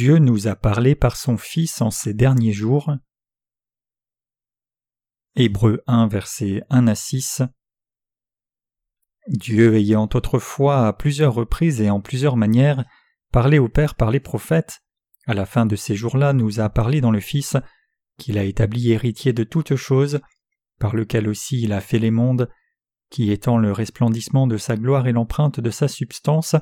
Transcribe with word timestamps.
Dieu 0.00 0.16
nous 0.16 0.48
a 0.48 0.56
parlé 0.56 0.94
par 0.94 1.14
son 1.14 1.36
Fils 1.36 1.82
en 1.82 1.90
ces 1.90 2.14
derniers 2.14 2.54
jours. 2.54 2.90
Hébreux 5.36 5.82
1 5.86 6.06
versets 6.06 6.62
1 6.70 6.86
à 6.86 6.94
6 6.94 7.42
Dieu 9.28 9.76
ayant 9.76 10.08
autrefois 10.14 10.86
à 10.86 10.94
plusieurs 10.94 11.34
reprises 11.34 11.82
et 11.82 11.90
en 11.90 12.00
plusieurs 12.00 12.38
manières 12.38 12.86
parlé 13.30 13.58
au 13.58 13.68
Père 13.68 13.94
par 13.94 14.10
les 14.10 14.20
prophètes, 14.20 14.80
à 15.26 15.34
la 15.34 15.44
fin 15.44 15.66
de 15.66 15.76
ces 15.76 15.96
jours-là 15.96 16.32
nous 16.32 16.60
a 16.60 16.70
parlé 16.70 17.02
dans 17.02 17.10
le 17.10 17.20
Fils, 17.20 17.58
qu'il 18.16 18.38
a 18.38 18.44
établi 18.44 18.92
héritier 18.92 19.34
de 19.34 19.44
toutes 19.44 19.76
choses, 19.76 20.22
par 20.78 20.96
lequel 20.96 21.28
aussi 21.28 21.60
il 21.60 21.74
a 21.74 21.82
fait 21.82 21.98
les 21.98 22.10
mondes, 22.10 22.48
qui 23.10 23.32
étant 23.32 23.58
le 23.58 23.70
resplendissement 23.70 24.46
de 24.46 24.56
sa 24.56 24.78
gloire 24.78 25.08
et 25.08 25.12
l'empreinte 25.12 25.60
de 25.60 25.70
sa 25.70 25.88
substance, 25.88 26.56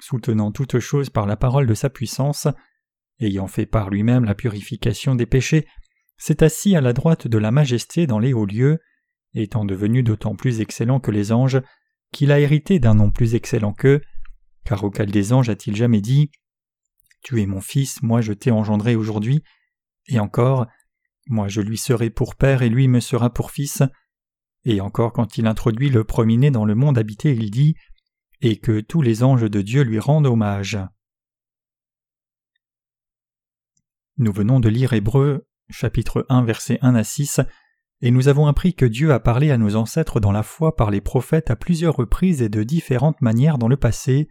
soutenant 0.00 0.52
toutes 0.52 0.78
choses 0.78 1.10
par 1.10 1.26
la 1.26 1.36
parole 1.36 1.66
de 1.66 1.74
sa 1.74 1.90
puissance, 1.90 2.48
ayant 3.20 3.46
fait 3.46 3.66
par 3.66 3.90
lui-même 3.90 4.24
la 4.24 4.34
purification 4.34 5.14
des 5.14 5.26
péchés, 5.26 5.66
s'est 6.16 6.42
assis 6.42 6.76
à 6.76 6.80
la 6.80 6.92
droite 6.92 7.28
de 7.28 7.38
la 7.38 7.50
majesté 7.50 8.06
dans 8.06 8.18
les 8.18 8.32
hauts 8.32 8.46
lieux, 8.46 8.78
étant 9.34 9.64
devenu 9.64 10.02
d'autant 10.02 10.34
plus 10.34 10.60
excellent 10.60 11.00
que 11.00 11.10
les 11.10 11.32
anges, 11.32 11.60
qu'il 12.12 12.32
a 12.32 12.40
hérité 12.40 12.78
d'un 12.78 12.94
nom 12.94 13.10
plus 13.10 13.34
excellent 13.34 13.72
qu'eux, 13.72 14.00
car 14.64 14.84
auquel 14.84 15.10
des 15.10 15.32
anges 15.32 15.48
a-t-il 15.48 15.76
jamais 15.76 16.00
dit 16.00 16.30
Tu 17.22 17.40
es 17.40 17.46
mon 17.46 17.60
fils, 17.60 18.02
moi 18.02 18.20
je 18.20 18.32
t'ai 18.32 18.50
engendré 18.50 18.96
aujourd'hui, 18.96 19.42
et 20.08 20.18
encore 20.18 20.66
Moi 21.26 21.48
je 21.48 21.60
lui 21.60 21.78
serai 21.78 22.10
pour 22.10 22.34
père 22.34 22.62
et 22.62 22.68
lui 22.68 22.88
me 22.88 23.00
sera 23.00 23.32
pour 23.32 23.50
fils, 23.50 23.82
et 24.64 24.80
encore 24.80 25.12
quand 25.12 25.38
il 25.38 25.46
introduit 25.46 25.88
le 25.88 26.04
premier 26.04 26.50
dans 26.50 26.64
le 26.64 26.74
monde 26.74 26.98
habité, 26.98 27.32
il 27.32 27.50
dit 27.50 27.76
et 28.40 28.56
que 28.58 28.80
tous 28.80 29.02
les 29.02 29.22
anges 29.22 29.50
de 29.50 29.60
Dieu 29.60 29.82
lui 29.82 29.98
rendent 29.98 30.26
hommage. 30.26 30.78
Nous 34.16 34.32
venons 34.32 34.60
de 34.60 34.68
lire 34.68 34.92
Hébreu, 34.92 35.46
chapitre 35.70 36.26
1, 36.28 36.44
versets 36.44 36.78
1 36.82 36.94
à 36.94 37.04
6, 37.04 37.40
et 38.02 38.10
nous 38.10 38.28
avons 38.28 38.46
appris 38.46 38.74
que 38.74 38.86
Dieu 38.86 39.12
a 39.12 39.20
parlé 39.20 39.50
à 39.50 39.58
nos 39.58 39.76
ancêtres 39.76 40.20
dans 40.20 40.32
la 40.32 40.42
foi 40.42 40.74
par 40.74 40.90
les 40.90 41.00
prophètes 41.00 41.50
à 41.50 41.56
plusieurs 41.56 41.96
reprises 41.96 42.42
et 42.42 42.48
de 42.48 42.62
différentes 42.62 43.20
manières 43.20 43.58
dans 43.58 43.68
le 43.68 43.76
passé. 43.76 44.28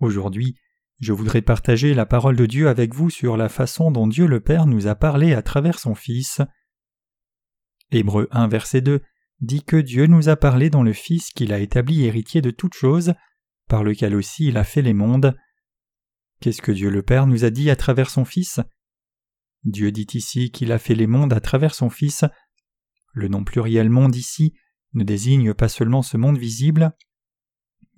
Aujourd'hui, 0.00 0.56
je 1.00 1.12
voudrais 1.12 1.42
partager 1.42 1.94
la 1.94 2.06
parole 2.06 2.36
de 2.36 2.46
Dieu 2.46 2.68
avec 2.68 2.94
vous 2.94 3.08
sur 3.08 3.36
la 3.36 3.48
façon 3.48 3.90
dont 3.90 4.06
Dieu 4.06 4.26
le 4.26 4.40
Père 4.40 4.66
nous 4.66 4.86
a 4.86 4.94
parlé 4.94 5.32
à 5.32 5.42
travers 5.42 5.78
son 5.78 5.94
Fils. 5.94 6.42
Hébreu 7.90 8.28
1, 8.30 8.48
verset 8.48 8.80
2 8.80 9.00
dit 9.40 9.62
que 9.62 9.76
Dieu 9.76 10.06
nous 10.06 10.28
a 10.28 10.36
parlé 10.36 10.70
dans 10.70 10.82
le 10.82 10.92
Fils 10.92 11.30
qu'il 11.30 11.52
a 11.52 11.60
établi 11.60 12.04
héritier 12.04 12.40
de 12.40 12.50
toutes 12.50 12.74
choses, 12.74 13.14
par 13.68 13.84
lequel 13.84 14.14
aussi 14.14 14.48
il 14.48 14.56
a 14.56 14.64
fait 14.64 14.82
les 14.82 14.94
mondes. 14.94 15.36
Qu'est-ce 16.40 16.62
que 16.62 16.72
Dieu 16.72 16.90
le 16.90 17.02
Père 17.02 17.26
nous 17.26 17.44
a 17.44 17.50
dit 17.50 17.70
à 17.70 17.76
travers 17.76 18.10
son 18.10 18.24
Fils? 18.24 18.60
Dieu 19.64 19.92
dit 19.92 20.06
ici 20.14 20.50
qu'il 20.50 20.72
a 20.72 20.78
fait 20.78 20.94
les 20.94 21.06
mondes 21.06 21.32
à 21.32 21.40
travers 21.40 21.74
son 21.74 21.90
Fils. 21.90 22.24
Le 23.12 23.28
nom 23.28 23.44
pluriel 23.44 23.90
monde 23.90 24.16
ici 24.16 24.54
ne 24.94 25.04
désigne 25.04 25.54
pas 25.54 25.68
seulement 25.68 26.02
ce 26.02 26.16
monde 26.16 26.38
visible. 26.38 26.92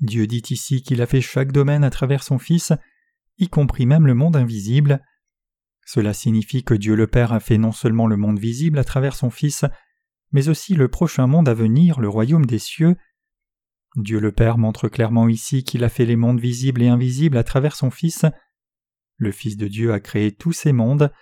Dieu 0.00 0.26
dit 0.26 0.42
ici 0.50 0.82
qu'il 0.82 1.02
a 1.02 1.06
fait 1.06 1.20
chaque 1.20 1.52
domaine 1.52 1.84
à 1.84 1.90
travers 1.90 2.22
son 2.22 2.38
Fils, 2.38 2.72
y 3.38 3.48
compris 3.48 3.86
même 3.86 4.06
le 4.06 4.14
monde 4.14 4.36
invisible. 4.36 5.02
Cela 5.86 6.14
signifie 6.14 6.64
que 6.64 6.74
Dieu 6.74 6.94
le 6.94 7.06
Père 7.06 7.32
a 7.32 7.40
fait 7.40 7.58
non 7.58 7.72
seulement 7.72 8.06
le 8.06 8.16
monde 8.16 8.38
visible 8.38 8.78
à 8.78 8.84
travers 8.84 9.14
son 9.14 9.30
Fils, 9.30 9.64
mais 10.32 10.48
aussi 10.48 10.74
le 10.74 10.88
prochain 10.88 11.26
monde 11.26 11.48
à 11.48 11.54
venir, 11.54 12.00
le 12.00 12.08
royaume 12.08 12.46
des 12.46 12.58
cieux. 12.58 12.96
Dieu 13.96 14.20
le 14.20 14.32
Père 14.32 14.58
montre 14.58 14.88
clairement 14.88 15.28
ici 15.28 15.64
qu'il 15.64 15.82
a 15.82 15.88
fait 15.88 16.06
les 16.06 16.16
mondes 16.16 16.40
visibles 16.40 16.82
et 16.82 16.88
invisibles 16.88 17.36
à 17.36 17.44
travers 17.44 17.74
son 17.74 17.90
Fils. 17.90 18.24
Le 19.16 19.32
Fils 19.32 19.56
de 19.56 19.66
Dieu 19.66 19.92
a 19.92 20.00
créé 20.00 20.32
tous 20.32 20.52
ces 20.52 20.72
mondes. 20.72 21.12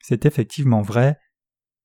C'est 0.00 0.26
effectivement 0.26 0.82
vrai. 0.82 1.18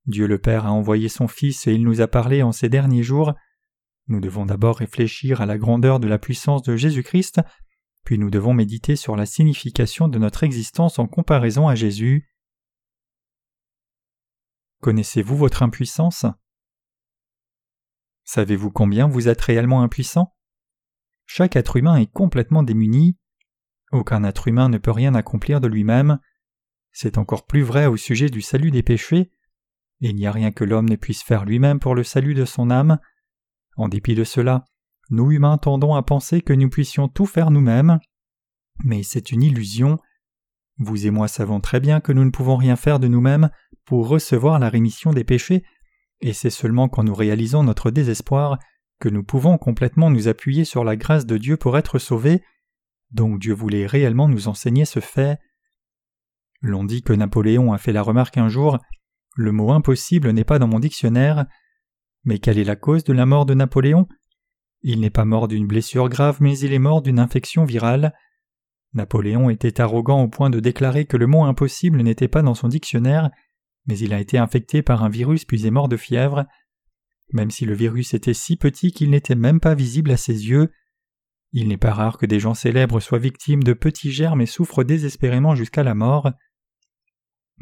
Dieu 0.05 0.27
le 0.27 0.39
Père 0.39 0.65
a 0.65 0.71
envoyé 0.71 1.09
son 1.09 1.27
Fils 1.27 1.67
et 1.67 1.73
il 1.73 1.83
nous 1.83 2.01
a 2.01 2.07
parlé 2.07 2.43
en 2.43 2.51
ces 2.51 2.69
derniers 2.69 3.03
jours. 3.03 3.33
Nous 4.07 4.19
devons 4.19 4.45
d'abord 4.45 4.77
réfléchir 4.77 5.41
à 5.41 5.45
la 5.45 5.57
grandeur 5.57 5.99
de 5.99 6.07
la 6.07 6.17
puissance 6.17 6.63
de 6.63 6.77
Jésus-Christ, 6.77 7.41
puis 8.05 8.17
nous 8.17 8.29
devons 8.29 8.53
méditer 8.53 8.95
sur 8.95 9.17
la 9.17 9.25
signification 9.25 10.07
de 10.07 10.17
notre 10.17 10.43
existence 10.43 10.97
en 10.97 11.07
comparaison 11.07 11.67
à 11.67 11.75
Jésus. 11.75 12.29
Connaissez-vous 14.81 15.35
votre 15.35 15.63
impuissance? 15.63 16.25
Savez-vous 18.27 18.71
combien 18.71 19.07
vous 19.07 19.29
êtes 19.29 19.39
réellement 19.39 19.81
impuissant? 19.81 20.35
Chaque 21.25 21.55
être 21.55 21.77
humain 21.77 21.95
est 21.95 22.11
complètement 22.11 22.61
démuni. 22.61 23.17
Aucun 23.93 24.25
être 24.25 24.49
humain 24.49 24.67
ne 24.67 24.77
peut 24.77 24.91
rien 24.91 25.15
accomplir 25.15 25.61
de 25.61 25.67
lui-même. 25.67 26.19
C'est 26.91 27.17
encore 27.17 27.45
plus 27.45 27.61
vrai 27.61 27.85
au 27.85 27.95
sujet 27.95 28.27
du 28.27 28.41
salut 28.41 28.69
des 28.69 28.83
péchés. 28.83 29.31
Il 30.01 30.13
n'y 30.15 30.27
a 30.27 30.33
rien 30.33 30.51
que 30.51 30.65
l'homme 30.65 30.89
ne 30.89 30.97
puisse 30.97 31.23
faire 31.23 31.45
lui-même 31.45 31.79
pour 31.79 31.95
le 31.95 32.03
salut 32.03 32.33
de 32.33 32.43
son 32.43 32.69
âme. 32.69 32.99
En 33.77 33.87
dépit 33.87 34.13
de 34.13 34.25
cela, 34.25 34.65
nous 35.09 35.31
humains 35.31 35.57
tendons 35.57 35.95
à 35.95 36.03
penser 36.03 36.41
que 36.41 36.51
nous 36.51 36.69
puissions 36.69 37.07
tout 37.07 37.25
faire 37.25 37.49
nous-mêmes. 37.49 37.97
Mais 38.83 39.03
c'est 39.03 39.31
une 39.31 39.41
illusion. 39.41 39.99
Vous 40.79 41.07
et 41.07 41.11
moi 41.11 41.29
savons 41.29 41.61
très 41.61 41.79
bien 41.79 42.01
que 42.01 42.11
nous 42.11 42.25
ne 42.25 42.31
pouvons 42.31 42.57
rien 42.57 42.75
faire 42.75 42.99
de 42.99 43.07
nous-mêmes 43.07 43.51
pour 43.85 44.09
recevoir 44.09 44.59
la 44.59 44.67
rémission 44.67 45.13
des 45.13 45.23
péchés 45.23 45.63
et 46.21 46.33
c'est 46.33 46.49
seulement 46.49 46.89
quand 46.89 47.03
nous 47.03 47.15
réalisons 47.15 47.63
notre 47.63 47.91
désespoir 47.91 48.57
que 48.99 49.09
nous 49.09 49.23
pouvons 49.23 49.57
complètement 49.57 50.09
nous 50.09 50.27
appuyer 50.27 50.65
sur 50.65 50.83
la 50.83 50.95
grâce 50.95 51.25
de 51.25 51.37
Dieu 51.37 51.57
pour 51.57 51.77
être 51.77 51.99
sauvés, 51.99 52.41
donc 53.11 53.39
Dieu 53.39 53.53
voulait 53.53 53.85
réellement 53.85 54.27
nous 54.27 54.47
enseigner 54.47 54.85
ce 54.85 54.99
fait. 54.99 55.39
L'on 56.61 56.83
dit 56.83 57.03
que 57.03 57.13
Napoléon 57.13 57.71
a 57.73 57.77
fait 57.77 57.93
la 57.93 58.01
remarque 58.01 58.37
un 58.37 58.49
jour 58.49 58.79
Le 59.35 59.51
mot 59.51 59.71
impossible 59.71 60.31
n'est 60.31 60.43
pas 60.43 60.59
dans 60.59 60.67
mon 60.67 60.79
dictionnaire. 60.79 61.45
Mais 62.23 62.39
quelle 62.39 62.57
est 62.57 62.63
la 62.63 62.75
cause 62.75 63.03
de 63.03 63.13
la 63.13 63.27
mort 63.27 63.45
de 63.45 63.53
Napoléon? 63.53 64.07
Il 64.81 64.99
n'est 64.99 65.11
pas 65.11 65.25
mort 65.25 65.47
d'une 65.47 65.67
blessure 65.67 66.09
grave, 66.09 66.37
mais 66.39 66.57
il 66.57 66.73
est 66.73 66.79
mort 66.79 67.01
d'une 67.01 67.19
infection 67.19 67.63
virale. 67.63 68.13
Napoléon 68.93 69.49
était 69.49 69.79
arrogant 69.79 70.23
au 70.23 70.27
point 70.27 70.49
de 70.49 70.59
déclarer 70.59 71.05
que 71.05 71.17
le 71.17 71.27
mot 71.27 71.43
impossible 71.43 72.01
n'était 72.01 72.27
pas 72.27 72.41
dans 72.41 72.55
son 72.55 72.67
dictionnaire 72.67 73.29
mais 73.87 73.97
il 73.97 74.13
a 74.13 74.19
été 74.19 74.37
infecté 74.37 74.81
par 74.81 75.03
un 75.03 75.09
virus 75.09 75.45
puis 75.45 75.65
est 75.65 75.71
mort 75.71 75.87
de 75.87 75.97
fièvre. 75.97 76.45
Même 77.33 77.51
si 77.51 77.65
le 77.65 77.73
virus 77.73 78.13
était 78.13 78.33
si 78.33 78.57
petit 78.57 78.91
qu'il 78.91 79.09
n'était 79.09 79.35
même 79.35 79.59
pas 79.59 79.75
visible 79.75 80.11
à 80.11 80.17
ses 80.17 80.47
yeux, 80.47 80.71
il 81.53 81.69
n'est 81.69 81.77
pas 81.77 81.93
rare 81.93 82.17
que 82.17 82.25
des 82.25 82.39
gens 82.39 82.53
célèbres 82.53 82.99
soient 82.99 83.19
victimes 83.19 83.63
de 83.63 83.73
petits 83.73 84.11
germes 84.11 84.41
et 84.41 84.45
souffrent 84.45 84.83
désespérément 84.83 85.55
jusqu'à 85.55 85.83
la 85.83 85.95
mort. 85.95 86.31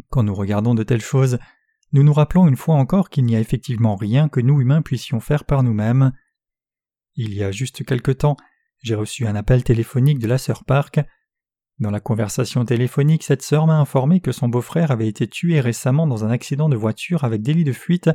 Quand 0.10 0.24
nous 0.24 0.34
regardons 0.34 0.76
de 0.76 0.84
telles 0.84 1.02
choses, 1.02 1.38
nous 1.92 2.04
nous 2.04 2.14
rappelons 2.14 2.48
une 2.48 2.58
fois 2.58 2.76
encore 2.76 3.10
qu'il 3.10 3.26
n'y 3.26 3.36
a 3.36 3.40
effectivement 3.40 3.96
rien 3.96 4.28
que 4.28 4.42
nous 4.42 4.60
humains 4.60 4.82
puissions 4.82 5.20
faire 5.20 5.46
par 5.46 5.64
nous-mêmes. 5.64 6.12
Il 7.16 7.34
y 7.34 7.44
a 7.44 7.52
juste 7.52 7.86
quelque 7.86 8.12
temps, 8.12 8.36
j'ai 8.84 8.96
reçu 8.96 9.26
un 9.28 9.36
appel 9.36 9.64
téléphonique 9.64 10.20
de 10.20 10.28
la 10.28 10.38
sœur 10.38 10.66
Park 10.66 11.00
dans 11.80 11.92
la 11.92 12.00
conversation 12.00 12.64
téléphonique, 12.64 13.24
cette 13.24 13.42
sœur 13.42 13.68
m'a 13.68 13.78
informé 13.78 14.22
que 14.22 14.32
son 14.32 14.48
beau-frère 14.48 14.92
avait 14.92 15.10
été 15.10 15.28
tué 15.28 15.60
récemment 15.60 16.08
dans 16.08 16.24
un 16.24 16.30
accident 16.30 16.70
de 16.70 16.78
voiture 16.78 17.26
avec 17.26 17.42
délit 17.42 17.66
de 17.66 17.74
fuite, 17.74 18.10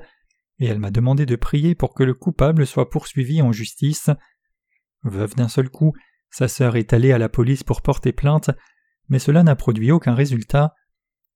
et 0.58 0.66
elle 0.66 0.78
m'a 0.78 0.90
demandé 0.90 1.26
de 1.26 1.36
prier 1.36 1.74
pour 1.74 1.92
que 1.92 2.02
le 2.02 2.14
coupable 2.14 2.66
soit 2.66 2.88
poursuivi 2.88 3.42
en 3.42 3.52
justice. 3.52 4.08
Veuve 5.02 5.34
d'un 5.34 5.48
seul 5.48 5.68
coup, 5.68 5.92
sa 6.30 6.48
sœur 6.48 6.76
est 6.76 6.94
allée 6.94 7.12
à 7.12 7.18
la 7.18 7.28
police 7.28 7.62
pour 7.62 7.82
porter 7.82 8.12
plainte, 8.12 8.50
mais 9.08 9.18
cela 9.18 9.42
n'a 9.42 9.56
produit 9.56 9.92
aucun 9.92 10.14
résultat. 10.14 10.74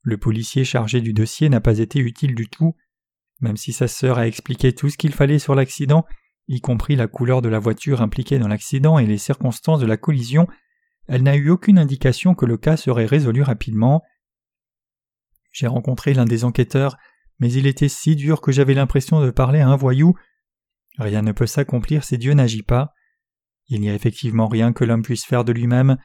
Le 0.03 0.17
policier 0.17 0.65
chargé 0.65 1.03
du 1.03 1.13
dossier 1.13 1.51
n'a 1.51 1.61
pas 1.61 1.79
été 1.79 1.99
utile 1.99 2.35
du 2.35 2.49
tout. 2.49 2.75
Même 3.41 3.57
si 3.57 3.73
sa 3.73 3.89
sœur 3.89 4.19
a 4.19 4.27
expliqué 4.27 4.75
tout 4.75 4.89
ce 4.89 4.97
qu'il 4.97 5.13
fallait 5.13 5.39
sur 5.39 5.55
l'accident, 5.55 6.07
y 6.49 6.61
compris 6.61 6.97
la 6.97 7.07
couleur 7.07 7.43
de 7.43 7.49
la 7.49 7.59
voiture 7.59 8.01
impliquée 8.01 8.39
dans 8.39 8.49
l'accident 8.49 8.99
et 8.99 9.07
les 9.07 9.19
circonstances 9.19 9.81
de 9.81 9.87
la 9.87 9.97
collision, 9.97 10.47
elle 11.07 11.23
n'a 11.23 11.37
eu 11.37 11.51
aucune 11.51 11.79
indication 11.79 12.35
que 12.35 12.47
le 12.47 12.57
cas 12.57 12.77
serait 12.77 13.07
résolu 13.07 13.43
rapidement. 13.43 14.03
J'ai 15.53 15.67
rencontré 15.67 16.15
l'un 16.15 16.25
des 16.25 16.45
enquêteurs, 16.45 16.97
mais 17.39 17.53
il 17.53 17.67
était 17.67 17.89
si 17.89 18.17
dur 18.17 18.41
que 18.41 18.53
j'avais 18.53 18.75
l'impression 18.75 19.21
de 19.21 19.31
parler 19.31 19.61
à 19.61 19.69
un 19.69 19.77
voyou. 19.77 20.15
Rien 20.99 21.23
ne 21.23 21.33
peut 21.33 21.47
s'accomplir 21.47 22.05
si 22.05 22.19
Dieu 22.19 22.35
n'agit 22.35 22.63
pas. 22.63 22.93
Il 23.69 23.81
n'y 23.81 23.91
a 23.91 23.95
effectivement 23.95 24.49
rien 24.49 24.73
que 24.73 24.85
l'homme 24.85 25.03
puisse 25.03 25.25
faire 25.25 25.45
de 25.45 25.53
lui-même. 25.53 25.97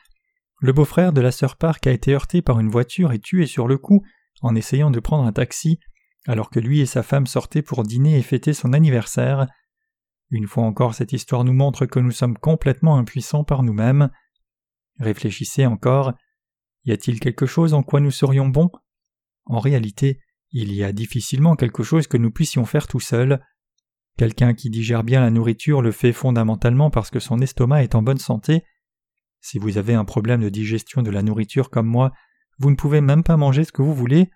Le 0.62 0.74
beau-frère 0.74 1.13
de 1.13 1.22
la 1.22 1.31
sœur 1.31 1.56
Park 1.56 1.88
a 1.88 1.92
été 1.92 2.13
heurté 2.13 2.42
par 2.42 2.60
une 2.60 2.69
voiture 2.69 3.12
et 3.12 3.19
tué 3.19 3.45
sur 3.45 3.68
le 3.68 3.78
coup 3.78 4.04
en 4.42 4.56
essayant 4.56 4.92
de 4.92 5.00
prendre 5.00 5.25
un 5.25 5.31
taxi, 5.31 5.80
alors 6.28 6.50
que 6.50 6.60
lui 6.60 6.81
et 6.81 6.86
sa 6.86 7.04
femme 7.04 7.28
sortaient 7.28 7.62
pour 7.62 7.84
dîner 7.84 8.18
et 8.18 8.22
fêter 8.22 8.54
son 8.54 8.74
anniversaire. 8.74 9.48
Une 10.31 10.48
fois 10.48 10.63
encore, 10.63 10.94
cette 10.94 11.13
histoire 11.13 11.44
nous 11.44 11.54
montre 11.54 11.86
que 11.86 12.00
nous 12.00 12.12
sommes 12.12 12.38
complètement 12.38 12.98
impuissants 12.98 13.44
par 13.44 13.63
nous-mêmes. 13.63 14.10
Réfléchissez 15.00 15.66
encore. 15.66 16.13
Y 16.86 16.92
a-t-il 16.92 17.19
quelque 17.19 17.46
chose 17.46 17.74
en 17.74 17.84
quoi 17.84 18.00
nous 18.00 18.12
serions 18.12 18.48
bons? 18.48 18.69
En 19.46 19.60
réalité, 19.60 20.19
il 20.51 20.74
y 20.74 20.84
a 20.84 20.92
difficilement 20.92 21.56
quelque 21.56 21.84
chose 21.84 22.07
que 22.07 22.18
nous 22.18 22.31
puissions 22.31 22.66
faire 22.66 22.88
tout 22.88 23.00
seuls. 23.00 23.44
Quelqu'un 24.18 24.54
qui 24.54 24.69
digère 24.69 25.04
bien 25.04 25.22
la 25.22 25.30
nourriture 25.30 25.81
le 25.81 25.92
fait 25.92 26.13
fondamentalement 26.13 26.90
parce 26.90 27.10
que 27.10 27.19
son 27.19 27.40
estomac 27.40 27.84
est 27.84 27.96
en 27.96 28.01
bonne 28.01 28.18
santé. 28.18 28.63
Si 29.42 29.57
vous 29.57 29.78
avez 29.78 29.94
un 29.94 30.06
problème 30.06 30.42
de 30.42 30.50
digestion 30.50 31.02
de 31.02 31.12
la 31.12 31.22
nourriture 31.22 31.69
comme 31.69 31.88
moi, 31.88 32.12
vous 32.57 32.69
ne 32.69 32.75
pouvez 32.75 33.00
même 33.00 33.24
pas 33.24 33.38
manger 33.38 33.63
ce 33.63 33.72
que 33.72 33.81
vous 33.81 33.95
voulez, 33.95 34.30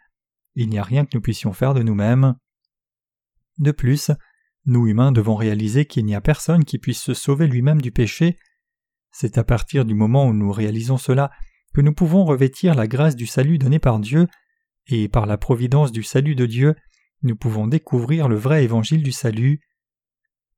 il 0.56 0.70
n'y 0.70 0.80
a 0.80 0.84
rien 0.84 1.04
que 1.06 1.16
nous 1.16 1.22
puissions 1.22 1.52
faire 1.52 1.74
de 1.74 1.84
nous-mêmes. 1.84 2.36
De 3.58 3.72
plus, 3.72 4.12
nous 4.66 4.88
humains 4.88 5.12
devons 5.12 5.36
réaliser 5.36 5.86
qu'il 5.86 6.06
n'y 6.06 6.16
a 6.16 6.22
personne 6.22 6.64
qui 6.64 6.80
puisse 6.80 7.02
se 7.02 7.14
sauver 7.14 7.48
lui-même 7.48 7.82
du 7.82 7.92
péché. 7.92 8.38
C'est 9.14 9.38
à 9.38 9.44
partir 9.44 9.86
du 9.86 9.94
moment 9.94 10.26
où 10.26 10.34
nous 10.34 10.52
réalisons 10.52 10.98
cela 10.98 11.32
que 11.74 11.82
nous 11.82 11.94
pouvons 11.94 12.26
revêtir 12.26 12.76
la 12.76 12.88
grâce 12.88 13.16
du 13.16 13.28
salut 13.28 13.60
donné 13.60 13.80
par 13.80 14.00
Dieu, 14.00 14.28
et 14.88 15.08
par 15.08 15.26
la 15.28 15.38
providence 15.38 15.92
du 15.92 16.04
salut 16.04 16.36
de 16.36 16.46
Dieu, 16.46 16.76
nous 17.22 17.36
pouvons 17.36 17.68
découvrir 17.68 18.28
le 18.28 18.36
vrai 18.36 18.64
évangile 18.64 19.04
du 19.04 19.12
salut. 19.12 19.62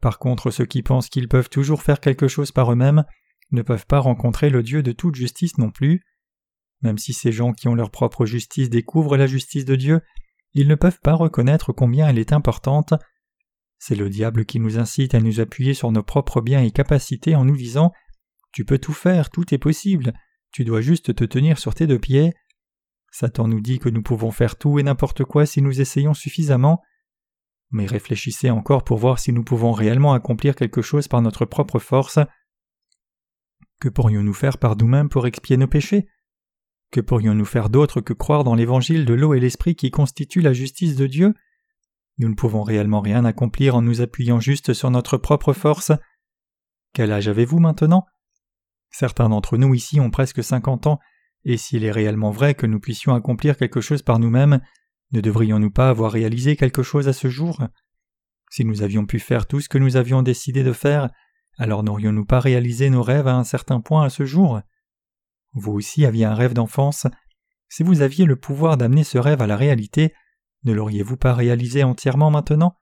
Par 0.01 0.19
contre, 0.19 0.51
ceux 0.51 0.65
qui 0.65 0.83
pensent 0.83 1.09
qu'ils 1.09 1.27
peuvent 1.27 1.49
toujours 1.49 1.83
faire 1.83 1.99
quelque 1.99 2.27
chose 2.27 2.51
par 2.51 2.71
eux-mêmes 2.71 3.03
ne 3.51 3.61
peuvent 3.61 3.85
pas 3.85 3.99
rencontrer 3.99 4.49
le 4.49 4.63
Dieu 4.63 4.81
de 4.81 4.93
toute 4.93 5.15
justice 5.15 5.57
non 5.57 5.69
plus. 5.69 6.01
Même 6.81 6.97
si 6.97 7.13
ces 7.13 7.31
gens 7.31 7.51
qui 7.51 7.67
ont 7.67 7.75
leur 7.75 7.91
propre 7.91 8.25
justice 8.25 8.69
découvrent 8.69 9.17
la 9.17 9.27
justice 9.27 9.65
de 9.65 9.75
Dieu, 9.75 10.01
ils 10.53 10.67
ne 10.67 10.75
peuvent 10.75 11.01
pas 11.01 11.13
reconnaître 11.13 11.73
combien 11.73 12.07
elle 12.07 12.19
est 12.19 12.33
importante. 12.33 12.93
C'est 13.77 13.95
le 13.95 14.09
diable 14.09 14.45
qui 14.45 14.59
nous 14.59 14.79
incite 14.79 15.13
à 15.13 15.19
nous 15.19 15.39
appuyer 15.39 15.73
sur 15.73 15.91
nos 15.91 16.03
propres 16.03 16.41
biens 16.41 16.63
et 16.63 16.71
capacités 16.71 17.35
en 17.35 17.45
nous 17.45 17.57
disant 17.57 17.91
Tu 18.55 18.63
peux 18.63 18.79
tout 18.79 18.93
faire, 18.93 19.31
tout 19.31 19.53
est 19.53 19.57
possible, 19.57 20.13
tu 20.53 20.63
dois 20.63 20.79
juste 20.79 21.13
te 21.13 21.25
tenir 21.25 21.59
sur 21.59 21.75
tes 21.75 21.87
deux 21.87 21.99
pieds. 21.99 22.33
Satan 23.11 23.49
nous 23.49 23.59
dit 23.59 23.79
que 23.79 23.89
nous 23.89 24.01
pouvons 24.01 24.31
faire 24.31 24.57
tout 24.57 24.79
et 24.79 24.83
n'importe 24.83 25.25
quoi 25.25 25.45
si 25.45 25.61
nous 25.61 25.81
essayons 25.81 26.13
suffisamment. 26.13 26.81
Mais 27.71 27.85
réfléchissez 27.85 28.49
encore 28.51 28.85
pour 28.85 28.97
voir 28.97 29.19
si 29.19 29.33
nous 29.33 29.43
pouvons 29.43 29.73
réellement 29.73 30.13
accomplir 30.13 30.55
quelque 30.55 30.81
chose 30.81 31.09
par 31.09 31.21
notre 31.21 31.43
propre 31.43 31.79
force. 31.79 32.17
Que 33.81 33.89
pourrions-nous 33.89 34.33
faire 34.33 34.57
par 34.57 34.77
nous-mêmes 34.77 35.09
pour 35.09 35.27
expier 35.27 35.57
nos 35.57 35.67
péchés? 35.67 36.07
Que 36.91 37.01
pourrions-nous 37.01 37.43
faire 37.43 37.69
d'autre 37.69 37.99
que 37.99 38.13
croire 38.13 38.45
dans 38.45 38.55
l'évangile 38.55 39.03
de 39.03 39.13
l'eau 39.13 39.33
et 39.33 39.41
l'esprit 39.41 39.75
qui 39.75 39.91
constitue 39.91 40.39
la 40.39 40.53
justice 40.53 40.95
de 40.95 41.07
Dieu? 41.07 41.33
Nous 42.19 42.29
ne 42.29 42.35
pouvons 42.35 42.63
réellement 42.63 43.01
rien 43.01 43.25
accomplir 43.25 43.75
en 43.75 43.81
nous 43.81 43.99
appuyant 43.99 44.39
juste 44.39 44.71
sur 44.71 44.91
notre 44.91 45.17
propre 45.17 45.51
force. 45.51 45.91
Quel 46.93 47.11
âge 47.11 47.27
avez-vous 47.27 47.59
maintenant? 47.59 48.05
Certains 48.97 49.27
d'entre 49.27 49.57
nous 49.57 49.73
ici 49.73 49.99
ont 49.99 50.09
presque 50.09 50.41
cinquante 50.41 50.87
ans, 50.87 51.01
et 51.43 51.57
s'il 51.57 51.83
est 51.83 51.91
réellement 51.91 52.31
vrai 52.31 52.55
que 52.55 52.65
nous 52.65 52.79
puissions 52.79 53.13
accomplir 53.13 53.57
quelque 53.57 53.81
chose 53.81 54.01
par 54.01 54.19
nous-mêmes, 54.19 54.61
ne 55.11 55.19
devrions-nous 55.19 55.69
pas 55.69 55.89
avoir 55.89 56.13
réalisé 56.13 56.55
quelque 56.55 56.81
chose 56.81 57.09
à 57.09 57.11
ce 57.13 57.27
jour? 57.27 57.61
Si 58.49 58.63
nous 58.63 58.83
avions 58.83 59.05
pu 59.05 59.19
faire 59.19 59.47
tout 59.47 59.59
ce 59.59 59.67
que 59.67 59.77
nous 59.77 59.97
avions 59.97 60.21
décidé 60.21 60.63
de 60.63 60.71
faire, 60.71 61.09
alors 61.57 61.83
n'aurions-nous 61.83 62.23
pas 62.23 62.39
réalisé 62.39 62.89
nos 62.89 63.03
rêves 63.03 63.27
à 63.27 63.35
un 63.35 63.43
certain 63.43 63.81
point 63.81 64.05
à 64.05 64.09
ce 64.09 64.23
jour? 64.23 64.61
Vous 65.51 65.73
aussi 65.73 66.05
aviez 66.05 66.23
un 66.23 66.33
rêve 66.33 66.53
d'enfance. 66.53 67.05
Si 67.67 67.83
vous 67.83 67.99
aviez 67.99 68.23
le 68.23 68.37
pouvoir 68.37 68.77
d'amener 68.77 69.03
ce 69.03 69.17
rêve 69.17 69.41
à 69.41 69.47
la 69.47 69.57
réalité, 69.57 70.13
ne 70.63 70.71
l'auriez-vous 70.71 71.17
pas 71.17 71.33
réalisé 71.33 71.83
entièrement 71.83 72.31
maintenant? 72.31 72.79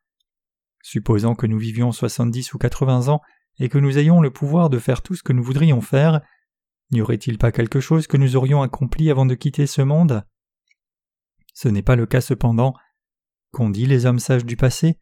Supposons 0.84 1.34
que 1.34 1.48
nous 1.48 1.58
vivions 1.58 1.92
soixante-dix 1.92 2.54
ou 2.54 2.60
quatre-vingts 2.60 3.08
ans 3.08 3.22
et 3.60 3.70
que 3.70 3.78
nous 3.78 3.98
ayons 3.98 4.22
le 4.22 4.32
pouvoir 4.32 4.70
de 4.70 4.80
faire 4.80 5.02
tout 5.02 5.16
ce 5.16 5.24
que 5.24 5.34
nous 5.34 5.44
voudrions 5.44 5.82
faire, 5.82 6.22
n'y 6.92 7.02
aurait-il 7.02 7.38
pas 7.38 7.52
quelque 7.52 7.80
chose 7.80 8.08
que 8.08 8.18
nous 8.18 8.36
aurions 8.36 8.62
accompli 8.62 9.10
avant 9.10 9.26
de 9.26 9.36
quitter 9.36 9.68
ce 9.68 9.82
monde? 9.82 10.24
Ce 11.54 11.68
n'est 11.68 11.84
pas 11.84 11.96
le 11.96 12.06
cas 12.06 12.22
cependant. 12.22 12.74
Qu'ont 13.52 13.70
dit 13.70 13.86
les 13.86 14.06
hommes 14.06 14.20
sages 14.20 14.46
du 14.46 14.58
passé 14.58 14.98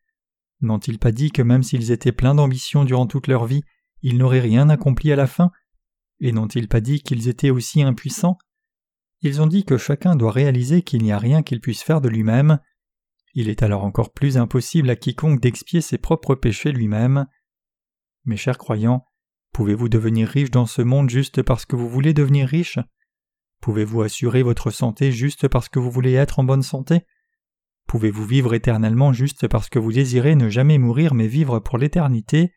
N'ont-ils 0.59 1.00
pas 1.00 1.12
dit 1.12 1.31
que 1.31 1.42
même 1.42 1.63
s'ils 1.63 1.92
étaient 1.92 2.12
pleins 2.12 2.36
d'ambition 2.36 2.83
durant 2.83 3.07
toute 3.07 3.27
leur 3.27 3.45
vie, 3.45 3.63
ils 4.01 4.18
n'auraient 4.18 4.39
rien 4.39 4.69
accompli 4.69 5.12
à 5.12 5.15
la 5.15 5.27
fin? 5.27 5.51
Et 6.19 6.31
n'ont-ils 6.31 6.68
pas 6.68 6.81
dit 6.81 7.01
qu'ils 7.01 7.30
étaient 7.30 7.50
aussi 7.50 7.81
impuissants? 7.81 8.38
Ils 9.21 9.42
ont 9.42 9.48
dit 9.48 9.65
que 9.65 9.77
chacun 9.77 10.15
doit 10.15 10.31
réaliser 10.31 10.81
qu'il 10.81 11.03
n'y 11.03 11.12
a 11.12 11.18
rien 11.18 11.44
qu'il 11.44 11.62
puisse 11.62 11.83
faire 11.83 12.01
de 12.01 12.09
lui-même. 12.09 12.59
Il 13.33 13.50
est 13.50 13.63
alors 13.63 13.83
encore 13.83 14.12
plus 14.12 14.38
impossible 14.38 14.89
à 14.89 14.95
quiconque 14.95 15.39
d'expier 15.39 15.81
ses 15.81 15.98
propres 15.98 16.36
péchés 16.36 16.71
lui-même. 16.71 17.27
Mes 18.25 18.38
chers 18.38 18.57
croyants, 18.57 19.06
pouvez-vous 19.51 19.89
devenir 19.89 20.27
riche 20.27 20.51
dans 20.51 20.68
ce 20.68 20.81
monde 20.81 21.09
juste 21.09 21.41
parce 21.41 21.65
que 21.65 21.75
vous 21.75 21.89
voulez 21.89 22.13
devenir 22.13 22.47
riche? 22.47 22.79
Pouvez-vous 23.62 24.01
assurer 24.01 24.44
votre 24.44 24.69
santé 24.69 25.12
juste 25.12 25.47
parce 25.47 25.69
que 25.69 25.79
vous 25.79 25.91
voulez 25.91 26.13
être 26.13 26.39
en 26.39 26.44
bonne 26.44 26.63
santé? 26.63 27.06
Pouvez-vous 27.88 28.25
vivre 28.25 28.53
éternellement 28.53 29.12
juste 29.12 29.47
parce 29.47 29.69
que 29.69 29.79
vous 29.79 29.91
désirez 29.91 30.35
ne 30.35 30.50
jamais 30.50 30.77
mourir 30.77 31.13
mais 31.13 31.27
vivre 31.27 31.59
pour 31.59 31.77
l'éternité? 31.77 32.53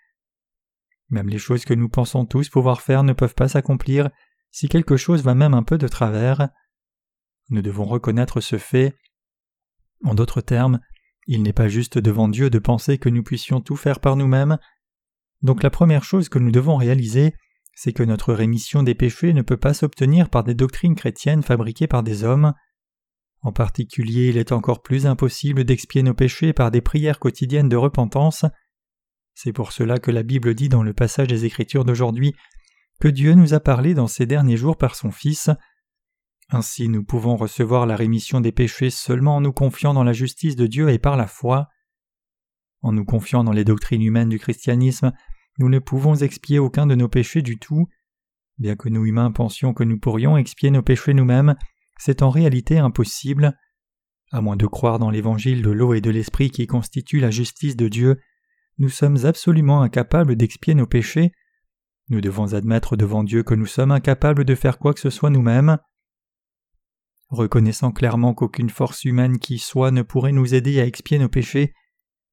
Même 1.08 1.28
les 1.28 1.38
choses 1.38 1.64
que 1.64 1.74
nous 1.74 1.88
pensons 1.88 2.26
tous 2.26 2.48
pouvoir 2.48 2.82
faire 2.82 3.02
ne 3.02 3.12
peuvent 3.12 3.34
pas 3.34 3.48
s'accomplir 3.48 4.10
si 4.50 4.68
quelque 4.68 4.96
chose 4.96 5.22
va 5.22 5.34
même 5.34 5.54
un 5.54 5.62
peu 5.62 5.78
de 5.78 5.88
travers. 5.88 6.48
Nous 7.48 7.62
devons 7.62 7.84
reconnaître 7.84 8.40
ce 8.40 8.58
fait. 8.58 8.96
En 10.04 10.14
d'autres 10.14 10.40
termes, 10.40 10.80
il 11.26 11.42
n'est 11.42 11.52
pas 11.52 11.68
juste 11.68 11.98
devant 11.98 12.28
Dieu 12.28 12.50
de 12.50 12.58
penser 12.58 12.98
que 12.98 13.08
nous 13.08 13.22
puissions 13.22 13.60
tout 13.60 13.76
faire 13.76 14.00
par 14.00 14.16
nous-mêmes. 14.16 14.58
Donc 15.44 15.62
la 15.62 15.70
première 15.70 16.04
chose 16.04 16.30
que 16.30 16.38
nous 16.38 16.50
devons 16.50 16.76
réaliser, 16.76 17.34
c'est 17.74 17.92
que 17.92 18.02
notre 18.02 18.32
rémission 18.32 18.82
des 18.82 18.94
péchés 18.94 19.34
ne 19.34 19.42
peut 19.42 19.58
pas 19.58 19.74
s'obtenir 19.74 20.30
par 20.30 20.42
des 20.42 20.54
doctrines 20.54 20.94
chrétiennes 20.94 21.42
fabriquées 21.42 21.86
par 21.86 22.02
des 22.02 22.24
hommes. 22.24 22.54
En 23.42 23.52
particulier, 23.52 24.30
il 24.30 24.38
est 24.38 24.52
encore 24.52 24.82
plus 24.82 25.06
impossible 25.06 25.64
d'expier 25.64 26.02
nos 26.02 26.14
péchés 26.14 26.54
par 26.54 26.70
des 26.70 26.80
prières 26.80 27.18
quotidiennes 27.18 27.68
de 27.68 27.76
repentance. 27.76 28.46
C'est 29.34 29.52
pour 29.52 29.72
cela 29.72 29.98
que 29.98 30.10
la 30.10 30.22
Bible 30.22 30.54
dit 30.54 30.70
dans 30.70 30.82
le 30.82 30.94
passage 30.94 31.28
des 31.28 31.44
Écritures 31.44 31.84
d'aujourd'hui 31.84 32.34
que 32.98 33.08
Dieu 33.08 33.34
nous 33.34 33.52
a 33.52 33.60
parlé 33.60 33.92
dans 33.92 34.06
ces 34.06 34.24
derniers 34.24 34.56
jours 34.56 34.78
par 34.78 34.94
son 34.94 35.10
Fils. 35.10 35.50
Ainsi 36.48 36.88
nous 36.88 37.04
pouvons 37.04 37.36
recevoir 37.36 37.84
la 37.84 37.96
rémission 37.96 38.40
des 38.40 38.52
péchés 38.52 38.88
seulement 38.88 39.36
en 39.36 39.40
nous 39.42 39.52
confiant 39.52 39.92
dans 39.92 40.04
la 40.04 40.14
justice 40.14 40.56
de 40.56 40.66
Dieu 40.66 40.88
et 40.88 40.98
par 40.98 41.18
la 41.18 41.26
foi. 41.26 41.68
En 42.80 42.92
nous 42.92 43.04
confiant 43.04 43.44
dans 43.44 43.52
les 43.52 43.64
doctrines 43.64 44.02
humaines 44.02 44.30
du 44.30 44.38
christianisme, 44.38 45.12
nous 45.58 45.68
ne 45.68 45.78
pouvons 45.78 46.14
expier 46.16 46.58
aucun 46.58 46.86
de 46.86 46.94
nos 46.94 47.08
péchés 47.08 47.42
du 47.42 47.58
tout. 47.58 47.88
Bien 48.58 48.76
que 48.76 48.88
nous 48.88 49.04
humains 49.04 49.30
pensions 49.30 49.74
que 49.74 49.84
nous 49.84 49.98
pourrions 49.98 50.36
expier 50.36 50.70
nos 50.70 50.82
péchés 50.82 51.14
nous-mêmes, 51.14 51.56
c'est 51.98 52.22
en 52.22 52.30
réalité 52.30 52.78
impossible. 52.78 53.56
À 54.32 54.40
moins 54.40 54.56
de 54.56 54.66
croire 54.66 54.98
dans 54.98 55.10
l'évangile 55.10 55.62
de 55.62 55.70
l'eau 55.70 55.94
et 55.94 56.00
de 56.00 56.10
l'esprit 56.10 56.50
qui 56.50 56.66
constitue 56.66 57.20
la 57.20 57.30
justice 57.30 57.76
de 57.76 57.88
Dieu, 57.88 58.20
nous 58.78 58.88
sommes 58.88 59.24
absolument 59.24 59.82
incapables 59.82 60.34
d'expier 60.34 60.74
nos 60.74 60.86
péchés. 60.86 61.32
Nous 62.08 62.20
devons 62.20 62.54
admettre 62.54 62.96
devant 62.96 63.22
Dieu 63.24 63.42
que 63.42 63.54
nous 63.54 63.66
sommes 63.66 63.92
incapables 63.92 64.44
de 64.44 64.54
faire 64.54 64.78
quoi 64.78 64.92
que 64.92 65.00
ce 65.00 65.10
soit 65.10 65.30
nous-mêmes. 65.30 65.78
Reconnaissant 67.28 67.92
clairement 67.92 68.34
qu'aucune 68.34 68.70
force 68.70 69.04
humaine 69.04 69.38
qui 69.38 69.58
soit 69.58 69.90
ne 69.90 70.02
pourrait 70.02 70.32
nous 70.32 70.54
aider 70.54 70.80
à 70.80 70.86
expier 70.86 71.18
nos 71.18 71.28
péchés, 71.28 71.72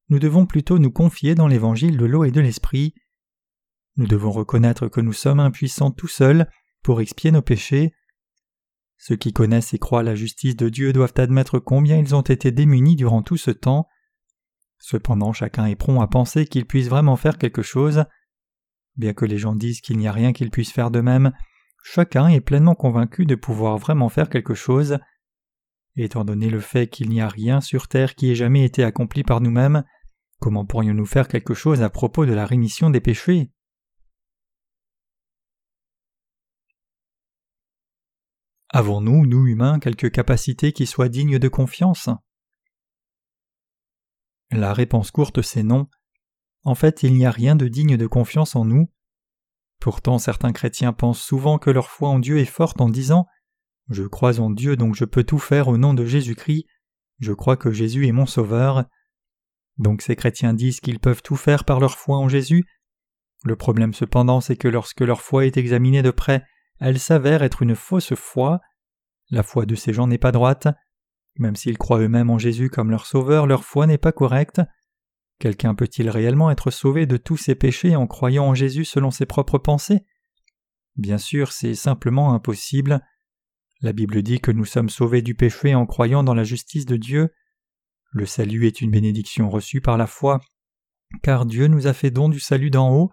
nous 0.08 0.18
devons 0.18 0.46
plutôt 0.46 0.78
nous 0.78 0.90
confier 0.90 1.34
dans 1.34 1.48
l'évangile 1.48 1.96
de 1.96 2.04
l'eau 2.04 2.24
et 2.24 2.30
de 2.30 2.40
l'esprit. 2.40 2.94
Nous 3.96 4.06
devons 4.06 4.30
reconnaître 4.30 4.88
que 4.88 5.00
nous 5.00 5.12
sommes 5.12 5.40
impuissants 5.40 5.90
tout 5.90 6.08
seuls 6.08 6.48
pour 6.82 7.00
expier 7.00 7.30
nos 7.30 7.42
péchés. 7.42 7.92
Ceux 8.96 9.16
qui 9.16 9.32
connaissent 9.32 9.74
et 9.74 9.78
croient 9.78 10.02
la 10.02 10.14
justice 10.14 10.56
de 10.56 10.68
Dieu 10.68 10.92
doivent 10.92 11.14
admettre 11.16 11.58
combien 11.58 11.98
ils 11.98 12.14
ont 12.14 12.22
été 12.22 12.50
démunis 12.52 12.96
durant 12.96 13.22
tout 13.22 13.36
ce 13.36 13.50
temps. 13.50 13.88
Cependant, 14.78 15.32
chacun 15.32 15.66
est 15.66 15.76
prompt 15.76 16.00
à 16.00 16.06
penser 16.06 16.46
qu'il 16.46 16.66
puisse 16.66 16.88
vraiment 16.88 17.16
faire 17.16 17.38
quelque 17.38 17.62
chose. 17.62 18.04
Bien 18.96 19.12
que 19.12 19.24
les 19.24 19.38
gens 19.38 19.54
disent 19.54 19.80
qu'il 19.80 19.98
n'y 19.98 20.08
a 20.08 20.12
rien 20.12 20.32
qu'ils 20.32 20.50
puissent 20.50 20.72
faire 20.72 20.90
d'eux-mêmes, 20.90 21.32
chacun 21.82 22.28
est 22.28 22.40
pleinement 22.40 22.74
convaincu 22.74 23.26
de 23.26 23.34
pouvoir 23.34 23.78
vraiment 23.78 24.08
faire 24.08 24.28
quelque 24.28 24.54
chose. 24.54 24.98
Étant 25.96 26.24
donné 26.24 26.48
le 26.48 26.60
fait 26.60 26.88
qu'il 26.88 27.10
n'y 27.10 27.20
a 27.20 27.28
rien 27.28 27.60
sur 27.60 27.88
terre 27.88 28.14
qui 28.14 28.30
ait 28.30 28.34
jamais 28.34 28.64
été 28.64 28.82
accompli 28.82 29.22
par 29.22 29.40
nous-mêmes, 29.40 29.84
comment 30.40 30.64
pourrions-nous 30.64 31.06
faire 31.06 31.28
quelque 31.28 31.54
chose 31.54 31.82
à 31.82 31.90
propos 31.90 32.24
de 32.24 32.32
la 32.32 32.46
rémission 32.46 32.88
des 32.88 33.00
péchés? 33.00 33.50
Avons-nous, 38.74 39.26
nous 39.26 39.46
humains, 39.46 39.78
quelques 39.78 40.10
capacités 40.10 40.72
qui 40.72 40.86
soient 40.86 41.10
dignes 41.10 41.38
de 41.38 41.48
confiance? 41.48 42.08
La 44.50 44.72
réponse 44.72 45.10
courte 45.10 45.42
c'est 45.42 45.62
non. 45.62 45.88
En 46.64 46.74
fait, 46.74 47.02
il 47.02 47.12
n'y 47.12 47.26
a 47.26 47.30
rien 47.30 47.54
de 47.54 47.68
digne 47.68 47.98
de 47.98 48.06
confiance 48.06 48.56
en 48.56 48.64
nous. 48.64 48.90
Pourtant, 49.78 50.18
certains 50.18 50.52
chrétiens 50.52 50.94
pensent 50.94 51.20
souvent 51.20 51.58
que 51.58 51.68
leur 51.68 51.90
foi 51.90 52.08
en 52.08 52.18
Dieu 52.18 52.38
est 52.38 52.46
forte 52.46 52.80
en 52.80 52.88
disant 52.88 53.26
Je 53.90 54.04
crois 54.04 54.40
en 54.40 54.48
Dieu 54.48 54.74
donc 54.76 54.94
je 54.94 55.04
peux 55.04 55.24
tout 55.24 55.38
faire 55.38 55.68
au 55.68 55.76
nom 55.76 55.92
de 55.92 56.06
Jésus-Christ, 56.06 56.64
je 57.18 57.34
crois 57.34 57.58
que 57.58 57.72
Jésus 57.72 58.06
est 58.06 58.12
mon 58.12 58.26
Sauveur. 58.26 58.86
Donc 59.76 60.00
ces 60.00 60.16
chrétiens 60.16 60.54
disent 60.54 60.80
qu'ils 60.80 60.98
peuvent 61.00 61.22
tout 61.22 61.36
faire 61.36 61.64
par 61.64 61.78
leur 61.78 61.98
foi 61.98 62.16
en 62.16 62.30
Jésus. 62.30 62.64
Le 63.44 63.56
problème 63.56 63.92
cependant 63.92 64.40
c'est 64.40 64.56
que 64.56 64.68
lorsque 64.68 65.02
leur 65.02 65.20
foi 65.20 65.44
est 65.44 65.58
examinée 65.58 66.02
de 66.02 66.10
près, 66.10 66.42
elle 66.82 66.98
s'avère 66.98 67.44
être 67.44 67.62
une 67.62 67.76
fausse 67.76 68.14
foi. 68.14 68.60
La 69.30 69.44
foi 69.44 69.66
de 69.66 69.76
ces 69.76 69.92
gens 69.92 70.08
n'est 70.08 70.18
pas 70.18 70.32
droite. 70.32 70.66
Même 71.38 71.54
s'ils 71.54 71.78
croient 71.78 72.00
eux-mêmes 72.00 72.28
en 72.28 72.38
Jésus 72.38 72.70
comme 72.70 72.90
leur 72.90 73.06
sauveur, 73.06 73.46
leur 73.46 73.64
foi 73.64 73.86
n'est 73.86 73.98
pas 73.98 74.10
correcte. 74.10 74.60
Quelqu'un 75.38 75.76
peut-il 75.76 76.10
réellement 76.10 76.50
être 76.50 76.72
sauvé 76.72 77.06
de 77.06 77.16
tous 77.16 77.36
ses 77.36 77.54
péchés 77.54 77.94
en 77.94 78.08
croyant 78.08 78.46
en 78.46 78.54
Jésus 78.54 78.84
selon 78.84 79.12
ses 79.12 79.26
propres 79.26 79.58
pensées? 79.58 80.04
Bien 80.96 81.18
sûr, 81.18 81.52
c'est 81.52 81.76
simplement 81.76 82.34
impossible. 82.34 83.00
La 83.80 83.92
Bible 83.92 84.20
dit 84.22 84.40
que 84.40 84.50
nous 84.50 84.64
sommes 84.64 84.90
sauvés 84.90 85.22
du 85.22 85.36
péché 85.36 85.76
en 85.76 85.86
croyant 85.86 86.24
dans 86.24 86.34
la 86.34 86.44
justice 86.44 86.84
de 86.84 86.96
Dieu. 86.96 87.32
Le 88.10 88.26
salut 88.26 88.66
est 88.66 88.80
une 88.80 88.90
bénédiction 88.90 89.48
reçue 89.48 89.80
par 89.80 89.98
la 89.98 90.08
foi, 90.08 90.40
car 91.22 91.46
Dieu 91.46 91.68
nous 91.68 91.86
a 91.86 91.92
fait 91.92 92.10
don 92.10 92.28
du 92.28 92.40
salut 92.40 92.70
d'en 92.70 92.92
haut. 92.92 93.12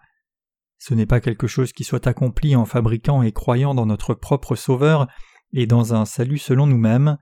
Ce 0.80 0.94
n'est 0.94 1.06
pas 1.06 1.20
quelque 1.20 1.48
chose 1.48 1.74
qui 1.74 1.84
soit 1.84 2.08
accompli 2.08 2.56
en 2.56 2.66
fabriquant 2.66 3.22
et 3.22 3.32
croyant 3.32 3.76
dans 3.76 3.86
notre 3.86 4.14
propre 4.14 4.56
Sauveur 4.56 5.08
et 5.54 5.68
dans 5.68 5.94
un 5.94 6.06
salut 6.06 6.38
selon 6.38 6.66
nous-mêmes. 6.66 7.18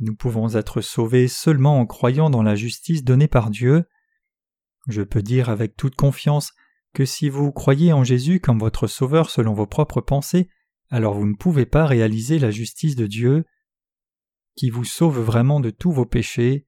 Nous 0.00 0.16
pouvons 0.16 0.54
être 0.54 0.80
sauvés 0.80 1.28
seulement 1.28 1.78
en 1.78 1.86
croyant 1.86 2.30
dans 2.30 2.42
la 2.42 2.56
justice 2.56 3.04
donnée 3.04 3.28
par 3.28 3.50
Dieu. 3.50 3.84
Je 4.88 5.02
peux 5.02 5.22
dire 5.22 5.50
avec 5.50 5.76
toute 5.76 5.94
confiance 5.94 6.52
que 6.94 7.04
si 7.04 7.28
vous 7.28 7.52
croyez 7.52 7.92
en 7.92 8.02
Jésus 8.02 8.40
comme 8.40 8.58
votre 8.58 8.86
Sauveur 8.86 9.30
selon 9.30 9.52
vos 9.52 9.66
propres 9.66 10.00
pensées, 10.00 10.48
alors 10.90 11.14
vous 11.14 11.26
ne 11.26 11.36
pouvez 11.36 11.66
pas 11.66 11.86
réaliser 11.86 12.38
la 12.38 12.50
justice 12.50 12.96
de 12.96 13.06
Dieu, 13.06 13.44
qui 14.56 14.70
vous 14.70 14.84
sauve 14.84 15.20
vraiment 15.20 15.60
de 15.60 15.70
tous 15.70 15.92
vos 15.92 16.06
péchés. 16.06 16.66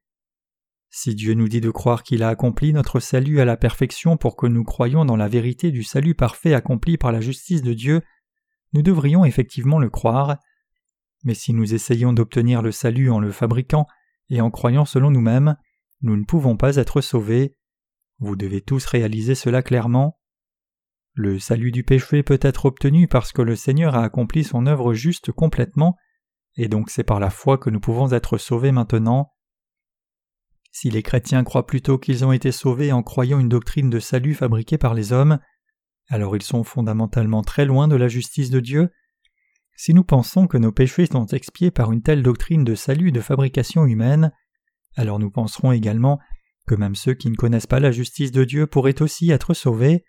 Si 0.98 1.14
Dieu 1.14 1.34
nous 1.34 1.46
dit 1.46 1.60
de 1.60 1.70
croire 1.70 2.02
qu'il 2.02 2.22
a 2.22 2.30
accompli 2.30 2.72
notre 2.72 3.00
salut 3.00 3.38
à 3.38 3.44
la 3.44 3.58
perfection 3.58 4.16
pour 4.16 4.34
que 4.34 4.46
nous 4.46 4.64
croyions 4.64 5.04
dans 5.04 5.14
la 5.14 5.28
vérité 5.28 5.70
du 5.70 5.82
salut 5.82 6.14
parfait 6.14 6.54
accompli 6.54 6.96
par 6.96 7.12
la 7.12 7.20
justice 7.20 7.60
de 7.60 7.74
Dieu, 7.74 8.00
nous 8.72 8.80
devrions 8.80 9.26
effectivement 9.26 9.78
le 9.78 9.90
croire. 9.90 10.38
Mais 11.22 11.34
si 11.34 11.52
nous 11.52 11.74
essayons 11.74 12.14
d'obtenir 12.14 12.62
le 12.62 12.72
salut 12.72 13.10
en 13.10 13.18
le 13.18 13.30
fabriquant 13.30 13.86
et 14.30 14.40
en 14.40 14.50
croyant 14.50 14.86
selon 14.86 15.10
nous-mêmes, 15.10 15.56
nous 16.00 16.16
ne 16.16 16.24
pouvons 16.24 16.56
pas 16.56 16.76
être 16.76 17.02
sauvés. 17.02 17.58
Vous 18.18 18.34
devez 18.34 18.62
tous 18.62 18.86
réaliser 18.86 19.34
cela 19.34 19.62
clairement. 19.62 20.18
Le 21.12 21.38
salut 21.38 21.72
du 21.72 21.84
péché 21.84 22.22
peut 22.22 22.40
être 22.40 22.64
obtenu 22.64 23.06
parce 23.06 23.32
que 23.32 23.42
le 23.42 23.54
Seigneur 23.54 23.96
a 23.96 24.02
accompli 24.02 24.44
son 24.44 24.64
œuvre 24.64 24.94
juste 24.94 25.30
complètement, 25.30 25.94
et 26.54 26.68
donc 26.68 26.88
c'est 26.88 27.04
par 27.04 27.20
la 27.20 27.28
foi 27.28 27.58
que 27.58 27.68
nous 27.68 27.80
pouvons 27.80 28.12
être 28.12 28.38
sauvés 28.38 28.72
maintenant. 28.72 29.35
Si 30.78 30.90
les 30.90 31.02
chrétiens 31.02 31.42
croient 31.42 31.66
plutôt 31.66 31.96
qu'ils 31.96 32.22
ont 32.26 32.32
été 32.32 32.52
sauvés 32.52 32.92
en 32.92 33.02
croyant 33.02 33.38
une 33.38 33.48
doctrine 33.48 33.88
de 33.88 33.98
salut 33.98 34.34
fabriquée 34.34 34.76
par 34.76 34.92
les 34.92 35.10
hommes, 35.10 35.38
alors 36.10 36.36
ils 36.36 36.42
sont 36.42 36.64
fondamentalement 36.64 37.40
très 37.40 37.64
loin 37.64 37.88
de 37.88 37.96
la 37.96 38.08
justice 38.08 38.50
de 38.50 38.60
Dieu. 38.60 38.90
Si 39.74 39.94
nous 39.94 40.04
pensons 40.04 40.46
que 40.46 40.58
nos 40.58 40.72
péchés 40.72 41.06
sont 41.06 41.24
expiés 41.28 41.70
par 41.70 41.92
une 41.92 42.02
telle 42.02 42.22
doctrine 42.22 42.62
de 42.62 42.74
salut 42.74 43.10
de 43.10 43.22
fabrication 43.22 43.86
humaine, 43.86 44.32
alors 44.96 45.18
nous 45.18 45.30
penserons 45.30 45.72
également 45.72 46.20
que 46.66 46.74
même 46.74 46.94
ceux 46.94 47.14
qui 47.14 47.30
ne 47.30 47.36
connaissent 47.36 47.66
pas 47.66 47.80
la 47.80 47.90
justice 47.90 48.30
de 48.30 48.44
Dieu 48.44 48.66
pourraient 48.66 49.00
aussi 49.00 49.30
être 49.30 49.54
sauvés. 49.54 50.04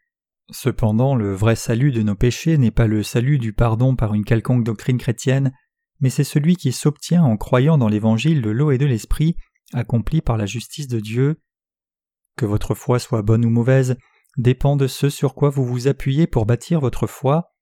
Cependant, 0.52 1.16
le 1.16 1.34
vrai 1.34 1.56
salut 1.56 1.94
de 1.94 2.02
nos 2.02 2.16
péchés 2.16 2.58
n'est 2.58 2.72
pas 2.72 2.88
le 2.88 3.04
salut 3.04 3.40
du 3.40 3.54
pardon 3.54 3.96
par 3.96 4.14
une 4.14 4.26
quelconque 4.26 4.66
doctrine 4.66 4.98
chrétienne, 4.98 5.54
mais 6.02 6.10
c'est 6.10 6.26
celui 6.26 6.58
qui 6.58 6.74
s'obtient 6.74 7.24
en 7.24 7.38
croyant 7.38 7.78
dans 7.78 7.88
l'évangile 7.88 8.42
de 8.42 8.50
l'eau 8.50 8.72
et 8.72 8.78
de 8.78 8.86
l'esprit, 8.86 9.38
accompli 9.74 10.22
par 10.22 10.38
la 10.38 10.46
justice 10.46 10.88
de 10.88 11.00
Dieu. 11.00 11.42
Que 12.36 12.46
votre 12.46 12.76
foi 12.76 13.00
soit 13.00 13.22
bonne 13.22 13.46
ou 13.46 13.50
mauvaise 13.50 13.98
dépend 14.38 14.76
de 14.76 14.88
ce 14.88 15.10
sur 15.10 15.34
quoi 15.34 15.50
vous 15.50 15.66
vous 15.66 15.88
appuyez 15.88 16.28
pour 16.28 16.46
bâtir 16.46 16.80
votre 16.80 17.08
foi. 17.08 17.56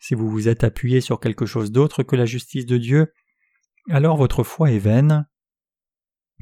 Si 0.00 0.14
vous 0.14 0.30
vous 0.30 0.48
êtes 0.48 0.64
appuyé 0.64 1.00
sur 1.00 1.20
quelque 1.20 1.46
chose 1.46 1.72
d'autre 1.72 2.02
que 2.02 2.16
la 2.16 2.26
justice 2.26 2.66
de 2.66 2.78
Dieu, 2.78 3.12
alors 3.90 4.16
votre 4.16 4.44
foi 4.44 4.70
est 4.70 4.78
vaine. 4.78 5.26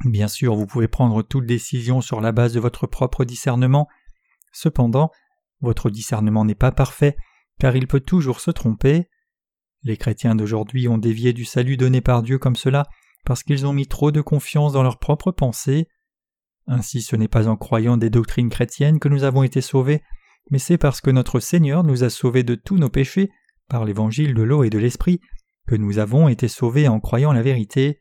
Bien 0.05 0.29
sûr, 0.29 0.55
vous 0.55 0.67
pouvez 0.67 0.87
prendre 0.87 1.23
toute 1.23 1.47
décision 1.47 2.01
sur 2.01 2.21
la 2.21 2.31
base 2.31 2.53
de 2.53 2.61
votre 2.61 2.87
propre 2.87 3.25
discernement, 3.25 3.89
cependant, 4.53 5.11
votre 5.61 5.91
discernement 5.91 6.45
n'est 6.45 6.55
pas 6.55 6.71
parfait, 6.71 7.17
car 7.59 7.75
il 7.75 7.89
peut 7.89 8.01
toujours 8.01 8.41
se 8.41 8.53
tromper. 8.53 9.09
Les 9.83 9.97
chrétiens 9.97 10.37
d'aujourd'hui 10.37 10.87
ont 10.87 10.99
dévié 10.99 11.33
du 11.33 11.45
salut 11.45 11.77
donné 11.77 12.01
par 12.01 12.23
Dieu 12.23 12.39
comme 12.39 12.57
cela 12.57 12.87
parce 13.25 13.43
qu'ils 13.43 13.67
ont 13.67 13.73
mis 13.73 13.87
trop 13.87 14.11
de 14.11 14.21
confiance 14.21 14.73
dans 14.73 14.83
leurs 14.83 14.99
propres 14.99 15.33
pensées. 15.33 15.89
Ainsi 16.67 17.03
ce 17.03 17.17
n'est 17.17 17.29
pas 17.29 17.49
en 17.49 17.57
croyant 17.57 17.97
des 17.97 18.11
doctrines 18.11 18.51
chrétiennes 18.51 18.99
que 18.99 19.09
nous 19.09 19.25
avons 19.25 19.43
été 19.43 19.61
sauvés, 19.61 20.03
mais 20.51 20.59
c'est 20.59 20.79
parce 20.79 21.01
que 21.01 21.11
notre 21.11 21.41
Seigneur 21.41 21.85
nous 21.85 22.05
a 22.05 22.11
sauvés 22.11 22.43
de 22.43 22.55
tous 22.55 22.77
nos 22.77 22.89
péchés 22.89 23.31
par 23.69 23.85
l'évangile 23.85 24.35
de 24.35 24.43
l'eau 24.43 24.65
et 24.65 24.71
de 24.71 24.79
l'esprit 24.79 25.21
que 25.67 25.77
nous 25.77 25.99
avons 25.99 26.29
été 26.29 26.49
sauvés 26.49 26.89
en 26.89 27.01
croyant 27.01 27.33
la 27.33 27.43
vérité. 27.43 28.01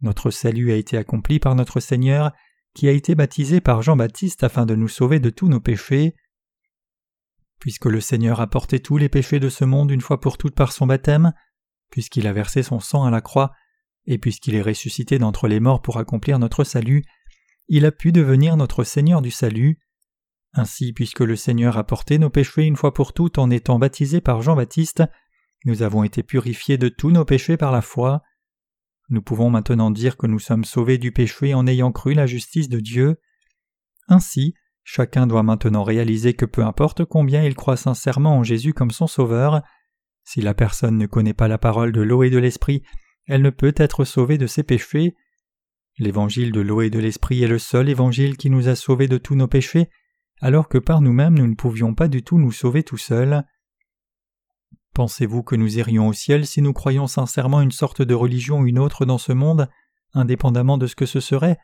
Notre 0.00 0.30
salut 0.30 0.72
a 0.72 0.76
été 0.76 0.96
accompli 0.96 1.38
par 1.40 1.54
notre 1.54 1.80
Seigneur, 1.80 2.32
qui 2.74 2.88
a 2.88 2.92
été 2.92 3.14
baptisé 3.14 3.60
par 3.60 3.82
Jean-Baptiste 3.82 4.44
afin 4.44 4.66
de 4.66 4.74
nous 4.74 4.88
sauver 4.88 5.18
de 5.18 5.30
tous 5.30 5.48
nos 5.48 5.60
péchés. 5.60 6.14
Puisque 7.58 7.86
le 7.86 8.00
Seigneur 8.00 8.40
a 8.40 8.46
porté 8.46 8.80
tous 8.80 8.98
les 8.98 9.08
péchés 9.08 9.40
de 9.40 9.48
ce 9.48 9.64
monde 9.64 9.90
une 9.90 10.00
fois 10.00 10.20
pour 10.20 10.38
toutes 10.38 10.54
par 10.54 10.72
son 10.72 10.86
baptême, 10.86 11.32
puisqu'il 11.90 12.26
a 12.26 12.32
versé 12.32 12.62
son 12.62 12.78
sang 12.78 13.04
à 13.04 13.10
la 13.10 13.20
croix, 13.20 13.52
et 14.06 14.18
puisqu'il 14.18 14.54
est 14.54 14.62
ressuscité 14.62 15.18
d'entre 15.18 15.48
les 15.48 15.60
morts 15.60 15.82
pour 15.82 15.98
accomplir 15.98 16.38
notre 16.38 16.64
salut, 16.64 17.04
il 17.68 17.84
a 17.84 17.92
pu 17.92 18.12
devenir 18.12 18.56
notre 18.56 18.84
Seigneur 18.84 19.22
du 19.22 19.30
salut. 19.30 19.78
Ainsi, 20.52 20.92
puisque 20.92 21.20
le 21.20 21.36
Seigneur 21.36 21.76
a 21.76 21.84
porté 21.84 22.18
nos 22.18 22.30
péchés 22.30 22.62
une 22.62 22.76
fois 22.76 22.94
pour 22.94 23.12
toutes 23.12 23.38
en 23.38 23.50
étant 23.50 23.78
baptisé 23.78 24.20
par 24.20 24.42
Jean-Baptiste, 24.42 25.02
nous 25.64 25.82
avons 25.82 26.04
été 26.04 26.22
purifiés 26.22 26.78
de 26.78 26.88
tous 26.88 27.10
nos 27.10 27.24
péchés 27.24 27.56
par 27.56 27.72
la 27.72 27.82
foi. 27.82 28.22
Nous 29.08 29.22
pouvons 29.22 29.50
maintenant 29.50 29.90
dire 29.90 30.16
que 30.16 30.26
nous 30.26 30.38
sommes 30.38 30.64
sauvés 30.64 30.98
du 30.98 31.12
péché 31.12 31.54
en 31.54 31.66
ayant 31.66 31.92
cru 31.92 32.14
la 32.14 32.26
justice 32.26 32.68
de 32.68 32.80
Dieu. 32.80 33.16
Ainsi, 34.08 34.54
Chacun 34.88 35.26
doit 35.26 35.42
maintenant 35.42 35.82
réaliser 35.82 36.34
que 36.34 36.44
peu 36.44 36.64
importe 36.64 37.04
combien 37.04 37.42
il 37.42 37.56
croit 37.56 37.76
sincèrement 37.76 38.38
en 38.38 38.44
Jésus 38.44 38.72
comme 38.72 38.92
son 38.92 39.08
Sauveur, 39.08 39.62
si 40.22 40.40
la 40.40 40.54
personne 40.54 40.96
ne 40.96 41.06
connaît 41.06 41.34
pas 41.34 41.48
la 41.48 41.58
parole 41.58 41.90
de 41.90 42.02
l'eau 42.02 42.22
et 42.22 42.30
de 42.30 42.38
l'esprit, 42.38 42.84
elle 43.26 43.42
ne 43.42 43.50
peut 43.50 43.74
être 43.76 44.04
sauvée 44.04 44.38
de 44.38 44.46
ses 44.46 44.62
péchés. 44.62 45.16
L'évangile 45.98 46.52
de 46.52 46.60
l'eau 46.60 46.82
et 46.82 46.90
de 46.90 46.98
l'esprit 46.98 47.42
est 47.42 47.48
le 47.48 47.58
seul 47.58 47.88
évangile 47.88 48.36
qui 48.36 48.50
nous 48.50 48.68
a 48.68 48.76
sauvés 48.76 49.08
de 49.08 49.18
tous 49.18 49.34
nos 49.34 49.48
péchés, 49.48 49.88
alors 50.40 50.68
que 50.68 50.78
par 50.78 51.00
nous-mêmes 51.00 51.38
nous 51.38 51.46
ne 51.46 51.54
pouvions 51.54 51.94
pas 51.94 52.08
du 52.08 52.22
tout 52.22 52.38
nous 52.38 52.52
sauver 52.52 52.82
tout 52.82 52.98
seuls. 52.98 53.44
Pensez-vous 54.94 55.42
que 55.42 55.56
nous 55.56 55.78
irions 55.78 56.08
au 56.08 56.12
ciel 56.12 56.46
si 56.46 56.62
nous 56.62 56.72
croyions 56.72 57.06
sincèrement 57.06 57.60
une 57.60 57.72
sorte 57.72 58.02
de 58.02 58.14
religion 58.14 58.60
ou 58.60 58.66
une 58.66 58.78
autre 58.78 59.04
dans 59.04 59.18
ce 59.18 59.32
monde, 59.32 59.68
indépendamment 60.14 60.78
de 60.78 60.86
ce 60.86 60.96
que 60.96 61.06
ce 61.06 61.20
serait? 61.20 61.58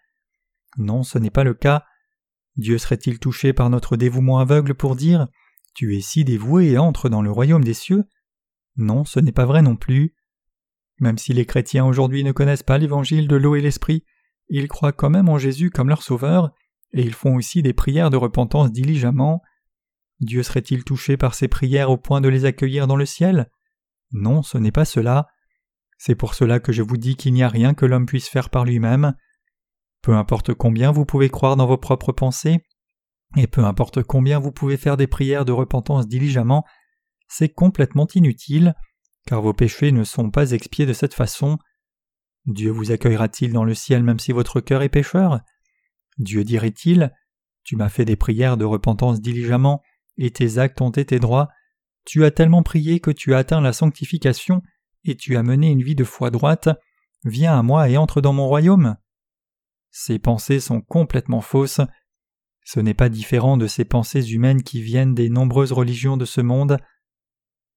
Non, 0.77 1.03
ce 1.03 1.19
n'est 1.19 1.31
pas 1.31 1.45
le 1.45 1.55
cas. 1.55 1.85
Dieu 2.57 2.79
serait-il 2.79 3.19
touché 3.19 3.53
par 3.53 3.71
notre 3.71 3.97
dévouement 3.97 4.39
aveugle 4.39 4.75
pour 4.75 4.97
dire 4.97 5.29
Tu 5.75 5.97
es 5.97 6.01
si 6.01 6.25
dévoué 6.25 6.73
et 6.73 6.79
entre 6.79 7.09
dans 7.09 7.23
le 7.23 7.31
royaume 7.31 7.65
des 7.65 7.75
cieux 7.75 8.05
Non, 8.77 9.05
ce 9.05 9.21
n'est 9.21 9.33
pas 9.33 9.47
vrai 9.47 9.63
non 9.63 9.77
plus. 9.77 10.15
Même 11.03 11.19
si 11.19 11.33
les 11.33 11.47
chrétiens 11.47 11.85
aujourd'hui 11.85 12.23
ne 12.23 12.31
connaissent 12.31 12.63
pas 12.63 12.79
l'évangile 12.79 13.27
de 13.27 13.35
l'eau 13.35 13.57
et 13.57 13.61
l'esprit, 13.61 14.05
ils 14.49 14.69
croient 14.69 14.93
quand 14.93 15.11
même 15.11 15.29
en 15.29 15.37
Jésus 15.37 15.69
comme 15.69 15.89
leur 15.89 16.01
sauveur, 16.01 16.53
et 16.93 17.03
ils 17.03 17.13
font 17.13 17.35
aussi 17.35 17.61
des 17.61 17.73
prières 17.73 18.09
de 18.09 18.17
repentance 18.17 18.71
diligemment. 18.71 19.43
Dieu 20.21 20.45
serait-il 20.45 20.85
touché 20.85 21.17
par 21.17 21.35
ces 21.35 21.49
prières 21.49 21.91
au 21.91 21.97
point 21.97 22.21
de 22.21 22.29
les 22.29 22.45
accueillir 22.45 22.87
dans 22.87 22.95
le 22.95 23.05
ciel? 23.05 23.51
Non, 24.13 24.43
ce 24.43 24.59
n'est 24.59 24.71
pas 24.71 24.85
cela. 24.85 25.27
C'est 25.99 26.15
pour 26.15 26.35
cela 26.35 26.61
que 26.61 26.71
je 26.71 26.83
vous 26.83 26.97
dis 26.97 27.17
qu'il 27.17 27.33
n'y 27.33 27.43
a 27.43 27.49
rien 27.49 27.75
que 27.75 27.85
l'homme 27.85 28.07
puisse 28.07 28.29
faire 28.29 28.49
par 28.49 28.65
lui-même. 28.65 29.17
Peu 30.03 30.15
importe 30.15 30.55
combien 30.55 30.93
vous 30.93 31.05
pouvez 31.05 31.31
croire 31.31 31.57
dans 31.57 31.67
vos 31.67 31.79
propres 31.79 32.13
pensées, 32.13 32.61
et 33.37 33.49
peu 33.49 33.65
importe 33.65 34.05
combien 34.05 34.39
vous 34.39 34.53
pouvez 34.53 34.77
faire 34.77 34.97
des 34.97 35.09
prières 35.09 35.45
de 35.45 35.51
repentance 35.51 36.07
diligemment, 36.07 36.65
c'est 37.27 37.49
complètement 37.49 38.07
inutile, 38.15 38.77
car 39.27 39.43
vos 39.43 39.53
péchés 39.53 39.93
ne 39.93 40.05
sont 40.05 40.31
pas 40.31 40.53
expiés 40.53 40.87
de 40.87 40.93
cette 40.93 41.15
façon. 41.15 41.59
Dieu 42.47 42.71
vous 42.71 42.91
accueillera-t-il 42.91 43.53
dans 43.53 43.65
le 43.65 43.75
ciel 43.75 44.03
même 44.03 44.19
si 44.19 44.33
votre 44.33 44.61
cœur 44.61 44.83
est 44.83 44.89
pécheur? 44.89 45.41
Dieu 46.19 46.45
dirait-il 46.45 47.13
Tu 47.63 47.77
m'as 47.77 47.89
fait 47.89 48.05
des 48.05 48.17
prières 48.17 48.57
de 48.57 48.65
repentance 48.65 49.21
diligemment, 49.21 49.83
et 50.19 50.31
tes 50.31 50.59
actes 50.59 50.81
ont 50.81 50.91
été 50.91 51.19
droits, 51.19 51.49
tu 52.05 52.25
as 52.25 52.31
tellement 52.31 52.63
prié 52.63 53.01
que 53.01 53.11
tu 53.11 53.33
as 53.35 53.39
atteint 53.39 53.61
la 53.61 53.73
sanctification, 53.73 54.63
et 55.05 55.17
tu 55.17 55.37
as 55.37 55.43
mené 55.43 55.71
une 55.71 55.83
vie 55.83 55.95
de 55.95 56.05
foi 56.05 56.31
droite, 56.31 56.69
viens 57.25 57.59
à 57.59 57.63
moi 57.63 57.89
et 57.89 57.97
entre 57.97 58.21
dans 58.21 58.33
mon 58.33 58.47
royaume 58.47 58.97
ces 59.93 60.19
pensées 60.19 60.59
sont 60.59 60.81
complètement 60.81 61.43
fausses. 61.43 61.83
Ce 62.65 62.81
n'est 62.81 62.95
pas 62.95 63.11
différent 63.11 63.57
de 63.57 63.67
ces 63.67 63.85
pensées 63.85 64.33
humaines 64.33 64.63
qui 64.63 64.83
viennent 64.83 65.15
des 65.15 65.29
nombreuses 65.29 65.73
religions 65.73 66.17
de 66.17 66.25
ce 66.25 66.41
monde. 66.41 66.79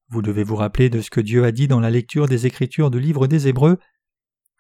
Vous 0.10 0.22
devez 0.22 0.44
vous 0.44 0.56
rappeler 0.56 0.90
de 0.90 1.02
ce 1.02 1.10
que 1.10 1.22
Dieu 1.22 1.46
a 1.46 1.52
dit 1.52 1.68
dans 1.68 1.80
la 1.80 1.90
lecture 1.90 2.28
des 2.28 2.46
Écritures 2.46 2.92
du 2.92 3.00
livre 3.00 3.28
des 3.28 3.48
Hébreux. 3.48 3.80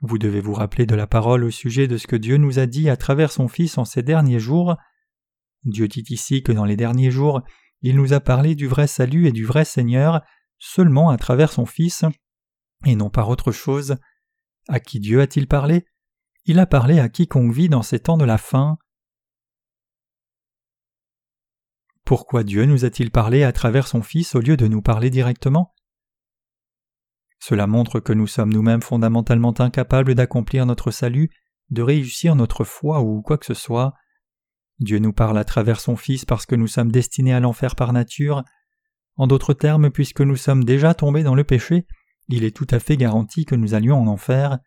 Vous 0.01 0.17
devez 0.17 0.41
vous 0.41 0.53
rappeler 0.53 0.85
de 0.85 0.95
la 0.95 1.07
parole 1.07 1.43
au 1.43 1.51
sujet 1.51 1.87
de 1.87 1.97
ce 1.97 2.07
que 2.07 2.15
Dieu 2.15 2.37
nous 2.37 2.59
a 2.59 2.65
dit 2.65 2.89
à 2.89 2.97
travers 2.97 3.31
son 3.31 3.47
Fils 3.47 3.77
en 3.77 3.85
ces 3.85 4.03
derniers 4.03 4.39
jours. 4.39 4.75
Dieu 5.63 5.87
dit 5.87 6.03
ici 6.09 6.43
que 6.43 6.51
dans 6.51 6.65
les 6.65 6.75
derniers 6.75 7.11
jours, 7.11 7.41
il 7.81 7.95
nous 7.95 8.13
a 8.13 8.19
parlé 8.19 8.55
du 8.55 8.67
vrai 8.67 8.87
salut 8.87 9.27
et 9.27 9.31
du 9.31 9.45
vrai 9.45 9.65
Seigneur 9.65 10.21
seulement 10.57 11.09
à 11.09 11.17
travers 11.17 11.51
son 11.51 11.65
Fils, 11.65 12.05
et 12.85 12.95
non 12.95 13.09
par 13.09 13.29
autre 13.29 13.51
chose. 13.51 13.97
À 14.67 14.79
qui 14.79 14.99
Dieu 14.99 15.21
a-t-il 15.21 15.47
parlé? 15.47 15.85
Il 16.45 16.59
a 16.59 16.65
parlé 16.65 16.99
à 16.99 17.09
quiconque 17.09 17.53
vit 17.53 17.69
dans 17.69 17.83
ces 17.83 17.99
temps 17.99 18.17
de 18.17 18.25
la 18.25 18.37
fin. 18.37 18.77
Pourquoi 22.05 22.43
Dieu 22.43 22.65
nous 22.65 22.85
a-t-il 22.85 23.09
parlé 23.09 23.41
à 23.41 23.51
travers 23.51 23.87
son 23.87 24.03
Fils 24.03 24.35
au 24.35 24.39
lieu 24.39 24.57
de 24.57 24.67
nous 24.67 24.83
parler 24.83 25.09
directement? 25.09 25.73
Cela 27.39 27.65
montre 27.65 27.99
que 27.99 28.13
nous 28.13 28.27
sommes 28.27 28.53
nous-mêmes 28.53 28.83
fondamentalement 28.83 29.59
incapables 29.59 30.13
d'accomplir 30.13 30.67
notre 30.67 30.91
salut, 30.91 31.31
de 31.71 31.81
réussir 31.81 32.35
notre 32.35 32.63
foi 32.63 33.01
ou 33.01 33.23
quoi 33.23 33.39
que 33.39 33.47
ce 33.47 33.55
soit. 33.55 33.95
Dieu 34.77 34.99
nous 34.99 35.13
parle 35.13 35.39
à 35.39 35.43
travers 35.43 35.79
son 35.79 35.95
Fils 35.95 36.25
parce 36.25 36.45
que 36.45 36.53
nous 36.53 36.67
sommes 36.67 36.91
destinés 36.91 37.33
à 37.33 37.39
l'enfer 37.39 37.75
par 37.75 37.91
nature. 37.91 38.43
En 39.15 39.25
d'autres 39.25 39.55
termes, 39.55 39.89
puisque 39.89 40.21
nous 40.21 40.35
sommes 40.35 40.63
déjà 40.63 40.93
tombés 40.93 41.23
dans 41.23 41.35
le 41.35 41.43
péché, 41.43 41.87
il 42.27 42.43
est 42.43 42.55
tout 42.55 42.67
à 42.69 42.77
fait 42.77 42.97
garanti 42.97 43.45
que 43.45 43.55
nous 43.55 43.73
allions 43.73 43.99
en 43.99 44.05
enfer. 44.05 44.59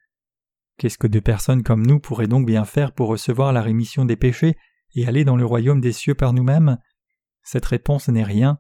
Qu'est-ce 0.77 0.99
que 0.99 1.07
deux 1.07 1.21
personnes 1.21 1.63
comme 1.63 1.87
nous 1.87 2.01
pourraient 2.01 2.27
donc 2.27 2.47
bien 2.47 2.65
faire 2.65 2.91
pour 2.91 3.09
recevoir 3.09 3.53
la 3.53 3.63
rémission 3.63 4.05
des 4.05 4.17
péchés 4.17 4.57
et 4.97 5.07
aller 5.07 5.25
dans 5.25 5.37
le 5.37 5.47
royaume 5.47 5.81
des 5.81 5.93
cieux 5.93 6.17
par 6.17 6.33
nous-mêmes? 6.33 6.79
Cette 7.51 7.65
réponse 7.65 8.09
n'est 8.09 8.25
rien. 8.25 8.59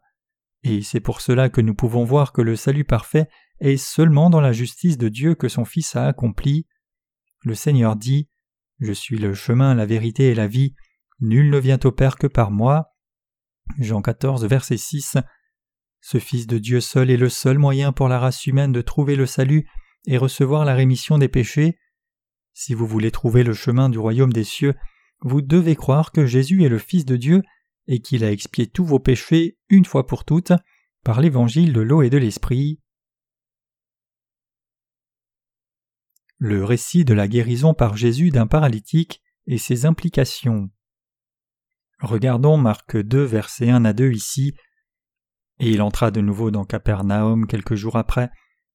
Et 0.62 0.80
c'est 0.80 1.00
pour 1.00 1.20
cela 1.20 1.50
que 1.50 1.60
nous 1.60 1.74
pouvons 1.74 2.04
voir 2.04 2.32
que 2.32 2.40
le 2.40 2.56
salut 2.56 2.84
parfait 2.84 3.28
est 3.60 3.76
seulement 3.76 4.30
dans 4.30 4.40
la 4.40 4.52
justice 4.52 4.96
de 4.96 5.10
Dieu 5.10 5.34
que 5.34 5.50
son 5.50 5.66
Fils 5.66 5.94
a 5.94 6.06
accompli. 6.06 6.66
Le 7.42 7.54
Seigneur 7.54 7.96
dit 7.96 8.30
Je 8.80 8.94
suis 8.94 9.18
le 9.18 9.34
chemin, 9.34 9.74
la 9.74 9.84
vérité 9.84 10.30
et 10.30 10.34
la 10.34 10.46
vie, 10.46 10.74
nul 11.20 11.50
ne 11.50 11.58
vient 11.58 11.78
au 11.84 11.92
Père 11.92 12.16
que 12.16 12.26
par 12.26 12.50
moi. 12.50 12.94
Jean 13.78 14.00
14, 14.00 14.46
verset 14.46 14.78
6. 14.78 15.18
Ce 16.00 16.16
Fils 16.16 16.46
de 16.46 16.56
Dieu 16.56 16.80
seul 16.80 17.10
est 17.10 17.18
le 17.18 17.28
seul 17.28 17.58
moyen 17.58 17.92
pour 17.92 18.08
la 18.08 18.18
race 18.18 18.46
humaine 18.46 18.72
de 18.72 18.80
trouver 18.80 19.16
le 19.16 19.26
salut 19.26 19.68
et 20.06 20.16
recevoir 20.16 20.64
la 20.64 20.74
rémission 20.74 21.18
des 21.18 21.28
péchés. 21.28 21.78
Si 22.54 22.72
vous 22.72 22.86
voulez 22.86 23.10
trouver 23.10 23.44
le 23.44 23.52
chemin 23.52 23.90
du 23.90 23.98
royaume 23.98 24.32
des 24.32 24.44
cieux, 24.44 24.74
vous 25.20 25.42
devez 25.42 25.76
croire 25.76 26.10
que 26.10 26.24
Jésus 26.24 26.64
est 26.64 26.70
le 26.70 26.78
Fils 26.78 27.04
de 27.04 27.16
Dieu 27.16 27.42
et 27.88 28.00
qu'il 28.00 28.22
a 28.22 28.30
expié 28.30 28.68
tous 28.68 28.84
vos 28.84 29.00
péchés 29.00 29.58
une 29.68 29.86
fois 29.86 30.06
pour 30.06 30.24
toutes 30.24 30.52
par 31.02 31.20
l'évangile 31.20 31.72
de 31.72 31.80
l'eau 31.80 32.02
et 32.02 32.10
de 32.10 32.18
l'esprit. 32.18 32.80
Le 36.36 36.64
récit 36.64 37.04
de 37.04 37.14
la 37.14 37.26
guérison 37.26 37.74
par 37.74 37.96
Jésus 37.96 38.30
d'un 38.30 38.46
paralytique 38.46 39.22
et 39.46 39.58
ses 39.58 39.86
implications. 39.86 40.70
Regardons 42.00 42.58
Marc 42.58 42.96
2, 42.96 43.24
versets 43.24 43.70
1 43.70 43.84
à 43.84 43.92
2 43.92 44.12
ici. 44.12 44.54
Et 45.58 45.70
il 45.70 45.82
entra 45.82 46.12
de 46.12 46.20
nouveau 46.20 46.52
dans 46.52 46.64
Capernaum 46.64 47.48
quelques 47.48 47.74
jours 47.74 47.96
après, 47.96 48.30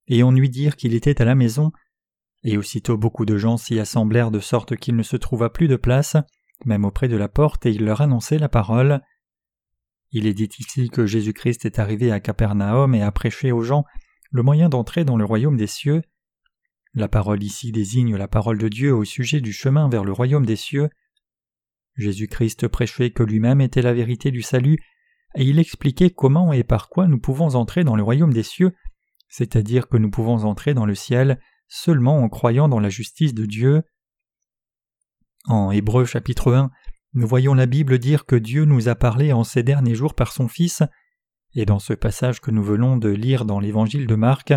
et 0.08 0.24
on 0.24 0.32
lui 0.32 0.50
dirent 0.50 0.76
qu'il 0.76 0.94
était 0.94 1.22
à 1.22 1.26
la 1.26 1.36
maison. 1.36 1.72
Et 2.44 2.58
aussitôt 2.58 2.98
beaucoup 2.98 3.26
de 3.26 3.38
gens 3.38 3.56
s'y 3.56 3.80
assemblèrent 3.80 4.32
de 4.32 4.42
sorte 4.42 4.76
qu'il 4.76 4.98
ne 4.98 5.04
se 5.04 5.16
trouva 5.16 5.50
plus 5.50 5.70
de 5.70 5.78
place, 5.78 6.18
même 6.66 6.86
auprès 6.86 7.08
de 7.08 7.18
la 7.18 7.28
porte, 7.28 7.66
et 7.66 7.72
il 7.72 7.84
leur 7.84 8.02
annonçait 8.02 8.38
la 8.38 8.50
parole. 8.50 9.02
Il 10.12 10.28
est 10.28 10.34
dit 10.34 10.50
ici 10.60 10.90
que 10.90 11.06
Jésus-Christ 11.06 11.66
est 11.66 11.80
arrivé 11.80 12.12
à 12.12 12.20
Capernaum 12.20 12.94
et 12.96 13.02
a 13.02 13.12
prêché 13.12 13.52
aux 13.52 13.64
gens 13.64 13.86
le 14.32 14.44
moyen 14.44 14.70
d'entrer 14.70 15.06
dans 15.06 15.18
le 15.18 15.26
royaume 15.26 15.58
des 15.58 15.68
cieux. 15.68 16.02
La 16.94 17.08
parole 17.08 17.42
ici 17.42 17.72
désigne 17.72 18.16
la 18.16 18.28
parole 18.28 18.58
de 18.58 18.68
Dieu 18.68 18.94
au 18.94 19.04
sujet 19.04 19.42
du 19.42 19.52
chemin 19.52 19.90
vers 19.90 20.04
le 20.04 20.12
royaume 20.12 20.46
des 20.46 20.56
cieux. 20.56 20.90
Jésus-Christ 21.96 22.68
prêchait 22.68 23.12
que 23.12 23.24
lui-même 23.24 23.62
était 23.62 23.82
la 23.82 23.94
vérité 23.94 24.32
du 24.32 24.42
salut 24.42 24.78
et 25.36 25.44
il 25.44 25.60
expliquait 25.60 26.12
comment 26.12 26.54
et 26.54 26.64
par 26.64 26.90
quoi 26.90 27.08
nous 27.08 27.20
pouvons 27.20 27.56
entrer 27.56 27.84
dans 27.84 27.96
le 27.96 28.04
royaume 28.04 28.34
des 28.34 28.44
cieux, 28.44 28.74
c'est-à-dire 29.30 29.88
que 29.88 29.98
nous 29.98 30.12
pouvons 30.12 30.44
entrer 30.44 30.74
dans 30.74 30.86
le 30.86 30.96
ciel 30.96 31.40
seulement 31.68 32.20
en 32.20 32.30
croyant 32.30 32.68
dans 32.68 32.80
la 32.80 32.90
justice 32.90 33.34
de 33.34 33.46
Dieu. 33.46 33.82
En 35.46 35.72
Hébreu 35.72 36.06
chapitre 36.06 36.54
1, 36.54 36.72
nous 37.14 37.28
voyons 37.28 37.54
la 37.54 37.66
Bible 37.66 38.00
dire 38.00 38.26
que 38.26 38.36
Dieu 38.36 38.66
nous 38.66 38.88
a 38.88 38.96
parlé 38.96 39.34
en 39.34 39.44
ces 39.44 39.62
derniers 39.62 39.96
jours 39.96 40.16
par 40.16 40.32
son 40.32 40.48
Fils, 40.48 40.84
et 41.54 41.66
dans 41.66 41.80
ce 41.80 41.94
passage 41.94 42.40
que 42.40 42.50
nous 42.50 42.64
venons 42.64 42.98
de 42.98 43.10
lire 43.10 43.46
dans 43.46 43.60
l'évangile 43.60 44.08
de 44.08 44.16
Marc, 44.16 44.54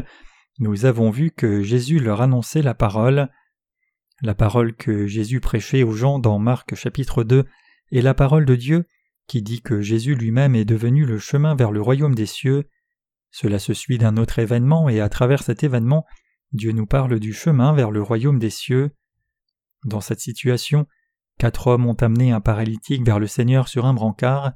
nous 0.59 0.87
avons 0.87 1.11
vu 1.11 1.31
que 1.31 1.61
Jésus 1.63 1.99
leur 1.99 2.23
annonçait 2.23 2.63
la 2.63 2.75
parole. 2.75 3.29
La 4.23 4.35
parole 4.35 4.75
que 4.75 5.07
Jésus 5.07 5.41
prêchait 5.41 5.83
aux 5.83 5.93
gens 5.93 6.19
dans 6.19 6.39
Marc 6.39 6.75
chapitre 6.75 7.25
2 7.25 7.45
est 7.93 8.01
la 8.01 8.15
parole 8.15 8.47
de 8.47 8.55
Dieu 8.55 8.87
qui 9.27 9.43
dit 9.43 9.61
que 9.61 9.81
Jésus 9.81 10.15
lui-même 10.15 10.55
est 10.55 10.65
devenu 10.65 11.05
le 11.05 11.19
chemin 11.19 11.55
vers 11.55 11.73
le 11.73 11.83
royaume 11.83 12.15
des 12.15 12.27
cieux. 12.27 12.65
Cela 13.31 13.59
se 13.59 13.75
suit 13.75 13.99
d'un 13.99 14.17
autre 14.17 14.39
événement 14.39 14.89
et 14.89 15.01
à 15.01 15.09
travers 15.09 15.43
cet 15.43 15.65
événement, 15.65 16.07
Dieu 16.53 16.73
nous 16.73 16.87
parle 16.87 17.19
du 17.19 17.33
chemin 17.33 17.73
vers 17.73 17.91
le 17.91 18.03
royaume 18.03 18.39
des 18.39 18.51
cieux. 18.51 18.93
Dans 19.85 20.01
cette 20.01 20.21
situation, 20.21 20.87
quatre 21.39 21.67
hommes 21.67 21.87
ont 21.87 21.95
amené 21.95 22.33
un 22.33 22.41
paralytique 22.41 23.05
vers 23.05 23.19
le 23.19 23.27
Seigneur 23.27 23.69
sur 23.69 23.87
un 23.87 23.95
brancard. 23.95 24.53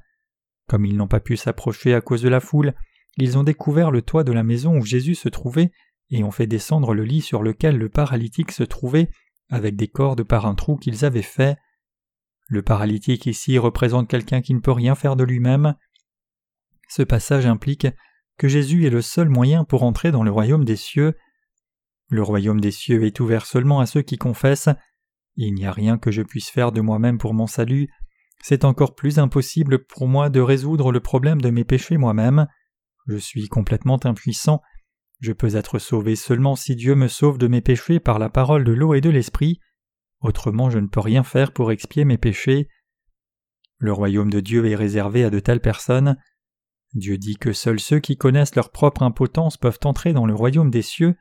Comme 0.67 0.87
ils 0.87 0.97
n'ont 0.97 1.09
pas 1.09 1.21
pu 1.21 1.37
s'approcher 1.37 1.95
à 1.95 2.01
cause 2.01 2.23
de 2.23 2.29
la 2.29 2.41
foule, 2.41 2.75
ils 3.17 3.39
ont 3.39 3.43
découvert 3.43 3.91
le 3.91 4.03
toit 4.03 4.25
de 4.25 4.33
la 4.33 4.43
maison 4.43 4.77
où 4.77 4.85
Jésus 4.85 5.15
se 5.15 5.29
trouvait 5.29 5.73
et 6.11 6.25
ont 6.25 6.31
fait 6.31 6.47
descendre 6.47 6.95
le 6.95 7.05
lit 7.05 7.21
sur 7.21 7.43
lequel 7.43 7.77
le 7.77 7.89
paralytique 7.89 8.53
se 8.53 8.63
trouvait 8.63 9.11
avec 9.49 9.77
des 9.77 9.89
cordes 9.89 10.23
par 10.23 10.47
un 10.47 10.55
trou 10.55 10.77
qu'ils 10.77 11.05
avaient 11.05 11.23
fait. 11.23 11.57
Le 12.49 12.63
paralytique 12.63 13.27
ici 13.27 13.59
représente 13.59 14.09
quelqu'un 14.09 14.41
qui 14.41 14.55
ne 14.55 14.61
peut 14.61 14.73
rien 14.73 14.95
faire 14.95 15.17
de 15.17 15.25
lui-même. 15.25 15.75
Ce 16.89 17.03
passage 17.03 17.47
implique 17.47 17.87
que 18.39 18.49
Jésus 18.49 18.87
est 18.87 18.91
le 18.91 19.03
seul 19.03 19.29
moyen 19.29 19.65
pour 19.65 19.83
entrer 19.83 20.11
dans 20.11 20.23
le 20.23 20.31
royaume 20.31 20.65
des 20.65 20.77
cieux. 20.77 21.17
Le 22.09 22.23
royaume 22.23 22.61
des 22.61 22.73
cieux 22.73 23.05
est 23.05 23.21
ouvert 23.21 23.47
seulement 23.47 23.81
à 23.81 23.87
ceux 23.87 24.03
qui 24.03 24.19
confessent. 24.19 24.71
Il 25.43 25.55
n'y 25.55 25.65
a 25.65 25.73
rien 25.73 25.97
que 25.97 26.11
je 26.11 26.21
puisse 26.21 26.51
faire 26.51 26.71
de 26.71 26.83
moi-même 26.83 27.17
pour 27.17 27.33
mon 27.33 27.47
salut. 27.47 27.89
C'est 28.43 28.63
encore 28.63 28.95
plus 28.95 29.19
impossible 29.19 29.87
pour 29.87 30.07
moi 30.07 30.29
de 30.29 30.39
résoudre 30.39 30.93
le 30.93 31.01
problème 31.01 31.41
de 31.41 31.49
mes 31.49 31.65
péchés 31.65 31.97
moi-même. 31.97 32.47
Je 33.07 33.17
suis 33.17 33.49
complètement 33.49 33.99
impuissant. 34.05 34.61
Je 35.21 35.33
peux 35.33 35.57
être 35.57 35.79
sauvé 35.79 36.15
seulement 36.15 36.57
si 36.57 36.77
Dieu 36.77 36.95
me 36.95 37.09
sauve 37.09 37.39
de 37.39 37.49
mes 37.49 37.63
péchés 37.63 38.01
par 38.01 38.19
la 38.19 38.29
parole 38.29 38.65
de 38.65 38.73
l'eau 38.73 38.93
et 38.93 39.01
de 39.01 39.09
l'esprit. 39.09 39.61
Autrement 40.21 40.69
je 40.69 40.79
ne 40.79 40.89
peux 40.89 41.01
rien 41.01 41.23
faire 41.23 41.53
pour 41.53 41.73
expier 41.73 42.05
mes 42.05 42.19
péchés. 42.19 42.69
Le 43.79 43.95
royaume 43.95 44.29
de 44.29 44.41
Dieu 44.41 44.67
est 44.67 44.77
réservé 44.77 45.25
à 45.25 45.31
de 45.31 45.41
telles 45.41 45.63
personnes. 45.63 46.19
Dieu 46.93 47.17
dit 47.17 47.37
que 47.37 47.55
seuls 47.55 47.81
ceux 47.81 48.01
qui 48.01 48.19
connaissent 48.19 48.57
leur 48.57 48.73
propre 48.73 49.03
impotence 49.03 49.57
peuvent 49.57 49.81
entrer 49.85 50.13
dans 50.13 50.27
le 50.27 50.35
royaume 50.35 50.71
des 50.71 50.83
cieux. 50.83 51.17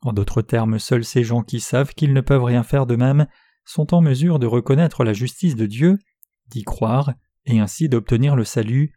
En 0.00 0.12
d'autres 0.12 0.42
termes, 0.42 0.80
seuls 0.80 1.04
ces 1.04 1.22
gens 1.22 1.44
qui 1.44 1.60
savent 1.60 1.94
qu'ils 1.94 2.14
ne 2.14 2.20
peuvent 2.20 2.42
rien 2.42 2.64
faire 2.64 2.86
d'eux-mêmes 2.86 3.28
sont 3.64 3.94
en 3.94 4.00
mesure 4.00 4.38
de 4.38 4.46
reconnaître 4.46 5.04
la 5.04 5.12
justice 5.12 5.56
de 5.56 5.66
Dieu, 5.66 5.98
d'y 6.48 6.62
croire, 6.62 7.14
et 7.46 7.60
ainsi 7.60 7.88
d'obtenir 7.88 8.36
le 8.36 8.44
salut. 8.44 8.92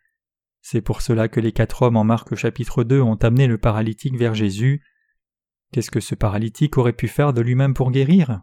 C'est 0.62 0.82
pour 0.82 1.02
cela 1.02 1.28
que 1.28 1.40
les 1.40 1.52
quatre 1.52 1.82
hommes 1.82 1.98
en 1.98 2.04
Marc 2.04 2.36
chapitre 2.36 2.84
2 2.84 3.02
ont 3.02 3.16
amené 3.16 3.48
le 3.48 3.58
paralytique 3.58 4.18
vers 4.18 4.36
Jésus. 4.36 4.84
Qu'est-ce 5.72 5.92
que 5.92 6.00
ce 6.00 6.16
paralytique 6.16 6.78
aurait 6.78 6.94
pu 6.94 7.08
faire 7.08 7.34
de 7.34 7.42
lui-même 7.42 7.74
pour 7.74 7.92
guérir? 7.92 8.42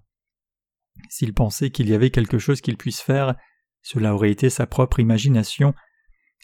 S'il 1.08 1.34
pensait 1.34 1.70
qu'il 1.70 1.88
y 1.88 1.94
avait 1.94 2.10
quelque 2.10 2.38
chose 2.38 2.60
qu'il 2.60 2.76
puisse 2.76 3.00
faire, 3.00 3.34
cela 3.82 4.14
aurait 4.14 4.30
été 4.30 4.48
sa 4.50 4.66
propre 4.66 5.00
imagination. 5.00 5.74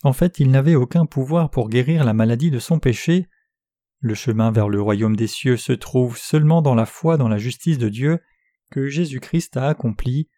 En 0.03 0.13
fait, 0.13 0.41
il 0.41 0.51
n'avait 0.51 0.75
aucun 0.75 1.07
pouvoir 1.07 1.51
pour 1.51 1.69
guérir 1.69 2.05
la 2.05 2.15
maladie 2.15 2.51
de 2.51 2.59
son 2.59 2.79
péché. 2.79 3.29
Le 4.01 4.15
chemin 4.15 4.51
vers 4.51 4.69
le 4.69 4.81
royaume 4.81 5.17
des 5.17 5.27
cieux 5.27 5.57
se 5.57 5.73
trouve 5.73 6.17
seulement 6.19 6.63
dans 6.63 6.75
la 6.75 6.87
foi 6.87 7.17
dans 7.17 7.29
la 7.29 7.39
justice 7.39 7.79
de 7.79 7.89
Dieu 7.89 8.19
que 8.71 8.89
Jésus-Christ 8.89 9.57
a 9.57 9.69
accomplie. 9.69 10.29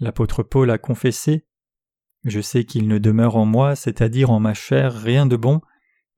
L'apôtre 0.00 0.42
Paul 0.42 0.70
a 0.70 0.78
confessé 0.78 1.46
Je 2.24 2.40
sais 2.40 2.64
qu'il 2.64 2.88
ne 2.88 2.98
demeure 2.98 3.36
en 3.36 3.44
moi, 3.44 3.76
c'est-à-dire 3.76 4.30
en 4.30 4.40
ma 4.40 4.54
chair, 4.54 4.94
rien 4.94 5.26
de 5.26 5.36
bon, 5.36 5.60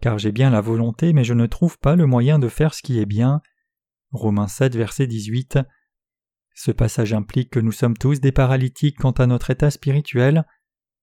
car 0.00 0.18
j'ai 0.18 0.33
bien 0.33 0.50
la 0.50 0.61
volonté, 0.61 1.12
mais 1.12 1.24
je 1.24 1.35
ne 1.35 1.46
trouve 1.46 1.79
pas 1.79 1.96
le 1.96 2.07
moyen 2.07 2.38
de 2.38 2.48
faire 2.48 2.74
ce 2.74 2.83
qui 2.83 2.98
est 2.98 3.07
bien. 3.07 3.40
Romains 4.12 4.48
7, 4.48 4.76
verset 4.76 5.07
18. 5.07 5.59
Ce 6.55 6.70
passage 6.70 7.12
implique 7.12 7.50
que 7.50 7.61
nous 7.61 7.72
sommes 7.72 7.96
tous 7.96 8.20
des 8.20 8.33
paralytiques 8.33 8.98
quant 8.98 9.11
à 9.11 9.26
notre 9.26 9.50
état 9.50 9.70
spirituel, 9.70 10.46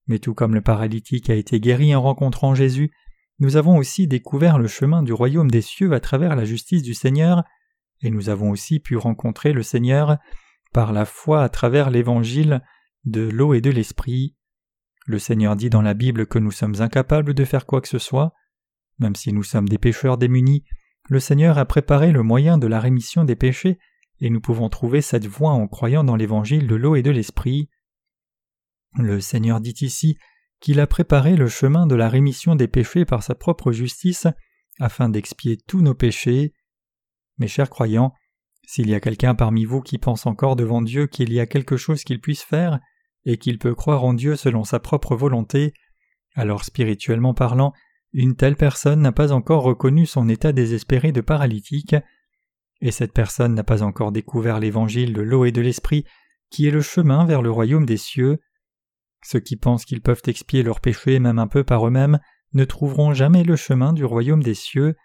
mais 0.07 0.19
tout 0.19 0.33
comme 0.33 0.55
le 0.55 0.61
paralytique 0.61 1.29
a 1.29 1.35
été 1.35 1.59
guéri 1.59 1.93
en 1.95 2.01
rencontrant 2.01 2.55
Jésus, 2.55 2.91
nous 3.39 3.55
avons 3.55 3.77
aussi 3.77 4.07
découvert 4.07 4.57
le 4.57 4.67
chemin 4.67 5.03
du 5.03 5.13
royaume 5.13 5.49
des 5.49 5.61
cieux 5.61 5.93
à 5.93 5.99
travers 5.99 6.35
la 6.35 6.45
justice 6.45 6.81
du 6.81 6.93
Seigneur, 6.93 7.43
et 8.03 8.11
nous 8.11 8.29
avons 8.29 8.51
aussi 8.51 8.79
pu 8.79 8.95
rencontrer 8.95 9.53
le 9.53 9.63
Seigneur 9.63 10.17
par 10.71 10.93
la 10.93 11.05
foi 11.05 11.43
à 11.43 11.49
travers 11.49 11.89
l'évangile 11.89 12.61
de 13.05 13.21
l'eau 13.21 13.53
et 13.53 13.61
de 13.61 13.71
l'esprit. 13.71 14.35
Le 15.05 15.19
Seigneur 15.19 15.55
dit 15.55 15.69
dans 15.69 15.81
la 15.81 15.93
Bible 15.93 16.27
que 16.27 16.39
nous 16.39 16.51
sommes 16.51 16.81
incapables 16.81 17.33
de 17.33 17.45
faire 17.45 17.65
quoi 17.65 17.81
que 17.81 17.87
ce 17.87 17.99
soit. 17.99 18.33
Même 18.99 19.15
si 19.15 19.33
nous 19.33 19.43
sommes 19.43 19.67
des 19.67 19.77
pécheurs 19.77 20.17
démunis, 20.17 20.63
le 21.09 21.19
Seigneur 21.19 21.57
a 21.57 21.65
préparé 21.65 22.11
le 22.11 22.23
moyen 22.23 22.57
de 22.57 22.67
la 22.67 22.79
rémission 22.79 23.25
des 23.25 23.35
péchés 23.35 23.79
et 24.19 24.29
nous 24.29 24.39
pouvons 24.39 24.69
trouver 24.69 25.01
cette 25.01 25.25
voie 25.25 25.51
en 25.51 25.67
croyant 25.67 26.03
dans 26.03 26.15
l'évangile 26.15 26.67
de 26.67 26.75
l'eau 26.75 26.95
et 26.95 27.01
de 27.01 27.11
l'esprit. 27.11 27.69
Le 28.97 29.19
Seigneur 29.19 29.59
dit 29.59 29.75
ici 29.81 30.17
qu'il 30.59 30.79
a 30.79 30.87
préparé 30.87 31.35
le 31.35 31.47
chemin 31.47 31.87
de 31.87 31.95
la 31.95 32.07
rémission 32.07 32.55
des 32.55 32.69
péchés 32.69 33.03
par 33.03 33.21
sa 33.21 33.35
propre 33.35 33.73
justice, 33.73 34.27
afin 34.79 35.09
d'expier 35.09 35.57
tous 35.57 35.81
nos 35.81 35.93
péchés. 35.93 36.53
Mes 37.37 37.47
chers 37.47 37.69
croyants, 37.69 38.13
s'il 38.65 38.89
y 38.89 38.95
a 38.95 38.99
quelqu'un 38.99 39.35
parmi 39.35 39.65
vous 39.65 39.81
qui 39.81 39.97
pense 39.97 40.25
encore 40.25 40.55
devant 40.55 40.81
Dieu 40.81 41.07
qu'il 41.07 41.33
y 41.33 41.39
a 41.39 41.45
quelque 41.45 41.77
chose 41.77 42.03
qu'il 42.03 42.21
puisse 42.21 42.43
faire, 42.43 42.79
et 43.25 43.37
qu'il 43.37 43.57
peut 43.57 43.75
croire 43.75 44.03
en 44.03 44.13
Dieu 44.13 44.35
selon 44.35 44.63
sa 44.63 44.79
propre 44.79 45.15
volonté, 45.15 45.73
alors 46.35 46.63
spirituellement 46.63 47.33
parlant, 47.33 47.73
une 48.11 48.35
telle 48.35 48.55
personne 48.55 49.01
n'a 49.01 49.11
pas 49.11 49.31
encore 49.31 49.63
reconnu 49.63 50.05
son 50.05 50.29
état 50.29 50.51
désespéré 50.51 51.11
de 51.11 51.21
paralytique, 51.21 51.95
et 52.81 52.91
cette 52.91 53.13
personne 53.13 53.55
n'a 53.55 53.63
pas 53.63 53.81
encore 53.81 54.11
découvert 54.11 54.59
l'évangile 54.59 55.13
de 55.13 55.21
l'eau 55.21 55.45
et 55.45 55.51
de 55.51 55.61
l'esprit 55.61 56.05
qui 56.49 56.67
est 56.67 56.71
le 56.71 56.81
chemin 56.81 57.25
vers 57.25 57.41
le 57.41 57.49
royaume 57.49 57.85
des 57.85 57.97
cieux. 57.97 58.39
Ceux 59.23 59.39
qui 59.39 59.55
pensent 59.55 59.85
qu'ils 59.85 60.01
peuvent 60.01 60.21
expier 60.27 60.63
leurs 60.63 60.81
péchés 60.81 61.17
même 61.19 61.39
un 61.39 61.47
peu 61.47 61.63
par 61.63 61.87
eux-mêmes 61.87 62.19
ne 62.53 62.65
trouveront 62.65 63.13
jamais 63.13 63.43
le 63.43 63.55
chemin 63.55 63.93
du 63.93 64.05
royaume 64.05 64.43
des 64.43 64.53
cieux. 64.53 64.95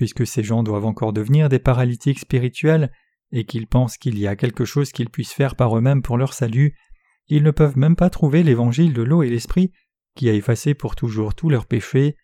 Puisque 0.00 0.26
ces 0.26 0.42
gens 0.42 0.62
doivent 0.62 0.86
encore 0.86 1.12
devenir 1.12 1.50
des 1.50 1.58
paralytiques 1.58 2.20
spirituels 2.20 2.90
et 3.32 3.44
qu'ils 3.44 3.66
pensent 3.66 3.98
qu'il 3.98 4.18
y 4.18 4.26
a 4.26 4.34
quelque 4.34 4.64
chose 4.64 4.92
qu'ils 4.92 5.10
puissent 5.10 5.34
faire 5.34 5.56
par 5.56 5.76
eux-mêmes 5.76 6.00
pour 6.00 6.16
leur 6.16 6.32
salut, 6.32 6.74
ils 7.28 7.42
ne 7.42 7.50
peuvent 7.50 7.76
même 7.76 7.96
pas 7.96 8.08
trouver 8.08 8.42
l'évangile 8.42 8.94
de 8.94 9.02
l'eau 9.02 9.22
et 9.22 9.28
l'esprit 9.28 9.72
qui 10.16 10.30
a 10.30 10.32
effacé 10.32 10.72
pour 10.72 10.96
toujours 10.96 11.34
tous 11.34 11.50
leurs 11.50 11.66
péchés. 11.66 12.16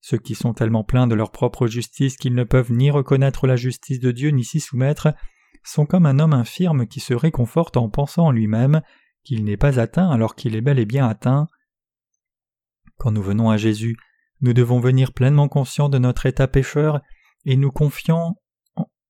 Ceux 0.00 0.16
qui 0.16 0.34
sont 0.34 0.54
tellement 0.54 0.82
pleins 0.82 1.06
de 1.06 1.14
leur 1.14 1.30
propre 1.30 1.66
justice 1.66 2.16
qu'ils 2.16 2.34
ne 2.34 2.42
peuvent 2.42 2.72
ni 2.72 2.90
reconnaître 2.90 3.46
la 3.46 3.56
justice 3.56 4.00
de 4.00 4.10
Dieu 4.10 4.30
ni 4.30 4.42
s'y 4.42 4.60
soumettre, 4.60 5.08
sont 5.62 5.84
comme 5.84 6.06
un 6.06 6.18
homme 6.18 6.32
infirme 6.32 6.86
qui 6.86 7.00
se 7.00 7.12
réconforte 7.12 7.76
en 7.76 7.90
pensant 7.90 8.28
en 8.28 8.30
lui-même 8.30 8.80
qu'il 9.24 9.44
n'est 9.44 9.58
pas 9.58 9.78
atteint 9.78 10.08
alors 10.10 10.36
qu'il 10.36 10.56
est 10.56 10.62
bel 10.62 10.78
et 10.78 10.86
bien 10.86 11.06
atteint. 11.06 11.48
Quand 12.96 13.10
nous 13.10 13.22
venons 13.22 13.50
à 13.50 13.58
Jésus, 13.58 13.98
nous 14.44 14.52
devons 14.52 14.78
venir 14.78 15.14
pleinement 15.14 15.48
conscients 15.48 15.88
de 15.88 15.96
notre 15.96 16.26
état 16.26 16.46
pécheur 16.46 17.00
et 17.46 17.56
nous 17.56 17.72
confiant, 17.72 18.36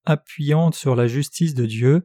appuyant 0.04 0.70
sur 0.70 0.94
la 0.94 1.08
justice 1.08 1.54
de 1.54 1.66
Dieu. 1.66 2.04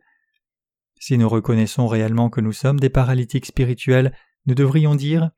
Si 1.00 1.16
nous 1.16 1.30
reconnaissons 1.30 1.86
réellement 1.86 2.32
que 2.32 2.42
nous 2.42 2.54
sommes 2.54 2.80
des 2.80 2.90
paralytiques 2.90 3.46
spirituels, 3.46 4.18
nous 4.48 4.56
devrions 4.56 4.96
dire 4.96 5.30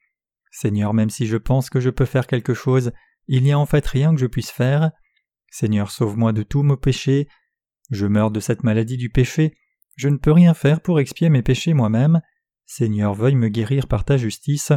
Seigneur, 0.52 0.94
même 0.94 1.10
si 1.10 1.26
je 1.26 1.36
pense 1.36 1.70
que 1.70 1.82
je 1.82 1.90
peux 1.90 2.06
faire 2.06 2.28
quelque 2.28 2.54
chose, 2.54 2.94
il 3.28 3.44
n'y 3.44 3.52
a 3.52 3.60
en 3.60 3.66
fait 3.66 3.86
rien 3.86 4.16
que 4.16 4.22
je 4.22 4.26
puisse 4.26 4.52
faire. 4.52 4.92
Seigneur, 5.50 5.92
sauve-moi 5.92 6.32
de 6.32 6.44
tous 6.44 6.64
mes 6.64 6.78
péchés. 6.78 7.28
Je 7.90 8.06
meurs 8.06 8.32
de 8.32 8.40
cette 8.40 8.64
maladie 8.64 8.98
du 8.98 9.10
péché. 9.10 9.58
Je 9.98 10.08
ne 10.08 10.16
peux 10.16 10.32
rien 10.32 10.54
faire 10.54 10.80
pour 10.80 11.02
expier 11.02 11.28
mes 11.28 11.42
péchés 11.42 11.74
moi-même. 11.74 12.22
Seigneur, 12.66 13.14
veuille 13.16 13.36
me 13.36 13.50
guérir 13.50 13.88
par 13.88 14.06
ta 14.06 14.16
justice. 14.16 14.72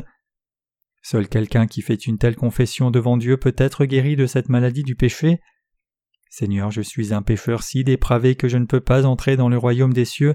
Seul 1.07 1.29
quelqu'un 1.29 1.67
qui 1.67 1.83
fait 1.83 2.07
une 2.07 2.17
telle 2.17 2.35
confession 2.35 2.91
devant 2.91 3.19
Dieu 3.19 3.37
peut 3.37 3.55
être 3.59 3.85
guéri 3.85 4.17
de 4.17 4.25
cette 4.25 4.49
maladie 4.49 4.85
du 4.85 4.97
péché? 4.97 5.39
Seigneur, 6.31 6.71
je 6.71 6.81
suis 6.81 7.13
un 7.13 7.21
pécheur 7.21 7.63
si 7.63 7.85
dépravé 7.85 8.37
que 8.37 8.49
je 8.49 8.57
ne 8.57 8.65
peux 8.65 8.81
pas 8.81 9.05
entrer 9.05 9.37
dans 9.37 9.51
le 9.51 9.59
royaume 9.59 9.93
des 9.93 10.07
cieux. 10.07 10.35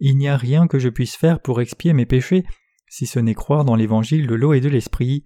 Il 0.00 0.16
n'y 0.16 0.26
a 0.26 0.36
rien 0.36 0.66
que 0.66 0.80
je 0.80 0.88
puisse 0.88 1.14
faire 1.14 1.40
pour 1.40 1.60
expier 1.60 1.92
mes 1.92 2.06
péchés, 2.06 2.42
si 2.88 3.06
ce 3.06 3.20
n'est 3.20 3.36
croire 3.36 3.64
dans 3.64 3.76
l'évangile 3.76 4.26
de 4.26 4.34
l'eau 4.34 4.52
et 4.52 4.60
de 4.60 4.68
l'esprit. 4.68 5.22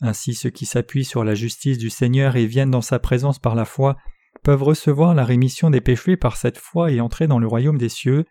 Ainsi 0.00 0.34
ceux 0.34 0.50
qui 0.50 0.66
s'appuient 0.66 1.04
sur 1.04 1.24
la 1.24 1.34
justice 1.34 1.76
du 1.76 1.90
Seigneur 1.90 2.36
et 2.36 2.46
viennent 2.46 2.70
dans 2.70 2.82
sa 2.82 3.00
présence 3.00 3.40
par 3.40 3.56
la 3.56 3.64
foi 3.64 3.96
peuvent 4.44 4.62
recevoir 4.62 5.16
la 5.16 5.24
rémission 5.24 5.68
des 5.68 5.80
péchés 5.80 6.16
par 6.16 6.36
cette 6.36 6.58
foi 6.58 6.92
et 6.92 7.00
entrer 7.00 7.26
dans 7.26 7.40
le 7.40 7.48
royaume 7.48 7.78
des 7.78 7.88
cieux. 7.88 8.24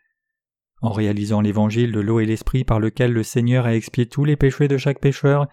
En 0.82 0.92
réalisant 0.92 1.42
l'évangile 1.42 1.92
de 1.92 2.00
l'eau 2.00 2.20
et 2.20 2.26
l'esprit 2.26 2.64
par 2.64 2.80
lequel 2.80 3.12
le 3.12 3.24
Seigneur 3.24 3.66
a 3.66 3.76
expié 3.76 4.06
tous 4.06 4.24
les 4.24 4.36
péchés 4.36 4.68
de 4.68 4.78
chaque 4.78 5.00
pécheur, 5.00 5.48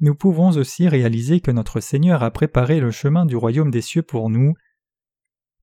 nous 0.00 0.14
pouvons 0.14 0.50
aussi 0.56 0.88
réaliser 0.88 1.40
que 1.40 1.50
notre 1.50 1.80
Seigneur 1.80 2.22
a 2.22 2.30
préparé 2.30 2.80
le 2.80 2.90
chemin 2.90 3.26
du 3.26 3.36
royaume 3.36 3.70
des 3.70 3.82
cieux 3.82 4.02
pour 4.02 4.30
nous. 4.30 4.54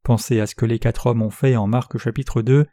Pensez 0.03 0.39
à 0.39 0.45
ce 0.45 0.53
que 0.53 0.65
les 0.65 0.77
quatre 0.77 1.07
hommes 1.07 1.23
ont 1.23 1.31
fait 1.31 1.55
en 1.55 1.65
Marc 1.65 1.97
chapitre 1.97 2.43
2. 2.43 2.67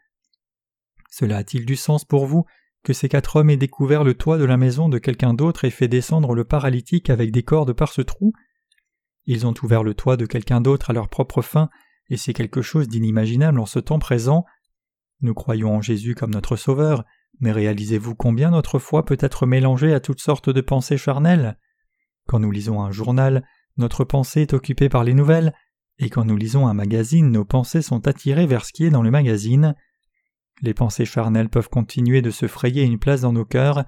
Cela 1.11 1.39
a-t-il 1.39 1.65
du 1.65 1.77
sens 1.77 2.05
pour 2.05 2.27
vous 2.27 2.45
que 2.83 2.93
ces 2.93 3.09
quatre 3.09 3.37
hommes 3.37 3.49
aient 3.49 3.57
découvert 3.57 4.05
le 4.05 4.13
toit 4.13 4.37
de 4.37 4.45
la 4.45 4.59
maison 4.59 4.91
de 4.91 4.99
quelqu'un 4.99 5.33
d'autre 5.33 5.65
et 5.65 5.71
fait 5.71 5.89
descendre 5.89 6.35
le 6.35 6.45
paralytique 6.45 7.09
avec 7.09 7.33
des 7.33 7.43
cordes 7.43 7.73
par 7.73 7.93
ce 7.93 8.03
trou? 8.03 8.35
Ils 9.25 9.47
ont 9.47 9.55
ouvert 9.63 9.83
le 9.83 9.95
toit 9.95 10.19
de 10.19 10.27
quelqu'un 10.27 10.61
d'autre 10.61 10.91
à 10.91 10.93
leur 10.93 11.09
propre 11.09 11.41
fin, 11.41 11.71
et 12.11 12.19
c'est 12.19 12.35
quelque 12.35 12.61
chose 12.61 12.89
d'inimaginable 12.89 13.59
en 13.59 13.65
ce 13.65 13.79
temps 13.79 13.99
présent. 13.99 14.45
Nous 15.23 15.33
croyons 15.33 15.77
en 15.77 15.81
Jésus 15.81 16.15
comme 16.15 16.35
notre 16.35 16.57
Sauveur, 16.57 17.05
mais 17.41 17.53
réalisez-vous 17.53 18.15
combien 18.15 18.51
notre 18.51 18.79
foi 18.79 19.05
peut 19.05 19.19
être 19.21 19.47
mélangée 19.47 19.93
à 19.93 20.01
toutes 20.01 20.21
sortes 20.21 20.51
de 20.51 20.61
pensées 20.61 20.97
charnelles? 20.97 21.59
Quand 22.27 22.39
nous 22.39 22.51
lisons 22.51 22.83
un 22.83 22.91
journal, 22.91 23.47
notre 23.77 24.05
pensée 24.05 24.43
est 24.43 24.55
occupée 24.55 24.89
par 24.89 25.05
les 25.05 25.15
nouvelles, 25.15 25.53
et 25.99 26.11
quand 26.11 26.25
nous 26.25 26.37
lisons 26.37 26.67
un 26.67 26.75
magazine, 26.75 27.31
nos 27.31 27.45
pensées 27.45 27.83
sont 27.83 28.07
attirées 28.09 28.47
vers 28.47 28.65
ce 28.65 28.73
qui 28.73 28.85
est 28.85 28.91
dans 28.91 29.03
le 29.03 29.11
magazine. 29.11 29.75
Les 30.63 30.75
pensées 30.75 31.05
charnelles 31.05 31.49
peuvent 31.49 31.69
continuer 31.69 32.23
de 32.23 32.31
se 32.31 32.49
frayer 32.49 32.83
une 32.83 32.99
place 32.99 33.21
dans 33.21 33.33
nos 33.33 33.45
cœurs. 33.45 33.85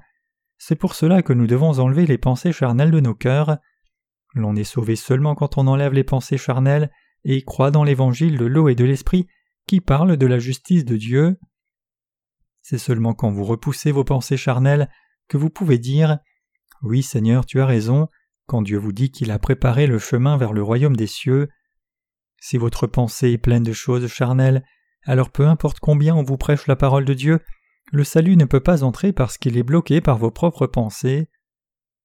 C'est 0.58 0.76
pour 0.76 0.94
cela 0.94 1.22
que 1.22 1.32
nous 1.32 1.46
devons 1.46 1.78
enlever 1.78 2.06
les 2.06 2.18
pensées 2.18 2.52
charnelles 2.52 2.90
de 2.90 3.00
nos 3.00 3.14
cœurs. 3.14 3.58
L'on 4.34 4.54
est 4.54 4.64
sauvé 4.64 4.96
seulement 4.96 5.34
quand 5.34 5.58
on 5.58 5.66
enlève 5.66 5.92
les 5.92 6.04
pensées 6.04 6.38
charnelles 6.38 6.90
et 7.24 7.42
croit 7.42 7.70
dans 7.70 7.84
l'évangile 7.84 8.38
de 8.38 8.44
l'eau 8.44 8.68
et 8.68 8.74
de 8.74 8.84
l'esprit 8.84 9.26
qui 9.66 9.80
parle 9.80 10.16
de 10.16 10.26
la 10.26 10.38
justice 10.38 10.84
de 10.84 10.96
Dieu. 10.96 11.38
C'est 12.68 12.78
seulement 12.78 13.14
quand 13.14 13.30
vous 13.30 13.44
repoussez 13.44 13.92
vos 13.92 14.02
pensées 14.02 14.36
charnelles 14.36 14.90
que 15.28 15.36
vous 15.36 15.50
pouvez 15.50 15.78
dire 15.78 16.18
Oui 16.82 17.04
Seigneur, 17.04 17.46
tu 17.46 17.60
as 17.60 17.66
raison, 17.66 18.08
quand 18.46 18.60
Dieu 18.60 18.76
vous 18.76 18.90
dit 18.90 19.12
qu'il 19.12 19.30
a 19.30 19.38
préparé 19.38 19.86
le 19.86 20.00
chemin 20.00 20.36
vers 20.36 20.52
le 20.52 20.64
royaume 20.64 20.96
des 20.96 21.06
cieux. 21.06 21.48
Si 22.40 22.58
votre 22.58 22.88
pensée 22.88 23.30
est 23.30 23.38
pleine 23.38 23.62
de 23.62 23.72
choses 23.72 24.08
charnelles, 24.08 24.64
alors 25.04 25.30
peu 25.30 25.46
importe 25.46 25.78
combien 25.78 26.16
on 26.16 26.24
vous 26.24 26.38
prêche 26.38 26.66
la 26.66 26.74
parole 26.74 27.04
de 27.04 27.14
Dieu, 27.14 27.38
le 27.92 28.02
salut 28.02 28.36
ne 28.36 28.46
peut 28.46 28.58
pas 28.58 28.82
entrer 28.82 29.12
parce 29.12 29.38
qu'il 29.38 29.56
est 29.56 29.62
bloqué 29.62 30.00
par 30.00 30.18
vos 30.18 30.32
propres 30.32 30.66
pensées. 30.66 31.30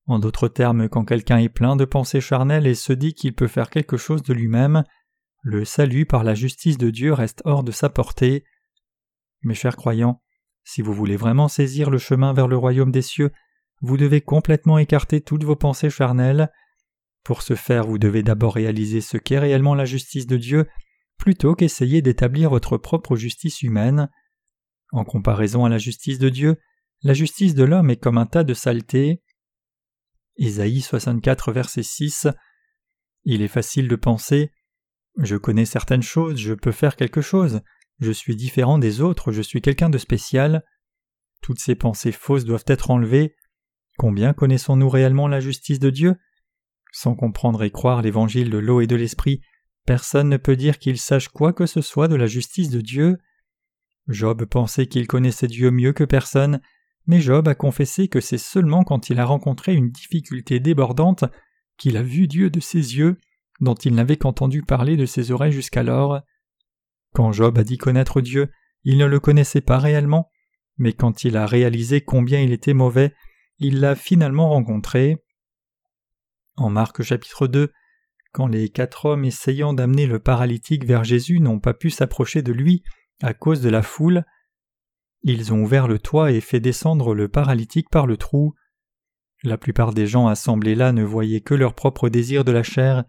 En 0.05 0.19
d'autres 0.19 0.47
termes, 0.47 0.89
quand 0.89 1.05
quelqu'un 1.05 1.39
est 1.39 1.49
plein 1.49 1.75
de 1.75 1.85
pensées 1.85 2.21
charnelles 2.21 2.67
et 2.67 2.75
se 2.75 2.93
dit 2.93 3.15
qu'il 3.15 3.33
peut 3.33 3.47
faire 3.47 3.71
quelque 3.71 3.97
chose 3.97 4.21
de 4.21 4.33
lui-même, 4.35 4.83
le 5.41 5.65
salut 5.65 6.05
par 6.05 6.23
la 6.23 6.35
justice 6.35 6.77
de 6.77 6.91
Dieu 6.91 7.13
reste 7.13 7.41
hors 7.45 7.63
de 7.63 7.71
sa 7.71 7.89
portée. 7.89 8.43
Mes 9.41 9.55
chers 9.55 9.75
croyants, 9.75 10.21
si 10.63 10.81
vous 10.81 10.93
voulez 10.93 11.15
vraiment 11.15 11.47
saisir 11.47 11.89
le 11.89 11.97
chemin 11.97 12.33
vers 12.33 12.47
le 12.47 12.57
royaume 12.57 12.91
des 12.91 13.01
cieux, 13.01 13.31
vous 13.81 13.97
devez 13.97 14.21
complètement 14.21 14.77
écarter 14.77 15.21
toutes 15.21 15.43
vos 15.43 15.55
pensées 15.55 15.89
charnelles. 15.89 16.51
Pour 17.23 17.41
ce 17.41 17.55
faire, 17.55 17.85
vous 17.85 17.97
devez 17.97 18.23
d'abord 18.23 18.55
réaliser 18.55 19.01
ce 19.01 19.17
qu'est 19.17 19.39
réellement 19.39 19.75
la 19.75 19.85
justice 19.85 20.27
de 20.27 20.37
Dieu, 20.37 20.67
plutôt 21.17 21.55
qu'essayer 21.55 22.01
d'établir 22.01 22.49
votre 22.49 22.77
propre 22.77 23.15
justice 23.15 23.61
humaine. 23.61 24.09
En 24.91 25.03
comparaison 25.03 25.65
à 25.65 25.69
la 25.69 25.77
justice 25.77 26.19
de 26.19 26.29
Dieu, 26.29 26.57
la 27.03 27.13
justice 27.13 27.55
de 27.55 27.63
l'homme 27.63 27.89
est 27.89 27.97
comme 27.97 28.17
un 28.17 28.25
tas 28.25 28.43
de 28.43 28.53
saleté. 28.53 29.23
Isaïe 30.37 30.81
64, 30.81 31.51
verset 31.51 31.83
6. 31.83 32.27
Il 33.23 33.41
est 33.41 33.47
facile 33.47 33.87
de 33.87 33.95
penser 33.95 34.51
Je 35.17 35.35
connais 35.35 35.65
certaines 35.65 36.03
choses, 36.03 36.37
je 36.37 36.53
peux 36.53 36.71
faire 36.71 36.95
quelque 36.95 37.21
chose, 37.21 37.61
je 38.01 38.11
suis 38.11 38.35
différent 38.35 38.79
des 38.79 38.99
autres, 38.99 39.31
je 39.31 39.43
suis 39.43 39.61
quelqu'un 39.61 39.89
de 39.89 39.99
spécial. 39.99 40.65
Toutes 41.41 41.59
ces 41.59 41.75
pensées 41.75 42.11
fausses 42.11 42.45
doivent 42.45 42.65
être 42.67 42.89
enlevées. 42.89 43.35
Combien 43.97 44.33
connaissons-nous 44.33 44.89
réellement 44.89 45.27
la 45.27 45.39
justice 45.39 45.79
de 45.79 45.91
Dieu? 45.91 46.15
Sans 46.91 47.15
comprendre 47.15 47.63
et 47.63 47.69
croire 47.69 48.01
l'évangile 48.01 48.49
de 48.49 48.57
l'eau 48.57 48.81
et 48.81 48.87
de 48.87 48.95
l'esprit, 48.95 49.41
personne 49.85 50.29
ne 50.29 50.37
peut 50.37 50.55
dire 50.55 50.79
qu'il 50.79 50.97
sache 50.97 51.29
quoi 51.29 51.53
que 51.53 51.67
ce 51.67 51.81
soit 51.81 52.07
de 52.07 52.15
la 52.15 52.25
justice 52.25 52.71
de 52.71 52.81
Dieu. 52.81 53.19
Job 54.07 54.45
pensait 54.45 54.87
qu'il 54.87 55.05
connaissait 55.05 55.47
Dieu 55.47 55.69
mieux 55.69 55.93
que 55.93 56.03
personne, 56.03 56.59
mais 57.05 57.21
Job 57.21 57.47
a 57.47 57.55
confessé 57.55 58.07
que 58.07 58.19
c'est 58.19 58.39
seulement 58.39 58.83
quand 58.83 59.11
il 59.11 59.19
a 59.19 59.25
rencontré 59.25 59.75
une 59.75 59.91
difficulté 59.91 60.59
débordante 60.59 61.25
qu'il 61.77 61.97
a 61.97 62.03
vu 62.03 62.27
Dieu 62.27 62.49
de 62.49 62.59
ses 62.59 62.97
yeux, 62.97 63.17
dont 63.59 63.75
il 63.75 63.93
n'avait 63.93 64.17
qu'entendu 64.17 64.63
parler 64.63 64.97
de 64.97 65.05
ses 65.05 65.31
oreilles 65.31 65.51
jusqu'alors. 65.51 66.21
Quand 67.13 67.31
Job 67.31 67.57
a 67.57 67.63
dit 67.63 67.77
connaître 67.77 68.21
Dieu, 68.21 68.49
il 68.83 68.97
ne 68.97 69.05
le 69.05 69.19
connaissait 69.19 69.61
pas 69.61 69.77
réellement, 69.77 70.31
mais 70.77 70.93
quand 70.93 71.23
il 71.23 71.37
a 71.37 71.45
réalisé 71.45 72.01
combien 72.01 72.39
il 72.39 72.51
était 72.51 72.73
mauvais, 72.73 73.13
il 73.59 73.79
l'a 73.79 73.95
finalement 73.95 74.49
rencontré. 74.49 75.17
En 76.55 76.69
Marc 76.69 77.01
chapitre 77.03 77.47
2, 77.47 77.71
quand 78.33 78.47
les 78.47 78.69
quatre 78.69 79.05
hommes 79.05 79.25
essayant 79.25 79.73
d'amener 79.73 80.07
le 80.07 80.19
paralytique 80.19 80.85
vers 80.85 81.03
Jésus 81.03 81.39
n'ont 81.39 81.59
pas 81.59 81.73
pu 81.73 81.89
s'approcher 81.89 82.41
de 82.41 82.53
lui 82.53 82.83
à 83.21 83.33
cause 83.33 83.61
de 83.61 83.69
la 83.69 83.81
foule, 83.81 84.23
ils 85.23 85.53
ont 85.53 85.61
ouvert 85.61 85.87
le 85.87 85.99
toit 85.99 86.31
et 86.31 86.41
fait 86.41 86.59
descendre 86.59 87.13
le 87.13 87.27
paralytique 87.27 87.89
par 87.89 88.07
le 88.07 88.17
trou. 88.17 88.55
La 89.43 89.57
plupart 89.57 89.93
des 89.93 90.07
gens 90.07 90.27
assemblés 90.27 90.75
là 90.75 90.91
ne 90.91 91.03
voyaient 91.03 91.41
que 91.41 91.53
leur 91.53 91.75
propre 91.75 92.09
désir 92.09 92.43
de 92.43 92.51
la 92.51 92.63
chair, 92.63 93.03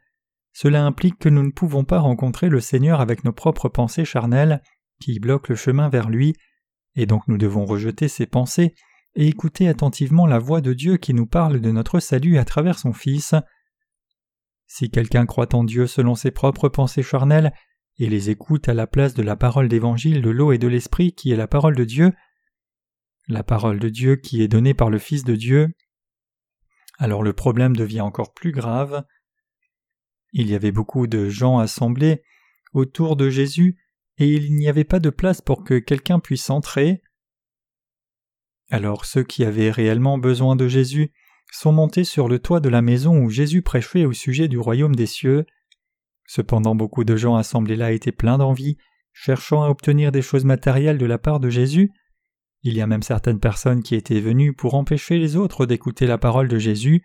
cela 0.53 0.85
implique 0.85 1.19
que 1.19 1.29
nous 1.29 1.43
ne 1.43 1.51
pouvons 1.51 1.85
pas 1.85 1.99
rencontrer 1.99 2.49
le 2.49 2.61
Seigneur 2.61 3.01
avec 3.01 3.25
nos 3.25 3.33
propres 3.33 3.69
pensées 3.69 4.05
charnelles 4.05 4.63
qui 5.01 5.19
bloquent 5.19 5.47
le 5.49 5.57
chemin 5.57 5.89
vers 5.89 6.11
lui, 6.11 6.35
et 6.95 7.07
donc 7.07 7.27
nous 7.27 7.39
devons 7.39 7.65
rejeter 7.65 8.09
ces 8.09 8.27
pensées 8.27 8.75
et 9.15 9.27
écouter 9.27 9.69
attentivement 9.69 10.27
la 10.27 10.39
voix 10.39 10.61
de 10.61 10.73
Dieu 10.73 10.97
qui 10.97 11.15
nous 11.15 11.27
parle 11.27 11.61
de 11.61 11.71
notre 11.71 12.01
salut 12.01 12.39
à 12.39 12.45
travers 12.45 12.79
son 12.79 12.93
Fils. 12.93 13.35
Si 14.67 14.91
quelqu'un 14.91 15.27
croit 15.27 15.55
en 15.55 15.65
Dieu 15.65 15.87
selon 15.87 16.15
ses 16.15 16.31
propres 16.31 16.69
pensées 16.69 17.03
charnelles 17.03 17.53
et 17.99 18.09
les 18.09 18.31
écoute 18.31 18.69
à 18.69 18.75
la 18.75 18.87
place 18.87 19.15
de 19.15 19.23
la 19.23 19.37
parole 19.37 19.69
d'évangile 19.69 20.23
de 20.23 20.31
l'eau 20.31 20.53
et 20.53 20.59
de 20.59 20.69
l'esprit 20.69 21.13
qui 21.13 21.31
est 21.31 21.37
la 21.37 21.47
parole 21.47 21.77
de 21.77 21.85
Dieu, 21.85 22.13
la 23.29 23.43
parole 23.43 23.79
de 23.79 23.89
Dieu 23.89 24.17
qui 24.17 24.43
est 24.43 24.49
donnée 24.49 24.75
par 24.75 24.91
le 24.91 24.99
Fils 24.99 25.25
de 25.25 25.37
Dieu, 25.37 25.69
alors 26.99 27.23
le 27.23 27.33
problème 27.33 27.77
devient 27.77 28.01
encore 28.01 28.33
plus 28.33 28.53
grave. 28.53 29.05
Il 30.33 30.51
y 30.51 30.55
avait 30.55 30.73
beaucoup 30.73 31.07
de 31.07 31.29
gens 31.29 31.59
assemblés 31.59 32.23
autour 32.73 33.17
de 33.17 33.29
Jésus 33.29 33.77
et 34.19 34.29
il 34.29 34.55
n'y 34.57 34.69
avait 34.69 34.85
pas 34.85 35.01
de 35.01 35.11
place 35.11 35.41
pour 35.41 35.65
que 35.65 35.79
quelqu'un 35.79 36.21
puisse 36.21 36.49
entrer. 36.51 37.03
Alors 38.71 39.05
ceux 39.05 39.23
qui 39.23 39.45
avaient 39.45 39.71
réellement 39.71 40.19
besoin 40.19 40.57
de 40.57 40.69
Jésus 40.69 41.13
sont 41.53 41.73
montés 41.73 42.05
sur 42.05 42.29
le 42.29 42.39
toit 42.39 42.61
de 42.61 42.71
la 42.71 42.81
maison 42.81 43.19
où 43.19 43.29
Jésus 43.29 43.61
prêchait 43.61 44.07
au 44.07 44.15
sujet 44.15 44.49
du 44.49 44.59
royaume 44.59 44.95
des 44.95 45.07
cieux. 45.07 45.45
Cependant 46.27 46.75
beaucoup 46.75 47.05
de 47.05 47.17
gens 47.17 47.37
assemblés 47.37 47.77
là 47.77 47.93
étaient 47.93 48.13
pleins 48.13 48.39
d'envie, 48.39 48.79
cherchant 49.13 49.63
à 49.63 49.69
obtenir 49.69 50.13
des 50.13 50.23
choses 50.23 50.47
matérielles 50.47 50.97
de 50.97 51.05
la 51.05 51.19
part 51.19 51.41
de 51.41 51.51
Jésus. 51.51 51.91
Il 52.63 52.75
y 52.75 52.81
a 52.81 52.87
même 52.87 53.03
certaines 53.03 53.41
personnes 53.41 53.83
qui 53.83 53.95
étaient 53.97 54.21
venues 54.21 54.55
pour 54.55 54.75
empêcher 54.75 55.19
les 55.19 55.37
autres 55.37 55.67
d'écouter 55.67 56.07
la 56.07 56.17
parole 56.17 56.49
de 56.49 56.59
Jésus, 56.59 57.03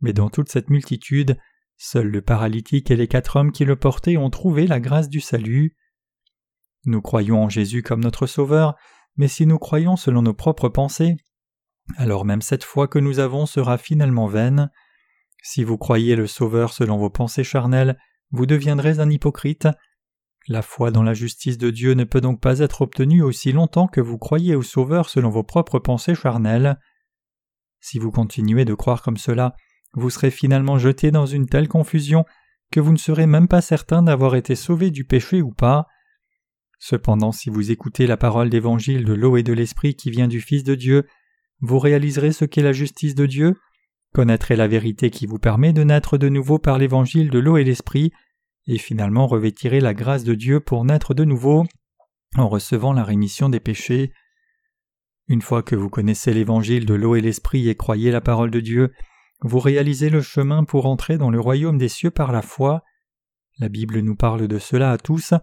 mais 0.00 0.12
dans 0.12 0.30
toute 0.30 0.50
cette 0.50 0.70
multitude, 0.70 1.36
Seuls 1.84 2.06
le 2.06 2.22
paralytique 2.22 2.92
et 2.92 2.96
les 2.96 3.08
quatre 3.08 3.34
hommes 3.34 3.50
qui 3.50 3.64
le 3.64 3.74
portaient 3.74 4.16
ont 4.16 4.30
trouvé 4.30 4.68
la 4.68 4.78
grâce 4.78 5.08
du 5.08 5.20
salut. 5.20 5.74
Nous 6.84 7.02
croyons 7.02 7.42
en 7.42 7.48
Jésus 7.48 7.82
comme 7.82 8.04
notre 8.04 8.28
Sauveur, 8.28 8.76
mais 9.16 9.26
si 9.26 9.46
nous 9.46 9.58
croyons 9.58 9.96
selon 9.96 10.22
nos 10.22 10.32
propres 10.32 10.68
pensées, 10.68 11.16
alors 11.96 12.24
même 12.24 12.40
cette 12.40 12.62
foi 12.62 12.86
que 12.86 13.00
nous 13.00 13.18
avons 13.18 13.46
sera 13.46 13.78
finalement 13.78 14.28
vaine. 14.28 14.70
Si 15.42 15.64
vous 15.64 15.76
croyez 15.76 16.14
le 16.14 16.28
Sauveur 16.28 16.72
selon 16.72 16.98
vos 16.98 17.10
pensées 17.10 17.42
charnelles, 17.42 17.98
vous 18.30 18.46
deviendrez 18.46 19.00
un 19.00 19.10
hypocrite. 19.10 19.66
La 20.46 20.62
foi 20.62 20.92
dans 20.92 21.02
la 21.02 21.14
justice 21.14 21.58
de 21.58 21.70
Dieu 21.70 21.94
ne 21.94 22.04
peut 22.04 22.20
donc 22.20 22.40
pas 22.40 22.60
être 22.60 22.82
obtenue 22.82 23.22
aussi 23.22 23.50
longtemps 23.50 23.88
que 23.88 24.00
vous 24.00 24.18
croyez 24.18 24.54
au 24.54 24.62
Sauveur 24.62 25.08
selon 25.08 25.30
vos 25.30 25.42
propres 25.42 25.80
pensées 25.80 26.14
charnelles. 26.14 26.78
Si 27.80 27.98
vous 27.98 28.12
continuez 28.12 28.64
de 28.64 28.74
croire 28.74 29.02
comme 29.02 29.16
cela, 29.16 29.56
vous 29.94 30.10
serez 30.10 30.30
finalement 30.30 30.78
jeté 30.78 31.10
dans 31.10 31.26
une 31.26 31.46
telle 31.46 31.68
confusion 31.68 32.24
que 32.70 32.80
vous 32.80 32.92
ne 32.92 32.98
serez 32.98 33.26
même 33.26 33.48
pas 33.48 33.60
certain 33.60 34.02
d'avoir 34.02 34.34
été 34.34 34.54
sauvé 34.54 34.90
du 34.90 35.04
péché 35.04 35.42
ou 35.42 35.52
pas. 35.52 35.86
Cependant, 36.78 37.30
si 37.30 37.50
vous 37.50 37.70
écoutez 37.70 38.06
la 38.06 38.16
parole 38.16 38.50
d'évangile 38.50 39.04
de 39.04 39.12
l'eau 39.12 39.36
et 39.36 39.42
de 39.42 39.52
l'esprit 39.52 39.94
qui 39.94 40.10
vient 40.10 40.28
du 40.28 40.40
Fils 40.40 40.64
de 40.64 40.74
Dieu, 40.74 41.06
vous 41.60 41.78
réaliserez 41.78 42.32
ce 42.32 42.44
qu'est 42.44 42.62
la 42.62 42.72
justice 42.72 43.14
de 43.14 43.26
Dieu, 43.26 43.56
connaîtrez 44.12 44.56
la 44.56 44.66
vérité 44.66 45.10
qui 45.10 45.26
vous 45.26 45.38
permet 45.38 45.72
de 45.72 45.84
naître 45.84 46.18
de 46.18 46.28
nouveau 46.28 46.58
par 46.58 46.78
l'évangile 46.78 47.30
de 47.30 47.38
l'eau 47.38 47.56
et 47.56 47.64
l'esprit, 47.64 48.12
et 48.66 48.78
finalement 48.78 49.26
revêtirez 49.26 49.80
la 49.80 49.94
grâce 49.94 50.24
de 50.24 50.34
Dieu 50.34 50.60
pour 50.60 50.84
naître 50.84 51.14
de 51.14 51.24
nouveau 51.24 51.64
en 52.36 52.48
recevant 52.48 52.92
la 52.92 53.04
rémission 53.04 53.48
des 53.48 53.60
péchés. 53.60 54.12
Une 55.28 55.42
fois 55.42 55.62
que 55.62 55.76
vous 55.76 55.88
connaissez 55.88 56.32
l'évangile 56.32 56.86
de 56.86 56.94
l'eau 56.94 57.14
et 57.14 57.20
l'esprit 57.20 57.68
et 57.68 57.76
croyez 57.76 58.10
la 58.10 58.20
parole 58.20 58.50
de 58.50 58.60
Dieu, 58.60 58.92
vous 59.42 59.58
réalisez 59.58 60.08
le 60.08 60.22
chemin 60.22 60.64
pour 60.64 60.86
entrer 60.86 61.18
dans 61.18 61.30
le 61.30 61.40
royaume 61.40 61.78
des 61.78 61.88
cieux 61.88 62.10
par 62.10 62.32
la 62.32 62.42
foi. 62.42 62.82
La 63.58 63.68
Bible 63.68 63.98
nous 64.00 64.16
parle 64.16 64.46
de 64.46 64.58
cela 64.58 64.92
à 64.92 64.98
tous. 64.98 65.34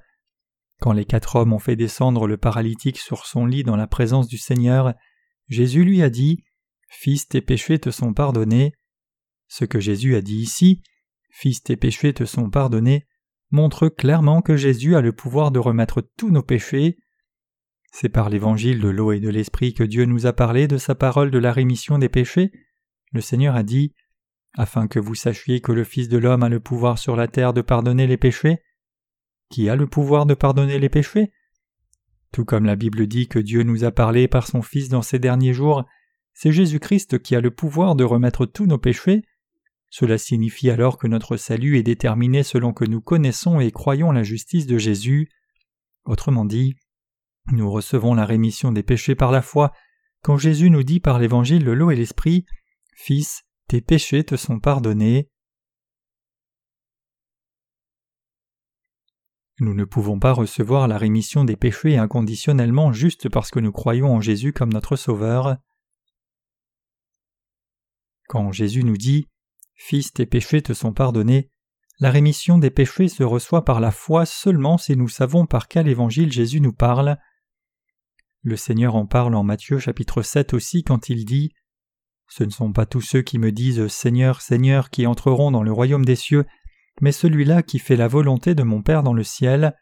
Quand 0.80 0.94
les 0.94 1.06
quatre 1.06 1.36
hommes 1.36 1.52
ont 1.52 1.60
fait 1.60 1.76
descendre 1.76 2.26
le 2.26 2.38
paralytique 2.38 2.98
sur 2.98 3.26
son 3.26 3.46
lit 3.46 3.64
dans 3.64 3.76
la 3.76 3.88
présence 3.88 4.28
du 4.28 4.38
Seigneur, 4.38 4.94
Jésus 5.50 5.84
lui 5.84 6.02
a 6.02 6.10
dit 6.10 6.44
Fils, 6.88 7.28
tes 7.28 7.42
péchés 7.42 7.80
te 7.80 7.92
sont 7.92 8.14
pardonnés. 8.14 8.74
Ce 9.48 9.66
que 9.66 9.80
Jésus 9.80 10.16
a 10.16 10.22
dit 10.22 10.38
ici, 10.38 10.82
Fils, 11.30 11.62
tes 11.62 11.76
péchés 11.76 12.14
te 12.14 12.26
sont 12.26 12.50
pardonnés, 12.50 13.06
montre 13.52 13.90
clairement 13.90 14.42
que 14.42 14.56
Jésus 14.56 14.96
a 14.96 15.02
le 15.02 15.12
pouvoir 15.12 15.52
de 15.52 15.60
remettre 15.60 16.02
tous 16.18 16.32
nos 16.32 16.44
péchés. 16.44 16.98
C'est 17.92 18.10
par 18.10 18.30
l'évangile 18.30 18.80
de 18.80 18.90
l'eau 18.90 19.12
et 19.12 19.20
de 19.20 19.30
l'esprit 19.30 19.74
que 19.74 19.84
Dieu 19.84 20.06
nous 20.06 20.26
a 20.26 20.34
parlé 20.34 20.68
de 20.68 20.78
sa 20.78 20.96
parole 20.96 21.32
de 21.32 21.40
la 21.40 21.52
rémission 21.52 21.98
des 21.98 22.10
péchés 22.10 22.52
le 23.12 23.22
Seigneur 23.22 23.56
a 23.56 23.64
dit 23.64 23.94
Afin 24.54 24.88
que 24.88 25.00
vous 25.00 25.16
sachiez 25.16 25.62
que 25.62 25.72
le 25.72 25.84
Fils 25.84 26.10
de 26.10 26.18
l'homme 26.18 26.44
a 26.44 26.50
le 26.50 26.60
pouvoir 26.60 26.98
sur 26.98 27.16
la 27.16 27.28
terre 27.28 27.54
de 27.54 27.62
pardonner 27.62 28.08
les 28.08 28.18
péchés. 28.18 28.60
Qui 29.50 29.70
a 29.70 29.76
le 29.76 29.88
pouvoir 29.88 30.26
de 30.26 30.36
pardonner 30.36 30.80
les 30.80 30.90
péchés? 30.90 31.32
Tout 32.32 32.46
comme 32.46 32.66
la 32.66 32.76
Bible 32.76 33.08
dit 33.08 33.28
que 33.28 33.40
Dieu 33.40 33.64
nous 33.64 33.84
a 33.84 33.92
parlé 33.92 34.28
par 34.28 34.48
son 34.48 34.62
Fils 34.62 34.90
dans 34.90 35.02
ces 35.02 35.18
derniers 35.18 35.54
jours, 35.54 35.86
c'est 36.34 36.52
Jésus-Christ 36.52 37.20
qui 37.20 37.36
a 37.36 37.42
le 37.42 37.52
pouvoir 37.52 37.96
de 37.96 38.04
remettre 38.04 38.46
tous 38.46 38.68
nos 38.68 38.78
péchés. 38.78 39.24
Cela 39.90 40.20
signifie 40.20 40.70
alors 40.70 41.00
que 41.00 41.08
notre 41.08 41.36
salut 41.36 41.78
est 41.78 41.84
déterminé 41.84 42.44
selon 42.44 42.74
que 42.74 42.86
nous 42.86 43.02
connaissons 43.02 43.60
et 43.60 43.72
croyons 43.72 44.12
la 44.12 44.22
justice 44.22 44.68
de 44.68 44.78
Jésus. 44.78 45.30
Autrement 46.06 46.46
dit, 46.46 46.76
nous 47.52 47.72
recevons 47.72 48.14
la 48.14 48.26
rémission 48.26 48.72
des 48.72 48.84
péchés 48.84 49.16
par 49.16 49.32
la 49.32 49.42
foi 49.42 49.72
quand 50.22 50.38
Jésus 50.38 50.70
nous 50.70 50.84
dit 50.84 51.00
par 51.00 51.18
l'évangile 51.18 51.66
de 51.66 51.72
l'eau 51.72 51.90
et 51.90 51.96
l'esprit 51.96 52.46
Fils, 53.02 53.44
tes 53.70 53.80
péchés 53.80 54.26
te 54.26 54.36
sont 54.36 54.60
pardonnés. 54.60 55.32
Nous 59.62 59.74
ne 59.74 59.86
pouvons 59.86 60.20
pas 60.20 60.34
recevoir 60.34 60.90
la 60.90 60.98
rémission 60.98 61.46
des 61.46 61.56
péchés 61.56 61.98
inconditionnellement 61.98 62.92
juste 62.92 63.30
parce 63.30 63.52
que 63.52 63.62
nous 63.62 63.72
croyons 63.72 64.14
en 64.14 64.20
Jésus 64.20 64.52
comme 64.52 64.74
notre 64.74 64.98
Sauveur. 64.98 65.56
Quand 68.28 68.52
Jésus 68.52 68.84
nous 68.84 68.98
dit 68.98 69.30
Fils, 69.76 70.12
tes 70.12 70.26
péchés 70.26 70.62
te 70.62 70.74
sont 70.74 70.92
pardonnés, 70.92 71.50
la 72.02 72.12
rémission 72.12 72.58
des 72.58 72.70
péchés 72.70 73.08
se 73.08 73.24
reçoit 73.24 73.64
par 73.64 73.80
la 73.80 73.92
foi 73.92 74.26
seulement 74.26 74.78
si 74.78 74.98
nous 74.98 75.08
savons 75.08 75.46
par 75.46 75.70
quel 75.70 75.88
évangile 75.88 76.34
Jésus 76.34 76.60
nous 76.60 76.74
parle. 76.74 77.18
Le 78.42 78.58
Seigneur 78.58 78.96
en 78.96 79.06
parle 79.06 79.36
en 79.36 79.44
Matthieu 79.44 79.80
chapitre 79.80 80.22
7 80.22 80.54
aussi 80.54 80.84
quand 80.84 81.08
il 81.08 81.24
dit 81.24 81.54
ce 82.30 82.44
ne 82.44 82.50
sont 82.50 82.72
pas 82.72 82.86
tous 82.86 83.02
ceux 83.02 83.22
qui 83.22 83.40
me 83.40 83.52
disent 83.52 83.88
Seigneur, 83.88 84.42
Seigneur 84.42 84.90
qui 84.90 85.08
entreront 85.08 85.52
dans 85.52 85.64
le 85.64 85.72
royaume 85.72 86.06
des 86.06 86.16
cieux, 86.16 86.46
mais 87.02 87.12
celui-là 87.12 87.64
qui 87.64 87.80
fait 87.80 87.96
la 87.96 88.08
volonté 88.08 88.56
de 88.56 88.64
mon 88.64 88.82
Père 88.82 89.04
dans 89.04 89.14
le 89.14 89.24
ciel. 89.24 89.76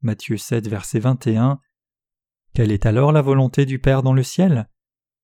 Matthieu 0.00 0.36
7, 0.36 0.68
verset 0.68 1.00
21. 1.00 1.60
Quelle 2.54 2.72
est 2.72 2.86
alors 2.86 3.12
la 3.12 3.22
volonté 3.22 3.66
du 3.66 3.78
Père 3.78 4.02
dans 4.02 4.12
le 4.12 4.22
ciel? 4.22 4.68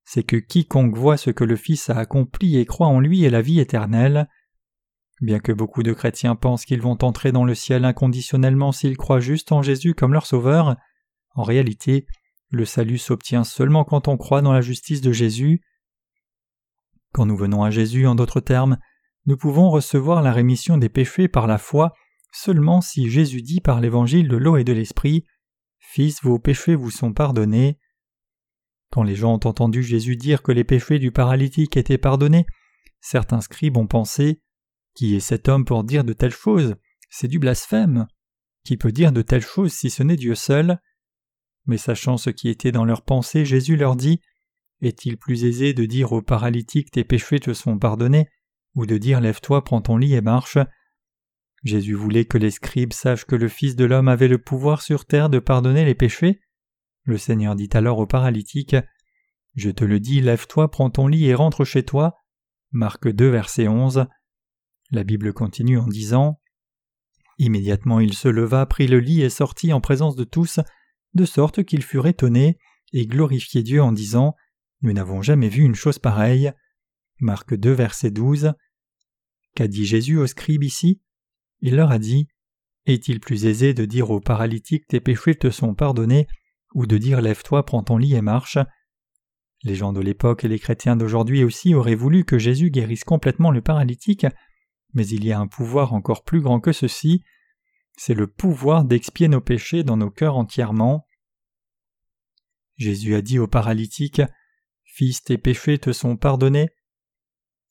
C'est 0.04 0.22
que 0.22 0.36
quiconque 0.36 0.96
voit 0.96 1.16
ce 1.16 1.30
que 1.30 1.44
le 1.44 1.56
Fils 1.56 1.90
a 1.90 1.98
accompli 1.98 2.56
et 2.56 2.66
croit 2.66 2.86
en 2.86 3.00
lui 3.00 3.24
ait 3.24 3.30
la 3.30 3.42
vie 3.42 3.60
éternelle. 3.60 4.28
Bien 5.20 5.38
que 5.38 5.52
beaucoup 5.52 5.82
de 5.82 5.92
chrétiens 5.92 6.36
pensent 6.36 6.64
qu'ils 6.64 6.80
vont 6.80 6.96
entrer 7.02 7.32
dans 7.32 7.44
le 7.44 7.54
ciel 7.54 7.84
inconditionnellement 7.84 8.72
s'ils 8.72 8.96
croient 8.96 9.20
juste 9.20 9.52
en 9.52 9.62
Jésus 9.62 9.94
comme 9.94 10.12
leur 10.12 10.26
Sauveur, 10.26 10.76
en 11.34 11.42
réalité, 11.44 12.06
le 12.50 12.64
salut 12.64 12.98
s'obtient 12.98 13.44
seulement 13.44 13.84
quand 13.84 14.08
on 14.08 14.16
croit 14.16 14.42
dans 14.42 14.52
la 14.52 14.60
justice 14.60 15.00
de 15.00 15.12
Jésus. 15.12 15.60
Quand 17.12 17.26
nous 17.26 17.36
venons 17.36 17.62
à 17.62 17.70
Jésus, 17.70 18.06
en 18.06 18.14
d'autres 18.14 18.40
termes, 18.40 18.78
nous 19.26 19.36
pouvons 19.36 19.70
recevoir 19.70 20.22
la 20.22 20.32
rémission 20.32 20.78
des 20.78 20.88
péchés 20.88 21.28
par 21.28 21.46
la 21.46 21.58
foi 21.58 21.92
seulement 22.32 22.80
si 22.80 23.10
Jésus 23.10 23.42
dit 23.42 23.60
par 23.60 23.80
l'évangile 23.80 24.28
de 24.28 24.36
l'eau 24.36 24.56
et 24.56 24.64
de 24.64 24.72
l'esprit 24.72 25.24
Fils, 25.78 26.22
vos 26.22 26.38
péchés 26.38 26.74
vous 26.74 26.90
sont 26.90 27.12
pardonnés. 27.12 27.78
Quand 28.90 29.02
les 29.02 29.14
gens 29.14 29.34
ont 29.34 29.48
entendu 29.48 29.82
Jésus 29.82 30.16
dire 30.16 30.42
que 30.42 30.52
les 30.52 30.64
péchés 30.64 30.98
du 30.98 31.12
paralytique 31.12 31.76
étaient 31.76 31.98
pardonnés, 31.98 32.46
certains 33.00 33.40
scribes 33.40 33.76
ont 33.76 33.86
pensé 33.86 34.42
Qui 34.94 35.14
est 35.16 35.20
cet 35.20 35.48
homme 35.48 35.64
pour 35.64 35.84
dire 35.84 36.04
de 36.04 36.12
telles 36.12 36.30
choses? 36.30 36.76
C'est 37.08 37.28
du 37.28 37.38
blasphème. 37.38 38.06
Qui 38.64 38.76
peut 38.76 38.92
dire 38.92 39.12
de 39.12 39.22
telles 39.22 39.40
choses 39.40 39.72
si 39.72 39.88
ce 39.88 40.02
n'est 40.02 40.16
Dieu 40.16 40.34
seul? 40.34 40.78
Mais 41.66 41.78
sachant 41.78 42.18
ce 42.18 42.30
qui 42.30 42.48
était 42.48 42.72
dans 42.72 42.84
leurs 42.84 43.02
pensées, 43.02 43.44
Jésus 43.44 43.76
leur 43.76 43.96
dit 43.96 44.20
est-il 44.80 45.16
plus 45.16 45.44
aisé 45.44 45.74
de 45.74 45.84
dire 45.84 46.12
au 46.12 46.22
paralytique 46.22 46.90
tes 46.90 47.04
péchés 47.04 47.40
te 47.40 47.52
sont 47.52 47.78
pardonnés, 47.78 48.28
ou 48.74 48.86
de 48.86 48.96
dire 48.98 49.20
lève-toi, 49.20 49.64
prends 49.64 49.82
ton 49.82 49.96
lit 49.96 50.14
et 50.14 50.20
marche? 50.20 50.58
Jésus 51.64 51.94
voulait 51.94 52.24
que 52.24 52.38
les 52.38 52.50
scribes 52.50 52.92
sachent 52.92 53.24
que 53.24 53.34
le 53.34 53.48
Fils 53.48 53.74
de 53.74 53.84
l'homme 53.84 54.08
avait 54.08 54.28
le 54.28 54.38
pouvoir 54.38 54.82
sur 54.82 55.04
terre 55.04 55.28
de 55.28 55.40
pardonner 55.40 55.84
les 55.84 55.94
péchés? 55.94 56.40
Le 57.02 57.18
Seigneur 57.18 57.56
dit 57.56 57.70
alors 57.72 57.98
au 57.98 58.06
paralytique 58.06 58.76
Je 59.54 59.70
te 59.70 59.84
le 59.84 59.98
dis, 59.98 60.20
lève-toi, 60.20 60.70
prends 60.70 60.90
ton 60.90 61.08
lit 61.08 61.26
et 61.26 61.34
rentre 61.34 61.64
chez 61.64 61.82
toi. 61.82 62.14
Marc 62.70 63.08
2, 63.08 63.28
verset 63.28 63.66
11. 63.66 64.06
La 64.90 65.04
Bible 65.04 65.32
continue 65.32 65.78
en 65.78 65.88
disant 65.88 66.40
Immédiatement 67.38 68.00
il 68.00 68.14
se 68.14 68.28
leva, 68.28 68.66
prit 68.66 68.86
le 68.86 69.00
lit 69.00 69.22
et 69.22 69.30
sortit 69.30 69.72
en 69.72 69.80
présence 69.80 70.16
de 70.16 70.24
tous, 70.24 70.60
de 71.14 71.24
sorte 71.24 71.64
qu'ils 71.64 71.82
furent 71.82 72.06
étonnés 72.06 72.58
et 72.92 73.06
glorifiaient 73.06 73.62
Dieu 73.62 73.82
en 73.82 73.92
disant 73.92 74.34
nous 74.82 74.92
n'avons 74.92 75.22
jamais 75.22 75.48
vu 75.48 75.62
une 75.62 75.74
chose 75.74 75.98
pareille. 75.98 76.52
Marc 77.20 77.54
2, 77.54 77.72
verset 77.72 78.10
12. 78.10 78.52
Qu'a 79.54 79.68
dit 79.68 79.84
Jésus 79.86 80.18
aux 80.18 80.26
scribes 80.26 80.64
ici? 80.64 81.00
Il 81.60 81.76
leur 81.76 81.90
a 81.90 81.98
dit 81.98 82.28
Est-il 82.86 83.20
plus 83.20 83.46
aisé 83.46 83.74
de 83.74 83.84
dire 83.84 84.10
aux 84.10 84.20
paralytiques 84.20 84.86
Tes 84.86 85.00
péchés 85.00 85.34
te 85.34 85.50
sont 85.50 85.74
pardonnés 85.74 86.26
ou 86.74 86.86
de 86.86 86.98
dire 86.98 87.20
Lève-toi, 87.20 87.64
prends 87.64 87.82
ton 87.82 87.96
lit 87.96 88.14
et 88.14 88.22
marche? 88.22 88.58
Les 89.64 89.74
gens 89.74 89.92
de 89.92 90.00
l'époque 90.00 90.44
et 90.44 90.48
les 90.48 90.60
chrétiens 90.60 90.96
d'aujourd'hui 90.96 91.42
aussi 91.42 91.74
auraient 91.74 91.96
voulu 91.96 92.24
que 92.24 92.38
Jésus 92.38 92.70
guérisse 92.70 93.02
complètement 93.02 93.50
le 93.50 93.60
paralytique, 93.60 94.26
mais 94.94 95.06
il 95.08 95.24
y 95.24 95.32
a 95.32 95.40
un 95.40 95.48
pouvoir 95.48 95.92
encore 95.94 96.22
plus 96.22 96.40
grand 96.40 96.60
que 96.60 96.72
ceci 96.72 97.24
c'est 97.98 98.14
le 98.14 98.28
pouvoir 98.28 98.84
d'expier 98.84 99.26
nos 99.26 99.40
péchés 99.40 99.82
dans 99.82 99.96
nos 99.96 100.10
cœurs 100.10 100.36
entièrement. 100.36 101.06
Jésus 102.76 103.16
a 103.16 103.22
dit 103.22 103.40
au 103.40 103.48
paralytique 103.48 104.22
Fils, 104.98 105.22
tes 105.22 105.38
péchés 105.38 105.78
te 105.78 105.92
sont 105.92 106.16
pardonnés. 106.16 106.70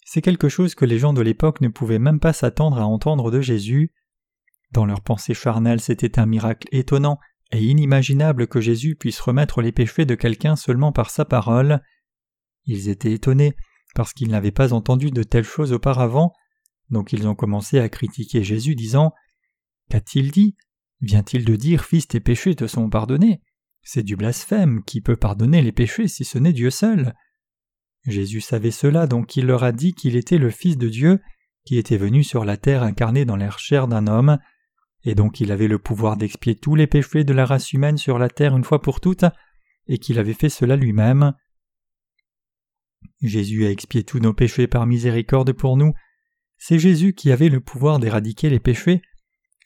c'est 0.06 0.22
quelque 0.22 0.48
chose 0.48 0.76
que 0.76 0.86
les 0.86 0.98
gens 0.98 1.12
de 1.12 1.20
l'époque 1.20 1.60
ne 1.60 1.68
pouvaient 1.68 2.00
même 2.00 2.22
pas 2.22 2.32
s'attendre 2.32 2.78
à 2.78 2.86
entendre 2.86 3.32
de 3.32 3.42
Jésus. 3.42 3.92
Dans 4.72 4.86
leur 4.86 5.02
pensée 5.02 5.34
charnelle, 5.34 5.82
c'était 5.82 6.20
un 6.20 6.26
miracle 6.26 6.70
étonnant 6.72 7.20
et 7.52 7.62
inimaginable 7.62 8.48
que 8.48 8.62
Jésus 8.62 8.96
puisse 8.96 9.20
remettre 9.20 9.62
les 9.62 9.74
péchés 9.74 10.06
de 10.06 10.16
quelqu'un 10.16 10.56
seulement 10.56 10.94
par 10.94 11.10
sa 11.10 11.26
parole. 11.26 11.82
Ils 12.64 12.88
étaient 12.88 13.12
étonnés 13.12 13.58
parce 13.94 14.14
qu'ils 14.14 14.30
n'avaient 14.30 14.52
pas 14.52 14.72
entendu 14.72 15.12
de 15.12 15.24
telles 15.24 15.44
choses 15.44 15.74
auparavant, 15.74 16.32
donc 16.92 17.12
ils 17.12 17.28
ont 17.28 17.36
commencé 17.36 17.78
à 17.78 17.90
critiquer 17.90 18.42
Jésus 18.42 18.76
disant 18.76 19.12
Qu'a-t-il 19.90 20.32
dit? 20.32 20.56
Vient-il 21.02 21.44
de 21.44 21.58
dire 21.58 21.84
Fils 21.84 22.08
tes 22.08 22.22
péchés 22.22 22.56
te 22.56 22.68
sont 22.68 22.90
pardonnés? 22.90 23.42
C'est 23.90 24.04
du 24.04 24.18
blasphème, 24.18 24.84
qui 24.84 25.00
peut 25.00 25.16
pardonner 25.16 25.62
les 25.62 25.72
péchés 25.72 26.10
si 26.10 26.26
ce 26.26 26.38
n'est 26.38 26.52
Dieu 26.52 26.72
seul? 26.72 27.14
Jésus 28.06 28.42
savait 28.42 28.70
cela, 28.70 29.08
donc 29.08 29.38
il 29.38 29.46
leur 29.46 29.64
a 29.64 29.72
dit 29.72 29.94
qu'il 29.94 30.18
était 30.18 30.38
le 30.38 30.50
Fils 30.50 30.78
de 30.78 30.90
Dieu, 30.90 31.22
qui 31.64 31.78
était 31.78 31.96
venu 31.96 32.22
sur 32.26 32.44
la 32.44 32.58
terre 32.58 32.84
incarné 32.84 33.24
dans 33.24 33.38
l'air 33.38 33.60
chair 33.60 33.88
d'un 33.88 34.08
homme, 34.08 34.40
et 35.06 35.16
donc 35.16 35.40
il 35.40 35.54
avait 35.54 35.70
le 35.70 35.80
pouvoir 35.80 36.18
d'expier 36.18 36.54
tous 36.54 36.76
les 36.76 36.86
péchés 36.86 37.24
de 37.24 37.32
la 37.32 37.46
race 37.46 37.72
humaine 37.72 37.96
sur 37.96 38.20
la 38.20 38.28
terre 38.28 38.58
une 38.58 38.66
fois 38.66 38.82
pour 38.82 39.00
toutes, 39.00 39.24
et 39.88 40.00
qu'il 40.00 40.20
avait 40.20 40.34
fait 40.34 40.50
cela 40.50 40.76
lui-même. 40.76 41.32
Jésus 43.22 43.66
a 43.66 43.72
expié 43.72 44.04
tous 44.04 44.20
nos 44.20 44.34
péchés 44.34 44.68
par 44.68 44.86
miséricorde 44.86 45.54
pour 45.54 45.78
nous. 45.78 45.94
C'est 46.58 46.78
Jésus 46.78 47.14
qui 47.14 47.32
avait 47.32 47.48
le 47.48 47.62
pouvoir 47.62 48.00
d'éradiquer 48.00 48.50
les 48.50 48.60
péchés. 48.60 49.02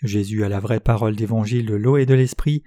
Jésus 0.03 0.43
a 0.43 0.49
la 0.49 0.59
vraie 0.59 0.79
parole 0.79 1.15
d'évangile 1.15 1.65
de 1.65 1.73
l'eau 1.73 1.97
et 1.97 2.05
de 2.05 2.13
l'esprit. 2.13 2.61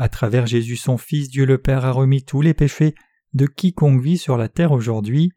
À 0.00 0.08
travers 0.08 0.46
Jésus 0.46 0.76
son 0.76 0.96
Fils, 0.96 1.28
Dieu 1.28 1.44
le 1.44 1.58
Père 1.58 1.84
a 1.84 1.92
remis 1.92 2.24
tous 2.24 2.40
les 2.40 2.54
péchés 2.54 2.94
de 3.34 3.44
quiconque 3.44 4.00
vit 4.00 4.16
sur 4.16 4.38
la 4.38 4.48
terre 4.48 4.72
aujourd'hui. 4.72 5.30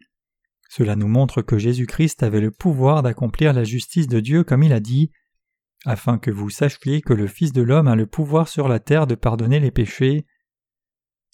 Cela 0.70 0.96
nous 0.96 1.10
montre 1.10 1.42
que 1.42 1.58
Jésus-Christ 1.58 2.24
avait 2.24 2.40
le 2.40 2.50
pouvoir 2.50 3.04
d'accomplir 3.04 3.52
la 3.52 3.66
justice 3.66 4.08
de 4.08 4.22
Dieu 4.22 4.46
comme 4.46 4.64
il 4.64 4.72
a 4.72 4.80
dit, 4.80 5.12
afin 5.84 6.18
que 6.18 6.32
vous 6.32 6.50
sachiez 6.50 7.02
que 7.02 7.12
le 7.12 7.28
Fils 7.28 7.52
de 7.52 7.62
l'homme 7.62 7.90
a 7.90 7.98
le 7.98 8.08
pouvoir 8.08 8.48
sur 8.48 8.70
la 8.70 8.80
terre 8.80 9.06
de 9.06 9.16
pardonner 9.16 9.60
les 9.60 9.70
péchés. 9.70 10.26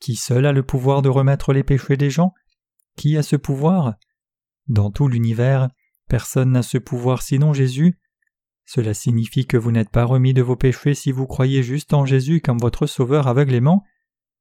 Qui 0.02 0.16
seul 0.16 0.48
a 0.48 0.52
le 0.52 0.64
pouvoir 0.64 1.04
de 1.04 1.10
remettre 1.10 1.54
les 1.54 1.64
péchés 1.64 1.98
des 1.98 2.10
gens? 2.10 2.34
Qui 2.98 3.16
a 3.16 3.22
ce 3.22 3.36
pouvoir? 3.36 3.94
Dans 4.66 4.90
tout 4.90 5.08
l'univers, 5.08 5.70
personne 6.08 6.54
n'a 6.54 6.64
ce 6.64 6.80
pouvoir 6.80 7.22
sinon 7.22 7.54
Jésus. 7.54 7.94
Cela 8.72 8.94
signifie 8.94 9.48
que 9.48 9.58
vous 9.58 9.72
n'êtes 9.72 9.90
pas 9.90 10.06
remis 10.06 10.36
de 10.36 10.44
vos 10.44 10.56
péchés 10.56 10.94
si 10.94 11.12
vous 11.12 11.26
croyez 11.26 11.64
juste 11.64 11.92
en 11.92 12.06
Jésus 12.06 12.40
comme 12.40 12.60
votre 12.60 12.86
Sauveur 12.86 13.28
aveuglément, 13.28 13.84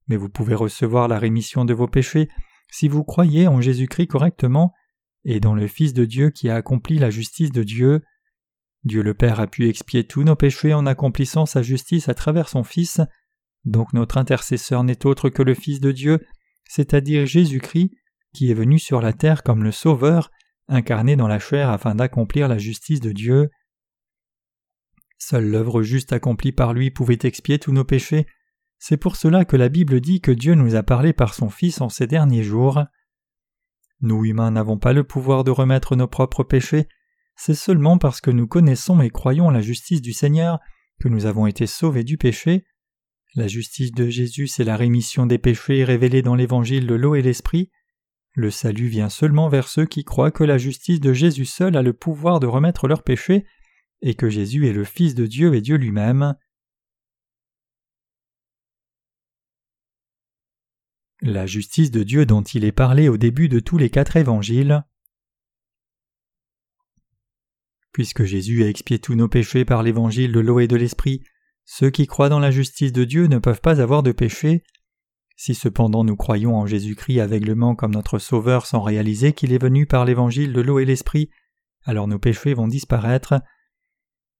mais 0.07 0.19
vous 0.19 0.29
pouvez 0.29 0.55
recevoir 0.55 1.09
la 1.09 1.19
rémission 1.19 1.65
de 1.65 1.73
vos 1.73 1.89
péchés 1.89 2.29
si 2.71 2.89
vous 2.89 3.05
croyez 3.05 3.49
en 3.49 3.63
Jésus-Christ 3.63 4.09
correctement 4.09 4.75
et 5.25 5.41
dans 5.41 5.55
le 5.55 5.67
Fils 5.67 5.95
de 5.95 6.05
Dieu 6.05 6.29
qui 6.29 6.51
a 6.51 6.57
accompli 6.57 6.99
la 6.99 7.09
justice 7.09 7.53
de 7.53 7.63
Dieu. 7.63 8.03
Dieu 8.85 9.01
le 9.01 9.15
Père 9.15 9.41
a 9.41 9.47
pu 9.47 9.67
expier 9.67 10.07
tous 10.07 10.25
nos 10.25 10.37
péchés 10.37 10.75
en 10.75 10.85
accomplissant 10.85 11.47
sa 11.47 11.63
justice 11.63 12.11
à 12.11 12.15
travers 12.15 12.51
son 12.51 12.65
Fils, 12.65 13.01
donc 13.65 13.95
notre 13.95 14.19
intercesseur 14.19 14.85
n'est 14.85 15.07
autre 15.07 15.31
que 15.31 15.43
le 15.43 15.55
Fils 15.55 15.81
de 15.81 15.91
Dieu, 15.91 16.23
c'est-à-dire 16.69 17.25
Jésus-Christ, 17.25 17.93
qui 18.35 18.51
est 18.51 18.55
venu 18.55 18.79
sur 18.79 19.01
la 19.01 19.15
terre 19.15 19.43
comme 19.43 19.65
le 19.65 19.73
Sauveur, 19.73 20.31
incarné 20.69 21.17
dans 21.17 21.29
la 21.29 21.39
chair 21.39 21.71
afin 21.71 21.95
d'accomplir 21.95 22.47
la 22.47 22.59
justice 22.59 23.01
de 23.01 23.13
Dieu. 23.13 23.49
Seule 25.19 25.49
l'œuvre 25.49 25.83
juste 25.83 26.13
accomplie 26.13 26.53
par 26.53 26.73
lui 26.73 26.91
pouvait 26.91 27.19
expier 27.23 27.59
tous 27.59 27.73
nos 27.73 27.85
péchés, 27.85 28.27
c'est 28.79 28.97
pour 28.97 29.17
cela 29.17 29.45
que 29.45 29.57
la 29.57 29.69
Bible 29.69 30.01
dit 30.01 30.21
que 30.21 30.31
Dieu 30.31 30.55
nous 30.55 30.77
a 30.77 30.83
parlé 30.83 31.13
par 31.13 31.35
son 31.35 31.51
Fils 31.51 31.81
en 31.81 31.89
ces 31.89 32.07
derniers 32.07 32.45
jours. 32.45 32.85
Nous 34.01 34.25
humains 34.25 34.53
n'avons 34.53 34.79
pas 34.79 34.93
le 34.93 35.03
pouvoir 35.03 35.43
de 35.43 35.51
remettre 35.51 35.97
nos 35.97 36.07
propres 36.07 36.45
péchés, 36.45 36.87
c'est 37.35 37.55
seulement 37.55 37.99
parce 37.99 38.21
que 38.21 38.31
nous 38.31 38.47
connaissons 38.47 39.01
et 39.01 39.11
croyons 39.11 39.51
la 39.51 39.61
justice 39.61 40.03
du 40.03 40.13
Seigneur 40.13 40.61
que 41.01 41.09
nous 41.09 41.27
avons 41.27 41.47
été 41.47 41.67
sauvés 41.67 42.05
du 42.05 42.19
péché. 42.19 42.65
La 43.35 43.49
justice 43.49 43.93
de 43.93 44.09
Jésus, 44.09 44.47
c'est 44.47 44.65
la 44.65 44.77
rémission 44.77 45.27
des 45.27 45.39
péchés 45.39 45.85
révélée 45.85 46.23
dans 46.23 46.35
l'évangile 46.35 46.87
de 46.87 46.95
l'eau 46.95 47.15
et 47.15 47.23
l'esprit. 47.23 47.71
Le 48.35 48.51
salut 48.51 48.89
vient 48.89 49.09
seulement 49.09 49.49
vers 49.49 49.69
ceux 49.69 49.87
qui 49.87 50.05
croient 50.05 50.31
que 50.31 50.45
la 50.45 50.59
justice 50.59 51.01
de 51.01 51.13
Jésus 51.13 51.45
seul 51.45 51.77
a 51.77 51.83
le 51.83 51.93
pouvoir 51.93 52.41
de 52.41 52.47
remettre 52.47 52.87
leurs 52.87 53.03
péchés 53.03 53.45
et 54.03 54.15
que 54.15 54.29
Jésus 54.29 54.69
est 54.69 54.73
le 54.73 54.85
Fils 54.85 55.15
de 55.15 55.27
Dieu 55.27 55.55
et 55.55 55.61
Dieu 55.61 55.77
lui-même. 55.77 56.35
La 61.21 61.47
justice 61.47 61.91
de 61.91 62.05
Dieu 62.05 62.27
dont 62.27 62.43
il 62.43 62.65
est 62.65 62.73
parlé 62.73 63.09
au 63.09 63.17
début 63.17 63.49
de 63.49 63.59
tous 63.59 63.77
les 63.77 63.91
quatre 63.91 64.17
évangiles. 64.17 64.85
Puisque 67.93 68.23
Jésus 68.23 68.63
a 68.63 68.69
expié 68.69 69.01
tous 69.01 69.17
nos 69.17 69.29
péchés 69.29 69.65
par 69.65 69.83
l'évangile 69.83 70.31
de 70.31 70.39
l'eau 70.39 70.61
et 70.61 70.69
de 70.69 70.77
l'esprit, 70.77 71.25
ceux 71.65 71.91
qui 71.91 72.07
croient 72.07 72.29
dans 72.29 72.39
la 72.39 72.53
justice 72.53 72.93
de 72.93 73.05
Dieu 73.05 73.27
ne 73.27 73.39
peuvent 73.39 73.61
pas 73.61 73.81
avoir 73.81 74.05
de 74.05 74.13
péché. 74.13 74.63
Si 75.37 75.55
cependant 75.55 76.05
nous 76.05 76.17
croyons 76.17 76.57
en 76.57 76.67
Jésus-Christ 76.67 77.21
aveuglement 77.21 77.75
comme 77.75 77.95
notre 77.95 78.19
Sauveur 78.19 78.67
sans 78.67 78.81
réaliser 78.81 79.33
qu'il 79.33 79.53
est 79.53 79.63
venu 79.63 79.87
par 79.87 80.05
l'évangile 80.05 80.53
de 80.53 80.61
l'eau 80.61 80.79
et 80.79 80.85
l'esprit, 80.85 81.31
alors 81.85 82.07
nos 82.07 82.19
péchés 82.19 82.55
vont 82.55 82.69
disparaître. 82.69 83.35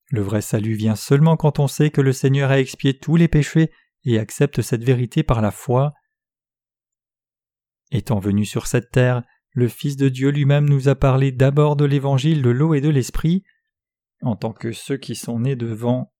Le 0.09 0.21
vrai 0.21 0.41
salut 0.41 0.73
vient 0.73 0.95
seulement 0.95 1.37
quand 1.37 1.59
on 1.59 1.67
sait 1.67 1.91
que 1.91 2.01
le 2.01 2.13
Seigneur 2.13 2.49
a 2.49 2.59
expié 2.59 2.97
tous 2.97 3.15
les 3.15 3.27
péchés 3.27 3.71
et 4.05 4.17
accepte 4.17 4.61
cette 4.61 4.83
vérité 4.83 5.23
par 5.23 5.41
la 5.41 5.51
foi. 5.51 5.93
Étant 7.91 8.19
venu 8.19 8.45
sur 8.45 8.67
cette 8.67 8.91
terre, 8.91 9.23
le 9.51 9.67
Fils 9.67 9.97
de 9.97 10.09
Dieu 10.09 10.29
lui-même 10.29 10.67
nous 10.67 10.89
a 10.89 10.95
parlé 10.95 11.31
d'abord 11.31 11.75
de 11.75 11.85
l'évangile 11.85 12.41
de 12.41 12.49
l'eau 12.49 12.73
et 12.73 12.81
de 12.81 12.89
l'esprit. 12.89 13.43
En 14.21 14.35
tant 14.35 14.53
que 14.53 14.71
ceux 14.71 14.97
qui 14.97 15.15
sont 15.15 15.39
nés 15.39 15.55
devant 15.55 16.11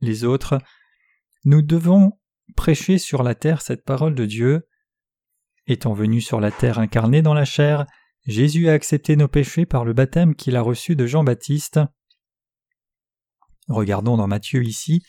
les 0.00 0.24
autres, 0.24 0.58
nous 1.44 1.62
devons 1.62 2.18
prêcher 2.56 2.98
sur 2.98 3.22
la 3.22 3.34
terre 3.34 3.62
cette 3.62 3.84
parole 3.84 4.14
de 4.14 4.26
Dieu. 4.26 4.68
Étant 5.66 5.92
venu 5.92 6.20
sur 6.20 6.40
la 6.40 6.50
terre 6.50 6.78
incarné 6.78 7.22
dans 7.22 7.34
la 7.34 7.44
chair, 7.44 7.86
Jésus 8.26 8.68
a 8.68 8.72
accepté 8.72 9.16
nos 9.16 9.28
péchés 9.28 9.66
par 9.66 9.84
le 9.84 9.92
baptême 9.92 10.34
qu'il 10.34 10.56
a 10.56 10.62
reçu 10.62 10.94
de 10.94 11.06
Jean-Baptiste. 11.06 11.80
Regardons 13.68 14.16
dans 14.16 14.26
Matthieu 14.26 14.64
ici. 14.64 15.02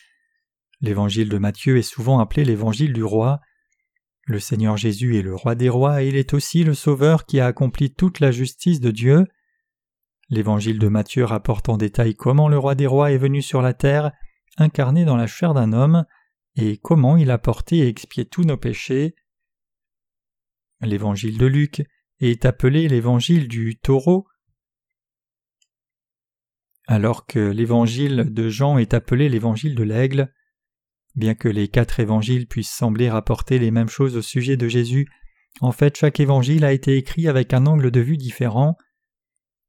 L'évangile 0.81 1.29
de 1.29 1.37
Matthieu 1.37 1.77
est 1.77 1.81
souvent 1.81 2.19
appelé 2.19 2.43
l'évangile 2.43 2.93
du 2.93 3.03
roi. 3.03 3.39
Le 4.25 4.39
Seigneur 4.39 4.77
Jésus 4.77 5.17
est 5.17 5.21
le 5.21 5.35
roi 5.35 5.55
des 5.55 5.69
rois 5.69 6.03
et 6.03 6.07
il 6.07 6.15
est 6.15 6.33
aussi 6.33 6.63
le 6.63 6.73
Sauveur 6.73 7.25
qui 7.25 7.39
a 7.39 7.45
accompli 7.45 7.93
toute 7.93 8.19
la 8.19 8.31
justice 8.31 8.79
de 8.79 8.91
Dieu. 8.91 9.25
L'évangile 10.29 10.79
de 10.79 10.87
Matthieu 10.87 11.25
rapporte 11.25 11.69
en 11.69 11.77
détail 11.77 12.15
comment 12.15 12.47
le 12.47 12.57
roi 12.57 12.75
des 12.75 12.87
rois 12.87 13.11
est 13.11 13.17
venu 13.17 13.41
sur 13.41 13.61
la 13.61 13.73
terre, 13.73 14.11
incarné 14.57 15.05
dans 15.05 15.17
la 15.17 15.27
chair 15.27 15.53
d'un 15.53 15.73
homme, 15.73 16.05
et 16.55 16.77
comment 16.77 17.17
il 17.17 17.31
a 17.31 17.37
porté 17.37 17.79
et 17.79 17.87
expié 17.87 18.25
tous 18.25 18.43
nos 18.43 18.57
péchés. 18.57 19.15
L'évangile 20.81 21.37
de 21.37 21.45
Luc 21.45 21.83
est 22.19 22.45
appelé 22.45 22.87
l'évangile 22.87 23.47
du 23.47 23.77
taureau, 23.77 24.27
alors 26.87 27.25
que 27.25 27.39
l'évangile 27.39 28.33
de 28.33 28.49
Jean 28.49 28.77
est 28.77 28.93
appelé 28.93 29.29
l'évangile 29.29 29.75
de 29.75 29.83
l'aigle. 29.83 30.33
Bien 31.15 31.35
que 31.35 31.47
les 31.47 31.67
quatre 31.67 31.99
évangiles 31.99 32.47
puissent 32.47 32.71
sembler 32.71 33.09
rapporter 33.09 33.59
les 33.59 33.71
mêmes 33.71 33.89
choses 33.89 34.17
au 34.17 34.21
sujet 34.21 34.57
de 34.57 34.67
Jésus, 34.67 35.07
en 35.61 35.71
fait 35.71 35.97
chaque 35.97 36.19
évangile 36.19 36.65
a 36.65 36.73
été 36.73 36.97
écrit 36.97 37.27
avec 37.27 37.53
un 37.53 37.65
angle 37.65 37.91
de 37.91 37.99
vue 37.99 38.17
différent. 38.17 38.75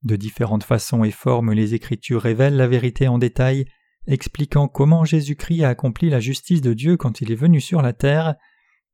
De 0.02 0.16
différentes 0.16 0.64
façons 0.64 1.04
et 1.04 1.10
formes 1.10 1.52
les 1.52 1.74
Écritures 1.74 2.22
révèlent 2.22 2.56
la 2.56 2.66
vérité 2.66 3.08
en 3.08 3.18
détail, 3.18 3.66
expliquant 4.06 4.68
comment 4.68 5.04
Jésus-Christ 5.04 5.64
a 5.64 5.70
accompli 5.70 6.10
la 6.10 6.20
justice 6.20 6.60
de 6.60 6.74
Dieu 6.74 6.96
quand 6.96 7.20
il 7.20 7.32
est 7.32 7.36
venu 7.36 7.60
sur 7.60 7.80
la 7.80 7.92
terre, 7.92 8.34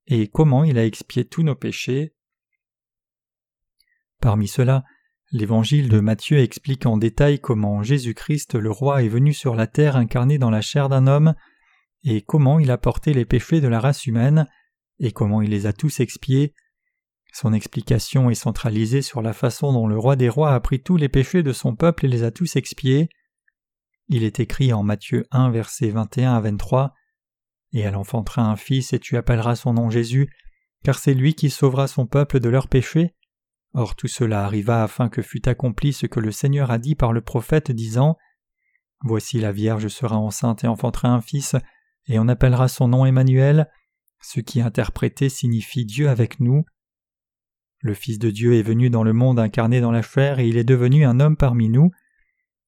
et 0.06 0.28
comment 0.28 0.64
il 0.64 0.78
a 0.78 0.84
expié 0.84 1.24
tous 1.24 1.42
nos 1.42 1.54
péchés. 1.54 2.14
Parmi 4.20 4.48
ceux-là, 4.48 4.84
l'évangile 5.32 5.88
de 5.88 6.00
Matthieu 6.00 6.38
explique 6.38 6.86
en 6.86 6.96
détail 6.96 7.38
comment 7.38 7.82
Jésus-Christ 7.82 8.54
le 8.54 8.70
roi 8.70 9.02
est 9.02 9.08
venu 9.08 9.32
sur 9.32 9.54
la 9.54 9.66
terre 9.66 9.96
incarné 9.96 10.38
dans 10.38 10.50
la 10.50 10.60
chair 10.60 10.88
d'un 10.88 11.06
homme, 11.06 11.34
et 12.02 12.22
comment 12.22 12.58
il 12.58 12.70
a 12.70 12.78
porté 12.78 13.12
les 13.12 13.24
péchés 13.24 13.60
de 13.60 13.68
la 13.68 13.80
race 13.80 14.06
humaine, 14.06 14.48
et 14.98 15.12
comment 15.12 15.42
il 15.42 15.50
les 15.50 15.66
a 15.66 15.72
tous 15.72 16.00
expiés. 16.00 16.54
Son 17.32 17.52
explication 17.52 18.28
est 18.28 18.34
centralisée 18.34 19.02
sur 19.02 19.22
la 19.22 19.32
façon 19.32 19.72
dont 19.72 19.86
le 19.86 19.98
roi 19.98 20.16
des 20.16 20.28
rois 20.28 20.52
a 20.52 20.60
pris 20.60 20.82
tous 20.82 20.96
les 20.96 21.08
péchés 21.08 21.42
de 21.42 21.52
son 21.52 21.76
peuple 21.76 22.06
et 22.06 22.08
les 22.08 22.24
a 22.24 22.30
tous 22.30 22.56
expiés. 22.56 23.08
Il 24.08 24.24
est 24.24 24.40
écrit 24.40 24.72
en 24.72 24.82
Matthieu 24.82 25.26
1 25.30 25.50
versets 25.50 25.90
21 25.90 26.34
à 26.34 26.40
23 26.40 26.94
Et 27.72 27.80
elle 27.80 27.94
enfantera 27.94 28.42
un 28.42 28.56
fils 28.56 28.92
et 28.92 28.98
tu 28.98 29.16
appelleras 29.16 29.54
son 29.54 29.74
nom 29.74 29.90
Jésus, 29.90 30.28
car 30.82 30.98
c'est 30.98 31.14
lui 31.14 31.34
qui 31.34 31.50
sauvera 31.50 31.86
son 31.86 32.06
peuple 32.06 32.40
de 32.40 32.48
leurs 32.48 32.66
péchés. 32.66 33.14
Or 33.72 33.94
tout 33.94 34.08
cela 34.08 34.44
arriva 34.44 34.82
afin 34.82 35.08
que 35.08 35.22
fût 35.22 35.48
accompli 35.48 35.92
ce 35.92 36.06
que 36.06 36.20
le 36.20 36.32
Seigneur 36.32 36.70
a 36.70 36.78
dit 36.78 36.94
par 36.94 37.12
le 37.12 37.20
prophète 37.20 37.70
disant 37.70 38.16
Voici 39.02 39.40
la 39.40 39.52
Vierge 39.52 39.88
sera 39.88 40.16
enceinte 40.16 40.64
et 40.64 40.66
enfantera 40.66 41.08
un 41.08 41.20
fils, 41.20 41.56
et 42.06 42.18
on 42.18 42.28
appellera 42.28 42.68
son 42.68 42.88
nom 42.88 43.06
Emmanuel, 43.06 43.68
ce 44.20 44.40
qui 44.40 44.60
interprété 44.60 45.28
signifie 45.28 45.86
Dieu 45.86 46.08
avec 46.08 46.40
nous. 46.40 46.64
Le 47.82 47.94
Fils 47.94 48.18
de 48.18 48.30
Dieu 48.30 48.54
est 48.54 48.62
venu 48.62 48.90
dans 48.90 49.04
le 49.04 49.14
monde 49.14 49.38
incarné 49.38 49.80
dans 49.80 49.90
la 49.90 50.02
chair 50.02 50.38
et 50.38 50.46
il 50.46 50.58
est 50.58 50.64
devenu 50.64 51.06
un 51.06 51.18
homme 51.18 51.36
parmi 51.36 51.70
nous. 51.70 51.90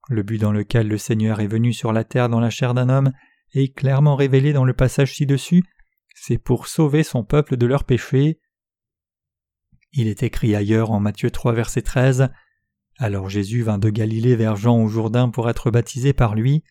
Le 0.08 0.22
but 0.22 0.40
dans 0.40 0.52
lequel 0.52 0.88
le 0.88 0.96
Seigneur 0.96 1.40
est 1.40 1.46
venu 1.46 1.74
sur 1.74 1.92
la 1.92 2.04
terre 2.04 2.30
dans 2.30 2.40
la 2.40 2.48
chair 2.48 2.72
d'un 2.72 2.88
homme 2.88 3.12
est 3.52 3.74
clairement 3.74 4.16
révélé 4.16 4.54
dans 4.54 4.64
le 4.64 4.72
passage 4.72 5.14
ci-dessus, 5.14 5.62
c'est 6.14 6.38
pour 6.38 6.66
sauver 6.66 7.02
son 7.02 7.24
peuple 7.24 7.56
de 7.56 7.66
leurs 7.66 7.84
péchés. 7.84 8.40
Il 9.94 10.08
est 10.08 10.22
écrit 10.22 10.54
ailleurs 10.54 10.90
en 10.90 11.00
Matthieu 11.00 11.30
3 11.30 11.52
verset 11.52 11.82
13 11.82 12.30
Alors 12.96 13.28
Jésus 13.28 13.62
vint 13.62 13.78
de 13.78 13.90
Galilée 13.90 14.36
vers 14.36 14.56
Jean 14.56 14.82
au 14.82 14.88
Jourdain 14.88 15.28
pour 15.28 15.50
être 15.50 15.70
baptisé 15.70 16.14
par 16.14 16.34
lui. 16.34 16.64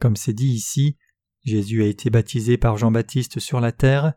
Comme 0.00 0.16
c'est 0.16 0.32
dit 0.32 0.48
ici, 0.48 0.96
Jésus 1.44 1.82
a 1.82 1.86
été 1.86 2.08
baptisé 2.08 2.56
par 2.56 2.78
Jean-Baptiste 2.78 3.40
sur 3.40 3.60
la 3.60 3.72
terre. 3.72 4.14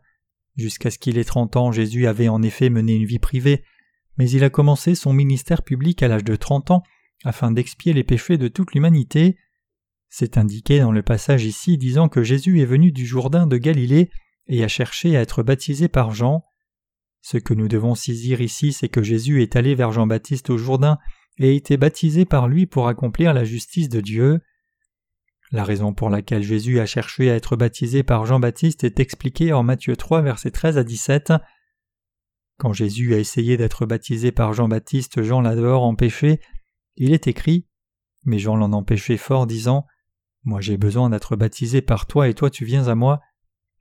Jusqu'à 0.56 0.90
ce 0.90 0.98
qu'il 0.98 1.18
ait 1.18 1.24
trente 1.24 1.56
ans, 1.56 1.70
Jésus 1.70 2.06
avait 2.06 2.28
en 2.28 2.42
effet 2.42 2.70
mené 2.70 2.94
une 2.94 3.04
vie 3.04 3.18
privée, 3.18 3.62
mais 4.16 4.30
il 4.30 4.42
a 4.42 4.50
commencé 4.50 4.94
son 4.94 5.12
ministère 5.12 5.62
public 5.62 6.02
à 6.02 6.08
l'âge 6.08 6.24
de 6.24 6.36
trente 6.36 6.70
ans 6.70 6.82
afin 7.24 7.50
d'expier 7.50 7.92
les 7.92 8.04
péchés 8.04 8.38
de 8.38 8.48
toute 8.48 8.72
l'humanité. 8.72 9.36
C'est 10.08 10.38
indiqué 10.38 10.80
dans 10.80 10.92
le 10.92 11.02
passage 11.02 11.44
ici 11.44 11.76
disant 11.76 12.08
que 12.08 12.22
Jésus 12.22 12.60
est 12.60 12.66
venu 12.66 12.90
du 12.90 13.04
Jourdain 13.04 13.46
de 13.46 13.58
Galilée 13.58 14.10
et 14.46 14.64
a 14.64 14.68
cherché 14.68 15.14
à 15.14 15.20
être 15.20 15.42
baptisé 15.42 15.88
par 15.88 16.12
Jean. 16.12 16.42
Ce 17.24 17.38
que 17.38 17.54
nous 17.54 17.68
devons 17.68 17.94
saisir 17.94 18.42
ici, 18.42 18.74
c'est 18.74 18.90
que 18.90 19.02
Jésus 19.02 19.40
est 19.40 19.56
allé 19.56 19.74
vers 19.74 19.92
Jean-Baptiste 19.92 20.50
au 20.50 20.58
Jourdain 20.58 20.98
et 21.38 21.48
a 21.48 21.52
été 21.52 21.78
baptisé 21.78 22.26
par 22.26 22.48
lui 22.48 22.66
pour 22.66 22.86
accomplir 22.86 23.32
la 23.32 23.44
justice 23.44 23.88
de 23.88 24.02
Dieu. 24.02 24.42
La 25.50 25.64
raison 25.64 25.94
pour 25.94 26.10
laquelle 26.10 26.42
Jésus 26.42 26.80
a 26.80 26.86
cherché 26.86 27.30
à 27.30 27.34
être 27.34 27.56
baptisé 27.56 28.02
par 28.02 28.26
Jean-Baptiste 28.26 28.84
est 28.84 29.00
expliquée 29.00 29.54
en 29.54 29.62
Matthieu 29.62 29.96
3 29.96 30.20
versets 30.20 30.50
13 30.50 30.76
à 30.76 30.84
17. 30.84 31.32
Quand 32.58 32.74
Jésus 32.74 33.14
a 33.14 33.18
essayé 33.18 33.56
d'être 33.56 33.86
baptisé 33.86 34.30
par 34.30 34.52
Jean-Baptiste, 34.52 35.22
Jean 35.22 35.40
l'a 35.40 35.56
dehors 35.56 35.84
empêché. 35.84 36.40
Il 36.96 37.14
est 37.14 37.26
écrit 37.26 37.66
Mais 38.26 38.38
Jean 38.38 38.54
l'en 38.54 38.74
empêchait 38.74 39.16
fort, 39.16 39.46
disant 39.46 39.86
Moi 40.42 40.60
j'ai 40.60 40.76
besoin 40.76 41.08
d'être 41.08 41.36
baptisé 41.36 41.80
par 41.80 42.04
toi 42.04 42.28
et 42.28 42.34
toi 42.34 42.50
tu 42.50 42.66
viens 42.66 42.88
à 42.88 42.94
moi. 42.94 43.22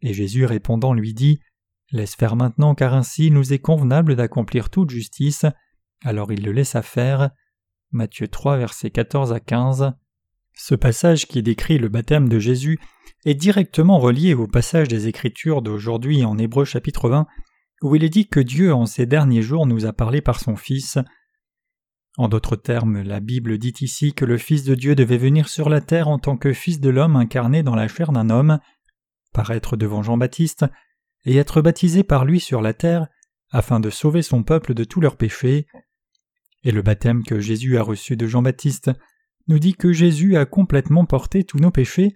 Et 0.02 0.14
Jésus 0.14 0.46
répondant 0.46 0.94
lui 0.94 1.14
dit 1.14 1.42
Laisse 1.94 2.16
faire 2.16 2.36
maintenant, 2.36 2.74
car 2.74 2.96
ainsi 2.96 3.30
nous 3.30 3.54
est 3.54 3.60
convenable 3.60 4.16
d'accomplir 4.16 4.72
toute 4.72 4.90
justice. 4.90 5.46
Alors 6.04 6.34
il 6.34 6.44
le 6.44 6.52
laissa 6.52 6.82
faire. 6.82 7.30
Matthieu 7.92 8.28
3, 8.28 8.58
versets 8.58 8.90
14 8.90 9.32
à 9.32 9.40
15. 9.40 9.94
Ce 10.56 10.74
passage 10.74 11.28
qui 11.28 11.44
décrit 11.44 11.78
le 11.78 11.90
baptême 11.90 12.30
de 12.30 12.40
Jésus 12.40 12.80
est 13.26 13.36
directement 13.36 14.00
relié 14.00 14.34
au 14.34 14.48
passage 14.48 14.88
des 14.88 15.08
Écritures 15.08 15.62
d'aujourd'hui 15.62 16.26
en 16.26 16.40
Hébreu 16.40 16.66
chapitre 16.66 17.10
20, 17.10 17.28
où 17.84 17.96
il 17.96 18.04
est 18.04 18.10
dit 18.10 18.28
que 18.28 18.40
Dieu 18.40 18.74
en 18.74 18.88
ces 18.88 19.06
derniers 19.06 19.44
jours 19.44 19.68
nous 19.68 19.86
a 19.86 19.94
parlé 19.94 20.20
par 20.22 20.40
son 20.40 20.56
Fils. 20.56 20.98
En 22.18 22.28
d'autres 22.28 22.56
termes, 22.56 23.04
la 23.04 23.20
Bible 23.20 23.60
dit 23.60 23.74
ici 23.82 24.14
que 24.14 24.26
le 24.26 24.40
Fils 24.40 24.64
de 24.64 24.74
Dieu 24.74 24.96
devait 24.96 25.18
venir 25.18 25.48
sur 25.48 25.70
la 25.70 25.80
terre 25.80 26.08
en 26.08 26.18
tant 26.18 26.38
que 26.38 26.54
Fils 26.54 26.80
de 26.80 26.90
l'homme 26.90 27.16
incarné 27.16 27.62
dans 27.62 27.76
la 27.76 27.88
chair 27.88 28.12
d'un 28.12 28.32
homme, 28.32 28.58
paraître 29.32 29.78
devant 29.78 30.02
Jean-Baptiste, 30.02 30.66
et 31.26 31.36
être 31.38 31.62
baptisé 31.62 32.04
par 32.04 32.26
lui 32.26 32.40
sur 32.40 32.62
la 32.62 32.74
terre, 32.74 33.08
afin 33.50 33.80
de 33.80 33.90
sauver 33.90 34.22
son 34.22 34.44
peuple 34.44 34.74
de 34.74 34.84
tous 34.84 35.00
leurs 35.00 35.18
péchés. 35.18 35.68
Et 36.64 36.72
le 36.72 36.82
baptême 36.82 37.24
que 37.24 37.40
Jésus 37.40 37.78
a 37.78 37.84
reçu 37.84 38.18
de 38.18 38.28
Jean-Baptiste 38.28 38.92
nous 39.48 39.60
dit 39.60 39.76
que 39.76 39.94
Jésus 39.94 40.38
a 40.38 40.46
complètement 40.46 41.06
porté 41.06 41.44
tous 41.44 41.60
nos 41.60 41.72
péchés, 41.72 42.16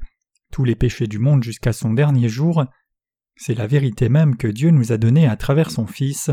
tous 0.51 0.63
les 0.63 0.75
péchés 0.75 1.07
du 1.07 1.19
monde 1.19 1.43
jusqu'à 1.43 1.73
son 1.73 1.93
dernier 1.93 2.29
jour. 2.29 2.65
C'est 3.35 3.53
la 3.53 3.67
vérité 3.67 4.09
même 4.09 4.37
que 4.37 4.47
Dieu 4.47 4.71
nous 4.71 4.91
a 4.91 4.97
donnée 4.97 5.27
à 5.27 5.35
travers 5.35 5.69
son 5.69 5.85
Fils. 5.85 6.31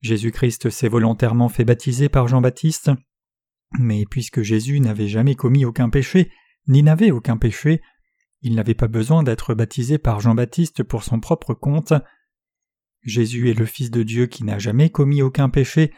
Jésus-Christ 0.00 0.70
s'est 0.70 0.88
volontairement 0.88 1.48
fait 1.48 1.64
baptiser 1.64 2.08
par 2.08 2.28
Jean-Baptiste, 2.28 2.90
mais 3.78 4.04
puisque 4.08 4.42
Jésus 4.42 4.80
n'avait 4.80 5.08
jamais 5.08 5.34
commis 5.34 5.64
aucun 5.64 5.90
péché, 5.90 6.30
ni 6.68 6.82
n'avait 6.82 7.10
aucun 7.10 7.36
péché, 7.36 7.82
il 8.40 8.54
n'avait 8.54 8.74
pas 8.74 8.88
besoin 8.88 9.22
d'être 9.22 9.54
baptisé 9.54 9.98
par 9.98 10.20
Jean-Baptiste 10.20 10.82
pour 10.82 11.02
son 11.02 11.20
propre 11.20 11.54
compte. 11.54 11.92
Jésus 13.02 13.50
est 13.50 13.58
le 13.58 13.66
Fils 13.66 13.90
de 13.90 14.02
Dieu 14.02 14.26
qui 14.26 14.44
n'a 14.44 14.58
jamais 14.58 14.90
commis 14.90 15.22
aucun 15.22 15.48
péché, 15.48 15.92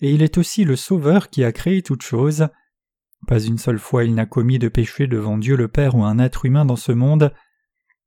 et 0.00 0.12
il 0.12 0.22
est 0.22 0.38
aussi 0.38 0.64
le 0.64 0.76
Sauveur 0.76 1.28
qui 1.28 1.44
a 1.44 1.52
créé 1.52 1.82
toutes 1.82 2.02
choses. 2.02 2.48
Pas 3.26 3.40
une 3.40 3.58
seule 3.58 3.78
fois 3.78 4.04
il 4.04 4.14
n'a 4.14 4.26
commis 4.26 4.58
de 4.58 4.68
péché 4.68 5.06
devant 5.06 5.38
Dieu 5.38 5.56
le 5.56 5.68
Père 5.68 5.94
ou 5.94 6.04
un 6.04 6.18
être 6.18 6.44
humain 6.44 6.64
dans 6.64 6.76
ce 6.76 6.92
monde. 6.92 7.32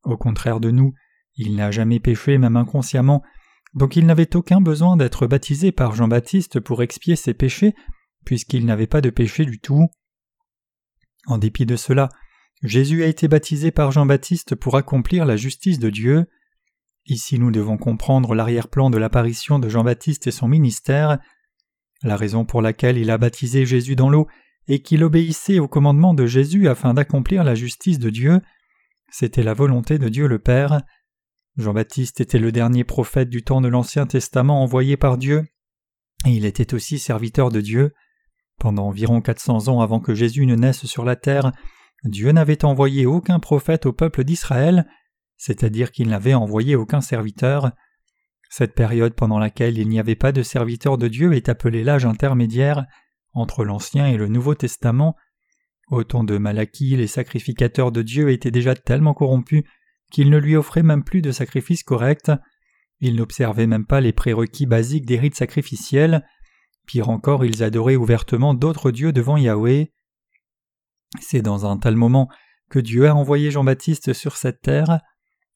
Au 0.03 0.17
contraire 0.17 0.59
de 0.59 0.71
nous, 0.71 0.93
il 1.35 1.55
n'a 1.55 1.71
jamais 1.71 1.99
péché 1.99 2.37
même 2.37 2.57
inconsciemment, 2.57 3.23
donc 3.73 3.95
il 3.95 4.05
n'avait 4.05 4.35
aucun 4.35 4.61
besoin 4.61 4.97
d'être 4.97 5.27
baptisé 5.27 5.71
par 5.71 5.95
Jean-Baptiste 5.95 6.59
pour 6.59 6.81
expier 6.81 7.15
ses 7.15 7.33
péchés, 7.33 7.75
puisqu'il 8.25 8.65
n'avait 8.65 8.87
pas 8.87 9.01
de 9.01 9.09
péché 9.09 9.45
du 9.45 9.59
tout. 9.59 9.87
En 11.27 11.37
dépit 11.37 11.65
de 11.65 11.75
cela, 11.75 12.09
Jésus 12.63 13.03
a 13.03 13.07
été 13.07 13.27
baptisé 13.27 13.71
par 13.71 13.91
Jean-Baptiste 13.91 14.55
pour 14.55 14.77
accomplir 14.77 15.25
la 15.25 15.37
justice 15.37 15.79
de 15.79 15.89
Dieu. 15.89 16.25
Ici 17.05 17.37
nous 17.37 17.51
devons 17.51 17.77
comprendre 17.77 18.33
l'arrière-plan 18.33 18.89
de 18.89 18.97
l'apparition 18.97 19.59
de 19.59 19.69
Jean-Baptiste 19.69 20.27
et 20.27 20.31
son 20.31 20.47
ministère. 20.47 21.19
La 22.01 22.17
raison 22.17 22.45
pour 22.45 22.61
laquelle 22.61 22.97
il 22.97 23.11
a 23.11 23.17
baptisé 23.17 23.65
Jésus 23.65 23.95
dans 23.95 24.09
l'eau 24.09 24.27
et 24.67 24.81
qu'il 24.81 25.03
obéissait 25.03 25.59
au 25.59 25.67
commandement 25.67 26.13
de 26.13 26.25
Jésus 26.25 26.67
afin 26.67 26.93
d'accomplir 26.93 27.43
la 27.43 27.55
justice 27.55 27.99
de 27.99 28.09
Dieu, 28.09 28.41
c'était 29.11 29.43
la 29.43 29.53
volonté 29.53 29.99
de 29.99 30.09
Dieu 30.09 30.27
le 30.27 30.39
Père. 30.39 30.81
Jean-Baptiste 31.57 32.19
était 32.19 32.39
le 32.39 32.51
dernier 32.51 32.83
prophète 32.83 33.29
du 33.29 33.43
temps 33.43 33.61
de 33.61 33.67
l'Ancien 33.67 34.07
Testament 34.07 34.61
envoyé 34.61 34.97
par 34.97 35.17
Dieu, 35.17 35.45
et 36.25 36.31
il 36.31 36.45
était 36.45 36.73
aussi 36.73 36.99
serviteur 36.99 37.49
de 37.49 37.61
Dieu. 37.61 37.93
Pendant 38.57 38.87
environ 38.87 39.21
quatre 39.21 39.39
cents 39.39 39.67
ans 39.67 39.81
avant 39.81 39.99
que 39.99 40.15
Jésus 40.15 40.45
ne 40.45 40.55
naisse 40.55 40.85
sur 40.85 41.05
la 41.05 41.15
terre, 41.15 41.51
Dieu 42.03 42.31
n'avait 42.31 42.65
envoyé 42.65 43.05
aucun 43.05 43.39
prophète 43.39 43.85
au 43.85 43.93
peuple 43.93 44.23
d'Israël, 44.23 44.87
c'est-à-dire 45.37 45.91
qu'il 45.91 46.09
n'avait 46.09 46.33
envoyé 46.33 46.75
aucun 46.75 47.01
serviteur. 47.01 47.71
Cette 48.49 48.75
période 48.75 49.13
pendant 49.13 49.39
laquelle 49.39 49.77
il 49.77 49.89
n'y 49.89 49.99
avait 49.99 50.15
pas 50.15 50.31
de 50.31 50.43
serviteur 50.43 50.97
de 50.97 51.07
Dieu 51.07 51.33
est 51.33 51.49
appelée 51.49 51.83
l'âge 51.83 52.05
intermédiaire 52.05 52.85
entre 53.33 53.65
l'Ancien 53.65 54.07
et 54.07 54.17
le 54.17 54.27
Nouveau 54.27 54.55
Testament. 54.55 55.15
Au 55.89 56.03
temps 56.03 56.23
de 56.23 56.37
Malachie, 56.37 56.95
les 56.95 57.07
sacrificateurs 57.07 57.91
de 57.91 58.01
Dieu 58.01 58.31
étaient 58.31 58.51
déjà 58.51 58.75
tellement 58.75 59.13
corrompus 59.13 59.63
qu'ils 60.11 60.29
ne 60.29 60.37
lui 60.37 60.55
offraient 60.55 60.83
même 60.83 61.03
plus 61.03 61.21
de 61.21 61.31
sacrifices 61.31 61.83
corrects. 61.83 62.31
Ils 63.01 63.15
n'observaient 63.15 63.67
même 63.67 63.85
pas 63.85 64.01
les 64.01 64.13
prérequis 64.13 64.65
basiques 64.65 65.05
des 65.05 65.19
rites 65.19 65.35
sacrificiels. 65.35 66.25
Pire 66.87 67.09
encore, 67.09 67.43
ils 67.43 67.63
adoraient 67.63 67.95
ouvertement 67.95 68.53
d'autres 68.53 68.91
dieux 68.91 69.11
devant 69.11 69.37
Yahweh. 69.37 69.91
C'est 71.21 71.41
dans 71.41 71.65
un 71.65 71.77
tel 71.77 71.95
moment 71.95 72.29
que 72.69 72.79
Dieu 72.79 73.07
a 73.07 73.15
envoyé 73.15 73.51
Jean-Baptiste 73.51 74.13
sur 74.13 74.37
cette 74.37 74.61
terre. 74.61 74.99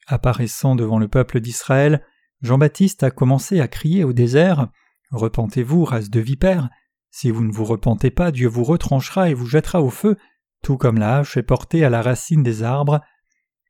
Apparaissant 0.07 0.76
devant 0.76 0.99
le 0.99 1.07
peuple 1.07 1.39
d'Israël, 1.39 2.05
Jean-Baptiste 2.41 3.03
a 3.03 3.12
commencé 3.12 3.60
à 3.60 3.68
crier 3.68 4.03
au 4.03 4.14
désert 4.14 4.70
Repentez-vous, 5.12 5.86
race 5.86 6.10
de 6.10 6.20
vipères 6.20 6.70
Si 7.10 7.32
vous 7.32 7.43
ne 7.43 7.51
vous 7.51 7.66
repentez 7.66 8.12
pas, 8.12 8.32
Dieu 8.32 8.47
vous 8.47 8.64
retranchera 8.64 9.30
et 9.30 9.34
vous 9.34 9.47
jettera 9.47 9.82
au 9.82 9.89
feu, 9.89 10.18
tout 10.62 10.78
comme 10.78 10.99
la 10.99 11.18
hache 11.18 11.38
est 11.38 11.43
portée 11.43 11.84
à 11.84 11.89
la 11.89 12.01
racine 12.01 12.43
des 12.43 12.64
arbres. 12.64 13.01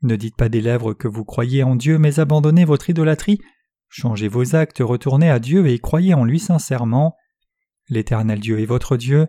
Ne 0.01 0.15
dites 0.15 0.35
pas 0.35 0.49
des 0.49 0.61
lèvres 0.61 0.93
que 0.93 1.07
vous 1.07 1.25
croyez 1.25 1.63
en 1.63 1.75
Dieu, 1.75 1.97
mais 1.97 2.19
abandonnez 2.19 2.65
votre 2.65 2.89
idolâtrie. 2.89 3.39
Changez 3.89 4.27
vos 4.27 4.55
actes, 4.55 4.79
retournez 4.81 5.29
à 5.29 5.39
Dieu 5.39 5.67
et 5.67 5.79
croyez 5.79 6.13
en 6.13 6.23
lui 6.23 6.39
sincèrement. 6.39 7.15
L'Éternel 7.89 8.39
Dieu 8.39 8.59
est 8.59 8.65
votre 8.65 8.97
Dieu. 8.97 9.27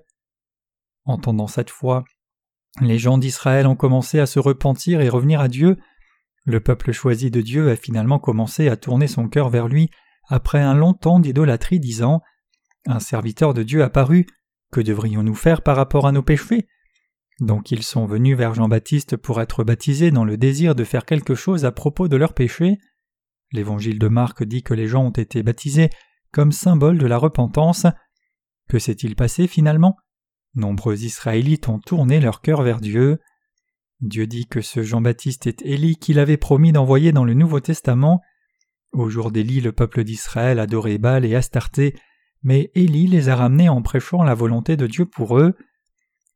Entendant 1.04 1.46
cette 1.46 1.70
foi, 1.70 2.04
les 2.81 2.99
gens 2.99 3.18
d'Israël 3.18 3.66
ont 3.66 3.77
commencé 3.77 4.21
à 4.21 4.27
se 4.27 4.39
repentir 4.39 5.01
et 5.01 5.09
revenir 5.09 5.41
à 5.41 5.49
Dieu. 5.49 5.77
Le 6.47 6.61
peuple 6.61 6.93
choisi 6.93 7.31
de 7.31 7.41
Dieu 7.41 7.71
a 7.71 7.77
finalement 7.77 8.18
commencé 8.18 8.68
à 8.68 8.77
tourner 8.77 9.07
son 9.07 9.29
cœur 9.29 9.51
vers 9.51 9.68
lui 9.68 9.91
après 10.29 10.61
un 10.61 10.75
long 10.75 10.95
temps 10.95 11.18
d'idolâtrie, 11.18 11.81
disant 11.81 12.23
Un 12.87 13.01
serviteur 13.01 13.55
de 13.55 13.62
Dieu 13.62 13.83
apparut. 13.83 14.27
Que 14.73 14.81
devrions-nous 14.81 15.35
faire 15.35 15.62
par 15.62 15.77
rapport 15.77 16.07
à 16.07 16.12
nos 16.12 16.23
péchés? 16.23 16.68
Donc 17.41 17.73
ils 17.73 17.83
sont 17.83 18.07
venus 18.07 18.37
vers 18.37 18.55
Jean-Baptiste 18.55 19.16
pour 19.16 19.41
être 19.41 19.64
baptisés 19.64 20.11
dans 20.11 20.25
le 20.25 20.37
désir 20.37 20.75
de 20.75 20.85
faire 20.85 21.05
quelque 21.05 21.35
chose 21.35 21.64
à 21.64 21.73
propos 21.73 22.07
de 22.07 22.16
leurs 22.16 22.35
péchés. 22.35 22.79
L'évangile 23.53 23.99
de 23.99 24.09
Marc 24.09 24.45
dit 24.45 24.62
que 24.62 24.75
les 24.75 24.87
gens 24.87 25.05
ont 25.05 25.11
été 25.11 25.43
baptisés 25.43 25.91
comme 26.33 26.53
symbole 26.53 26.99
de 26.99 27.07
la 27.07 27.18
repentance. 27.18 27.87
Que 28.68 28.79
s'est-il 28.79 29.16
passé 29.16 29.49
finalement? 29.49 29.97
Nombreux 30.55 31.05
Israélites 31.05 31.68
ont 31.68 31.78
tourné 31.78 32.20
leur 32.20 32.40
cœur 32.40 32.62
vers 32.62 32.80
Dieu. 32.80 33.18
Dieu 34.01 34.26
dit 34.26 34.46
que 34.46 34.61
ce 34.61 34.82
Jean-Baptiste 34.82 35.46
est 35.46 35.62
Élie 35.62 35.96
qu'il 35.96 36.18
avait 36.18 36.36
promis 36.36 36.72
d'envoyer 36.72 37.12
dans 37.12 37.24
le 37.24 37.34
Nouveau 37.34 37.61
Testament. 37.61 38.20
Au 38.92 39.09
jour 39.09 39.30
d'Élie, 39.30 39.61
le 39.61 39.72
peuple 39.72 40.03
d'Israël 40.03 40.59
adorait 40.59 40.98
Baal 40.98 41.24
et 41.24 41.36
Astarté, 41.36 41.94
mais 42.42 42.72
Élie 42.74 43.07
les 43.07 43.28
a 43.28 43.36
ramenés 43.36 43.68
en 43.68 43.82
prêchant 43.82 44.24
la 44.24 44.34
volonté 44.34 44.76
de 44.76 44.86
Dieu 44.86 45.07
pour 45.07 45.38
eux. 45.38 45.55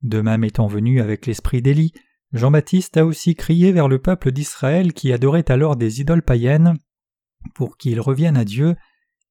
De 0.03 0.21
même 0.21 0.45
étant 0.45 0.69
venu 0.69 1.01
avec 1.01 1.27
l'esprit 1.27 1.63
d'Élie, 1.63 1.93
Jean-Baptiste 2.33 2.97
a 2.97 3.07
aussi 3.07 3.35
crié 3.35 3.73
vers 3.73 3.89
le 3.89 3.99
peuple 3.99 4.31
d'Israël 4.31 4.93
qui 4.93 5.13
adorait 5.13 5.51
alors 5.51 5.77
des 5.77 6.01
idoles 6.01 6.23
païennes 6.23 6.75
pour 7.55 7.77
qu'ils 7.77 8.01
reviennent 8.01 8.37
à 8.37 8.45
Dieu, 8.45 8.77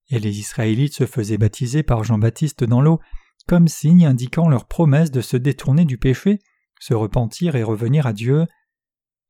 et 0.09 0.19
les 0.19 0.39
Israélites 0.39 0.93
se 0.93 1.05
faisaient 1.05 1.37
baptiser 1.37 1.83
par 1.83 2.03
Jean-Baptiste 2.03 2.63
dans 2.63 2.81
l'eau 2.81 2.99
comme 3.47 3.67
signe 3.67 4.05
indiquant 4.05 4.49
leur 4.49 4.67
promesse 4.67 5.11
de 5.11 5.21
se 5.21 5.37
détourner 5.37 5.85
du 5.85 5.97
péché, 5.97 6.39
se 6.79 6.93
repentir 6.93 7.55
et 7.55 7.63
revenir 7.63 8.07
à 8.07 8.13
Dieu. 8.13 8.45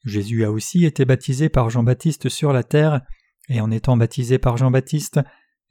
Jésus 0.03 0.43
a 0.43 0.51
aussi 0.51 0.85
été 0.85 1.05
baptisé 1.05 1.49
par 1.49 1.69
Jean-Baptiste 1.69 2.29
sur 2.29 2.53
la 2.53 2.63
terre, 2.63 3.01
et 3.49 3.61
en 3.61 3.71
étant 3.71 3.97
baptisé 3.97 4.37
par 4.37 4.57
Jean-Baptiste, 4.57 5.19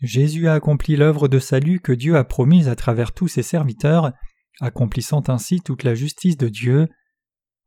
Jésus 0.00 0.48
a 0.48 0.54
accompli 0.54 0.96
l'œuvre 0.96 1.28
de 1.28 1.38
salut 1.38 1.80
que 1.80 1.92
Dieu 1.92 2.16
a 2.16 2.24
promise 2.24 2.68
à 2.68 2.76
travers 2.76 3.12
tous 3.12 3.28
ses 3.28 3.42
serviteurs, 3.42 4.12
accomplissant 4.60 5.22
ainsi 5.28 5.60
toute 5.60 5.84
la 5.84 5.94
justice 5.94 6.36
de 6.36 6.48
Dieu. 6.48 6.88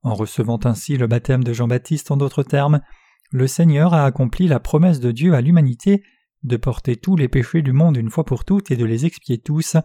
En 0.04 0.14
recevant 0.14 0.60
ainsi 0.66 0.98
le 0.98 1.08
baptême 1.08 1.44
de 1.44 1.54
Jean-Baptiste 1.54 2.12
en 2.12 2.18
d'autres 2.18 2.44
termes, 2.44 2.82
le 3.32 3.48
Seigneur 3.48 3.94
a 3.94 4.06
accompli 4.06 4.48
la 4.48 4.60
promesse 4.60 5.00
de 5.00 5.12
Dieu 5.12 5.34
à 5.34 5.42
l'humanité 5.42 6.04
de 6.44 6.58
porter 6.58 6.96
tous 6.96 7.16
les 7.16 7.28
péchés 7.28 7.62
du 7.62 7.72
monde 7.72 7.98
une 7.98 8.12
fois 8.12 8.24
pour 8.24 8.46
toutes 8.46 8.70
et 8.70 8.76
de 8.76 8.86
les 8.86 9.06
expier 9.06 9.40
tous. 9.40 9.78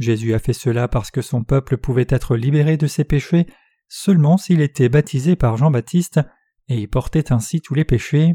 Jésus 0.00 0.32
a 0.32 0.38
fait 0.38 0.54
cela 0.54 0.88
parce 0.88 1.10
que 1.10 1.20
son 1.20 1.44
peuple 1.44 1.76
pouvait 1.76 2.06
être 2.08 2.34
libéré 2.34 2.78
de 2.78 2.86
ses 2.86 3.04
péchés 3.04 3.46
seulement 3.86 4.38
s'il 4.38 4.62
était 4.62 4.88
baptisé 4.88 5.36
par 5.36 5.58
Jean-Baptiste 5.58 6.20
et 6.68 6.78
y 6.78 6.86
portait 6.86 7.32
ainsi 7.32 7.60
tous 7.60 7.74
les 7.74 7.84
péchés. 7.84 8.32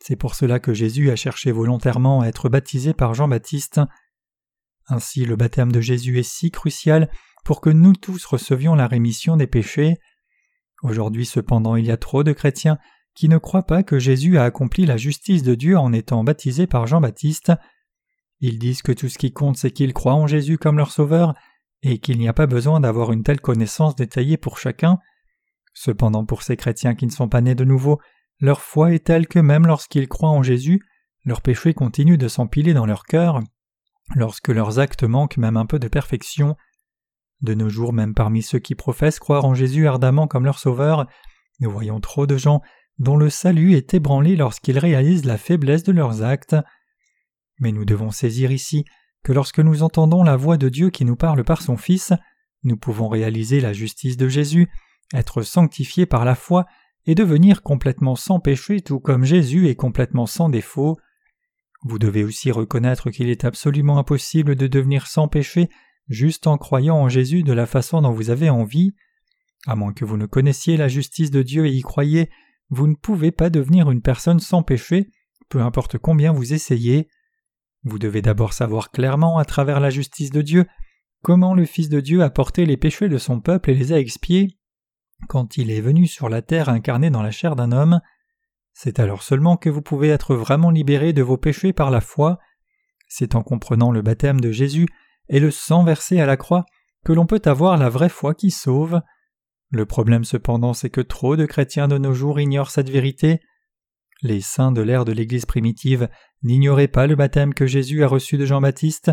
C'est 0.00 0.16
pour 0.16 0.34
cela 0.34 0.60
que 0.60 0.72
Jésus 0.72 1.10
a 1.10 1.16
cherché 1.16 1.52
volontairement 1.52 2.22
à 2.22 2.28
être 2.28 2.48
baptisé 2.48 2.94
par 2.94 3.12
Jean-Baptiste. 3.12 3.82
Ainsi 4.86 5.26
le 5.26 5.36
baptême 5.36 5.70
de 5.70 5.82
Jésus 5.82 6.18
est 6.18 6.22
si 6.28 6.50
crucial 6.50 7.10
pour 7.44 7.60
que 7.60 7.70
nous 7.70 7.92
tous 7.92 8.24
recevions 8.24 8.74
la 8.74 8.86
rémission 8.86 9.36
des 9.36 9.46
péchés. 9.46 9.98
Aujourd'hui 10.82 11.26
cependant 11.26 11.76
il 11.76 11.84
y 11.84 11.90
a 11.90 11.98
trop 11.98 12.24
de 12.24 12.32
chrétiens 12.32 12.78
qui 13.14 13.28
ne 13.28 13.36
croient 13.36 13.66
pas 13.66 13.82
que 13.82 13.98
Jésus 13.98 14.38
a 14.38 14.44
accompli 14.44 14.86
la 14.86 14.96
justice 14.96 15.42
de 15.42 15.54
Dieu 15.54 15.76
en 15.76 15.92
étant 15.92 16.24
baptisé 16.24 16.66
par 16.66 16.86
Jean-Baptiste. 16.86 17.52
Ils 18.46 18.58
disent 18.58 18.82
que 18.82 18.92
tout 18.92 19.08
ce 19.08 19.16
qui 19.16 19.32
compte 19.32 19.56
c'est 19.56 19.70
qu'ils 19.70 19.94
croient 19.94 20.12
en 20.12 20.26
Jésus 20.26 20.58
comme 20.58 20.76
leur 20.76 20.90
sauveur 20.90 21.32
et 21.82 21.96
qu'il 21.96 22.18
n'y 22.18 22.28
a 22.28 22.34
pas 22.34 22.46
besoin 22.46 22.78
d'avoir 22.78 23.10
une 23.10 23.22
telle 23.22 23.40
connaissance 23.40 23.96
détaillée 23.96 24.36
pour 24.36 24.58
chacun. 24.58 24.98
Cependant 25.72 26.26
pour 26.26 26.42
ces 26.42 26.58
chrétiens 26.58 26.94
qui 26.94 27.06
ne 27.06 27.10
sont 27.10 27.30
pas 27.30 27.40
nés 27.40 27.54
de 27.54 27.64
nouveau, 27.64 28.02
leur 28.40 28.60
foi 28.60 28.92
est 28.92 29.06
telle 29.06 29.28
que 29.28 29.38
même 29.38 29.66
lorsqu'ils 29.66 30.08
croient 30.08 30.28
en 30.28 30.42
Jésus, 30.42 30.82
leurs 31.24 31.40
péchés 31.40 31.72
continuent 31.72 32.18
de 32.18 32.28
s'empiler 32.28 32.74
dans 32.74 32.84
leur 32.84 33.04
cœur, 33.04 33.40
lorsque 34.14 34.48
leurs 34.48 34.78
actes 34.78 35.04
manquent 35.04 35.38
même 35.38 35.56
un 35.56 35.64
peu 35.64 35.78
de 35.78 35.88
perfection. 35.88 36.54
De 37.40 37.54
nos 37.54 37.70
jours, 37.70 37.94
même 37.94 38.12
parmi 38.12 38.42
ceux 38.42 38.58
qui 38.58 38.74
professent 38.74 39.20
croire 39.20 39.46
en 39.46 39.54
Jésus 39.54 39.88
ardemment 39.88 40.26
comme 40.26 40.44
leur 40.44 40.58
sauveur, 40.58 41.06
nous 41.60 41.70
voyons 41.70 41.98
trop 41.98 42.26
de 42.26 42.36
gens 42.36 42.60
dont 42.98 43.16
le 43.16 43.30
salut 43.30 43.72
est 43.72 43.94
ébranlé 43.94 44.36
lorsqu'ils 44.36 44.78
réalisent 44.78 45.24
la 45.24 45.38
faiblesse 45.38 45.82
de 45.82 45.92
leurs 45.92 46.22
actes. 46.22 46.56
Mais 47.60 47.72
nous 47.72 47.84
devons 47.84 48.10
saisir 48.10 48.50
ici 48.52 48.84
que 49.22 49.32
lorsque 49.32 49.60
nous 49.60 49.82
entendons 49.82 50.22
la 50.22 50.36
voix 50.36 50.56
de 50.56 50.68
Dieu 50.68 50.90
qui 50.90 51.04
nous 51.04 51.16
parle 51.16 51.44
par 51.44 51.62
son 51.62 51.76
Fils, 51.76 52.12
nous 52.62 52.76
pouvons 52.76 53.08
réaliser 53.08 53.60
la 53.60 53.72
justice 53.72 54.16
de 54.16 54.28
Jésus, 54.28 54.68
être 55.12 55.42
sanctifiés 55.42 56.06
par 56.06 56.24
la 56.24 56.34
foi 56.34 56.66
et 57.06 57.14
devenir 57.14 57.62
complètement 57.62 58.16
sans 58.16 58.40
péché 58.40 58.80
tout 58.80 59.00
comme 59.00 59.24
Jésus 59.24 59.68
est 59.68 59.74
complètement 59.74 60.26
sans 60.26 60.48
défaut. 60.48 60.98
Vous 61.82 61.98
devez 61.98 62.24
aussi 62.24 62.50
reconnaître 62.50 63.10
qu'il 63.10 63.28
est 63.28 63.44
absolument 63.44 63.98
impossible 63.98 64.56
de 64.56 64.66
devenir 64.66 65.06
sans 65.06 65.28
péché 65.28 65.68
juste 66.08 66.46
en 66.46 66.58
croyant 66.58 66.96
en 66.96 67.08
Jésus 67.08 67.42
de 67.42 67.52
la 67.52 67.66
façon 67.66 68.02
dont 68.02 68.12
vous 68.12 68.30
avez 68.30 68.50
envie. 68.50 68.94
À 69.66 69.76
moins 69.76 69.92
que 69.92 70.04
vous 70.04 70.16
ne 70.16 70.26
connaissiez 70.26 70.76
la 70.76 70.88
justice 70.88 71.30
de 71.30 71.42
Dieu 71.42 71.66
et 71.66 71.72
y 71.72 71.82
croyiez, 71.82 72.30
vous 72.70 72.86
ne 72.86 72.94
pouvez 72.94 73.30
pas 73.30 73.50
devenir 73.50 73.90
une 73.90 74.02
personne 74.02 74.40
sans 74.40 74.62
péché, 74.62 75.10
peu 75.48 75.60
importe 75.60 75.98
combien 75.98 76.32
vous 76.32 76.52
essayez. 76.52 77.08
Vous 77.84 77.98
devez 77.98 78.22
d'abord 78.22 78.52
savoir 78.52 78.90
clairement, 78.90 79.38
à 79.38 79.44
travers 79.44 79.78
la 79.78 79.90
justice 79.90 80.30
de 80.30 80.42
Dieu, 80.42 80.66
comment 81.22 81.54
le 81.54 81.66
Fils 81.66 81.88
de 81.88 82.00
Dieu 82.00 82.22
a 82.22 82.30
porté 82.30 82.66
les 82.66 82.76
péchés 82.76 83.08
de 83.08 83.18
son 83.18 83.40
peuple 83.40 83.70
et 83.70 83.74
les 83.74 83.92
a 83.92 83.98
expiés 83.98 84.58
quand 85.28 85.56
il 85.56 85.70
est 85.70 85.80
venu 85.80 86.06
sur 86.06 86.28
la 86.28 86.42
terre 86.42 86.68
incarné 86.68 87.10
dans 87.10 87.22
la 87.22 87.30
chair 87.30 87.56
d'un 87.56 87.72
homme. 87.72 88.00
C'est 88.72 88.98
alors 88.98 89.22
seulement 89.22 89.56
que 89.56 89.70
vous 89.70 89.82
pouvez 89.82 90.08
être 90.08 90.34
vraiment 90.34 90.70
libéré 90.70 91.12
de 91.12 91.22
vos 91.22 91.36
péchés 91.36 91.72
par 91.72 91.90
la 91.90 92.00
foi. 92.00 92.38
C'est 93.08 93.34
en 93.34 93.42
comprenant 93.42 93.92
le 93.92 94.02
baptême 94.02 94.40
de 94.40 94.50
Jésus 94.50 94.86
et 95.28 95.40
le 95.40 95.50
sang 95.50 95.84
versé 95.84 96.20
à 96.20 96.26
la 96.26 96.36
croix 96.36 96.66
que 97.04 97.12
l'on 97.12 97.26
peut 97.26 97.42
avoir 97.44 97.76
la 97.76 97.88
vraie 97.88 98.08
foi 98.08 98.34
qui 98.34 98.50
sauve. 98.50 99.00
Le 99.70 99.86
problème 99.86 100.24
cependant 100.24 100.74
c'est 100.74 100.90
que 100.90 101.00
trop 101.00 101.36
de 101.36 101.46
chrétiens 101.46 101.88
de 101.88 101.98
nos 101.98 102.14
jours 102.14 102.40
ignorent 102.40 102.70
cette 102.70 102.90
vérité. 102.90 103.40
Les 104.22 104.40
saints 104.40 104.72
de 104.72 104.82
l'ère 104.82 105.04
de 105.04 105.12
l'Église 105.12 105.46
primitive 105.46 106.08
n'ignoraient 106.44 106.88
pas 106.88 107.06
le 107.06 107.16
baptême 107.16 107.54
que 107.54 107.66
Jésus 107.66 108.04
a 108.04 108.06
reçu 108.06 108.38
de 108.38 108.44
Jean-Baptiste? 108.44 109.10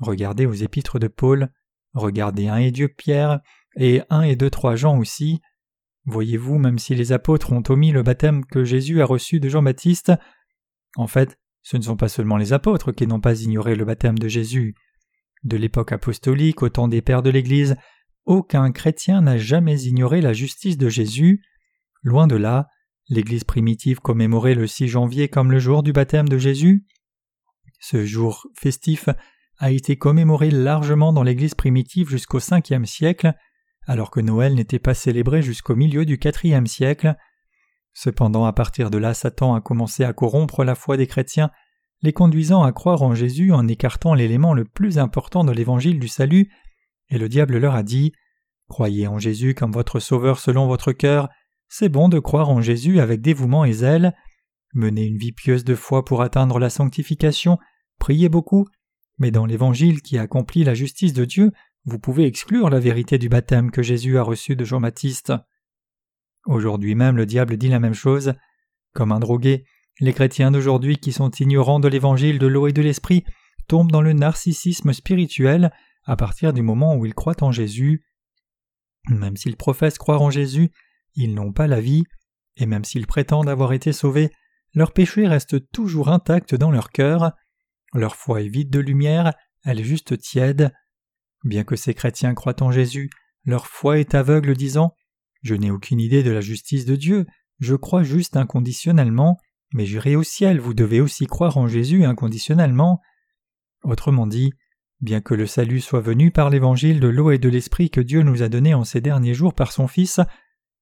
Regardez 0.00 0.46
aux 0.46 0.52
épîtres 0.52 0.98
de 0.98 1.08
Paul, 1.08 1.50
regardez 1.94 2.48
un 2.48 2.58
et 2.58 2.70
Dieu 2.70 2.88
Pierre, 2.88 3.40
et 3.76 4.02
un 4.10 4.22
et 4.22 4.36
deux 4.36 4.50
trois 4.50 4.76
Jean 4.76 4.98
aussi. 4.98 5.40
Voyez-vous, 6.04 6.58
même 6.58 6.78
si 6.78 6.94
les 6.94 7.12
apôtres 7.12 7.52
ont 7.52 7.62
omis 7.68 7.92
le 7.92 8.02
baptême 8.02 8.44
que 8.44 8.64
Jésus 8.64 9.02
a 9.02 9.04
reçu 9.04 9.40
de 9.40 9.48
Jean-Baptiste, 9.48 10.12
en 10.96 11.06
fait, 11.06 11.38
ce 11.62 11.76
ne 11.76 11.82
sont 11.82 11.96
pas 11.96 12.08
seulement 12.08 12.36
les 12.36 12.52
apôtres 12.52 12.92
qui 12.92 13.06
n'ont 13.06 13.20
pas 13.20 13.42
ignoré 13.42 13.74
le 13.74 13.84
baptême 13.84 14.18
de 14.18 14.28
Jésus. 14.28 14.74
De 15.44 15.56
l'époque 15.56 15.92
apostolique 15.92 16.62
au 16.62 16.68
temps 16.68 16.88
des 16.88 17.02
pères 17.02 17.22
de 17.22 17.30
l'Église, 17.30 17.76
aucun 18.24 18.72
chrétien 18.72 19.22
n'a 19.22 19.38
jamais 19.38 19.82
ignoré 19.82 20.20
la 20.20 20.32
justice 20.32 20.78
de 20.78 20.88
Jésus. 20.88 21.42
Loin 22.02 22.26
de 22.26 22.36
là, 22.36 22.68
l'Église 23.10 23.44
primitive 23.44 23.98
commémorait 23.98 24.54
le 24.54 24.66
6 24.66 24.88
janvier 24.88 25.28
comme 25.28 25.50
le 25.50 25.58
jour 25.58 25.82
du 25.82 25.92
baptême 25.92 26.28
de 26.28 26.38
Jésus. 26.38 26.86
Ce 27.80 28.06
jour 28.06 28.46
festif 28.54 29.08
a 29.58 29.72
été 29.72 29.96
commémoré 29.96 30.50
largement 30.50 31.12
dans 31.12 31.24
l'Église 31.24 31.54
primitive 31.54 32.08
jusqu'au 32.08 32.38
Ve 32.38 32.84
siècle, 32.84 33.34
alors 33.86 34.10
que 34.10 34.20
Noël 34.20 34.54
n'était 34.54 34.78
pas 34.78 34.94
célébré 34.94 35.42
jusqu'au 35.42 35.74
milieu 35.74 36.04
du 36.04 36.18
IVe 36.22 36.66
siècle. 36.66 37.16
Cependant, 37.92 38.44
à 38.44 38.52
partir 38.52 38.90
de 38.90 38.98
là, 38.98 39.12
Satan 39.12 39.54
a 39.54 39.60
commencé 39.60 40.04
à 40.04 40.12
corrompre 40.12 40.62
la 40.64 40.76
foi 40.76 40.96
des 40.96 41.08
chrétiens, 41.08 41.50
les 42.02 42.12
conduisant 42.12 42.62
à 42.62 42.72
croire 42.72 43.02
en 43.02 43.14
Jésus 43.14 43.52
en 43.52 43.66
écartant 43.66 44.14
l'élément 44.14 44.54
le 44.54 44.64
plus 44.64 44.98
important 44.98 45.44
de 45.44 45.52
l'évangile 45.52 45.98
du 45.98 46.08
salut, 46.08 46.50
et 47.08 47.18
le 47.18 47.28
diable 47.28 47.58
leur 47.58 47.74
a 47.74 47.82
dit 47.82 48.12
Croyez 48.68 49.08
en 49.08 49.18
Jésus 49.18 49.54
comme 49.54 49.72
votre 49.72 49.98
Sauveur 49.98 50.38
selon 50.38 50.68
votre 50.68 50.92
cœur, 50.92 51.28
c'est 51.70 51.88
bon 51.88 52.08
de 52.08 52.18
croire 52.18 52.50
en 52.50 52.60
Jésus 52.60 53.00
avec 53.00 53.22
dévouement 53.22 53.64
et 53.64 53.72
zèle. 53.72 54.14
Menez 54.74 55.06
une 55.06 55.16
vie 55.16 55.32
pieuse 55.32 55.64
de 55.64 55.76
foi 55.76 56.04
pour 56.04 56.20
atteindre 56.20 56.58
la 56.58 56.68
sanctification, 56.68 57.58
priez 57.98 58.28
beaucoup, 58.28 58.66
mais 59.18 59.30
dans 59.30 59.46
l'Évangile 59.46 60.02
qui 60.02 60.18
accomplit 60.18 60.64
la 60.64 60.74
justice 60.74 61.12
de 61.12 61.24
Dieu, 61.24 61.52
vous 61.84 62.00
pouvez 62.00 62.26
exclure 62.26 62.70
la 62.70 62.80
vérité 62.80 63.18
du 63.18 63.28
baptême 63.28 63.70
que 63.70 63.82
Jésus 63.82 64.18
a 64.18 64.22
reçu 64.22 64.56
de 64.56 64.64
Jean-Baptiste. 64.64 65.32
Aujourd'hui 66.44 66.96
même 66.96 67.16
le 67.16 67.24
diable 67.24 67.56
dit 67.56 67.68
la 67.68 67.78
même 67.78 67.94
chose. 67.94 68.34
Comme 68.92 69.12
un 69.12 69.20
drogué, 69.20 69.64
les 70.00 70.12
chrétiens 70.12 70.50
d'aujourd'hui 70.50 70.96
qui 70.96 71.12
sont 71.12 71.30
ignorants 71.30 71.80
de 71.80 71.88
l'Évangile 71.88 72.40
de 72.40 72.48
l'eau 72.48 72.66
et 72.66 72.72
de 72.72 72.82
l'Esprit 72.82 73.24
tombent 73.68 73.92
dans 73.92 74.02
le 74.02 74.12
narcissisme 74.12 74.92
spirituel 74.92 75.72
à 76.04 76.16
partir 76.16 76.52
du 76.52 76.62
moment 76.62 76.96
où 76.96 77.06
ils 77.06 77.14
croient 77.14 77.44
en 77.44 77.52
Jésus. 77.52 78.04
Même 79.08 79.36
s'ils 79.36 79.56
professent 79.56 79.98
croire 79.98 80.22
en 80.22 80.30
Jésus, 80.30 80.72
ils 81.14 81.34
n'ont 81.34 81.52
pas 81.52 81.66
la 81.66 81.80
vie, 81.80 82.04
et 82.56 82.66
même 82.66 82.84
s'ils 82.84 83.06
prétendent 83.06 83.48
avoir 83.48 83.72
été 83.72 83.92
sauvés, 83.92 84.30
leur 84.74 84.92
péché 84.92 85.26
reste 85.26 85.70
toujours 85.70 86.08
intact 86.08 86.54
dans 86.54 86.70
leur 86.70 86.90
cœur. 86.90 87.32
Leur 87.92 88.14
foi 88.14 88.42
est 88.42 88.48
vide 88.48 88.70
de 88.70 88.78
lumière, 88.78 89.32
elle 89.64 89.80
est 89.80 89.84
juste 89.84 90.18
tiède. 90.18 90.72
Bien 91.44 91.64
que 91.64 91.76
ces 91.76 91.94
chrétiens 91.94 92.34
croient 92.34 92.62
en 92.62 92.70
Jésus, 92.70 93.10
leur 93.44 93.66
foi 93.66 93.98
est 93.98 94.14
aveugle 94.14 94.54
disant 94.54 94.94
Je 95.42 95.54
n'ai 95.54 95.70
aucune 95.70 96.00
idée 96.00 96.22
de 96.22 96.30
la 96.30 96.40
justice 96.40 96.84
de 96.84 96.96
Dieu, 96.96 97.26
je 97.58 97.74
crois 97.74 98.02
juste 98.02 98.36
inconditionnellement, 98.36 99.38
mais 99.72 99.86
j'irai 99.86 100.16
au 100.16 100.22
ciel, 100.22 100.60
vous 100.60 100.74
devez 100.74 101.00
aussi 101.00 101.26
croire 101.26 101.56
en 101.56 101.66
Jésus 101.66 102.04
inconditionnellement. 102.04 103.00
Autrement 103.82 104.26
dit, 104.26 104.52
Bien 105.00 105.22
que 105.22 105.32
le 105.32 105.46
salut 105.46 105.80
soit 105.80 106.02
venu 106.02 106.30
par 106.30 106.50
l'évangile 106.50 107.00
de 107.00 107.08
l'eau 107.08 107.30
et 107.30 107.38
de 107.38 107.48
l'esprit 107.48 107.88
que 107.88 108.02
Dieu 108.02 108.22
nous 108.22 108.42
a 108.42 108.50
donné 108.50 108.74
en 108.74 108.84
ces 108.84 109.00
derniers 109.00 109.32
jours 109.32 109.54
par 109.54 109.72
son 109.72 109.88
Fils, 109.88 110.20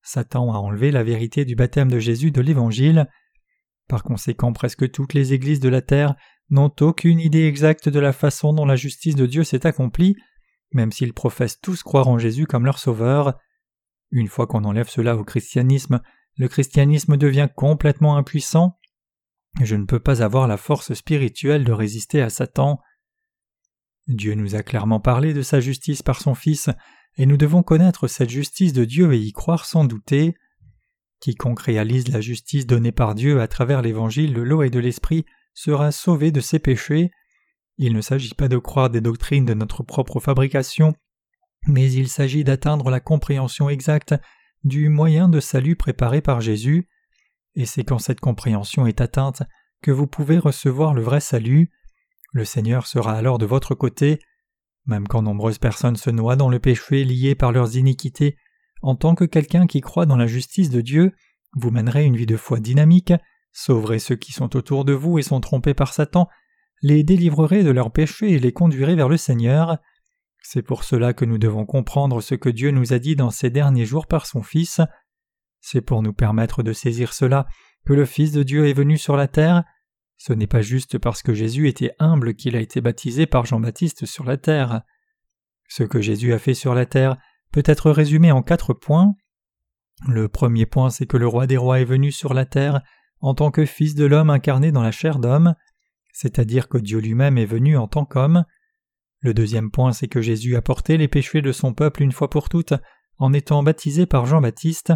Satan 0.09 0.54
a 0.54 0.56
enlevé 0.56 0.90
la 0.90 1.02
vérité 1.02 1.44
du 1.44 1.54
baptême 1.54 1.90
de 1.90 1.98
Jésus 1.98 2.30
de 2.30 2.40
l'évangile. 2.40 3.09
Par 3.88 4.02
conséquent, 4.02 4.54
presque 4.54 4.90
toutes 4.90 5.12
les 5.12 5.34
églises 5.34 5.61
de 5.61 5.68
la 5.68 5.82
terre 5.82 6.14
n'ont 6.48 6.72
aucune 6.80 7.20
idée 7.20 7.46
exacte 7.46 7.90
de 7.90 8.00
la 8.00 8.14
façon 8.14 8.54
dont 8.54 8.64
la 8.64 8.74
justice 8.74 9.16
de 9.16 9.26
Dieu 9.26 9.44
s'est 9.44 9.66
accomplie, 9.66 10.16
même 10.72 10.92
s'ils 10.92 11.12
professent 11.12 11.61
tous 11.61 11.82
croire 11.82 12.09
en 12.09 12.18
Jésus 12.18 12.46
comme 12.46 12.64
leur 12.64 12.78
sauveur. 12.78 13.38
Une 14.11 14.28
fois 14.28 14.46
qu'on 14.46 14.64
enlève 14.64 14.88
cela 14.88 15.14
au 15.14 15.24
christianisme, 15.24 16.00
le 16.38 16.48
christianisme 16.48 17.18
devient 17.18 17.48
complètement 17.54 18.16
impuissant. 18.16 18.78
Je 19.61 19.76
ne 19.76 19.84
peux 19.84 20.00
pas 20.00 20.22
avoir 20.22 20.48
la 20.48 20.56
force 20.56 20.94
spirituelle 20.94 21.64
de 21.64 21.72
résister 21.72 22.22
à 22.22 22.30
Satan. 22.30 22.80
Dieu 24.06 24.34
nous 24.34 24.54
a 24.54 24.62
clairement 24.62 25.00
parlé 25.00 25.34
de 25.34 25.42
sa 25.42 25.61
justice 25.61 26.02
par 26.02 26.22
son 26.22 26.34
Fils, 26.34 26.70
et 27.19 27.27
nous 27.27 27.37
devons 27.37 27.62
connaître 27.62 28.07
cette 28.07 28.31
justice 28.31 28.73
de 28.73 28.85
Dieu 28.85 29.12
et 29.12 29.19
y 29.19 29.33
croire 29.33 29.66
sans 29.66 29.85
douter. 29.85 30.37
Quiconque 31.21 31.61
réalise 31.61 32.09
la 32.09 32.21
justice 32.21 32.66
donnée 32.66 32.93
par 32.93 33.16
Dieu 33.16 33.41
à 33.41 33.49
travers 33.49 33.83
l'évangile 33.83 34.33
de 34.33 34.41
l'eau 34.41 34.62
et 34.62 34.71
de 34.71 34.79
l'esprit 34.79 35.27
sera 35.53 35.91
sauvé 35.91 36.31
de 36.31 36.41
ses 36.41 36.61
péchés. 36.61 37.11
Il 37.77 37.93
ne 37.93 38.01
s'agit 38.01 38.35
pas 38.35 38.47
de 38.49 38.57
croire 38.57 38.89
des 38.89 39.01
doctrines 39.01 39.45
de 39.45 39.55
notre 39.55 39.83
propre 39.83 40.21
fabrication, 40.21 40.95
mais 41.66 41.91
il 41.91 42.09
s'agit 42.09 42.45
d'atteindre 42.45 42.89
la 42.89 43.01
compréhension 43.01 43.69
exacte 43.69 44.14
du 44.62 44.89
moyen 44.89 45.29
de 45.29 45.41
salut 45.41 45.75
préparé 45.75 46.21
par 46.21 46.41
Jésus, 46.41 46.89
et 47.57 47.66
c'est 47.66 47.85
quand 47.85 47.99
cette 47.99 48.21
compréhension 48.21 48.87
est 48.87 49.01
atteinte 49.01 49.43
que 49.83 49.91
vous 49.91 50.07
pouvez 50.07 50.39
recevoir 50.39 50.95
le 50.95 51.03
vrai 51.03 51.21
salut. 51.21 51.73
Le 52.33 52.45
Seigneur 52.45 52.87
sera 52.87 53.14
alors 53.14 53.39
de 53.39 53.47
votre 53.47 53.75
côté. 53.75 54.21
Même 54.89 55.07
quand 55.07 55.22
nombreuses 55.22 55.59
personnes 55.59 55.97
se 55.97 56.09
noient 56.09 56.36
dans 56.36 56.49
le 56.49 56.59
péché 56.59 57.05
lié 57.05 57.34
par 57.34 57.53
leurs 57.53 57.76
iniquités, 57.76 58.36
en 58.80 58.97
tant 58.97 59.14
que 59.14 59.24
quelqu'un 59.24 59.66
qui 59.66 59.82
croit 59.82 60.07
dans 60.07 60.16
la 60.16 60.26
justice 60.26 60.70
de 60.70 60.80
Dieu, 60.80 61.12
vous 61.53 61.70
mènerez 61.70 62.05
une 62.05 62.16
vie 62.16 62.26
de 62.26 62.39
foi 62.39 62.59
dynamique, 62.59 63.12
sauverez 63.53 63.99
ceux 63.99 64.16
qui 64.16 64.32
sont 64.32 64.57
autour 64.57 64.86
de 64.86 64.95
vous 64.95 65.18
et 65.18 65.22
sont 65.22 65.41
trompés 65.41 65.74
par 65.74 65.93
Satan, 65.93 66.26
les 66.80 67.03
délivrerez 67.03 67.64
de 67.64 67.70
leurs 67.70 67.93
péchés 67.93 68.32
et 68.32 68.39
les 68.39 68.53
conduirez 68.53 68.95
vers 68.95 69.11
le 69.11 69.18
Seigneur. 69.18 69.76
C'est 70.43 70.62
pour 70.62 70.84
cela 70.84 71.12
que 71.12 71.26
nous 71.26 71.39
devons 71.39 71.66
comprendre 71.66 72.22
ce 72.22 72.34
que 72.34 72.49
Dieu 72.49 72.70
nous 72.70 72.95
a 72.95 72.99
dit 72.99 73.14
dans 73.14 73.30
ces 73.30 73.51
derniers 73.51 73.84
jours 73.84 74.07
par 74.07 74.24
son 74.24 74.43
Fils. 74.43 74.80
C'est 75.61 75.82
pour 75.82 76.03
nous 76.03 76.14
permettre 76.14 76.62
de 76.62 76.72
saisir 76.72 77.12
cela 77.12 77.47
que 77.84 77.93
le 77.93 78.07
Fils 78.07 78.32
de 78.32 78.43
Dieu 78.43 78.68
est 78.68 78.72
venu 78.72 78.97
sur 78.97 79.16
la 79.16 79.28
terre. 79.28 79.64
Ce 80.19 80.33
n'est 80.33 80.49
pas 80.49 80.62
juste 80.62 80.99
parce 80.99 81.23
que 81.23 81.33
Jésus 81.33 81.69
était 81.69 81.95
humble 82.01 82.35
qu'il 82.35 82.57
a 82.57 82.61
été 82.61 82.81
baptisé 82.81 83.27
par 83.27 83.47
Jean-Baptiste 83.47 84.05
sur 84.05 84.25
la 84.25 84.37
terre. 84.37 84.83
Ce 85.69 85.85
que 85.85 86.01
Jésus 86.01 86.33
a 86.33 86.39
fait 86.39 86.55
sur 86.55 86.75
la 86.75 86.87
terre 86.87 87.16
peut 87.53 87.62
être 87.64 87.91
résumé 87.91 88.33
en 88.33 88.43
quatre 88.43 88.75
points. 88.75 89.14
Le 90.07 90.29
premier 90.29 90.66
point, 90.66 90.91
c'est 90.91 91.07
que 91.07 91.16
le 91.16 91.27
roi 91.27 91.47
des 91.47 91.57
rois 91.57 91.81
est 91.81 91.85
venu 91.85 92.12
sur 92.12 92.35
la 92.35 92.45
terre 92.45 92.83
en 93.21 93.35
tant 93.35 93.51
que 93.51 93.64
fils 93.64 93.95
de 93.95 94.05
l'homme 94.05 94.31
incarné 94.31 94.71
dans 94.73 94.83
la 94.83 94.93
chair 94.93 95.19
d'homme, 95.19 95.55
c'est-à-dire 96.12 96.69
que 96.69 96.79
Dieu 96.79 96.99
lui-même 96.99 97.39
est 97.39 97.47
venu 97.47 97.77
en 97.77 97.89
tant 97.89 98.05
qu'homme. 98.05 98.45
Le 99.21 99.35
deuxième 99.35 99.71
point, 99.71 99.93
c'est 99.93 100.09
que 100.09 100.23
Jésus 100.23 100.57
a 100.57 100.62
porté 100.62 100.97
les 100.97 101.09
péchés 101.09 101.43
de 101.43 101.53
son 101.53 101.75
peuple 101.75 102.03
une 102.03 102.12
fois 102.12 102.31
pour 102.31 102.49
toutes 102.49 102.75
en 103.19 103.33
étant 103.33 103.62
baptisé 103.62 104.07
par 104.07 104.27
Jean-Baptiste. 104.27 104.93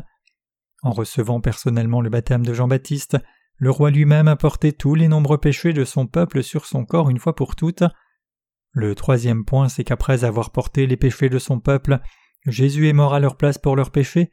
En 0.83 0.91
recevant 0.91 1.41
personnellement 1.41 2.01
le 2.01 2.11
baptême 2.11 2.45
de 2.45 2.55
Jean-Baptiste, 2.55 3.18
le 3.57 3.70
roi 3.70 3.90
lui-même 3.90 4.28
a 4.28 4.36
porté 4.36 4.72
tous 4.72 4.94
les 4.94 5.09
nombreux 5.09 5.38
péchés 5.38 5.72
de 5.72 5.84
son 5.84 6.07
peuple 6.07 6.42
sur 6.42 6.66
son 6.66 6.84
corps 6.84 7.11
une 7.11 7.18
fois 7.18 7.34
pour 7.34 7.57
toutes. 7.57 7.84
Le 8.72 8.94
troisième 8.94 9.44
point, 9.44 9.68
c'est 9.68 9.84
qu'après 9.84 10.24
avoir 10.24 10.50
porté 10.50 10.86
les 10.86 10.96
péchés 10.96 11.28
de 11.28 11.38
son 11.38 11.61
peuple, 11.61 12.00
Jésus 12.46 12.88
est 12.88 12.92
mort 12.94 13.14
à 13.14 13.20
leur 13.20 13.36
place 13.36 13.59
pour 13.59 13.76
leurs 13.76 13.90
péchés. 13.90 14.30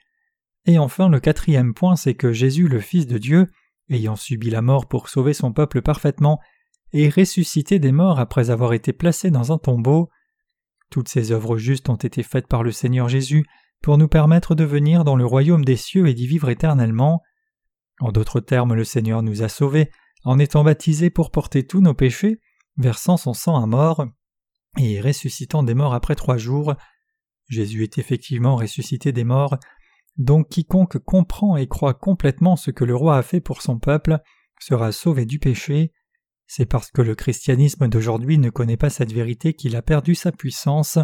Et 0.65 0.80
enfin, 0.80 1.09
le 1.09 1.20
quatrième 1.20 1.74
point, 1.74 1.95
c'est 1.95 2.15
que 2.15 2.34
Jésus, 2.34 2.67
le 2.67 2.80
Fils 2.80 3.05
de 3.05 3.17
Dieu, 3.17 3.47
ayant 3.89 4.15
subi 4.15 4.49
la 4.49 4.61
mort 4.61 4.88
pour 4.88 5.09
sauver 5.09 5.34
son 5.34 5.51
peuple 5.51 5.82
parfaitement, 5.82 6.39
et 6.91 7.09
ressuscité 7.09 7.80
des 7.80 7.91
morts 7.91 8.20
après 8.20 8.49
avoir 8.49 8.74
été 8.74 8.93
placé 8.93 9.30
dans 9.30 9.51
un 9.51 9.57
tombeau. 9.57 10.09
Toutes 10.89 11.09
ces 11.09 11.32
œuvres 11.32 11.57
justes 11.57 11.89
ont 11.89 11.95
été 11.95 12.24
faites 12.24 12.47
par 12.47 12.63
le 12.63 12.72
Seigneur 12.72 13.09
Jésus 13.09 13.45
pour 13.82 13.97
nous 13.97 14.07
permettre 14.07 14.55
de 14.55 14.63
venir 14.63 15.03
dans 15.03 15.15
le 15.15 15.26
royaume 15.26 15.63
des 15.63 15.76
cieux 15.76 16.07
et 16.07 16.13
d'y 16.13 16.28
vivre 16.28 16.49
éternellement. 16.49 17.22
En 18.00 18.12
d'autres 18.12 18.39
termes, 18.39 18.74
le 18.74 18.84
Seigneur 18.84 19.22
nous 19.22 19.43
a 19.43 19.50
sauvés 19.50 19.91
en 20.24 20.39
étant 20.39 20.64
baptisé 20.64 21.10
pour 21.10 21.32
porter 21.32 21.66
tous 21.66 21.82
nos 21.82 21.93
péchés, 21.93 22.39
versant 22.78 23.18
son 23.18 23.34
sang 23.34 23.62
à 23.62 23.66
mort, 23.66 24.06
et 24.78 25.02
ressuscitant 25.02 25.64
des 25.64 25.74
morts 25.74 25.93
après 25.93 26.16
trois 26.16 26.38
jours. 26.38 26.76
Jésus 27.47 27.84
est 27.84 27.97
effectivement 27.97 28.56
ressuscité 28.56 29.12
des 29.12 29.24
morts, 29.24 29.58
donc 30.18 30.50
quiconque 30.50 30.97
comprend 31.00 31.58
et 31.58 31.68
croit 31.68 31.93
complètement 31.93 32.56
ce 32.56 32.72
que 32.72 32.84
le 32.84 32.95
roi 32.95 33.18
a 33.18 33.24
fait 33.24 33.41
pour 33.41 33.62
son 33.62 33.80
peuple 33.80 34.20
sera 34.60 34.91
sauvé 34.91 35.26
du 35.26 35.39
péché. 35.39 35.93
C'est 36.47 36.66
parce 36.66 36.91
que 36.91 37.02
le 37.02 37.16
christianisme 37.16 37.88
d'aujourd'hui 37.88 38.38
ne 38.38 38.50
connaît 38.50 38.78
pas 38.78 38.89
cette 38.89 39.14
vérité 39.14 39.54
qu'il 39.54 39.76
a 39.76 39.82
perdu 39.82 40.16
sa 40.16 40.32
puissance. 40.32 41.00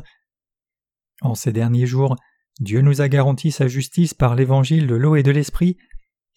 En 1.21 1.35
ces 1.35 1.53
derniers 1.53 1.85
jours, 1.85 2.15
Dieu 2.59 2.81
nous 2.81 3.01
a 3.01 3.07
garanti 3.07 3.51
sa 3.51 3.67
justice 3.67 4.13
par 4.13 4.35
l'évangile 4.35 4.87
de 4.87 4.95
l'eau 4.95 5.15
et 5.15 5.23
de 5.23 5.31
l'esprit. 5.31 5.77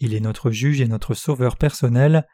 Il 0.01 0.15
est 0.15 0.21
notre 0.21 0.51
juge 0.51 0.81
et 0.81 0.89
notre 0.89 1.15
sauveur 1.15 1.57
personnel. 1.57 2.27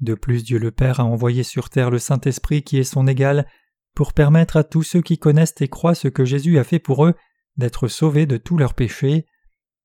De 0.00 0.14
plus, 0.14 0.44
Dieu 0.44 0.58
le 0.58 0.70
Père 0.70 1.00
a 1.00 1.04
envoyé 1.04 1.42
sur 1.42 1.70
terre 1.70 1.90
le 1.90 1.98
Saint-Esprit 1.98 2.62
qui 2.62 2.78
est 2.78 2.84
son 2.84 3.06
égal, 3.06 3.46
pour 3.94 4.12
permettre 4.14 4.56
à 4.56 4.64
tous 4.64 4.82
ceux 4.82 5.02
qui 5.02 5.18
connaissent 5.18 5.54
et 5.60 5.68
croient 5.68 5.94
ce 5.94 6.08
que 6.08 6.24
Jésus 6.24 6.58
a 6.58 6.64
fait 6.64 6.78
pour 6.78 7.04
eux 7.04 7.14
d'être 7.56 7.88
sauvés 7.88 8.26
de 8.26 8.36
tous 8.36 8.56
leurs 8.56 8.74
péchés. 8.74 9.26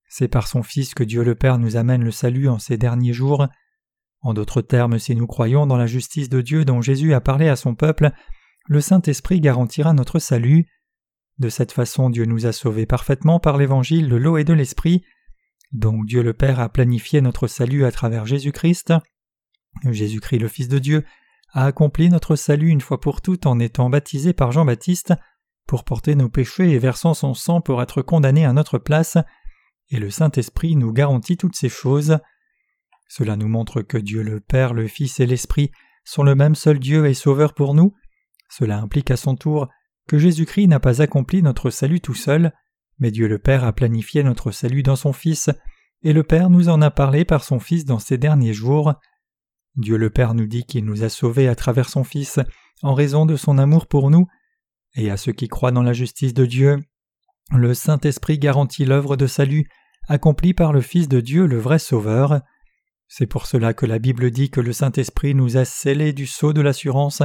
C'est 0.07 0.29
par 0.29 0.47
son 0.47 0.63
Fils 0.63 0.93
que 0.93 1.03
Dieu 1.03 1.23
le 1.23 1.35
Père 1.35 1.57
nous 1.57 1.75
amène 1.75 2.03
le 2.03 2.11
salut 2.11 2.47
en 2.47 2.59
ces 2.59 2.77
derniers 2.77 3.13
jours. 3.13 3.47
En 4.21 4.33
d'autres 4.33 4.61
termes, 4.61 4.99
si 4.99 5.15
nous 5.15 5.27
croyons 5.27 5.67
dans 5.67 5.75
la 5.75 5.87
justice 5.87 6.29
de 6.29 6.41
Dieu 6.41 6.65
dont 6.65 6.81
Jésus 6.81 7.13
a 7.13 7.21
parlé 7.21 7.49
à 7.49 7.55
son 7.55 7.75
peuple, 7.75 8.11
le 8.67 8.81
Saint-Esprit 8.81 9.41
garantira 9.41 9.93
notre 9.93 10.19
salut. 10.19 10.67
De 11.39 11.49
cette 11.49 11.71
façon, 11.71 12.09
Dieu 12.09 12.25
nous 12.25 12.45
a 12.45 12.51
sauvés 12.51 12.85
parfaitement 12.85 13.39
par 13.39 13.57
l'évangile 13.57 14.09
de 14.09 14.15
l'eau 14.15 14.37
et 14.37 14.43
de 14.43 14.53
l'Esprit. 14.53 15.03
Donc 15.71 16.05
Dieu 16.05 16.23
le 16.23 16.33
Père 16.33 16.59
a 16.59 16.69
planifié 16.69 17.21
notre 17.21 17.47
salut 17.47 17.85
à 17.85 17.91
travers 17.91 18.25
Jésus-Christ. 18.25 18.93
Jésus-Christ 19.83 20.39
le 20.39 20.47
Fils 20.47 20.67
de 20.67 20.79
Dieu 20.79 21.05
a 21.53 21.65
accompli 21.65 22.09
notre 22.09 22.35
salut 22.35 22.69
une 22.69 22.81
fois 22.81 22.99
pour 22.99 23.21
toutes 23.21 23.45
en 23.45 23.59
étant 23.59 23.89
baptisé 23.89 24.33
par 24.33 24.51
Jean-Baptiste 24.51 25.13
pour 25.67 25.83
porter 25.83 26.15
nos 26.15 26.29
péchés 26.29 26.71
et 26.71 26.79
versant 26.79 27.13
son 27.13 27.33
sang 27.33 27.61
pour 27.61 27.81
être 27.81 28.01
condamné 28.01 28.45
à 28.45 28.53
notre 28.53 28.77
place, 28.77 29.17
et 29.89 29.99
le 29.99 30.09
Saint-Esprit 30.09 30.75
nous 30.75 30.93
garantit 30.93 31.37
toutes 31.37 31.55
ces 31.55 31.69
choses. 31.69 32.17
Cela 33.09 33.35
nous 33.35 33.47
montre 33.47 33.81
que 33.81 33.97
Dieu 33.97 34.23
le 34.23 34.39
Père, 34.39 34.73
le 34.73 34.87
Fils 34.87 35.19
et 35.19 35.25
l'Esprit 35.25 35.71
sont 36.03 36.23
le 36.23 36.35
même 36.35 36.55
seul 36.55 36.79
Dieu 36.79 37.05
et 37.05 37.13
Sauveur 37.13 37.53
pour 37.53 37.73
nous. 37.73 37.93
Cela 38.49 38.79
implique 38.79 39.11
à 39.11 39.17
son 39.17 39.35
tour 39.35 39.67
que 40.07 40.17
Jésus-Christ 40.17 40.67
n'a 40.67 40.79
pas 40.79 41.01
accompli 41.01 41.41
notre 41.41 41.69
salut 41.69 41.99
tout 41.99 42.13
seul, 42.13 42.53
mais 42.99 43.11
Dieu 43.11 43.27
le 43.27 43.39
Père 43.39 43.63
a 43.63 43.73
planifié 43.73 44.23
notre 44.23 44.51
salut 44.51 44.83
dans 44.83 44.95
son 44.95 45.13
Fils, 45.13 45.49
et 46.03 46.13
le 46.13 46.23
Père 46.23 46.49
nous 46.49 46.69
en 46.69 46.81
a 46.81 46.91
parlé 46.91 47.25
par 47.25 47.43
son 47.43 47.59
Fils 47.59 47.85
dans 47.85 47.99
ces 47.99 48.17
derniers 48.17 48.53
jours. 48.53 48.93
Dieu 49.75 49.97
le 49.97 50.09
Père 50.09 50.33
nous 50.33 50.47
dit 50.47 50.65
qu'il 50.65 50.85
nous 50.85 51.03
a 51.03 51.09
sauvés 51.09 51.47
à 51.47 51.55
travers 51.55 51.89
son 51.89 52.03
Fils 52.03 52.39
en 52.83 52.93
raison 52.93 53.25
de 53.25 53.35
son 53.35 53.57
amour 53.57 53.87
pour 53.87 54.09
nous, 54.09 54.27
et 54.95 55.09
à 55.11 55.17
ceux 55.17 55.31
qui 55.31 55.47
croient 55.47 55.71
dans 55.71 55.83
la 55.83 55.93
justice 55.93 56.33
de 56.33 56.45
Dieu, 56.45 56.77
le 57.51 57.73
Saint-Esprit 57.73 58.39
garantit 58.39 58.85
l'œuvre 58.85 59.15
de 59.15 59.27
salut 59.27 59.67
accomplie 60.07 60.53
par 60.53 60.73
le 60.73 60.81
Fils 60.81 61.07
de 61.07 61.19
Dieu, 61.19 61.45
le 61.45 61.57
vrai 61.57 61.79
Sauveur. 61.79 62.41
C'est 63.07 63.25
pour 63.25 63.45
cela 63.45 63.73
que 63.73 63.85
la 63.85 63.99
Bible 63.99 64.31
dit 64.31 64.49
que 64.49 64.61
le 64.61 64.73
Saint-Esprit 64.73 65.35
nous 65.35 65.57
a 65.57 65.65
scellés 65.65 66.13
du 66.13 66.25
sceau 66.25 66.53
de 66.53 66.61
l'assurance 66.61 67.21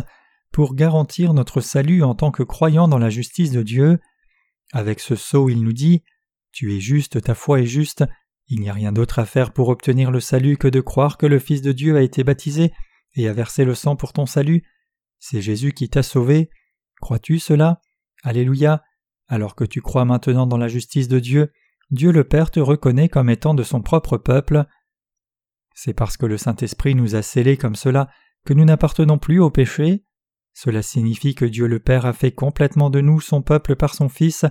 pour 0.53 0.75
garantir 0.75 1.33
notre 1.35 1.61
salut 1.61 2.03
en 2.03 2.15
tant 2.15 2.31
que 2.31 2.43
croyants 2.43 2.89
dans 2.89 2.99
la 2.99 3.11
justice 3.11 3.53
de 3.53 3.63
Dieu. 3.63 3.99
Avec 4.73 5.01
ce 5.01 5.15
sceau, 5.15 5.49
il 5.49 5.63
nous 5.63 5.73
dit 5.73 6.03
Tu 6.51 6.75
es 6.75 6.81
juste, 6.81 7.23
ta 7.23 7.35
foi 7.35 7.61
est 7.61 7.67
juste, 7.67 8.05
il 8.49 8.61
n'y 8.61 8.69
a 8.69 8.75
rien 8.75 8.93
d'autre 8.93 9.19
à 9.19 9.27
faire 9.27 9.53
pour 9.53 9.69
obtenir 9.69 10.11
le 10.11 10.21
salut 10.21 10.57
que 10.57 10.69
de 10.69 10.81
croire 10.81 11.17
que 11.17 11.27
le 11.27 11.39
Fils 11.39 11.63
de 11.63 11.73
Dieu 11.73 11.97
a 11.97 12.03
été 12.03 12.25
baptisé 12.25 12.73
et 13.15 13.29
a 13.29 13.33
versé 13.33 13.65
le 13.65 13.75
sang 13.75 13.97
pour 13.97 14.13
ton 14.13 14.27
salut. 14.27 14.65
C'est 15.19 15.43
Jésus 15.43 15.73
qui 15.73 15.89
t'a 15.89 16.03
sauvé. 16.03 16.51
Crois-tu 17.01 17.39
cela? 17.39 17.81
Alléluia. 18.23 18.83
Alors 19.29 19.55
que 19.55 19.65
tu 19.65 19.81
crois 19.81 20.05
maintenant 20.05 20.47
dans 20.47 20.59
la 20.59 20.69
justice 20.69 21.09
de 21.09 21.19
Dieu, 21.19 21.53
Dieu 21.91 22.11
le 22.11 22.25
Père 22.25 22.51
te 22.51 22.61
reconnaît 22.61 23.09
comme 23.09 23.31
étant 23.31 23.55
de 23.55 23.63
son 23.63 23.83
propre 23.83 24.17
peuple. 24.17 24.65
C'est 25.75 25.95
parce 25.95 26.17
que 26.17 26.27
le 26.27 26.39
Saint-Esprit 26.39 26.95
nous 26.95 27.15
a 27.15 27.23
scellés 27.23 27.57
comme 27.57 27.77
cela 27.77 28.11
que 28.45 28.55
nous 28.55 28.65
n'appartenons 28.65 29.19
plus 29.19 29.39
au 29.41 29.51
péché. 29.51 30.05
Cela 30.55 30.83
signifie 30.83 31.35
que 31.35 31.45
Dieu 31.45 31.67
le 31.67 31.81
Père 31.81 32.07
a 32.07 32.13
fait 32.13 32.33
complètement 32.33 32.91
de 32.91 33.01
nous 33.01 33.21
son 33.21 33.43
peuple 33.43 33.77
par 33.77 33.95
son 33.95 34.09
Fils, 34.09 34.45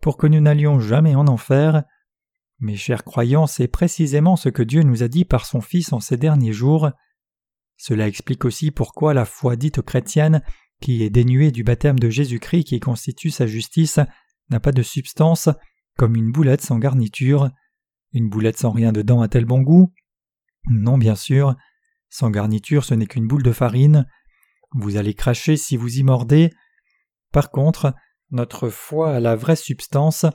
pour 0.00 0.16
que 0.16 0.26
nous 0.26 0.40
n'allions 0.40 0.78
jamais 0.80 1.14
en 1.14 1.26
enfer. 1.26 1.82
Mes 2.60 2.76
chers 2.76 3.04
croyants, 3.04 3.46
c'est 3.46 3.68
précisément 3.68 4.36
ce 4.36 4.48
que 4.48 4.62
Dieu 4.62 4.82
nous 4.82 5.02
a 5.02 5.08
dit 5.08 5.24
par 5.24 5.46
son 5.46 5.60
Fils 5.60 5.92
en 5.92 6.00
ces 6.00 6.16
derniers 6.16 6.52
jours. 6.52 6.90
Cela 7.76 8.06
explique 8.08 8.44
aussi 8.44 8.70
pourquoi 8.70 9.14
la 9.14 9.24
foi 9.24 9.56
dite 9.56 9.82
chrétienne, 9.82 10.42
qui 10.80 11.02
est 11.02 11.10
dénuée 11.10 11.50
du 11.50 11.64
baptême 11.64 11.98
de 11.98 12.10
Jésus-Christ 12.10 12.64
qui 12.64 12.80
constitue 12.80 13.30
sa 13.30 13.46
justice, 13.46 14.00
n'a 14.50 14.60
pas 14.60 14.72
de 14.72 14.82
substance, 14.82 15.48
comme 15.96 16.16
une 16.16 16.32
boulette 16.32 16.62
sans 16.62 16.78
garniture. 16.78 17.50
Une 18.12 18.28
boulette 18.28 18.58
sans 18.58 18.70
rien 18.70 18.92
dedans 18.92 19.22
a-t-elle 19.22 19.44
bon 19.44 19.60
goût? 19.60 19.92
Non, 20.70 20.98
bien 20.98 21.16
sûr. 21.16 21.54
Sans 22.08 22.30
garniture, 22.30 22.84
ce 22.84 22.94
n'est 22.94 23.06
qu'une 23.06 23.26
boule 23.26 23.42
de 23.42 23.52
farine. 23.52 24.06
Vous 24.78 24.96
allez 24.96 25.14
cracher 25.14 25.56
si 25.56 25.76
vous 25.76 25.98
y 25.98 26.02
mordez. 26.02 26.50
Par 27.32 27.50
contre, 27.50 27.94
notre 28.30 28.68
foi 28.68 29.14
a 29.14 29.20
la 29.20 29.34
vraie 29.34 29.56
substance. 29.56 30.26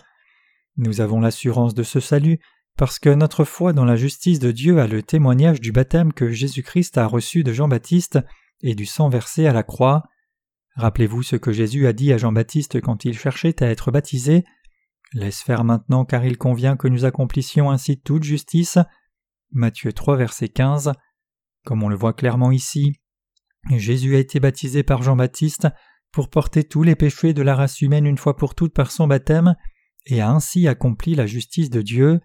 Nous 0.77 0.99
avons 0.99 1.19
l'assurance 1.19 1.75
de 1.75 1.83
ce 1.83 1.99
salut 1.99 2.39
parce 2.75 2.97
que 2.97 3.09
notre 3.09 3.43
foi 3.43 3.71
dans 3.71 3.85
la 3.85 3.95
justice 3.95 4.39
de 4.39 4.51
Dieu 4.51 4.79
a 4.79 4.87
le 4.87 5.03
témoignage 5.03 5.61
du 5.61 5.71
baptême 5.71 6.11
que 6.11 6.31
Jésus-Christ 6.31 6.97
a 6.97 7.05
reçu 7.05 7.43
de 7.43 7.53
Jean-Baptiste 7.53 8.19
et 8.61 8.73
du 8.73 8.87
sang 8.87 9.09
versé 9.09 9.45
à 9.45 9.53
la 9.53 9.61
croix. 9.61 10.03
Rappelez-vous 10.75 11.21
ce 11.21 11.35
que 11.35 11.51
Jésus 11.51 11.85
a 11.85 11.93
dit 11.93 12.11
à 12.11 12.17
Jean-Baptiste 12.17 12.81
quand 12.81 13.05
il 13.05 13.17
cherchait 13.17 13.61
à 13.61 13.67
être 13.67 13.91
baptisé. 13.91 14.43
Laisse 15.13 15.41
faire 15.41 15.63
maintenant 15.63 16.03
car 16.03 16.25
il 16.25 16.37
convient 16.37 16.77
que 16.77 16.87
nous 16.87 17.05
accomplissions 17.05 17.69
ainsi 17.69 17.99
toute 17.99 18.23
justice. 18.23 18.79
Matthieu 19.51 19.93
3 19.93 20.15
verset 20.15 20.49
15. 20.49 20.93
Comme 21.63 21.83
on 21.83 21.89
le 21.89 21.95
voit 21.95 22.13
clairement 22.13 22.51
ici, 22.51 23.00
Jésus 23.69 24.15
a 24.15 24.19
été 24.19 24.39
baptisé 24.39 24.83
par 24.83 25.03
Jean-Baptiste 25.03 25.67
pour 26.11 26.29
porter 26.29 26.63
tous 26.63 26.83
les 26.83 26.95
péchés 26.95 27.33
de 27.33 27.41
la 27.41 27.55
race 27.55 27.81
humaine 27.81 28.05
une 28.05 28.17
fois 28.17 28.35
pour 28.35 28.55
toutes 28.55 28.73
par 28.73 28.91
son 28.91 29.07
baptême, 29.07 29.55
et 30.07 30.19
a 30.19 30.29
ainsi 30.29 30.67
accompli 30.67 31.15
la 31.15 31.25
justice 31.25 31.69
de 31.69 31.81
Dieu. 31.81 32.19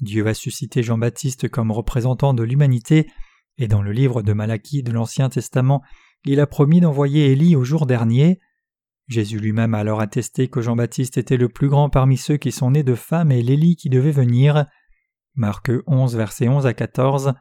Dieu 0.00 0.26
a 0.26 0.34
suscité 0.34 0.82
Jean-Baptiste 0.82 1.48
comme 1.48 1.70
représentant 1.70 2.34
de 2.34 2.42
l'humanité, 2.42 3.10
et 3.58 3.68
dans 3.68 3.82
le 3.82 3.92
livre 3.92 4.22
de 4.22 4.32
Malachie 4.32 4.82
de 4.82 4.92
l'Ancien 4.92 5.28
Testament, 5.28 5.82
il 6.24 6.40
a 6.40 6.46
promis 6.46 6.80
d'envoyer 6.80 7.32
Élie 7.32 7.56
au 7.56 7.64
jour 7.64 7.86
dernier. 7.86 8.38
Jésus 9.08 9.38
lui-même 9.38 9.74
a 9.74 9.78
alors 9.78 10.00
attesté 10.00 10.48
que 10.48 10.62
Jean-Baptiste 10.62 11.18
était 11.18 11.36
le 11.36 11.48
plus 11.48 11.68
grand 11.68 11.90
parmi 11.90 12.16
ceux 12.16 12.36
qui 12.36 12.52
sont 12.52 12.70
nés 12.70 12.84
de 12.84 12.94
femmes 12.94 13.32
et 13.32 13.42
l'Élie 13.42 13.76
qui 13.76 13.88
devait 13.88 14.12
venir. 14.12 14.66
Marc 15.34 15.70
11, 15.86 16.16
versets 16.16 16.48
11 16.48 16.66
à 16.66 16.74
14. 16.74 17.34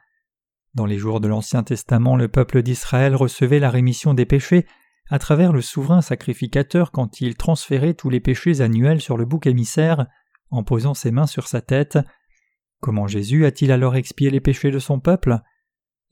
Dans 0.73 0.85
les 0.85 0.97
jours 0.97 1.19
de 1.19 1.27
l'Ancien 1.27 1.63
Testament, 1.63 2.15
le 2.15 2.29
peuple 2.29 2.63
d'Israël 2.63 3.15
recevait 3.15 3.59
la 3.59 3.69
rémission 3.69 4.13
des 4.13 4.25
péchés 4.25 4.65
à 5.09 5.19
travers 5.19 5.51
le 5.51 5.61
souverain 5.61 6.01
sacrificateur 6.01 6.91
quand 6.91 7.19
il 7.19 7.35
transférait 7.35 7.93
tous 7.93 8.09
les 8.09 8.21
péchés 8.21 8.61
annuels 8.61 9.01
sur 9.01 9.17
le 9.17 9.25
bouc 9.25 9.47
émissaire 9.47 10.05
en 10.49 10.63
posant 10.63 10.93
ses 10.93 11.11
mains 11.11 11.27
sur 11.27 11.47
sa 11.47 11.61
tête. 11.61 11.99
Comment 12.79 13.07
Jésus 13.07 13.45
a-t-il 13.45 13.71
alors 13.71 13.97
expié 13.97 14.29
les 14.29 14.39
péchés 14.39 14.71
de 14.71 14.79
son 14.79 15.01
peuple? 15.01 15.39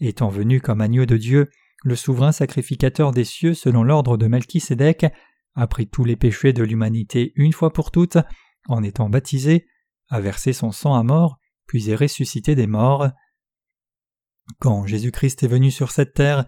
Étant 0.01 0.27
venu 0.27 0.59
comme 0.59 0.81
agneau 0.81 1.05
de 1.05 1.15
Dieu, 1.15 1.49
le 1.83 1.95
souverain 1.95 2.33
sacrificateur 2.33 3.11
des 3.11 3.23
cieux 3.23 3.53
selon 3.53 3.83
l'ordre 3.83 4.17
de 4.17 4.27
Melchisédek 4.27 5.05
a 5.55 5.67
pris 5.67 5.87
tous 5.87 6.03
les 6.03 6.17
péchés 6.17 6.51
de 6.51 6.63
l'humanité 6.63 7.31
une 7.35 7.53
fois 7.53 7.71
pour 7.71 7.91
toutes, 7.91 8.17
en 8.67 8.83
étant 8.83 9.09
baptisé, 9.09 9.67
a 10.09 10.19
versé 10.19 10.51
son 10.51 10.71
sang 10.71 10.95
à 10.95 11.03
mort, 11.03 11.39
puis 11.65 11.89
est 11.89 11.95
ressuscité 11.95 12.55
des 12.55 12.67
morts. 12.67 13.07
Quand 14.57 14.85
Jésus-Christ 14.85 15.43
est 15.43 15.47
venu 15.47 15.69
sur 15.69 15.91
cette 15.91 16.13
terre, 16.13 16.45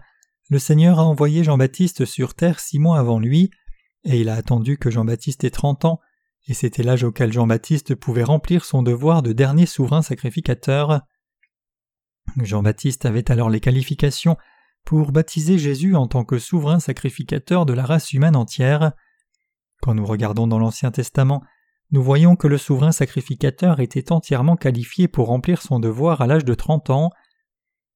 le 0.50 0.58
Seigneur 0.58 0.98
a 0.98 1.04
envoyé 1.04 1.44
Jean-Baptiste 1.44 2.04
sur 2.04 2.34
terre 2.34 2.60
six 2.60 2.78
mois 2.78 2.98
avant 2.98 3.18
lui, 3.18 3.50
et 4.04 4.20
il 4.20 4.28
a 4.28 4.34
attendu 4.34 4.76
que 4.76 4.90
Jean-Baptiste 4.90 5.44
ait 5.44 5.50
trente 5.50 5.84
ans, 5.84 6.00
et 6.48 6.54
c'était 6.54 6.82
l'âge 6.82 7.04
auquel 7.04 7.32
Jean-Baptiste 7.32 7.94
pouvait 7.94 8.24
remplir 8.24 8.64
son 8.64 8.82
devoir 8.82 9.22
de 9.22 9.32
dernier 9.32 9.66
souverain 9.66 10.02
sacrificateur. 10.02 11.02
Jean-Baptiste 12.40 13.06
avait 13.06 13.30
alors 13.30 13.48
les 13.48 13.60
qualifications 13.60 14.36
pour 14.84 15.12
baptiser 15.12 15.58
Jésus 15.58 15.94
en 15.94 16.08
tant 16.08 16.24
que 16.24 16.38
souverain 16.38 16.80
sacrificateur 16.80 17.64
de 17.64 17.72
la 17.72 17.84
race 17.84 18.12
humaine 18.12 18.36
entière. 18.36 18.92
Quand 19.80 19.94
nous 19.94 20.04
regardons 20.04 20.48
dans 20.48 20.58
l'Ancien 20.58 20.90
Testament, 20.90 21.42
nous 21.92 22.02
voyons 22.02 22.36
que 22.36 22.48
le 22.48 22.58
souverain 22.58 22.92
sacrificateur 22.92 23.80
était 23.80 24.12
entièrement 24.12 24.56
qualifié 24.56 25.08
pour 25.08 25.28
remplir 25.28 25.62
son 25.62 25.78
devoir 25.78 26.20
à 26.20 26.26
l'âge 26.26 26.44
de 26.44 26.54
trente 26.54 26.90
ans, 26.90 27.10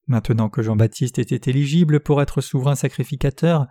Maintenant 0.06 0.48
que 0.48 0.62
Jean-Baptiste 0.62 1.18
était 1.18 1.50
éligible 1.50 2.00
pour 2.00 2.22
être 2.22 2.40
souverain 2.40 2.76
sacrificateur, 2.76 3.66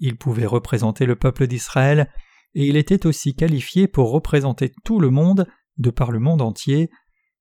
il 0.00 0.16
pouvait 0.16 0.46
représenter 0.46 1.06
le 1.06 1.16
peuple 1.16 1.46
d'Israël, 1.46 2.10
et 2.54 2.66
il 2.66 2.76
était 2.76 3.06
aussi 3.06 3.34
qualifié 3.34 3.86
pour 3.86 4.10
représenter 4.10 4.72
tout 4.84 4.98
le 4.98 5.10
monde, 5.10 5.46
de 5.78 5.90
par 5.90 6.10
le 6.10 6.18
monde 6.18 6.42
entier. 6.42 6.90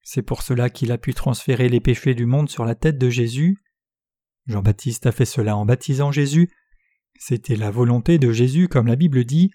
C'est 0.04 0.22
pour 0.22 0.42
cela 0.42 0.70
qu'il 0.70 0.92
a 0.92 0.98
pu 0.98 1.14
transférer 1.14 1.70
les 1.70 1.80
péchés 1.80 2.14
du 2.14 2.26
monde 2.26 2.50
sur 2.50 2.66
la 2.66 2.76
tête 2.76 2.98
de 2.98 3.10
Jésus. 3.10 3.58
Jean-Baptiste 4.46 5.08
a 5.08 5.12
fait 5.12 5.26
cela 5.26 5.58
en 5.58 5.66
baptisant 5.66 6.12
Jésus. 6.12 6.52
C'était 7.18 7.56
la 7.56 7.72
volonté 7.72 8.20
de 8.20 8.32
Jésus, 8.32 8.68
comme 8.68 8.88
la 8.88 8.96
Bible 8.96 9.24
dit. 9.26 9.52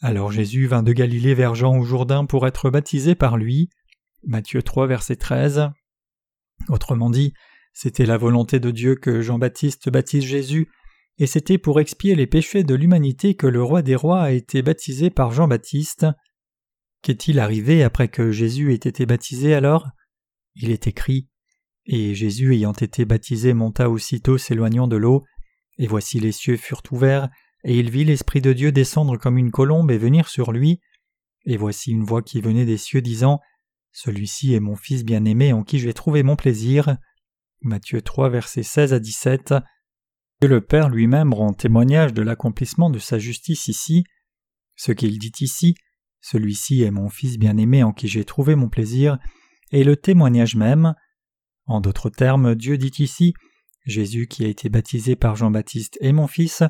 Alors 0.00 0.32
Jésus 0.32 0.66
vint 0.66 0.82
de 0.82 0.92
Galilée 0.92 1.34
vers 1.34 1.54
Jean 1.54 1.78
au 1.78 1.84
Jourdain 1.84 2.24
pour 2.26 2.46
être 2.46 2.70
baptisé 2.70 3.14
par 3.14 3.36
lui. 3.36 3.70
Matthieu 4.24 4.62
3, 4.62 4.86
verset 4.86 5.16
13. 5.16 5.70
Autrement 6.68 7.10
dit, 7.10 7.32
c'était 7.76 8.06
la 8.06 8.16
volonté 8.16 8.58
de 8.58 8.70
Dieu 8.70 8.94
que 8.94 9.20
Jean-Baptiste 9.20 9.90
baptise 9.90 10.24
Jésus, 10.24 10.70
et 11.18 11.26
c'était 11.26 11.58
pour 11.58 11.78
expier 11.78 12.14
les 12.14 12.26
péchés 12.26 12.64
de 12.64 12.74
l'humanité 12.74 13.34
que 13.34 13.46
le 13.46 13.62
roi 13.62 13.82
des 13.82 13.94
rois 13.94 14.22
a 14.22 14.30
été 14.30 14.62
baptisé 14.62 15.10
par 15.10 15.30
Jean-Baptiste. 15.30 16.06
Qu'est-il 17.02 17.38
arrivé 17.38 17.82
après 17.82 18.08
que 18.08 18.30
Jésus 18.30 18.72
ait 18.72 18.76
été 18.76 19.04
baptisé 19.04 19.52
alors? 19.52 19.90
Il 20.54 20.70
est 20.70 20.86
écrit 20.86 21.28
Et 21.84 22.14
Jésus 22.14 22.54
ayant 22.54 22.72
été 22.72 23.04
baptisé 23.04 23.52
monta 23.52 23.90
aussitôt 23.90 24.38
s'éloignant 24.38 24.88
de 24.88 24.96
l'eau, 24.96 25.24
et 25.76 25.86
voici 25.86 26.18
les 26.18 26.32
cieux 26.32 26.56
furent 26.56 26.82
ouverts, 26.92 27.28
et 27.62 27.78
il 27.78 27.90
vit 27.90 28.04
l'Esprit 28.04 28.40
de 28.40 28.54
Dieu 28.54 28.72
descendre 28.72 29.18
comme 29.18 29.36
une 29.36 29.50
colombe 29.50 29.90
et 29.90 29.98
venir 29.98 30.28
sur 30.28 30.50
lui, 30.50 30.80
et 31.44 31.58
voici 31.58 31.90
une 31.90 32.04
voix 32.04 32.22
qui 32.22 32.40
venait 32.40 32.64
des 32.64 32.78
cieux 32.78 33.02
disant 33.02 33.38
Celui-ci 33.92 34.54
est 34.54 34.60
mon 34.60 34.76
Fils 34.76 35.04
bien-aimé 35.04 35.52
en 35.52 35.62
qui 35.62 35.78
j'ai 35.78 35.92
trouvé 35.92 36.22
mon 36.22 36.36
plaisir. 36.36 36.96
Matthieu 37.66 38.00
3, 38.00 38.30
versets 38.30 38.62
16 38.62 38.94
à 38.94 39.00
17. 39.00 39.54
Que 40.40 40.46
le 40.46 40.60
Père 40.60 40.88
lui-même 40.88 41.34
rend 41.34 41.52
témoignage 41.52 42.14
de 42.14 42.22
l'accomplissement 42.22 42.90
de 42.90 43.00
sa 43.00 43.18
justice 43.18 43.66
ici. 43.66 44.04
Ce 44.76 44.92
qu'il 44.92 45.18
dit 45.18 45.32
ici, 45.40 45.74
celui-ci 46.20 46.82
est 46.82 46.92
mon 46.92 47.08
Fils 47.08 47.38
bien-aimé 47.38 47.82
en 47.82 47.92
qui 47.92 48.06
j'ai 48.06 48.24
trouvé 48.24 48.54
mon 48.54 48.68
plaisir, 48.68 49.18
et 49.72 49.82
le 49.82 49.96
témoignage 49.96 50.54
même. 50.54 50.94
En 51.66 51.80
d'autres 51.80 52.08
termes, 52.08 52.54
Dieu 52.54 52.78
dit 52.78 52.92
ici 53.00 53.34
Jésus 53.84 54.28
qui 54.28 54.44
a 54.44 54.48
été 54.48 54.68
baptisé 54.68 55.16
par 55.16 55.34
Jean-Baptiste 55.34 55.98
est 56.00 56.12
mon 56.12 56.28
Fils, 56.28 56.62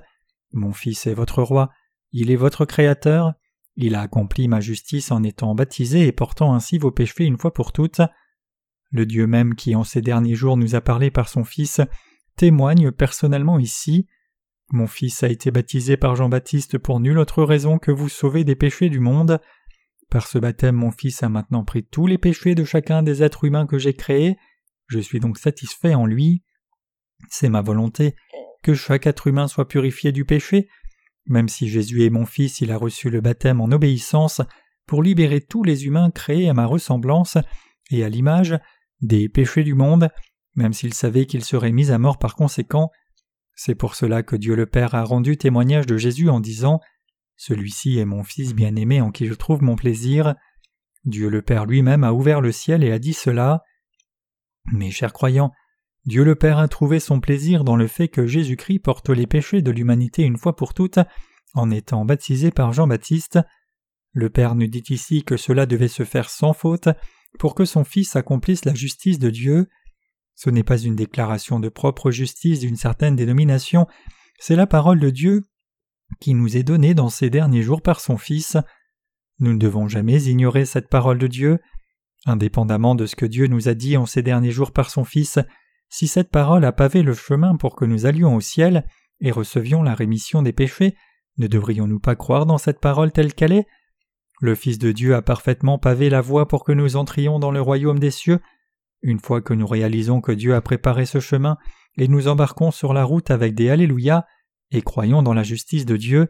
mon 0.52 0.72
Fils 0.72 1.06
est 1.06 1.14
votre 1.14 1.42
roi, 1.42 1.70
il 2.12 2.30
est 2.30 2.36
votre 2.36 2.64
Créateur, 2.64 3.34
il 3.74 3.94
a 3.96 4.00
accompli 4.00 4.48
ma 4.48 4.60
justice 4.60 5.10
en 5.10 5.22
étant 5.22 5.54
baptisé 5.54 6.06
et 6.06 6.12
portant 6.12 6.54
ainsi 6.54 6.78
vos 6.78 6.90
péchés 6.90 7.24
une 7.24 7.38
fois 7.38 7.52
pour 7.52 7.72
toutes. 7.72 8.00
Le 8.96 9.04
Dieu 9.04 9.26
même 9.26 9.56
qui 9.56 9.74
en 9.74 9.84
ces 9.84 10.00
derniers 10.00 10.36
jours 10.36 10.56
nous 10.56 10.74
a 10.74 10.80
parlé 10.80 11.10
par 11.10 11.28
son 11.28 11.44
Fils 11.44 11.82
témoigne 12.34 12.90
personnellement 12.92 13.58
ici. 13.58 14.06
Mon 14.72 14.86
Fils 14.86 15.22
a 15.22 15.28
été 15.28 15.50
baptisé 15.50 15.98
par 15.98 16.16
Jean-Baptiste 16.16 16.78
pour 16.78 16.98
nulle 16.98 17.18
autre 17.18 17.42
raison 17.42 17.76
que 17.76 17.90
vous 17.90 18.08
sauver 18.08 18.42
des 18.42 18.56
péchés 18.56 18.88
du 18.88 18.98
monde. 18.98 19.38
Par 20.08 20.26
ce 20.26 20.38
baptême 20.38 20.76
mon 20.76 20.92
Fils 20.92 21.22
a 21.22 21.28
maintenant 21.28 21.62
pris 21.62 21.84
tous 21.84 22.06
les 22.06 22.16
péchés 22.16 22.54
de 22.54 22.64
chacun 22.64 23.02
des 23.02 23.22
êtres 23.22 23.44
humains 23.44 23.66
que 23.66 23.76
j'ai 23.76 23.92
créés, 23.92 24.38
je 24.86 24.98
suis 24.98 25.20
donc 25.20 25.36
satisfait 25.36 25.94
en 25.94 26.06
lui. 26.06 26.42
C'est 27.28 27.50
ma 27.50 27.60
volonté 27.60 28.16
que 28.62 28.72
chaque 28.72 29.06
être 29.06 29.26
humain 29.26 29.46
soit 29.46 29.68
purifié 29.68 30.10
du 30.10 30.24
péché. 30.24 30.70
Même 31.26 31.50
si 31.50 31.68
Jésus 31.68 32.06
est 32.06 32.10
mon 32.10 32.24
Fils, 32.24 32.62
il 32.62 32.72
a 32.72 32.78
reçu 32.78 33.10
le 33.10 33.20
baptême 33.20 33.60
en 33.60 33.70
obéissance 33.70 34.40
pour 34.86 35.02
libérer 35.02 35.42
tous 35.42 35.64
les 35.64 35.84
humains 35.84 36.10
créés 36.10 36.48
à 36.48 36.54
ma 36.54 36.64
ressemblance 36.64 37.36
et 37.90 38.02
à 38.02 38.08
l'image 38.08 38.58
des 39.00 39.28
péchés 39.28 39.64
du 39.64 39.74
monde, 39.74 40.08
même 40.54 40.72
s'il 40.72 40.94
savait 40.94 41.26
qu'il 41.26 41.44
serait 41.44 41.72
mis 41.72 41.90
à 41.90 41.98
mort 41.98 42.18
par 42.18 42.34
conséquent. 42.34 42.90
C'est 43.54 43.74
pour 43.74 43.94
cela 43.94 44.22
que 44.22 44.36
Dieu 44.36 44.54
le 44.54 44.66
Père 44.66 44.94
a 44.94 45.04
rendu 45.04 45.36
témoignage 45.36 45.86
de 45.86 45.96
Jésus 45.96 46.28
en 46.28 46.40
disant 46.40 46.80
Celui-ci 47.36 47.98
est 47.98 48.04
mon 48.04 48.22
Fils 48.22 48.54
bien-aimé 48.54 49.00
en 49.00 49.10
qui 49.10 49.26
je 49.26 49.34
trouve 49.34 49.62
mon 49.62 49.76
plaisir. 49.76 50.34
Dieu 51.04 51.28
le 51.28 51.42
Père 51.42 51.66
lui-même 51.66 52.04
a 52.04 52.12
ouvert 52.12 52.40
le 52.40 52.52
ciel 52.52 52.84
et 52.84 52.92
a 52.92 52.98
dit 52.98 53.14
cela. 53.14 53.62
Mes 54.72 54.90
chers 54.90 55.12
croyants, 55.12 55.52
Dieu 56.04 56.24
le 56.24 56.34
Père 56.34 56.58
a 56.58 56.68
trouvé 56.68 57.00
son 57.00 57.20
plaisir 57.20 57.64
dans 57.64 57.76
le 57.76 57.86
fait 57.86 58.08
que 58.08 58.26
Jésus-Christ 58.26 58.80
porte 58.80 59.10
les 59.10 59.26
péchés 59.26 59.62
de 59.62 59.70
l'humanité 59.70 60.22
une 60.22 60.38
fois 60.38 60.56
pour 60.56 60.74
toutes 60.74 60.98
en 61.54 61.70
étant 61.70 62.04
baptisé 62.04 62.50
par 62.50 62.72
Jean-Baptiste. 62.72 63.38
Le 64.12 64.30
Père 64.30 64.54
nous 64.54 64.66
dit 64.66 64.84
ici 64.90 65.24
que 65.24 65.36
cela 65.36 65.66
devait 65.66 65.88
se 65.88 66.04
faire 66.04 66.30
sans 66.30 66.52
faute, 66.52 66.88
pour 67.38 67.54
que 67.54 67.64
son 67.64 67.84
Fils 67.84 68.16
accomplisse 68.16 68.64
la 68.64 68.74
justice 68.74 69.18
de 69.18 69.30
Dieu. 69.30 69.68
Ce 70.34 70.50
n'est 70.50 70.62
pas 70.62 70.78
une 70.78 70.96
déclaration 70.96 71.60
de 71.60 71.68
propre 71.68 72.10
justice 72.10 72.60
d'une 72.60 72.76
certaine 72.76 73.16
dénomination, 73.16 73.86
c'est 74.38 74.56
la 74.56 74.66
parole 74.66 75.00
de 75.00 75.10
Dieu 75.10 75.48
qui 76.20 76.34
nous 76.34 76.56
est 76.56 76.62
donnée 76.62 76.94
dans 76.94 77.08
ces 77.08 77.30
derniers 77.30 77.62
jours 77.62 77.82
par 77.82 78.00
son 78.00 78.16
Fils. 78.16 78.56
Nous 79.38 79.52
ne 79.52 79.58
devons 79.58 79.88
jamais 79.88 80.24
ignorer 80.24 80.64
cette 80.64 80.88
parole 80.88 81.18
de 81.18 81.26
Dieu. 81.26 81.58
Indépendamment 82.26 82.94
de 82.94 83.06
ce 83.06 83.16
que 83.16 83.26
Dieu 83.26 83.46
nous 83.46 83.68
a 83.68 83.74
dit 83.74 83.96
en 83.96 84.06
ces 84.06 84.22
derniers 84.22 84.50
jours 84.50 84.72
par 84.72 84.90
son 84.90 85.04
Fils, 85.04 85.38
si 85.88 86.06
cette 86.08 86.30
parole 86.30 86.64
a 86.64 86.72
pavé 86.72 87.02
le 87.02 87.14
chemin 87.14 87.56
pour 87.56 87.76
que 87.76 87.84
nous 87.84 88.06
allions 88.06 88.34
au 88.34 88.40
ciel 88.40 88.86
et 89.20 89.30
recevions 89.30 89.82
la 89.82 89.94
rémission 89.94 90.42
des 90.42 90.52
péchés, 90.52 90.96
ne 91.38 91.46
devrions-nous 91.46 92.00
pas 92.00 92.16
croire 92.16 92.46
dans 92.46 92.58
cette 92.58 92.80
parole 92.80 93.12
telle 93.12 93.34
qu'elle 93.34 93.52
est? 93.52 93.66
Le 94.40 94.54
Fils 94.54 94.78
de 94.78 94.92
Dieu 94.92 95.14
a 95.14 95.22
parfaitement 95.22 95.78
pavé 95.78 96.10
la 96.10 96.20
voie 96.20 96.48
pour 96.48 96.64
que 96.64 96.72
nous 96.72 96.96
entrions 96.96 97.38
dans 97.38 97.50
le 97.50 97.60
royaume 97.60 97.98
des 97.98 98.10
cieux. 98.10 98.40
Une 99.02 99.20
fois 99.20 99.40
que 99.40 99.54
nous 99.54 99.66
réalisons 99.66 100.20
que 100.20 100.32
Dieu 100.32 100.54
a 100.54 100.60
préparé 100.60 101.06
ce 101.06 101.20
chemin, 101.20 101.56
et 101.96 102.08
nous 102.08 102.28
embarquons 102.28 102.70
sur 102.70 102.92
la 102.92 103.04
route 103.04 103.30
avec 103.30 103.54
des 103.54 103.70
Alléluia, 103.70 104.26
et 104.70 104.82
croyons 104.82 105.22
dans 105.22 105.34
la 105.34 105.42
justice 105.42 105.86
de 105.86 105.96
Dieu, 105.96 106.28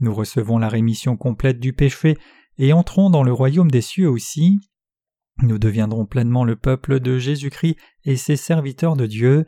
nous 0.00 0.14
recevons 0.14 0.58
la 0.58 0.68
rémission 0.68 1.16
complète 1.16 1.58
du 1.58 1.72
péché 1.72 2.18
et 2.58 2.72
entrons 2.72 3.10
dans 3.10 3.22
le 3.22 3.32
royaume 3.32 3.70
des 3.70 3.80
cieux 3.80 4.08
aussi. 4.08 4.58
Nous 5.42 5.58
deviendrons 5.58 6.06
pleinement 6.06 6.44
le 6.44 6.56
peuple 6.56 7.00
de 7.00 7.18
Jésus-Christ 7.18 7.76
et 8.04 8.16
ses 8.16 8.36
serviteurs 8.36 8.96
de 8.96 9.06
Dieu. 9.06 9.44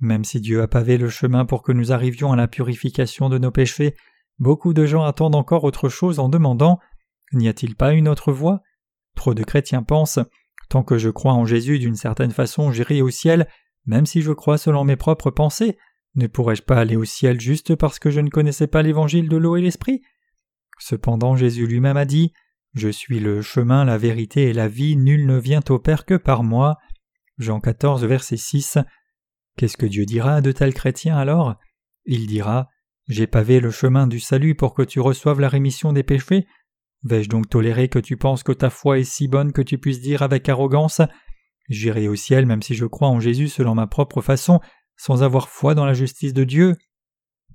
Même 0.00 0.24
si 0.24 0.40
Dieu 0.40 0.62
a 0.62 0.68
pavé 0.68 0.98
le 0.98 1.08
chemin 1.08 1.44
pour 1.44 1.62
que 1.62 1.72
nous 1.72 1.92
arrivions 1.92 2.32
à 2.32 2.36
la 2.36 2.48
purification 2.48 3.28
de 3.28 3.38
nos 3.38 3.50
péchés, 3.50 3.94
beaucoup 4.38 4.74
de 4.74 4.84
gens 4.84 5.04
attendent 5.04 5.36
encore 5.36 5.64
autre 5.64 5.88
chose 5.88 6.18
en 6.18 6.28
demandant 6.28 6.78
N'y 7.32 7.48
a-t-il 7.48 7.76
pas 7.76 7.92
une 7.92 8.08
autre 8.08 8.32
voie? 8.32 8.62
Trop 9.14 9.34
de 9.34 9.42
chrétiens 9.42 9.82
pensent 9.82 10.20
Tant 10.68 10.82
que 10.82 10.98
je 10.98 11.10
crois 11.10 11.32
en 11.32 11.44
Jésus 11.44 11.78
d'une 11.78 11.96
certaine 11.96 12.30
façon, 12.30 12.72
j'irai 12.72 13.02
au 13.02 13.10
ciel, 13.10 13.48
même 13.86 14.06
si 14.06 14.22
je 14.22 14.32
crois 14.32 14.58
selon 14.58 14.84
mes 14.84 14.96
propres 14.96 15.30
pensées, 15.30 15.76
Ne 16.14 16.26
pourrais-je 16.26 16.62
pas 16.62 16.76
aller 16.76 16.96
au 16.96 17.04
ciel 17.04 17.40
juste 17.40 17.74
parce 17.74 17.98
que 17.98 18.10
je 18.10 18.20
ne 18.20 18.30
connaissais 18.30 18.68
pas 18.68 18.82
l'évangile 18.82 19.28
de 19.28 19.36
l'eau 19.36 19.56
et 19.56 19.60
l'esprit? 19.60 20.02
Cependant 20.78 21.36
Jésus 21.36 21.66
lui-même 21.66 21.96
a 21.96 22.04
dit 22.04 22.32
Je 22.74 22.88
suis 22.88 23.20
le 23.20 23.42
chemin, 23.42 23.84
la 23.84 23.98
vérité 23.98 24.44
et 24.44 24.52
la 24.52 24.68
vie, 24.68 24.96
nul 24.96 25.26
ne 25.26 25.38
vient 25.38 25.62
au 25.68 25.78
Père 25.78 26.04
que 26.04 26.14
par 26.14 26.44
moi. 26.44 26.78
Jean 27.38 27.60
14, 27.60 28.04
verset 28.04 28.36
6. 28.36 28.78
Qu'est-ce 29.56 29.76
que 29.76 29.86
Dieu 29.86 30.04
dira 30.04 30.36
à 30.36 30.40
de 30.40 30.52
tels 30.52 30.74
chrétiens 30.74 31.16
alors? 31.16 31.56
Il 32.04 32.26
dira 32.26 32.68
J'ai 33.08 33.26
pavé 33.26 33.60
le 33.60 33.70
chemin 33.70 34.06
du 34.06 34.20
salut 34.20 34.54
pour 34.54 34.74
que 34.74 34.82
tu 34.82 35.00
reçoives 35.00 35.40
la 35.40 35.48
rémission 35.48 35.92
des 35.92 36.02
péchés. 36.02 36.46
Vais-je 37.04 37.28
donc 37.28 37.48
tolérer 37.48 37.88
que 37.88 37.98
tu 37.98 38.16
penses 38.16 38.42
que 38.42 38.52
ta 38.52 38.70
foi 38.70 38.98
est 38.98 39.04
si 39.04 39.28
bonne 39.28 39.52
que 39.52 39.62
tu 39.62 39.78
puisses 39.78 40.00
dire 40.00 40.22
avec 40.22 40.48
arrogance? 40.48 41.02
J'irai 41.68 42.08
au 42.08 42.14
ciel 42.14 42.46
même 42.46 42.62
si 42.62 42.74
je 42.74 42.86
crois 42.86 43.08
en 43.08 43.20
Jésus 43.20 43.48
selon 43.48 43.74
ma 43.74 43.86
propre 43.86 44.22
façon, 44.22 44.60
sans 44.96 45.22
avoir 45.22 45.48
foi 45.48 45.74
dans 45.74 45.84
la 45.84 45.94
justice 45.94 46.32
de 46.32 46.44
Dieu 46.44 46.76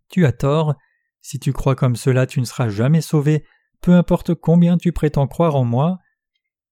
Tu 0.10 0.26
as 0.26 0.32
tort. 0.32 0.76
Si 1.22 1.39
tu 1.39 1.52
crois 1.52 1.76
comme 1.76 1.95
cela, 1.95 2.26
tu 2.26 2.39
ne 2.39 2.45
seras 2.45 2.70
jamais 2.70 3.02
sauvé, 3.02 3.43
peu 3.82 3.93
importe 3.93 4.34
combien 4.36 4.78
tu 4.78 4.91
prétends 4.91 5.28
croire 5.28 5.56
en 5.56 5.66
moi. 5.66 5.97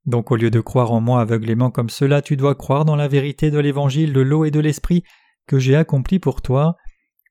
Donc 0.05 0.32
au 0.32 0.36
lieu 0.36 0.49
de 0.49 0.61
croire 0.61 0.91
en 0.91 1.01
moi 1.01 1.19
aveuglément 1.21 1.69
comme 1.69 1.89
cela, 1.89 2.21
tu 2.21 2.38
dois 2.38 2.55
croire 2.55 2.86
dans 2.86 2.95
la 2.95 3.07
vérité 3.07 3.51
de 3.51 3.59
l'évangile 3.59 4.13
de 4.13 4.21
l'eau 4.21 4.45
et 4.45 4.51
de 4.51 4.59
l'esprit 4.59 5.03
que 5.47 5.59
j'ai 5.59 5.75
accompli 5.75 6.19
pour 6.19 6.41
toi. 6.41 6.75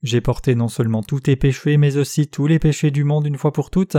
J'ai 0.03 0.21
porté 0.21 0.55
non 0.55 0.69
seulement 0.69 1.03
tous 1.03 1.21
tes 1.21 1.37
péchés, 1.37 1.79
mais 1.79 1.97
aussi 1.97 2.29
tous 2.29 2.47
les 2.47 2.59
péchés 2.59 2.91
du 2.91 3.05
monde 3.05 3.27
une 3.27 3.39
fois 3.39 3.53
pour 3.53 3.71
toutes, 3.71 3.97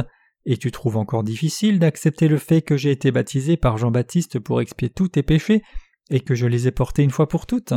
et 0.49 0.55
tu 0.55 0.71
trouves 0.71 0.95
encore 0.95 1.25
difficile 1.25 1.77
d'accepter 1.77 2.29
le 2.29 2.37
fait 2.37 2.61
que 2.61 2.77
j'ai 2.77 2.91
été 2.91 3.11
baptisé 3.11 3.57
par 3.57 3.77
Jean-Baptiste 3.77 4.39
pour 4.39 4.61
expier 4.61 4.89
tous 4.89 5.09
tes 5.09 5.21
péchés, 5.21 5.61
et 6.09 6.21
que 6.21 6.35
je 6.35 6.47
les 6.47 6.69
ai 6.69 6.71
portés 6.71 7.03
une 7.03 7.11
fois 7.11 7.27
pour 7.27 7.45
toutes. 7.45 7.73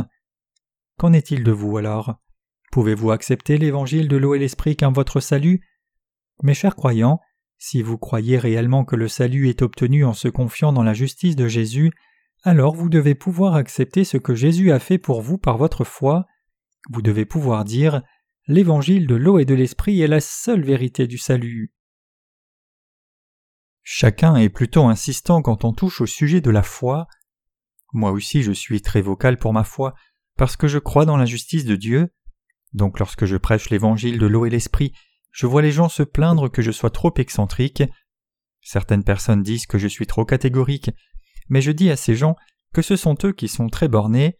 Qu'en 0.97 1.11
est-il 1.11 1.43
de 1.43 1.51
vous 1.51 1.77
alors? 1.77 2.15
Pouvez-vous 2.71 3.11
accepter 3.11 3.57
l'évangile 3.57 4.07
de 4.07 4.15
l'eau 4.15 4.35
et 4.35 4.39
l'esprit 4.39 4.77
comme 4.77 4.93
votre 4.93 5.19
salut? 5.19 5.67
Mes 6.43 6.53
chers 6.53 6.77
croyants, 6.77 7.19
si 7.57 7.81
vous 7.81 7.97
croyez 7.97 8.37
réellement 8.37 8.85
que 8.85 8.95
le 8.95 9.09
salut 9.09 9.49
est 9.49 9.61
obtenu 9.61 10.05
en 10.05 10.13
se 10.13 10.29
confiant 10.29 10.71
dans 10.71 10.83
la 10.83 10.93
justice 10.93 11.35
de 11.35 11.49
Jésus, 11.49 11.91
alors 12.43 12.73
vous 12.73 12.87
devez 12.87 13.15
pouvoir 13.15 13.55
accepter 13.55 14.05
ce 14.05 14.15
que 14.15 14.33
Jésus 14.33 14.71
a 14.71 14.79
fait 14.79 14.97
pour 14.97 15.21
vous 15.21 15.37
par 15.37 15.57
votre 15.57 15.83
foi. 15.83 16.25
Vous 16.89 17.01
devez 17.01 17.25
pouvoir 17.25 17.65
dire 17.65 18.01
L'évangile 18.47 19.07
de 19.07 19.15
l'eau 19.15 19.39
et 19.39 19.45
de 19.45 19.55
l'esprit 19.55 20.01
est 20.01 20.07
la 20.07 20.21
seule 20.21 20.63
vérité 20.63 21.05
du 21.05 21.17
salut. 21.17 21.73
Chacun 23.83 24.35
est 24.35 24.49
plutôt 24.49 24.85
insistant 24.85 25.41
quand 25.41 25.65
on 25.65 25.73
touche 25.73 26.01
au 26.01 26.05
sujet 26.05 26.41
de 26.41 26.51
la 26.51 26.63
foi. 26.63 27.07
Moi 27.93 28.11
aussi 28.11 28.43
je 28.43 28.51
suis 28.51 28.81
très 28.81 29.01
vocal 29.01 29.37
pour 29.37 29.53
ma 29.53 29.63
foi, 29.63 29.95
parce 30.37 30.55
que 30.55 30.67
je 30.67 30.77
crois 30.77 31.05
dans 31.05 31.17
la 31.17 31.25
justice 31.25 31.65
de 31.65 31.75
Dieu. 31.75 32.13
Donc 32.73 32.99
lorsque 32.99 33.25
je 33.25 33.37
prêche 33.37 33.69
l'évangile 33.69 34.17
de 34.17 34.27
l'eau 34.27 34.45
et 34.45 34.49
l'esprit, 34.49 34.93
je 35.31 35.45
vois 35.45 35.61
les 35.61 35.71
gens 35.71 35.89
se 35.89 36.03
plaindre 36.03 36.49
que 36.49 36.61
je 36.61 36.71
sois 36.71 36.89
trop 36.89 37.13
excentrique. 37.17 37.83
Certaines 38.61 39.03
personnes 39.03 39.43
disent 39.43 39.65
que 39.65 39.77
je 39.77 39.87
suis 39.87 40.07
trop 40.07 40.25
catégorique, 40.25 40.91
mais 41.49 41.61
je 41.61 41.71
dis 41.71 41.89
à 41.89 41.95
ces 41.95 42.15
gens 42.15 42.35
que 42.73 42.81
ce 42.81 42.95
sont 42.95 43.17
eux 43.23 43.33
qui 43.33 43.47
sont 43.47 43.69
très 43.69 43.87
bornés. 43.87 44.37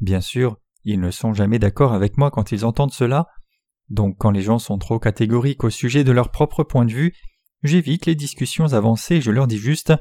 Bien 0.00 0.20
sûr, 0.20 0.56
ils 0.84 1.00
ne 1.00 1.10
sont 1.10 1.34
jamais 1.34 1.58
d'accord 1.58 1.92
avec 1.92 2.16
moi 2.16 2.30
quand 2.30 2.50
ils 2.50 2.64
entendent 2.64 2.92
cela, 2.92 3.28
donc 3.88 4.16
quand 4.18 4.30
les 4.30 4.42
gens 4.42 4.58
sont 4.58 4.78
trop 4.78 4.98
catégoriques 4.98 5.64
au 5.64 5.70
sujet 5.70 6.02
de 6.02 6.12
leur 6.12 6.30
propre 6.30 6.64
point 6.64 6.84
de 6.84 6.92
vue, 6.92 7.14
j'évite 7.62 8.06
les 8.06 8.14
discussions 8.14 8.72
avancées 8.72 9.20
je 9.20 9.30
leur 9.30 9.46
dis 9.46 9.58
juste 9.58 9.92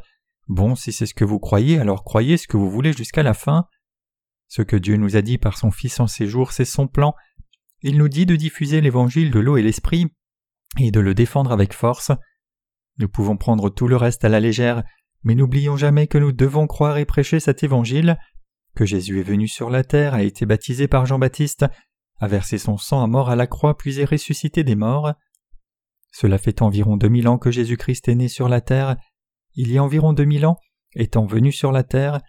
Bon, 0.47 0.75
si 0.75 0.91
c'est 0.91 1.05
ce 1.05 1.13
que 1.13 1.23
vous 1.23 1.39
croyez, 1.39 1.79
alors 1.79 2.03
croyez 2.03 2.35
ce 2.35 2.47
que 2.47 2.57
vous 2.57 2.69
voulez 2.69 2.91
jusqu'à 2.91 3.23
la 3.23 3.33
fin. 3.33 3.67
Ce 4.49 4.61
que 4.61 4.75
Dieu 4.75 4.97
nous 4.97 5.15
a 5.15 5.21
dit 5.21 5.37
par 5.37 5.57
son 5.57 5.71
Fils 5.71 5.99
en 6.01 6.07
ces 6.07 6.27
jours, 6.27 6.51
c'est 6.51 6.65
son 6.65 6.87
plan, 6.87 7.15
il 7.83 7.97
nous 7.97 8.09
dit 8.09 8.25
de 8.25 8.35
diffuser 8.35 8.81
l'évangile 8.81 9.31
de 9.31 9.39
l'eau 9.39 9.57
et 9.57 9.61
l'esprit 9.61 10.07
et 10.79 10.91
de 10.91 10.99
le 10.99 11.13
défendre 11.13 11.51
avec 11.51 11.73
force. 11.73 12.11
Nous 12.97 13.07
pouvons 13.07 13.37
prendre 13.37 13.69
tout 13.69 13.87
le 13.87 13.95
reste 13.95 14.23
à 14.23 14.29
la 14.29 14.39
légère, 14.39 14.83
mais 15.23 15.35
n'oublions 15.35 15.77
jamais 15.77 16.07
que 16.07 16.17
nous 16.17 16.31
devons 16.31 16.67
croire 16.67 16.97
et 16.97 17.05
prêcher 17.05 17.39
cet 17.39 17.63
évangile, 17.63 18.17
que 18.75 18.85
Jésus 18.85 19.19
est 19.19 19.23
venu 19.23 19.47
sur 19.47 19.69
la 19.69 19.83
terre, 19.83 20.13
a 20.13 20.23
été 20.23 20.45
baptisé 20.45 20.87
par 20.87 21.05
Jean-Baptiste, 21.05 21.65
a 22.19 22.27
versé 22.27 22.57
son 22.57 22.77
sang 22.77 23.03
à 23.03 23.07
mort 23.07 23.29
à 23.29 23.35
la 23.35 23.47
croix 23.47 23.77
puis 23.77 23.99
est 23.99 24.05
ressuscité 24.05 24.63
des 24.63 24.75
morts. 24.75 25.13
Cela 26.11 26.37
fait 26.37 26.61
environ 26.61 26.97
deux 26.97 27.09
mille 27.09 27.27
ans 27.27 27.37
que 27.37 27.51
Jésus-Christ 27.51 28.07
est 28.07 28.15
né 28.15 28.27
sur 28.27 28.49
la 28.49 28.61
terre. 28.61 28.97
Il 29.55 29.71
y 29.71 29.77
a 29.77 29.83
environ 29.83 30.13
deux 30.13 30.25
mille 30.25 30.45
ans, 30.45 30.57
étant 30.93 31.25
venu 31.25 31.51
sur 31.51 31.71
la 31.71 31.83
terre, 31.83 32.21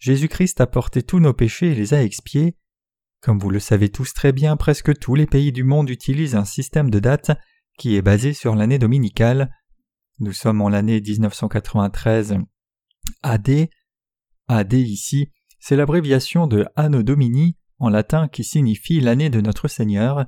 Jésus-Christ 0.00 0.62
a 0.62 0.66
porté 0.66 1.02
tous 1.02 1.20
nos 1.20 1.34
péchés 1.34 1.72
et 1.72 1.74
les 1.74 1.92
a 1.92 2.02
expiés. 2.02 2.56
Comme 3.20 3.38
vous 3.38 3.50
le 3.50 3.60
savez 3.60 3.90
tous 3.90 4.14
très 4.14 4.32
bien, 4.32 4.56
presque 4.56 4.98
tous 4.98 5.14
les 5.14 5.26
pays 5.26 5.52
du 5.52 5.62
monde 5.62 5.90
utilisent 5.90 6.34
un 6.34 6.46
système 6.46 6.88
de 6.90 6.98
date 6.98 7.32
qui 7.78 7.96
est 7.96 8.02
basé 8.02 8.32
sur 8.32 8.54
l'année 8.54 8.78
dominicale. 8.78 9.54
Nous 10.18 10.32
sommes 10.32 10.62
en 10.62 10.70
l'année 10.70 11.02
1993 11.02 12.38
AD. 13.22 13.68
AD 14.48 14.72
ici, 14.72 15.30
c'est 15.58 15.76
l'abréviation 15.76 16.46
de 16.46 16.66
Anno 16.76 17.02
Domini 17.02 17.58
en 17.78 17.90
latin 17.90 18.26
qui 18.28 18.42
signifie 18.42 19.00
l'année 19.00 19.28
de 19.28 19.42
notre 19.42 19.68
Seigneur. 19.68 20.26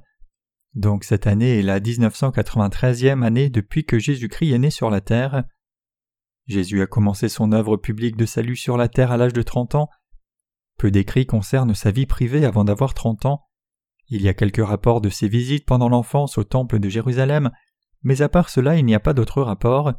Donc 0.75 1.05
cette 1.05 1.27
année 1.27 1.59
est 1.59 1.63
la 1.63 1.81
1993e 1.81 3.23
année 3.23 3.51
depuis 3.51 3.85
que 3.85 3.99
Jésus-Christ 3.99 4.53
est 4.53 4.59
né 4.59 4.71
sur 4.71 4.91
la 4.91 5.01
terre. 5.01 5.45
Jésus 6.47 6.83
a 6.83 6.87
commencé 6.87 7.29
son 7.29 7.53
œuvre 7.53 7.77
publique 7.77 8.17
de 8.17 8.27
salut 8.27 8.57
sur 8.57 8.77
la 8.77 8.89
terre 8.89 9.13
à 9.13 9.17
l'âge 9.17 9.33
de 9.33 9.43
trente 9.43 9.75
ans 9.75 9.89
peu 10.83 10.91
d'écrits 10.91 11.27
concernent 11.27 11.77
sa 11.77 11.93
vie 11.93 12.07
privée 12.07 12.45
avant 12.45 12.65
d'avoir 12.65 12.93
trente 12.93 13.25
ans. 13.25 13.45
Il 14.09 14.21
y 14.21 14.29
a 14.29 14.35
quelques 14.35 14.67
rapports 14.67 15.01
de 15.01 15.11
ses 15.11 15.29
visites 15.29 15.65
pendant 15.65 15.89
l'enfance 15.89 16.39
au 16.39 16.43
temple 16.43 16.81
de 16.81 16.89
Jérusalem, 16.89 17.53
mais 18.03 18.21
à 18.21 18.29
part 18.29 18.49
cela 18.49 18.77
il 18.77 18.85
n'y 18.85 18.97
a 18.97 18.99
pas 18.99 19.15
d'autres 19.15 19.43
rapports. 19.43 19.93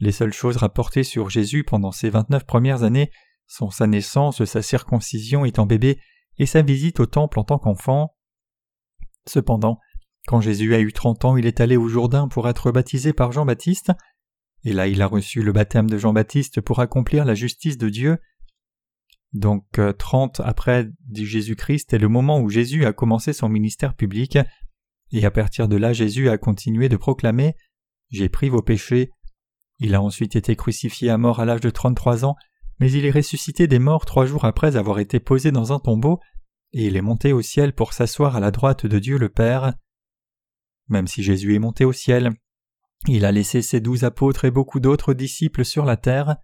Les 0.00 0.12
seules 0.12 0.32
choses 0.32 0.56
rapportées 0.56 1.04
sur 1.04 1.28
Jésus 1.28 1.64
pendant 1.64 1.92
ses 1.92 2.08
vingt-neuf 2.08 2.46
premières 2.46 2.82
années 2.82 3.10
sont 3.46 3.70
sa 3.70 3.86
naissance, 3.86 4.42
sa 4.42 4.62
circoncision 4.62 5.44
étant 5.44 5.66
bébé 5.66 6.00
et 6.38 6.46
sa 6.46 6.62
visite 6.62 6.98
au 6.98 7.04
temple 7.04 7.38
en 7.38 7.44
tant 7.44 7.58
qu'enfant. 7.58 8.16
Cependant, 9.26 9.80
quand 10.26 10.40
Jésus 10.40 10.74
a 10.74 10.80
eu 10.80 10.92
trente 10.92 11.24
ans, 11.24 11.36
il 11.36 11.46
est 11.46 11.60
allé 11.60 11.76
au 11.76 11.88
Jourdain 11.88 12.28
pour 12.28 12.48
être 12.48 12.72
baptisé 12.72 13.12
par 13.12 13.32
Jean-Baptiste, 13.32 13.92
et 14.64 14.72
là 14.72 14.88
il 14.88 15.00
a 15.00 15.06
reçu 15.06 15.42
le 15.42 15.52
baptême 15.52 15.88
de 15.88 15.98
Jean-Baptiste 15.98 16.60
pour 16.60 16.80
accomplir 16.80 17.24
la 17.24 17.34
justice 17.34 17.78
de 17.78 17.88
Dieu. 17.88 18.18
Donc 19.32 19.78
euh, 19.78 19.92
trente 19.92 20.40
après 20.44 20.88
Jésus-Christ 21.12 21.92
est 21.92 21.98
le 21.98 22.08
moment 22.08 22.40
où 22.40 22.48
Jésus 22.48 22.84
a 22.84 22.92
commencé 22.92 23.32
son 23.32 23.48
ministère 23.48 23.94
public, 23.94 24.38
et 25.12 25.24
à 25.24 25.30
partir 25.30 25.68
de 25.68 25.76
là 25.76 25.92
Jésus 25.92 26.28
a 26.28 26.38
continué 26.38 26.88
de 26.88 26.96
proclamer 26.96 27.54
J'ai 28.10 28.28
pris 28.28 28.48
vos 28.48 28.62
péchés. 28.62 29.10
Il 29.78 29.94
a 29.94 30.02
ensuite 30.02 30.36
été 30.36 30.56
crucifié 30.56 31.10
à 31.10 31.18
mort 31.18 31.38
à 31.38 31.44
l'âge 31.44 31.60
de 31.60 31.70
trente-trois 31.70 32.24
ans, 32.24 32.34
mais 32.80 32.90
il 32.90 33.04
est 33.04 33.10
ressuscité 33.10 33.66
des 33.66 33.78
morts 33.78 34.06
trois 34.06 34.26
jours 34.26 34.44
après 34.44 34.76
avoir 34.76 34.98
été 34.98 35.20
posé 35.20 35.52
dans 35.52 35.72
un 35.72 35.78
tombeau, 35.78 36.18
et 36.72 36.86
il 36.86 36.96
est 36.96 37.02
monté 37.02 37.32
au 37.32 37.42
ciel 37.42 37.72
pour 37.72 37.92
s'asseoir 37.92 38.36
à 38.36 38.40
la 38.40 38.50
droite 38.50 38.86
de 38.86 38.98
Dieu 38.98 39.18
le 39.18 39.28
Père. 39.28 39.74
Même 40.88 41.06
si 41.06 41.22
Jésus 41.22 41.54
est 41.54 41.60
monté 41.60 41.84
au 41.84 41.92
ciel, 41.92 42.32
il 43.08 43.24
a 43.24 43.32
laissé 43.32 43.62
ses 43.62 43.80
douze 43.80 44.04
apôtres 44.04 44.44
et 44.44 44.50
beaucoup 44.50 44.80
d'autres 44.80 45.14
disciples 45.14 45.64
sur 45.64 45.84
la 45.84 45.96
terre. 45.96 46.36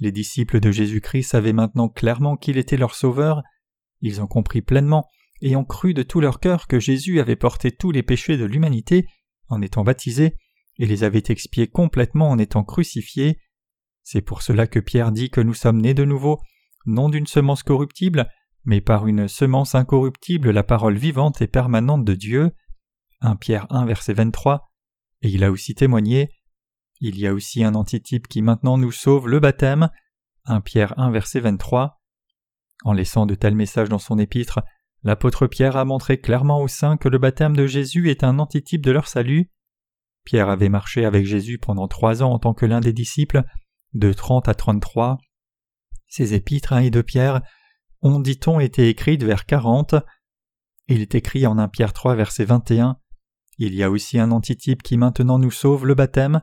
Les 0.00 0.12
disciples 0.12 0.60
de 0.60 0.70
Jésus-Christ 0.70 1.24
savaient 1.24 1.52
maintenant 1.52 1.88
clairement 1.88 2.36
qu'il 2.36 2.58
était 2.58 2.76
leur 2.76 2.94
Sauveur, 2.94 3.42
ils 4.00 4.20
ont 4.20 4.26
compris 4.26 4.60
pleinement 4.60 5.08
et 5.40 5.56
ont 5.56 5.64
cru 5.64 5.94
de 5.94 6.02
tout 6.02 6.20
leur 6.20 6.40
cœur 6.40 6.66
que 6.66 6.78
Jésus 6.78 7.20
avait 7.20 7.36
porté 7.36 7.70
tous 7.72 7.90
les 7.90 8.02
péchés 8.02 8.36
de 8.36 8.44
l'humanité 8.44 9.06
en 9.48 9.62
étant 9.62 9.84
baptisé 9.84 10.36
et 10.78 10.86
les 10.86 11.04
avait 11.04 11.22
expiés 11.28 11.68
complètement 11.68 12.30
en 12.30 12.38
étant 12.38 12.64
crucifié. 12.64 13.38
C'est 14.02 14.22
pour 14.22 14.42
cela 14.42 14.66
que 14.66 14.80
Pierre 14.80 15.12
dit 15.12 15.30
que 15.30 15.40
nous 15.40 15.54
sommes 15.54 15.80
nés 15.80 15.94
de 15.94 16.04
nouveau, 16.04 16.40
non 16.86 17.08
d'une 17.08 17.26
semence 17.26 17.62
corruptible, 17.62 18.28
mais 18.64 18.80
par 18.80 19.06
une 19.06 19.28
semence 19.28 19.74
incorruptible, 19.74 20.50
la 20.50 20.62
parole 20.62 20.96
vivante 20.96 21.40
et 21.42 21.46
permanente 21.46 22.04
de 22.04 22.14
Dieu. 22.14 22.52
1 23.24 23.36
Pierre 23.36 23.66
1 23.70 23.86
verset 23.86 24.14
23. 24.14 24.70
Et 25.22 25.28
il 25.28 25.42
a 25.42 25.50
aussi 25.50 25.74
témoigné 25.74 26.30
il 27.00 27.18
y 27.18 27.26
a 27.26 27.34
aussi 27.34 27.62
un 27.62 27.74
antitype 27.74 28.28
qui 28.28 28.40
maintenant 28.40 28.78
nous 28.78 28.92
sauve 28.92 29.28
le 29.28 29.40
baptême. 29.40 29.90
1 30.46 30.62
Pierre 30.62 30.98
1 30.98 31.10
verset 31.10 31.40
23. 31.40 32.00
En 32.84 32.92
laissant 32.94 33.26
de 33.26 33.34
tels 33.34 33.54
messages 33.54 33.90
dans 33.90 33.98
son 33.98 34.18
épître, 34.18 34.60
l'apôtre 35.02 35.46
Pierre 35.46 35.76
a 35.76 35.84
montré 35.84 36.18
clairement 36.18 36.60
aux 36.62 36.68
saints 36.68 36.96
que 36.96 37.08
le 37.08 37.18
baptême 37.18 37.56
de 37.56 37.66
Jésus 37.66 38.10
est 38.10 38.24
un 38.24 38.38
antitype 38.38 38.82
de 38.82 38.90
leur 38.90 39.06
salut. 39.06 39.50
Pierre 40.24 40.48
avait 40.48 40.70
marché 40.70 41.04
avec 41.04 41.26
Jésus 41.26 41.58
pendant 41.58 41.88
trois 41.88 42.22
ans 42.22 42.32
en 42.32 42.38
tant 42.38 42.54
que 42.54 42.64
l'un 42.64 42.80
des 42.80 42.94
disciples, 42.94 43.42
de 43.92 44.12
30 44.12 44.48
à 44.48 44.54
33. 44.54 45.18
Ces 46.06 46.32
épîtres 46.32 46.72
1 46.72 46.78
et 46.78 46.90
2 46.90 47.02
Pierre 47.02 47.42
ont, 48.00 48.20
dit-on, 48.20 48.60
été 48.60 48.88
écrites 48.88 49.24
vers 49.24 49.44
40. 49.44 49.94
Il 50.88 51.02
est 51.02 51.14
écrit 51.14 51.46
en 51.46 51.58
1 51.58 51.68
Pierre 51.68 51.92
3 51.92 52.14
verset 52.14 52.46
21. 52.46 52.96
Il 53.58 53.74
y 53.74 53.82
a 53.82 53.90
aussi 53.90 54.18
un 54.18 54.30
antitype 54.30 54.82
qui 54.82 54.96
maintenant 54.96 55.38
nous 55.38 55.50
sauve 55.50 55.86
le 55.86 55.94
baptême 55.94 56.42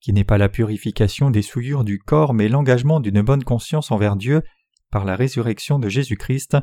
qui 0.00 0.12
n'est 0.12 0.24
pas 0.24 0.38
la 0.38 0.48
purification 0.48 1.30
des 1.30 1.42
souillures 1.42 1.84
du 1.84 1.98
corps 1.98 2.34
mais 2.34 2.48
l'engagement 2.48 3.00
d'une 3.00 3.22
bonne 3.22 3.44
conscience 3.44 3.90
envers 3.90 4.16
Dieu 4.16 4.42
par 4.90 5.04
la 5.04 5.16
résurrection 5.16 5.78
de 5.78 5.88
Jésus-Christ. 5.88 6.56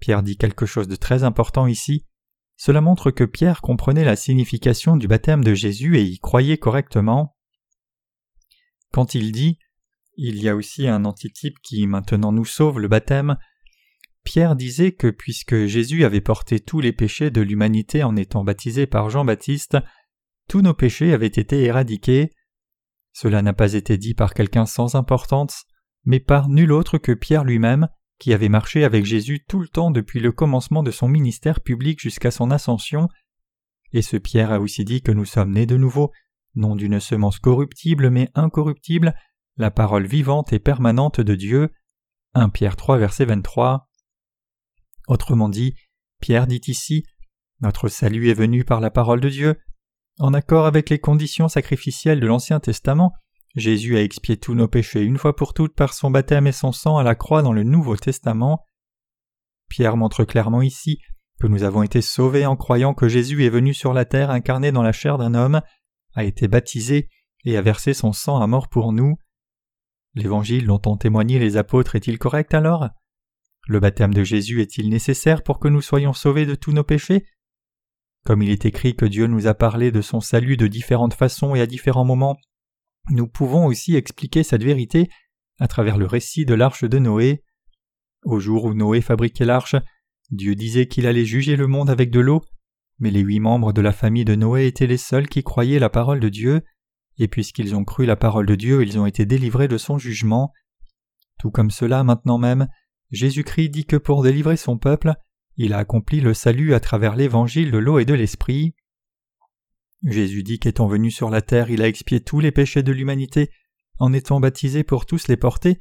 Pierre 0.00 0.22
dit 0.22 0.36
quelque 0.36 0.66
chose 0.66 0.88
de 0.88 0.96
très 0.96 1.22
important 1.22 1.66
ici. 1.66 2.06
cela 2.56 2.80
montre 2.80 3.10
que 3.10 3.24
Pierre 3.24 3.60
comprenait 3.62 4.04
la 4.04 4.16
signification 4.16 4.96
du 4.96 5.06
baptême 5.06 5.44
de 5.44 5.54
Jésus 5.54 5.98
et 5.98 6.02
y 6.02 6.18
croyait 6.18 6.58
correctement. 6.58 7.36
Quand 8.92 9.14
il 9.14 9.32
dit 9.32 9.58
Il 10.16 10.42
y 10.42 10.48
a 10.48 10.56
aussi 10.56 10.88
un 10.88 11.04
antitype 11.04 11.58
qui 11.62 11.86
maintenant 11.86 12.32
nous 12.32 12.44
sauve 12.44 12.80
le 12.80 12.88
baptême, 12.88 13.36
Pierre 14.24 14.56
disait 14.56 14.92
que 14.92 15.08
puisque 15.08 15.66
Jésus 15.66 16.04
avait 16.04 16.20
porté 16.20 16.60
tous 16.60 16.80
les 16.80 16.92
péchés 16.92 17.30
de 17.30 17.40
l'humanité 17.40 18.02
en 18.02 18.16
étant 18.16 18.44
baptisé 18.44 18.86
par 18.86 19.10
Jean-Baptiste, 19.10 19.78
tous 20.48 20.62
nos 20.62 20.74
péchés 20.74 21.12
avaient 21.12 21.26
été 21.26 21.62
éradiqués. 21.62 22.30
Cela 23.12 23.42
n'a 23.42 23.52
pas 23.52 23.74
été 23.74 23.98
dit 23.98 24.14
par 24.14 24.34
quelqu'un 24.34 24.66
sans 24.66 24.94
importance, 24.94 25.64
mais 26.04 26.20
par 26.20 26.48
nul 26.48 26.72
autre 26.72 26.98
que 26.98 27.12
Pierre 27.12 27.44
lui-même, 27.44 27.88
qui 28.18 28.34
avait 28.34 28.48
marché 28.48 28.84
avec 28.84 29.04
Jésus 29.04 29.44
tout 29.48 29.60
le 29.60 29.68
temps 29.68 29.90
depuis 29.90 30.20
le 30.20 30.32
commencement 30.32 30.82
de 30.82 30.90
son 30.90 31.08
ministère 31.08 31.60
public 31.60 32.00
jusqu'à 32.00 32.30
son 32.30 32.50
ascension, 32.50 33.08
et 33.92 34.02
ce 34.02 34.16
Pierre 34.16 34.52
a 34.52 34.60
aussi 34.60 34.84
dit 34.84 35.02
que 35.02 35.12
nous 35.12 35.24
sommes 35.24 35.52
nés 35.52 35.66
de 35.66 35.76
nouveau, 35.76 36.12
non 36.54 36.76
d'une 36.76 37.00
semence 37.00 37.38
corruptible 37.38 38.10
mais 38.10 38.30
incorruptible, 38.34 39.14
la 39.56 39.70
parole 39.70 40.06
vivante 40.06 40.52
et 40.52 40.58
permanente 40.58 41.20
de 41.20 41.34
Dieu. 41.34 41.70
1 42.34 42.50
Pierre 42.50 42.76
3 42.76 42.98
verset 42.98 43.24
23. 43.24 43.89
Autrement 45.10 45.48
dit, 45.48 45.74
Pierre 46.20 46.46
dit 46.46 46.60
ici 46.68 47.04
Notre 47.60 47.88
salut 47.88 48.30
est 48.30 48.34
venu 48.34 48.64
par 48.64 48.78
la 48.80 48.92
parole 48.92 49.20
de 49.20 49.28
Dieu. 49.28 49.56
En 50.20 50.32
accord 50.32 50.66
avec 50.66 50.88
les 50.88 51.00
conditions 51.00 51.48
sacrificielles 51.48 52.20
de 52.20 52.28
l'Ancien 52.28 52.60
Testament, 52.60 53.12
Jésus 53.56 53.96
a 53.96 54.02
expié 54.02 54.36
tous 54.36 54.54
nos 54.54 54.68
péchés 54.68 55.02
une 55.02 55.18
fois 55.18 55.34
pour 55.34 55.52
toutes 55.52 55.74
par 55.74 55.94
son 55.94 56.12
baptême 56.12 56.46
et 56.46 56.52
son 56.52 56.70
sang 56.70 56.96
à 56.96 57.02
la 57.02 57.16
croix 57.16 57.42
dans 57.42 57.52
le 57.52 57.64
Nouveau 57.64 57.96
Testament. 57.96 58.64
Pierre 59.68 59.96
montre 59.96 60.22
clairement 60.22 60.62
ici 60.62 61.00
que 61.40 61.48
nous 61.48 61.64
avons 61.64 61.82
été 61.82 62.02
sauvés 62.02 62.46
en 62.46 62.54
croyant 62.54 62.94
que 62.94 63.08
Jésus 63.08 63.44
est 63.44 63.50
venu 63.50 63.74
sur 63.74 63.92
la 63.92 64.04
terre 64.04 64.30
incarné 64.30 64.70
dans 64.70 64.84
la 64.84 64.92
chair 64.92 65.18
d'un 65.18 65.34
homme, 65.34 65.60
a 66.14 66.22
été 66.22 66.46
baptisé 66.46 67.08
et 67.44 67.56
a 67.56 67.62
versé 67.62 67.94
son 67.94 68.12
sang 68.12 68.40
à 68.40 68.46
mort 68.46 68.68
pour 68.68 68.92
nous. 68.92 69.16
L'évangile 70.14 70.68
dont 70.68 70.80
ont 70.86 70.96
témoigné 70.96 71.40
les 71.40 71.56
apôtres 71.56 71.96
est-il 71.96 72.16
correct 72.16 72.54
alors? 72.54 72.90
Le 73.68 73.80
baptême 73.80 74.14
de 74.14 74.24
Jésus 74.24 74.60
est-il 74.62 74.88
nécessaire 74.88 75.42
pour 75.42 75.58
que 75.58 75.68
nous 75.68 75.82
soyons 75.82 76.12
sauvés 76.12 76.46
de 76.46 76.54
tous 76.54 76.72
nos 76.72 76.84
péchés? 76.84 77.24
Comme 78.24 78.42
il 78.42 78.50
est 78.50 78.66
écrit 78.66 78.96
que 78.96 79.06
Dieu 79.06 79.26
nous 79.26 79.46
a 79.46 79.54
parlé 79.54 79.90
de 79.90 80.00
son 80.00 80.20
salut 80.20 80.56
de 80.56 80.66
différentes 80.66 81.14
façons 81.14 81.54
et 81.54 81.60
à 81.60 81.66
différents 81.66 82.04
moments 82.04 82.36
nous 83.08 83.26
pouvons 83.26 83.66
aussi 83.66 83.96
expliquer 83.96 84.42
cette 84.42 84.62
vérité 84.62 85.08
à 85.58 85.68
travers 85.68 85.98
le 85.98 86.06
récit 86.06 86.44
de 86.44 86.54
l'arche 86.54 86.84
de 86.84 86.98
Noé. 86.98 87.42
Au 88.24 88.38
jour 88.38 88.64
où 88.64 88.74
Noé 88.74 89.00
fabriquait 89.00 89.44
l'arche, 89.44 89.76
Dieu 90.30 90.54
disait 90.54 90.86
qu'il 90.86 91.06
allait 91.06 91.24
juger 91.24 91.56
le 91.56 91.66
monde 91.66 91.90
avec 91.90 92.10
de 92.10 92.20
l'eau, 92.20 92.42
mais 92.98 93.10
les 93.10 93.20
huit 93.20 93.40
membres 93.40 93.72
de 93.72 93.80
la 93.80 93.92
famille 93.92 94.24
de 94.24 94.34
Noé 94.34 94.66
étaient 94.66 94.86
les 94.86 94.96
seuls 94.96 95.28
qui 95.28 95.42
croyaient 95.42 95.78
la 95.78 95.88
parole 95.90 96.20
de 96.20 96.28
Dieu, 96.28 96.62
et 97.18 97.28
puisqu'ils 97.28 97.74
ont 97.74 97.84
cru 97.84 98.06
la 98.06 98.16
parole 98.16 98.46
de 98.46 98.54
Dieu, 98.54 98.82
ils 98.82 98.98
ont 98.98 99.06
été 99.06 99.26
délivrés 99.26 99.68
de 99.68 99.78
son 99.78 99.98
jugement. 99.98 100.52
Tout 101.38 101.50
comme 101.50 101.70
cela, 101.70 102.04
maintenant 102.04 102.38
même, 102.38 102.68
Jésus-Christ 103.10 103.70
dit 103.70 103.86
que 103.86 103.96
pour 103.96 104.22
délivrer 104.22 104.56
son 104.56 104.78
peuple, 104.78 105.14
il 105.56 105.72
a 105.72 105.78
accompli 105.78 106.20
le 106.20 106.34
salut 106.34 106.74
à 106.74 106.80
travers 106.80 107.16
l'évangile 107.16 107.70
de 107.70 107.78
l'eau 107.78 107.98
et 107.98 108.04
de 108.04 108.14
l'esprit. 108.14 108.74
Jésus 110.02 110.42
dit 110.42 110.58
qu'étant 110.58 110.86
venu 110.86 111.10
sur 111.10 111.28
la 111.28 111.42
terre, 111.42 111.70
il 111.70 111.82
a 111.82 111.88
expié 111.88 112.20
tous 112.20 112.40
les 112.40 112.52
péchés 112.52 112.82
de 112.82 112.92
l'humanité 112.92 113.50
en 113.98 114.12
étant 114.12 114.40
baptisé 114.40 114.82
pour 114.82 115.04
tous 115.04 115.28
les 115.28 115.36
porter, 115.36 115.78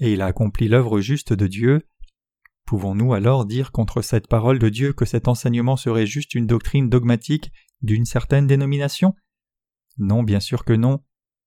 et 0.00 0.12
il 0.12 0.22
a 0.22 0.26
accompli 0.26 0.68
l'œuvre 0.68 1.00
juste 1.00 1.32
de 1.32 1.46
Dieu. 1.46 1.82
Pouvons-nous 2.64 3.12
alors 3.12 3.44
dire 3.44 3.72
contre 3.72 4.00
cette 4.00 4.26
parole 4.26 4.58
de 4.58 4.68
Dieu 4.68 4.92
que 4.92 5.04
cet 5.04 5.28
enseignement 5.28 5.76
serait 5.76 6.06
juste 6.06 6.34
une 6.34 6.46
doctrine 6.46 6.88
dogmatique 6.88 7.50
d'une 7.82 8.06
certaine 8.06 8.46
dénomination? 8.46 9.14
Non, 9.98 10.22
bien 10.22 10.40
sûr 10.40 10.64
que 10.64 10.72
non. 10.72 11.00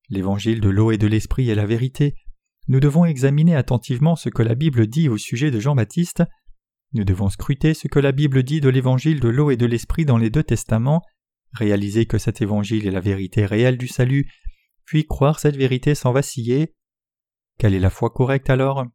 L'évangile 0.09 0.61
de 0.61 0.69
l'eau 0.69 0.91
et 0.91 0.97
de 0.97 1.07
l'esprit 1.07 1.49
est 1.49 1.55
la 1.55 1.65
vérité. 1.65 2.15
Nous 2.67 2.79
devons 2.79 3.05
examiner 3.05 3.55
attentivement 3.55 4.15
ce 4.15 4.29
que 4.29 4.43
la 4.43 4.55
Bible 4.55 4.87
dit 4.87 5.09
au 5.09 5.17
sujet 5.17 5.51
de 5.51 5.59
Jean-Baptiste. 5.59 6.23
Nous 6.93 7.03
devons 7.03 7.29
scruter 7.29 7.73
ce 7.73 7.87
que 7.87 7.99
la 7.99 8.11
Bible 8.11 8.43
dit 8.43 8.61
de 8.61 8.69
l'évangile 8.69 9.19
de 9.19 9.29
l'eau 9.29 9.51
et 9.51 9.57
de 9.57 9.65
l'esprit 9.65 10.05
dans 10.05 10.17
les 10.17 10.29
deux 10.29 10.43
testaments 10.43 11.01
réaliser 11.53 12.05
que 12.05 12.17
cet 12.17 12.41
évangile 12.41 12.87
est 12.87 12.91
la 12.91 12.99
vérité 12.99 13.45
réelle 13.45 13.77
du 13.77 13.87
salut, 13.87 14.31
puis 14.85 15.05
croire 15.05 15.39
cette 15.39 15.55
vérité 15.55 15.95
sans 15.95 16.11
vaciller. 16.11 16.73
Quelle 17.57 17.73
est 17.73 17.79
la 17.79 17.89
foi 17.89 18.09
correcte 18.09 18.49
alors? 18.49 18.85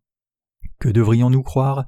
Que 0.79 0.89
devrions-nous 0.89 1.43
croire? 1.43 1.87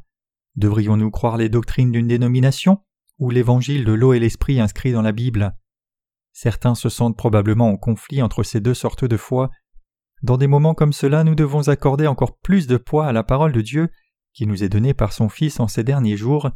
Devrions-nous 0.56 1.10
croire 1.10 1.36
les 1.36 1.48
doctrines 1.48 1.92
d'une 1.92 2.08
dénomination 2.08 2.78
ou 3.18 3.30
l'évangile 3.30 3.84
de 3.84 3.92
l'eau 3.92 4.12
et 4.12 4.20
l'esprit 4.20 4.60
inscrit 4.60 4.92
dans 4.92 5.02
la 5.02 5.12
Bible? 5.12 5.56
Certains 6.32 6.74
se 6.74 6.88
sentent 6.88 7.16
probablement 7.16 7.70
en 7.70 7.76
conflit 7.76 8.22
entre 8.22 8.42
ces 8.42 8.60
deux 8.60 8.74
sortes 8.74 9.04
de 9.04 9.16
foi. 9.16 9.50
Dans 10.22 10.36
des 10.36 10.46
moments 10.46 10.74
comme 10.74 10.92
cela, 10.92 11.24
nous 11.24 11.34
devons 11.34 11.68
accorder 11.68 12.06
encore 12.06 12.38
plus 12.38 12.66
de 12.66 12.76
poids 12.76 13.06
à 13.06 13.12
la 13.12 13.22
parole 13.22 13.52
de 13.52 13.60
Dieu 13.60 13.88
qui 14.32 14.46
nous 14.46 14.62
est 14.62 14.68
donnée 14.68 14.94
par 14.94 15.12
son 15.12 15.28
Fils 15.28 15.60
en 15.60 15.68
ces 15.68 15.84
derniers 15.84 16.16
jours. 16.16 16.50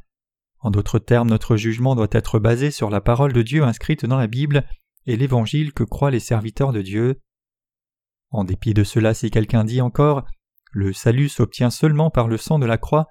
En 0.61 0.71
d'autres 0.71 0.99
termes, 0.99 1.29
notre 1.29 1.57
jugement 1.57 1.97
doit 1.97 2.09
être 2.13 2.39
basé 2.39 2.71
sur 2.71 2.91
la 2.91 3.01
parole 3.01 3.33
de 3.33 3.43
Dieu 3.43 3.65
inscrite 3.65 4.07
dans 4.07 4.19
la 4.19 4.29
Bible 4.29 4.65
et 5.07 5.17
l'évangile 5.17 5.73
que 5.73 5.83
croient 5.83 6.13
les 6.13 6.21
serviteurs 6.21 6.73
de 6.73 6.83
Dieu. 6.83 7.21
En 8.31 8.45
dépit 8.45 8.73
de 8.75 8.85
cela, 8.85 9.15
si 9.15 9.31
quelqu'un 9.31 9.65
dit 9.65 9.81
encore 9.81 10.25
Le 10.71 10.93
salut 10.93 11.29
s'obtient 11.29 11.71
seulement 11.71 12.11
par 12.11 12.29
le 12.29 12.37
sang 12.37 12.59
de 12.59 12.67
la 12.67 12.79
croix, 12.79 13.09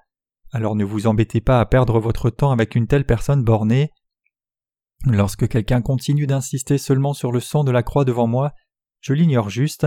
alors 0.52 0.74
ne 0.74 0.84
vous 0.84 1.06
embêtez 1.06 1.40
pas 1.40 1.60
à 1.60 1.66
perdre 1.66 2.00
votre 2.00 2.30
temps 2.30 2.50
avec 2.50 2.74
une 2.74 2.86
telle 2.86 3.06
personne 3.06 3.44
bornée. 3.44 3.90
Lorsque 5.04 5.48
quelqu'un 5.48 5.82
continue 5.82 6.26
d'insister 6.26 6.78
seulement 6.78 7.12
sur 7.12 7.32
le 7.32 7.40
sang 7.40 7.64
de 7.64 7.70
la 7.70 7.82
croix 7.82 8.04
devant 8.04 8.26
moi, 8.26 8.52
je 9.00 9.12
l'ignore 9.12 9.50
juste. 9.50 9.86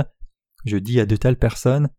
Je 0.65 0.77
dis 0.77 0.99
à 0.99 1.05
de 1.05 1.15
telles 1.15 1.39
personnes 1.39 1.89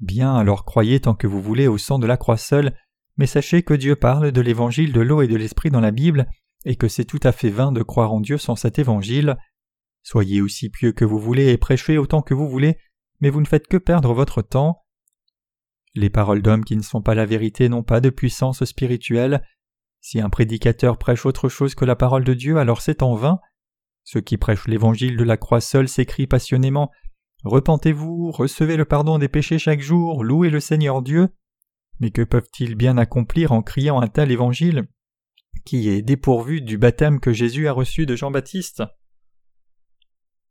Bien, 0.00 0.34
alors 0.34 0.64
croyez 0.64 1.00
tant 1.00 1.14
que 1.14 1.26
vous 1.26 1.40
voulez 1.40 1.68
au 1.68 1.78
sang 1.78 1.98
de 1.98 2.06
la 2.06 2.16
croix 2.16 2.36
seule, 2.36 2.76
mais 3.16 3.26
sachez 3.26 3.62
que 3.62 3.74
Dieu 3.74 3.96
parle 3.96 4.32
de 4.32 4.40
l'évangile 4.40 4.92
de 4.92 5.00
l'eau 5.00 5.22
et 5.22 5.28
de 5.28 5.36
l'esprit 5.36 5.70
dans 5.70 5.80
la 5.80 5.92
Bible, 5.92 6.26
et 6.64 6.76
que 6.76 6.88
c'est 6.88 7.04
tout 7.04 7.20
à 7.22 7.32
fait 7.32 7.50
vain 7.50 7.70
de 7.70 7.82
croire 7.82 8.12
en 8.12 8.20
Dieu 8.20 8.38
sans 8.38 8.56
cet 8.56 8.78
évangile. 8.78 9.36
Soyez 10.02 10.40
aussi 10.40 10.68
pieux 10.68 10.92
que 10.92 11.04
vous 11.04 11.20
voulez 11.20 11.50
et 11.50 11.58
prêchez 11.58 11.96
autant 11.96 12.22
que 12.22 12.34
vous 12.34 12.48
voulez, 12.48 12.76
mais 13.20 13.30
vous 13.30 13.40
ne 13.40 13.46
faites 13.46 13.68
que 13.68 13.76
perdre 13.76 14.12
votre 14.12 14.42
temps. 14.42 14.82
Les 15.94 16.10
paroles 16.10 16.42
d'hommes 16.42 16.64
qui 16.64 16.76
ne 16.76 16.82
sont 16.82 17.02
pas 17.02 17.14
la 17.14 17.26
vérité 17.26 17.68
n'ont 17.68 17.84
pas 17.84 18.00
de 18.00 18.10
puissance 18.10 18.64
spirituelle. 18.64 19.42
Si 20.00 20.20
un 20.20 20.28
prédicateur 20.28 20.98
prêche 20.98 21.24
autre 21.24 21.48
chose 21.48 21.74
que 21.74 21.84
la 21.84 21.96
parole 21.96 22.24
de 22.24 22.34
Dieu, 22.34 22.58
alors 22.58 22.82
c'est 22.82 23.02
en 23.02 23.14
vain. 23.14 23.38
Ceux 24.02 24.20
qui 24.20 24.36
prêchent 24.36 24.66
l'évangile 24.66 25.16
de 25.16 25.24
la 25.24 25.36
croix 25.36 25.60
seule 25.60 25.88
s'écrient 25.88 26.26
passionnément 26.26 26.90
Repentez-vous, 27.44 28.30
recevez 28.30 28.76
le 28.76 28.86
pardon 28.86 29.18
des 29.18 29.28
péchés 29.28 29.58
chaque 29.58 29.80
jour, 29.80 30.24
louez 30.24 30.48
le 30.48 30.60
Seigneur 30.60 31.02
Dieu. 31.02 31.28
Mais 32.00 32.10
que 32.10 32.22
peuvent-ils 32.22 32.74
bien 32.74 32.96
accomplir 32.96 33.52
en 33.52 33.62
criant 33.62 34.00
un 34.00 34.08
tel 34.08 34.30
évangile 34.30 34.88
qui 35.64 35.88
est 35.88 36.02
dépourvu 36.02 36.62
du 36.62 36.78
baptême 36.78 37.20
que 37.20 37.32
Jésus 37.32 37.68
a 37.68 37.72
reçu 37.72 38.06
de 38.06 38.16
Jean-Baptiste? 38.16 38.82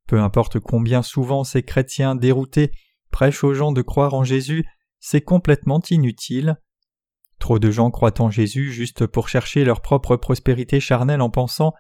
Peu 0.07 0.19
importe 0.19 0.59
combien 0.59 1.01
souvent 1.01 1.43
ces 1.43 1.63
chrétiens 1.63 2.15
déroutés 2.15 2.71
prêchent 3.11 3.43
aux 3.43 3.53
gens 3.53 3.71
de 3.71 3.81
croire 3.81 4.13
en 4.13 4.23
Jésus, 4.23 4.65
c'est 4.99 5.21
complètement 5.21 5.81
inutile. 5.89 6.57
Trop 7.39 7.57
de 7.57 7.71
gens 7.71 7.89
croient 7.89 8.21
en 8.21 8.29
Jésus 8.29 8.71
juste 8.71 9.07
pour 9.07 9.29
chercher 9.29 9.65
leur 9.65 9.81
propre 9.81 10.15
prospérité 10.15 10.79
charnelle 10.79 11.21
en 11.21 11.29
pensant 11.29 11.73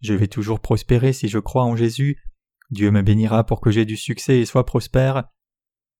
Je 0.00 0.14
vais 0.14 0.28
toujours 0.28 0.60
prospérer 0.60 1.12
si 1.12 1.28
je 1.28 1.38
crois 1.38 1.64
en 1.64 1.74
Jésus, 1.74 2.18
Dieu 2.70 2.90
me 2.90 3.02
bénira 3.02 3.44
pour 3.44 3.60
que 3.60 3.70
j'aie 3.70 3.84
du 3.84 3.96
succès 3.96 4.38
et 4.40 4.46
sois 4.46 4.66
prospère. 4.66 5.24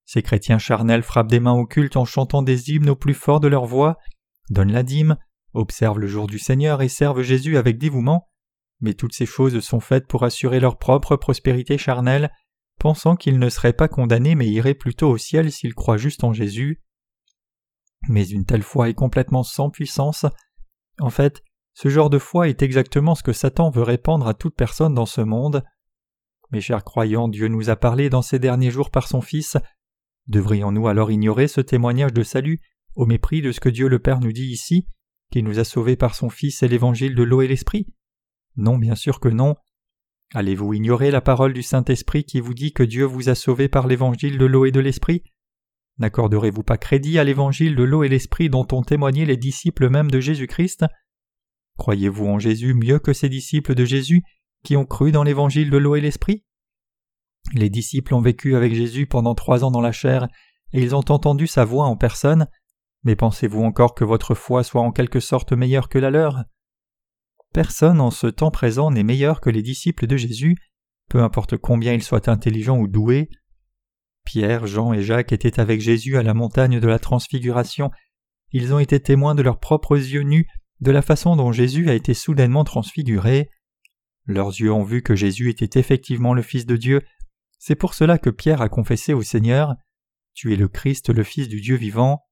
Ces 0.05 0.23
chrétiens 0.23 0.59
charnels 0.59 1.03
frappent 1.03 1.31
des 1.31 1.41
mains 1.41 1.53
au 1.53 1.67
culte 1.67 1.97
en 1.97 2.05
chantant 2.05 2.43
des 2.43 2.71
hymnes 2.71 2.91
au 2.91 2.97
plus 2.97 3.15
fort 3.15 3.41
de 3.41 3.49
leur 3.49 3.67
voix, 3.67 3.99
donnent 4.51 4.73
la 4.73 4.83
dîme, 4.83 5.17
observent 5.55 5.99
le 5.99 6.07
jour 6.07 6.27
du 6.27 6.39
Seigneur 6.39 6.83
et 6.83 6.89
servent 6.89 7.23
Jésus 7.23 7.57
avec 7.57 7.79
dévouement, 7.79 8.29
mais 8.81 8.95
toutes 8.95 9.15
ces 9.15 9.27
choses 9.27 9.59
sont 9.61 9.81
faites 9.81 10.07
pour 10.07 10.25
assurer 10.25 10.61
leur 10.61 10.79
propre 10.79 11.17
prospérité 11.17 11.79
charnelle, 11.79 12.31
pensant 12.79 13.17
qu'ils 13.17 13.39
ne 13.39 13.49
seraient 13.49 13.73
pas 13.73 13.89
condamnés 13.89 14.35
mais 14.35 14.49
iraient 14.49 14.75
plutôt 14.75 15.11
au 15.11 15.19
ciel 15.19 15.51
s'ils 15.51 15.75
croient 15.75 15.97
juste 15.97 16.25
en 16.25 16.33
Jésus. 16.33 16.83
Mais 18.09 18.27
une 18.27 18.45
telle 18.45 18.63
foi 18.63 18.89
est 18.89 18.95
complètement 18.95 19.43
sans 19.43 19.71
puissance. 19.71 20.27
En 21.01 21.11
fait, 21.11 21.43
ce 21.75 21.89
genre 21.89 22.11
de 22.11 22.19
foi 22.19 22.49
est 22.49 22.63
exactement 22.63 23.15
ce 23.15 23.23
que 23.23 23.33
Satan 23.33 23.71
veut 23.71 23.83
répandre 23.83 24.27
à 24.27 24.35
toute 24.35 24.55
personne 24.55 24.95
dans 24.95 25.07
ce 25.07 25.21
monde. 25.21 25.65
Mes 26.51 26.61
chers 26.61 26.85
croyants, 26.85 27.29
Dieu 27.29 27.49
nous 27.49 27.71
a 27.71 27.77
parlé 27.77 28.11
dans 28.11 28.23
ces 28.23 28.39
derniers 28.39 28.71
jours 28.71 28.91
par 28.91 29.07
son 29.07 29.21
Fils, 29.21 29.59
Devrions-nous 30.29 30.89
alors 30.89 31.11
ignorer 31.11 31.49
ce 31.49 31.63
témoignage 31.63 32.13
de 32.13 32.23
salut 32.23 32.61
au 32.95 33.07
mépris 33.07 33.41
de 33.41 33.51
ce 33.51 33.61
que 33.61 33.71
Dieu 33.71 33.89
le 33.89 33.99
Père 33.99 34.21
nous 34.21 34.33
dit 34.33 34.47
ici, 34.47 34.87
qui 35.33 35.43
nous 35.43 35.59
a 35.59 35.65
sauvés 35.65 35.97
par 35.97 36.15
son 36.15 36.29
Fils 36.29 36.63
et 36.63 36.69
l'évangile 36.69 37.15
de 37.15 37.23
l'eau 37.23 37.41
et 37.41 37.49
l'esprit? 37.49 37.87
Non, 38.57 38.77
bien 38.77 38.95
sûr 38.95 39.21
que 39.21 39.29
non. 39.29 39.57
Allez-vous 40.35 40.75
ignorer 40.75 41.11
la 41.11 41.23
parole 41.23 41.55
du 41.55 41.63
Saint-Esprit 41.63 42.25
qui 42.25 42.41
vous 42.41 42.53
dit 42.53 42.75
que 42.75 42.83
Dieu 42.83 43.05
vous 43.05 43.31
a 43.31 43.35
sauvés 43.35 43.69
par 43.69 43.87
l'évangile 43.87 44.37
de 44.37 44.45
l'eau 44.45 44.67
et 44.67 44.71
de 44.71 44.81
l'esprit? 44.81 45.23
N'accorderez-vous 45.99 46.63
pas 46.63 46.77
crédit 46.77 47.19
à 47.19 47.25
l'évangile 47.25 47.75
de 47.75 47.83
l'eau 47.83 48.05
et 48.05 48.09
l'esprit 48.09 48.51
dont 48.51 48.67
ont 48.73 48.83
témoigné 48.83 49.25
les 49.25 49.39
disciples 49.39 49.89
même 49.89 50.11
de 50.11 50.21
Jésus-Christ? 50.21 50.85
Croyez-vous 51.79 52.27
en 52.27 52.39
Jésus 52.39 52.75
mieux 52.75 52.99
que 52.99 53.15
ces 53.15 53.31
disciples 53.31 53.75
de 53.75 53.87
Jésus? 53.87 54.23
Qui 54.65 54.77
ont 54.77 54.85
cru 54.85 55.13
dans 55.13 55.23
l'évangile 55.23 55.71
de 55.71 55.77
l'eau 55.77 55.97
et 55.97 56.01
l'esprit? 56.01 56.45
Les 57.55 57.71
disciples 57.71 58.15
ont 58.15 58.21
vécu 58.21 58.57
avec 58.57 58.75
Jésus 58.75 59.07
pendant 59.07 59.35
trois 59.35 59.65
ans 59.65 59.71
dans 59.71 59.81
la 59.81 59.93
chair, 59.93 60.29
et 60.73 60.83
ils 60.83 60.95
ont 60.95 61.05
entendu 61.09 61.47
sa 61.47 61.65
voix 61.65 61.87
en 61.87 61.97
personne, 61.97 62.49
mais 63.05 63.17
pensez-vous 63.17 63.63
encore 63.63 63.95
que 63.95 64.05
votre 64.05 64.35
foi 64.35 64.63
soit 64.63 64.83
en 64.83 64.93
quelque 64.93 65.21
sorte 65.21 65.53
meilleure 65.53 65.89
que 65.89 65.99
la 65.99 66.11
leur? 66.11 66.45
Personne 67.55 68.01
en 68.01 68.11
ce 68.11 68.27
temps 68.27 68.51
présent 68.51 68.91
n'est 68.91 69.03
meilleur 69.03 69.41
que 69.41 69.51
les 69.51 69.63
disciples 69.63 70.07
de 70.07 70.17
Jésus, 70.17 70.57
peu 71.09 71.23
importe 71.23 71.57
combien 71.57 71.95
ils 71.95 72.03
soient 72.03 72.29
intelligents 72.29 72.79
ou 72.79 72.87
doués. 72.87 73.31
Pierre, 74.25 74.67
Jean 74.67 74.93
et 74.93 75.03
Jacques 75.03 75.33
étaient 75.33 75.59
avec 75.59 75.81
Jésus 75.81 76.19
à 76.19 76.23
la 76.23 76.35
montagne 76.35 76.81
de 76.81 76.87
la 76.87 76.99
transfiguration, 76.99 77.91
ils 78.53 78.73
ont 78.75 78.79
été 78.79 79.01
témoins 79.01 79.35
de 79.35 79.43
leurs 79.43 79.59
propres 79.59 79.97
yeux 79.97 80.23
nus 80.23 80.47
de 80.81 80.91
la 80.91 81.03
façon 81.03 81.37
dont 81.37 81.53
Jésus 81.53 81.91
a 81.91 81.95
été 81.95 82.15
soudainement 82.15 82.65
transfiguré. 82.65 83.51
Leurs 84.29 84.49
yeux 84.61 84.71
ont 84.71 84.85
vu 84.85 85.03
que 85.03 85.17
Jésus 85.17 85.49
était 85.49 85.81
effectivement 85.81 86.35
le 86.35 86.43
Fils 86.43 86.67
de 86.67 86.77
Dieu. 86.77 87.03
C'est 87.59 87.75
pour 87.75 87.95
cela 87.95 88.19
que 88.19 88.29
Pierre 88.29 88.61
a 88.61 88.69
confessé 88.69 89.15
au 89.15 89.23
Seigneur 89.23 89.75
Tu 90.35 90.53
es 90.53 90.57
le 90.57 90.69
Christ, 90.69 91.09
le 91.09 91.25
Fils 91.25 91.49
du 91.49 91.63
Dieu 91.63 91.77
vivant. 91.77 92.27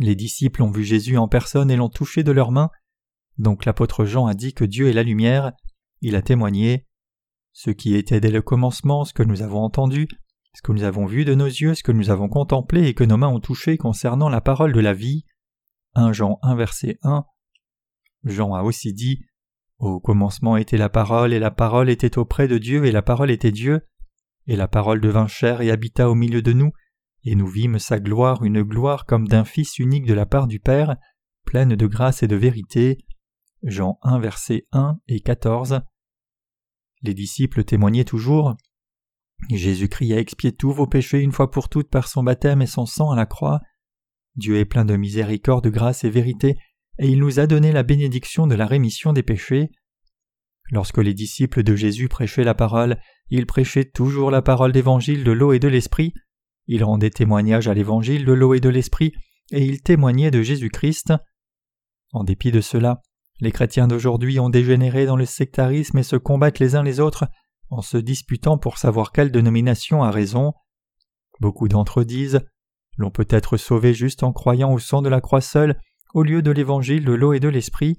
Les 0.00 0.16
disciples 0.16 0.64
ont 0.64 0.72
vu 0.72 0.82
Jésus 0.82 1.16
en 1.16 1.28
personne 1.28 1.70
et 1.70 1.76
l'ont 1.76 1.88
touché 1.88 2.24
de 2.24 2.32
leurs 2.32 2.50
mains. 2.50 2.70
Donc 3.38 3.64
l'apôtre 3.64 4.04
Jean 4.04 4.26
a 4.26 4.34
dit 4.34 4.52
que 4.52 4.64
Dieu 4.64 4.88
est 4.88 4.92
la 4.92 5.04
lumière. 5.04 5.52
Il 6.00 6.16
a 6.16 6.22
témoigné 6.22 6.88
Ce 7.52 7.70
qui 7.70 7.94
était 7.94 8.20
dès 8.20 8.32
le 8.32 8.42
commencement, 8.42 9.04
ce 9.04 9.14
que 9.14 9.22
nous 9.22 9.42
avons 9.42 9.62
entendu, 9.62 10.08
ce 10.54 10.62
que 10.62 10.72
nous 10.72 10.82
avons 10.82 11.06
vu 11.06 11.24
de 11.24 11.36
nos 11.36 11.46
yeux, 11.46 11.76
ce 11.76 11.84
que 11.84 11.92
nous 11.92 12.10
avons 12.10 12.28
contemplé 12.28 12.88
et 12.88 12.94
que 12.94 13.04
nos 13.04 13.16
mains 13.16 13.28
ont 13.28 13.40
touché 13.40 13.76
concernant 13.76 14.28
la 14.28 14.40
parole 14.40 14.72
de 14.72 14.80
la 14.80 14.92
vie. 14.92 15.24
1 15.94 16.12
Jean 16.12 16.40
1 16.42 16.56
verset 16.56 16.98
1. 17.02 17.24
Jean 18.24 18.54
a 18.54 18.62
aussi 18.64 18.92
dit 18.92 19.24
Au 19.78 20.00
commencement 20.00 20.56
était 20.56 20.76
la 20.76 20.88
parole, 20.88 21.32
et 21.32 21.38
la 21.38 21.50
parole 21.50 21.90
était 21.90 22.18
auprès 22.18 22.48
de 22.48 22.58
Dieu, 22.58 22.84
et 22.84 22.92
la 22.92 23.02
parole 23.02 23.30
était 23.30 23.52
Dieu, 23.52 23.80
et 24.46 24.56
la 24.56 24.68
parole 24.68 25.00
devint 25.00 25.26
chair 25.26 25.60
et 25.60 25.70
habita 25.70 26.08
au 26.08 26.14
milieu 26.14 26.42
de 26.42 26.52
nous, 26.52 26.72
et 27.24 27.34
nous 27.34 27.46
vîmes 27.46 27.78
sa 27.78 27.98
gloire, 27.98 28.44
une 28.44 28.62
gloire 28.62 29.06
comme 29.06 29.26
d'un 29.26 29.44
Fils 29.44 29.78
unique 29.78 30.06
de 30.06 30.14
la 30.14 30.26
part 30.26 30.46
du 30.46 30.60
Père, 30.60 30.96
pleine 31.44 31.74
de 31.74 31.86
grâce 31.86 32.22
et 32.22 32.28
de 32.28 32.36
vérité. 32.36 32.98
Jean 33.62 33.98
1 34.02 34.18
verset 34.18 34.66
1 34.72 34.98
et 35.08 35.20
14. 35.20 35.80
Les 37.02 37.14
disciples 37.14 37.64
témoignaient 37.64 38.04
toujours 38.04 38.56
Jésus-Christ 39.50 40.12
a 40.14 40.18
expié 40.18 40.52
tous 40.52 40.72
vos 40.72 40.86
péchés 40.86 41.20
une 41.20 41.32
fois 41.32 41.50
pour 41.50 41.68
toutes 41.68 41.90
par 41.90 42.08
son 42.08 42.22
baptême 42.22 42.62
et 42.62 42.66
son 42.66 42.86
sang 42.86 43.10
à 43.10 43.16
la 43.16 43.26
croix. 43.26 43.60
Dieu 44.36 44.56
est 44.56 44.64
plein 44.64 44.84
de 44.84 44.96
miséricorde, 44.96 45.64
de 45.64 45.70
grâce 45.70 46.04
et 46.04 46.10
vérité, 46.10 46.56
et 46.98 47.08
il 47.08 47.18
nous 47.18 47.40
a 47.40 47.46
donné 47.46 47.72
la 47.72 47.82
bénédiction 47.82 48.46
de 48.46 48.54
la 48.54 48.66
rémission 48.66 49.12
des 49.12 49.22
péchés. 49.22 49.70
Lorsque 50.70 50.98
les 50.98 51.14
disciples 51.14 51.62
de 51.62 51.76
Jésus 51.76 52.08
prêchaient 52.08 52.44
la 52.44 52.54
parole, 52.54 52.98
ils 53.28 53.46
prêchaient 53.46 53.90
toujours 53.90 54.30
la 54.30 54.42
parole 54.42 54.72
d'évangile 54.72 55.24
de 55.24 55.32
l'eau 55.32 55.52
et 55.52 55.58
de 55.58 55.68
l'esprit, 55.68 56.14
ils 56.66 56.84
rendaient 56.84 57.10
témoignage 57.10 57.68
à 57.68 57.74
l'évangile 57.74 58.24
de 58.24 58.32
l'eau 58.32 58.54
et 58.54 58.60
de 58.60 58.68
l'esprit, 58.68 59.12
et 59.52 59.64
ils 59.64 59.82
témoignaient 59.82 60.30
de 60.30 60.42
Jésus-Christ. 60.42 61.12
En 62.12 62.24
dépit 62.24 62.50
de 62.50 62.60
cela, 62.60 63.02
les 63.40 63.52
chrétiens 63.52 63.88
d'aujourd'hui 63.88 64.38
ont 64.40 64.48
dégénéré 64.48 65.06
dans 65.06 65.16
le 65.16 65.26
sectarisme 65.26 65.98
et 65.98 66.02
se 66.02 66.16
combattent 66.16 66.60
les 66.60 66.76
uns 66.76 66.82
les 66.82 67.00
autres 67.00 67.26
en 67.70 67.82
se 67.82 67.96
disputant 67.96 68.56
pour 68.56 68.78
savoir 68.78 69.12
quelle 69.12 69.32
dénomination 69.32 70.02
a 70.02 70.10
raison. 70.10 70.54
Beaucoup 71.40 71.68
d'entre 71.68 72.00
eux 72.00 72.04
disent 72.04 72.40
L'on 72.96 73.10
peut 73.10 73.26
être 73.28 73.56
sauvé 73.56 73.92
juste 73.92 74.22
en 74.22 74.32
croyant 74.32 74.72
au 74.72 74.78
sang 74.78 75.02
de 75.02 75.08
la 75.08 75.20
croix 75.20 75.40
seule, 75.40 75.80
au 76.14 76.22
lieu 76.22 76.40
de 76.40 76.50
l'évangile 76.50 77.04
de 77.04 77.12
l'eau 77.12 77.34
et 77.34 77.40
de 77.40 77.48
l'esprit. 77.48 77.98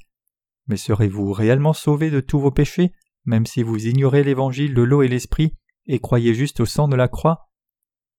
Mais 0.68 0.78
serez-vous 0.78 1.32
réellement 1.32 1.74
sauvé 1.74 2.10
de 2.10 2.22
tous 2.22 2.40
vos 2.40 2.52
péchés, 2.52 2.92
même 3.26 3.46
si 3.46 3.62
vous 3.62 3.86
ignorez 3.86 4.24
l'évangile 4.24 4.74
de 4.74 4.82
l'eau 4.82 5.04
et 5.04 5.08
l'esprit 5.08 5.54
et 5.88 6.00
croyez 6.00 6.34
juste 6.34 6.62
au 6.62 6.66
sang 6.66 6.88
de 6.88 6.96
la 6.96 7.08
croix? 7.08 7.50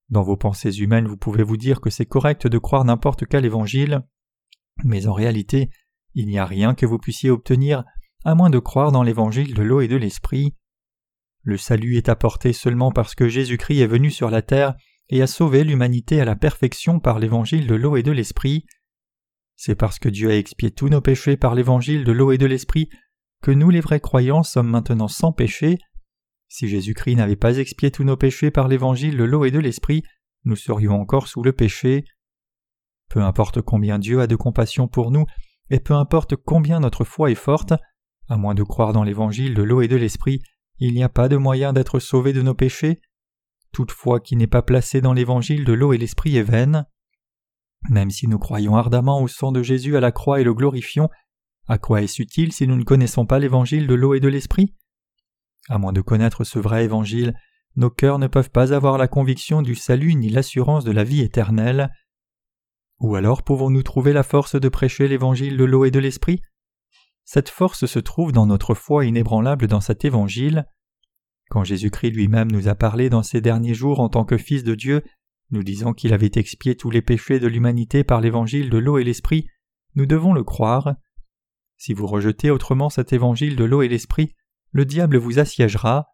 Dans 0.09 0.23
vos 0.23 0.37
pensées 0.37 0.79
humaines, 0.79 1.09
vous 1.09 1.17
pouvez 1.17 1.43
vous 1.43 1.57
dire 1.57 1.81
que 1.81 1.91
c'est 1.91 2.07
correct 2.07 2.47
de 2.47 2.59
croire 2.59 2.85
n'importe 2.85 3.27
quel 3.27 3.45
évangile, 3.45 4.03
mais 4.85 5.09
en 5.09 5.13
réalité, 5.13 5.71
il 6.15 6.29
n'y 6.29 6.39
a 6.39 6.47
rien 6.47 6.75
que 6.75 6.87
vous 6.87 6.99
puissiez 6.99 7.31
obtenir 7.31 7.85
à 8.25 8.35
moins 8.35 8.51
de 8.51 8.59
croire 8.59 8.93
dans 8.93 9.03
l'évangile 9.03 9.55
de 9.55 9.63
l'eau 9.63 9.81
et 9.81 9.89
de 9.89 9.97
l'esprit. 9.97 10.55
Le 11.43 11.57
salut 11.57 11.97
est 11.97 12.09
apporté 12.09 12.53
seulement 12.53 12.93
parce 12.93 13.15
que 13.15 13.29
Jésus-Christ 13.29 13.81
est 13.81 13.87
venu 13.87 14.11
sur 14.11 14.31
la 14.31 14.43
terre 14.43 14.75
et 15.09 15.23
a 15.23 15.27
sauvé 15.27 15.65
l'humanité 15.65 16.21
à 16.21 16.25
la 16.25 16.37
perfection 16.37 17.01
par 17.01 17.19
l'évangile 17.19 17.67
de 17.67 17.75
l'eau 17.75 17.97
et 17.97 18.03
de 18.03 18.11
l'esprit. 18.11 18.67
C'est 19.57 19.75
parce 19.75 19.99
que 19.99 20.09
Dieu 20.09 20.31
a 20.31 20.37
expié 20.37 20.71
tous 20.71 20.89
nos 20.89 21.01
péchés 21.01 21.37
par 21.37 21.55
l'évangile 21.55 22.05
de 22.05 22.13
l'eau 22.13 22.31
et 22.31 22.39
de 22.39 22.47
l'esprit 22.47 22.89
que 23.43 23.51
nous 23.51 23.71
les 23.71 23.81
vrais 23.81 24.01
croyants 24.01 24.43
sommes 24.43 24.69
maintenant 24.69 25.09
sans 25.09 25.33
péché. 25.33 25.79
Si 26.49 26.69
Jésus-Christ 26.69 27.17
n'avait 27.17 27.37
pas 27.37 27.59
expié 27.59 27.91
tous 27.91 28.05
nos 28.05 28.17
péchés 28.17 28.51
par 28.51 28.69
l'évangile 28.69 29.17
de 29.17 29.25
l'eau 29.25 29.45
et 29.45 29.51
de 29.51 29.59
l'esprit, 29.59 30.03
nous 30.45 30.57
serions 30.57 31.01
encore 31.01 31.29
sous 31.29 31.43
le 31.43 31.53
péché. 31.53 32.05
Peu 33.09 33.21
importe 33.21 33.63
combien 33.63 33.99
Dieu 33.99 34.21
a 34.21 34.27
de 34.27 34.37
compassion 34.37 34.89
pour 34.89 35.11
nous, 35.11 35.27
et 35.71 35.81
peu 35.81 35.95
importe 35.95 36.37
combien 36.37 36.81
notre 36.81 37.05
foi 37.05 37.31
est 37.31 37.35
forte, 37.35 37.73
à 38.29 38.37
moins 38.37 38.55
de 38.55 38.63
croire 38.63 38.93
dans 38.93 39.05
l'évangile 39.05 39.55
de 39.55 39.63
l'eau 39.63 39.81
et 39.81 39.89
de 39.89 39.97
l'esprit, 39.97 40.41
il 40.79 40.95
n'y 40.95 41.03
a 41.03 41.09
pas 41.09 41.29
de 41.29 41.37
moyen 41.37 41.73
d'être 41.73 41.99
sauvé 41.99 42.33
de 42.33 42.43
nos 42.43 42.55
péchés. 42.55 43.01
Toute 43.73 43.93
foi 43.93 44.21
qui 44.21 44.37
n'est 44.37 44.47
pas 44.47 44.63
placée 44.63 45.01
dans 45.01 45.13
l'évangile 45.13 45.65
de 45.65 45.73
l'eau 45.73 45.93
et 45.93 45.99
l'esprit 45.99 46.37
est 46.37 46.43
vaine. 46.43 46.87
Même 47.89 48.11
si 48.11 48.27
nous 48.27 48.39
croyons 48.39 48.77
ardemment 48.77 49.23
au 49.23 49.29
sang 49.29 49.53
de 49.53 49.63
Jésus 49.63 49.97
à 49.97 50.01
la 50.01 50.13
croix 50.13 50.41
et 50.41 50.45
le 50.45 50.55
glorifions, 50.55 51.09
à 51.69 51.79
quoi 51.79 52.03
est-ce 52.03 52.23
utile 52.23 52.53
si 52.53 52.67
nous 52.67 52.77
ne 52.77 52.85
connaissons 52.85 53.27
pas 53.27 53.39
l'évangile 53.39 53.87
de 53.87 53.95
l'eau 53.95 54.15
et 54.15 54.21
de 54.21 54.29
l'esprit? 54.29 54.75
À 55.69 55.79
moins 55.79 55.93
de 55.93 56.01
connaître 56.01 56.45
ce 56.45 56.59
vrai 56.59 56.85
évangile, 56.85 57.35
nos 57.75 57.91
cœurs 57.91 58.19
ne 58.19 58.29
peuvent 58.29 58.51
pas 58.51 58.73
avoir 58.73 58.99
la 58.99 59.09
conviction 59.09 59.63
du 59.63 59.75
salut 59.75 60.15
ni 60.15 60.31
l'assurance 60.31 60.85
de 60.85 60.93
la 60.93 61.05
vie 61.05 61.23
éternelle. 61.23 61.91
Ou 63.01 63.17
alors 63.17 63.43
pouvons-nous 63.43 63.83
trouver 63.83 64.13
la 64.13 64.23
force 64.23 64.59
de 64.59 64.69
prêcher 64.69 65.09
l'évangile 65.09 65.57
de 65.57 65.65
l'eau 65.65 65.85
et 65.85 65.91
de 65.91 65.99
l'esprit? 65.99 66.41
Cette 67.25 67.49
force 67.49 67.87
se 67.87 67.99
trouve 67.99 68.33
dans 68.33 68.47
notre 68.47 68.75
foi 68.75 69.05
inébranlable 69.05 69.67
dans 69.67 69.81
cet 69.81 70.05
évangile. 70.05 70.67
Quand 71.51 71.65
Jésus-Christ 71.65 72.13
lui-même 72.13 72.51
nous 72.51 72.69
a 72.69 72.77
parlé 72.77 73.11
dans 73.11 73.25
ces 73.25 73.41
derniers 73.41 73.75
jours 73.75 74.01
en 74.01 74.09
tant 74.09 74.25
que 74.25 74.39
Fils 74.39 74.63
de 74.63 74.75
Dieu, 74.77 75.03
nous 75.51 75.63
disant 75.63 75.93
qu'il 75.93 76.13
avait 76.13 76.31
expié 76.35 76.77
tous 76.77 76.91
les 76.91 77.03
péchés 77.03 77.39
de 77.39 77.47
l'humanité 77.47 78.05
par 78.05 78.21
l'évangile 78.21 78.71
de 78.71 78.79
l'eau 78.79 78.99
et 78.99 79.05
l'esprit, 79.05 79.47
nous 79.95 80.07
devons 80.07 80.33
le 80.33 80.45
croire. 80.45 80.95
Si 81.77 81.95
vous 81.95 82.07
rejetez 82.07 82.51
autrement 82.51 82.91
cet 82.91 83.13
évangile 83.13 83.57
de 83.57 83.65
l'eau 83.65 83.83
et 83.83 83.89
l'esprit, 83.89 84.35
le 84.71 84.85
diable 84.85 85.17
vous 85.17 85.39
assiégera. 85.39 86.09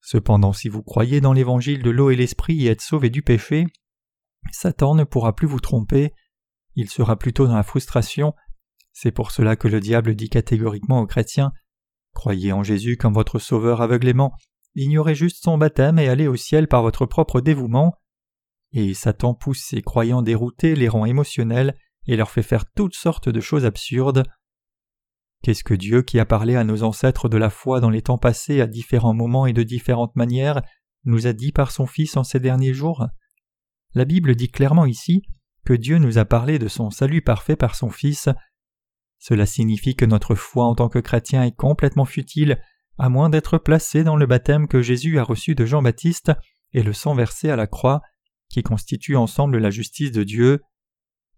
Cependant, 0.00 0.52
si 0.52 0.68
vous 0.68 0.82
croyez 0.82 1.20
dans 1.20 1.32
l'évangile 1.32 1.82
de 1.82 1.90
l'eau 1.90 2.10
et 2.10 2.16
l'esprit 2.16 2.64
et 2.64 2.70
êtes 2.70 2.80
sauvé 2.80 3.10
du 3.10 3.22
péché, 3.22 3.66
Satan 4.52 4.94
ne 4.94 5.04
pourra 5.04 5.34
plus 5.34 5.46
vous 5.46 5.60
tromper, 5.60 6.14
il 6.74 6.88
sera 6.90 7.16
plutôt 7.16 7.46
dans 7.46 7.56
la 7.56 7.62
frustration, 7.62 8.34
c'est 8.92 9.12
pour 9.12 9.30
cela 9.30 9.56
que 9.56 9.68
le 9.68 9.80
diable 9.80 10.14
dit 10.14 10.28
catégoriquement 10.28 11.00
aux 11.00 11.06
chrétiens 11.06 11.52
Croyez 12.12 12.52
en 12.52 12.62
Jésus 12.62 12.96
comme 12.96 13.12
votre 13.12 13.38
sauveur 13.38 13.82
aveuglément, 13.82 14.32
ignorez 14.74 15.14
juste 15.14 15.42
son 15.42 15.58
baptême 15.58 15.98
et 15.98 16.08
allez 16.08 16.28
au 16.28 16.36
ciel 16.36 16.66
par 16.66 16.82
votre 16.82 17.04
propre 17.04 17.42
dévouement. 17.42 17.94
Et 18.72 18.94
Satan 18.94 19.34
pousse 19.34 19.62
ses 19.62 19.82
croyants 19.82 20.22
déroutés, 20.22 20.74
les 20.74 20.88
rend 20.88 21.06
émotionnels 21.06 21.76
et 22.06 22.16
leur 22.16 22.30
fait 22.30 22.42
faire 22.42 22.66
toutes 22.72 22.94
sortes 22.94 23.28
de 23.28 23.40
choses 23.40 23.64
absurdes. 23.64 24.24
Qu'est-ce 25.42 25.64
que 25.64 25.74
Dieu 25.74 26.02
qui 26.02 26.18
a 26.18 26.26
parlé 26.26 26.56
à 26.56 26.64
nos 26.64 26.82
ancêtres 26.82 27.28
de 27.28 27.36
la 27.36 27.50
foi 27.50 27.80
dans 27.80 27.90
les 27.90 28.02
temps 28.02 28.18
passés 28.18 28.60
à 28.60 28.66
différents 28.66 29.14
moments 29.14 29.46
et 29.46 29.52
de 29.52 29.62
différentes 29.62 30.16
manières 30.16 30.62
nous 31.04 31.26
a 31.26 31.32
dit 31.32 31.52
par 31.52 31.70
son 31.70 31.86
Fils 31.86 32.16
en 32.16 32.24
ces 32.24 32.40
derniers 32.40 32.74
jours? 32.74 33.06
La 33.94 34.04
Bible 34.04 34.34
dit 34.34 34.50
clairement 34.50 34.86
ici 34.86 35.22
que 35.64 35.72
Dieu 35.72 35.98
nous 35.98 36.18
a 36.18 36.24
parlé 36.24 36.58
de 36.58 36.68
son 36.68 36.90
salut 36.90 37.22
parfait 37.22 37.56
par 37.56 37.74
son 37.74 37.90
Fils, 37.90 38.28
cela 39.18 39.46
signifie 39.46 39.96
que 39.96 40.04
notre 40.04 40.34
foi 40.34 40.64
en 40.66 40.74
tant 40.74 40.88
que 40.88 40.98
chrétien 40.98 41.42
est 41.42 41.56
complètement 41.56 42.04
futile, 42.04 42.60
à 42.98 43.08
moins 43.08 43.28
d'être 43.30 43.58
placé 43.58 44.04
dans 44.04 44.16
le 44.16 44.26
baptême 44.26 44.68
que 44.68 44.82
Jésus 44.82 45.18
a 45.18 45.24
reçu 45.24 45.54
de 45.54 45.64
Jean-Baptiste 45.64 46.32
et 46.72 46.82
le 46.82 46.92
sang 46.92 47.14
versé 47.14 47.50
à 47.50 47.56
la 47.56 47.66
croix, 47.66 48.02
qui 48.48 48.62
constituent 48.62 49.16
ensemble 49.16 49.58
la 49.58 49.70
justice 49.70 50.12
de 50.12 50.24
Dieu. 50.24 50.62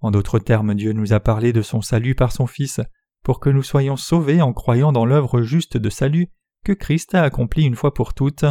En 0.00 0.10
d'autres 0.10 0.38
termes, 0.38 0.74
Dieu 0.74 0.92
nous 0.92 1.12
a 1.12 1.20
parlé 1.20 1.52
de 1.52 1.62
son 1.62 1.80
salut 1.80 2.14
par 2.14 2.32
son 2.32 2.46
Fils, 2.46 2.80
pour 3.24 3.40
que 3.40 3.50
nous 3.50 3.62
soyons 3.62 3.96
sauvés 3.96 4.40
en 4.40 4.52
croyant 4.52 4.92
dans 4.92 5.04
l'œuvre 5.04 5.42
juste 5.42 5.76
de 5.76 5.90
salut 5.90 6.28
que 6.64 6.72
Christ 6.72 7.14
a 7.14 7.22
accomplie 7.22 7.64
une 7.64 7.76
fois 7.76 7.94
pour 7.94 8.14
toutes. 8.14 8.44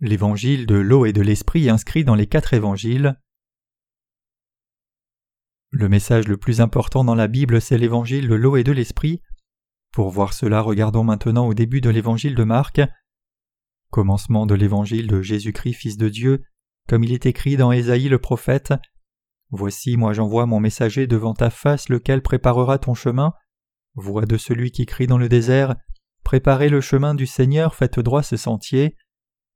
L'évangile 0.00 0.66
de 0.66 0.76
l'eau 0.76 1.04
et 1.04 1.12
de 1.12 1.20
l'esprit 1.20 1.68
inscrit 1.68 2.04
dans 2.04 2.14
les 2.14 2.26
quatre 2.26 2.54
évangiles. 2.54 3.20
Le 5.70 5.88
message 5.88 6.26
le 6.26 6.36
plus 6.36 6.60
important 6.60 7.04
dans 7.04 7.14
la 7.14 7.28
Bible, 7.28 7.60
c'est 7.60 7.78
l'évangile 7.78 8.26
de 8.26 8.34
l'eau 8.34 8.56
et 8.56 8.64
de 8.64 8.72
l'esprit. 8.72 9.22
Pour 9.92 10.10
voir 10.10 10.32
cela, 10.32 10.62
regardons 10.62 11.04
maintenant 11.04 11.46
au 11.46 11.54
début 11.54 11.80
de 11.80 11.90
l'évangile 11.90 12.34
de 12.34 12.44
Marc. 12.44 12.80
Commencement 13.90 14.46
de 14.46 14.54
l'évangile 14.54 15.08
de 15.08 15.20
Jésus-Christ, 15.20 15.74
Fils 15.74 15.96
de 15.96 16.08
Dieu, 16.08 16.42
comme 16.88 17.04
il 17.04 17.12
est 17.12 17.26
écrit 17.26 17.56
dans 17.56 17.72
Ésaïe 17.72 18.08
le 18.08 18.18
prophète. 18.18 18.72
Voici, 19.50 19.96
moi 19.96 20.12
j'envoie 20.12 20.46
mon 20.46 20.60
messager 20.60 21.06
devant 21.06 21.34
ta 21.34 21.50
face, 21.50 21.88
lequel 21.88 22.22
préparera 22.22 22.78
ton 22.78 22.94
chemin. 22.94 23.32
Voix 23.94 24.26
de 24.26 24.36
celui 24.36 24.70
qui 24.70 24.86
crie 24.86 25.08
dans 25.08 25.18
le 25.18 25.28
désert 25.28 25.74
Préparez 26.22 26.68
le 26.68 26.80
chemin 26.80 27.14
du 27.14 27.26
Seigneur, 27.26 27.74
faites 27.74 27.98
droit 27.98 28.22
ce 28.22 28.36
sentier. 28.36 28.96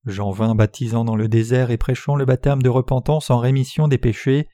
Jean 0.07 0.33
vint 0.33 0.55
baptisant 0.55 1.05
dans 1.05 1.17
le 1.17 1.29
désert 1.29 1.71
et 1.71 1.79
prêchant 1.79 2.17
le 2.17 2.25
baptême 2.25 2.63
de 2.63 2.69
repentance 2.69 3.31
en 3.31 3.39
rémission 3.39 3.87
des 3.87 3.99
péchés. 3.99 4.49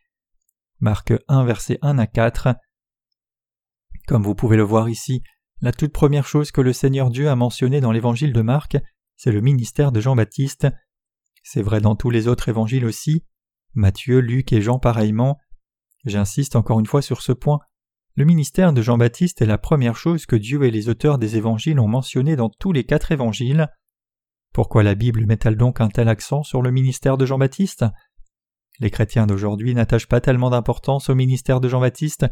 Marc 0.81 1.12
1, 1.28 1.44
versets 1.44 1.78
1 1.82 1.98
à 1.98 2.07
4. 2.07 2.48
Comme 4.07 4.23
vous 4.23 4.35
pouvez 4.35 4.57
le 4.57 4.62
voir 4.62 4.89
ici, 4.89 5.23
la 5.61 5.73
toute 5.73 5.93
première 5.93 6.27
chose 6.27 6.51
que 6.52 6.61
le 6.61 6.73
Seigneur 6.73 7.11
Dieu 7.11 7.28
a 7.28 7.36
mentionnée 7.36 7.81
dans 7.81 7.93
l'évangile 7.93 8.32
de 8.32 8.43
Marc, 8.43 8.77
c'est 9.23 9.33
le 9.33 9.43
ministère 9.43 9.93
de 9.93 10.01
Jean-Baptiste. 10.01 10.67
C'est 11.43 11.61
vrai 11.61 11.83
dans 11.83 11.95
tous 11.95 12.09
les 12.09 12.27
autres 12.27 12.49
évangiles 12.49 12.87
aussi, 12.87 13.23
Matthieu, 13.75 14.21
Luc 14.21 14.51
et 14.55 14.63
Jean 14.63 14.79
pareillement. 14.79 15.37
J'insiste 16.07 16.57
encore 16.57 16.81
une 16.81 16.87
fois 16.87 17.03
sur 17.03 17.21
ce 17.21 17.33
point. 17.33 17.59
Le 18.15 18.25
ministère 18.25 18.73
de 18.73 18.81
Jean-Baptiste 18.81 19.43
est 19.43 19.47
la 19.47 19.59
première 19.59 19.95
chose 19.95 20.25
que 20.25 20.37
Dieu 20.37 20.65
et 20.65 20.71
les 20.71 20.89
auteurs 20.89 21.19
des 21.19 21.37
évangiles 21.37 21.81
ont 21.81 21.87
mentionné 21.87 22.35
dans 22.35 22.49
tous 22.49 22.73
les 22.73 22.85
quatre 22.85 23.13
évangiles. 23.13 23.69
Pourquoi 24.55 24.83
la 24.83 24.95
Bible 24.95 25.27
met-elle 25.27 25.59
donc 25.59 25.83
un 25.83 25.91
tel 25.91 26.09
accent 26.09 26.43
sur 26.43 26.63
le 26.63 26.71
ministère 26.71 27.19
de 27.19 27.27
Jean-Baptiste? 27.27 27.85
Les 28.79 28.91
chrétiens 28.91 29.27
d'aujourd'hui 29.27 29.75
n'attachent 29.75 30.09
pas 30.09 30.23
tellement 30.23 30.49
d'importance 30.49 31.11
au 31.11 31.15
ministère 31.15 31.61
de 31.61 31.69
Jean-Baptiste, 31.69 32.25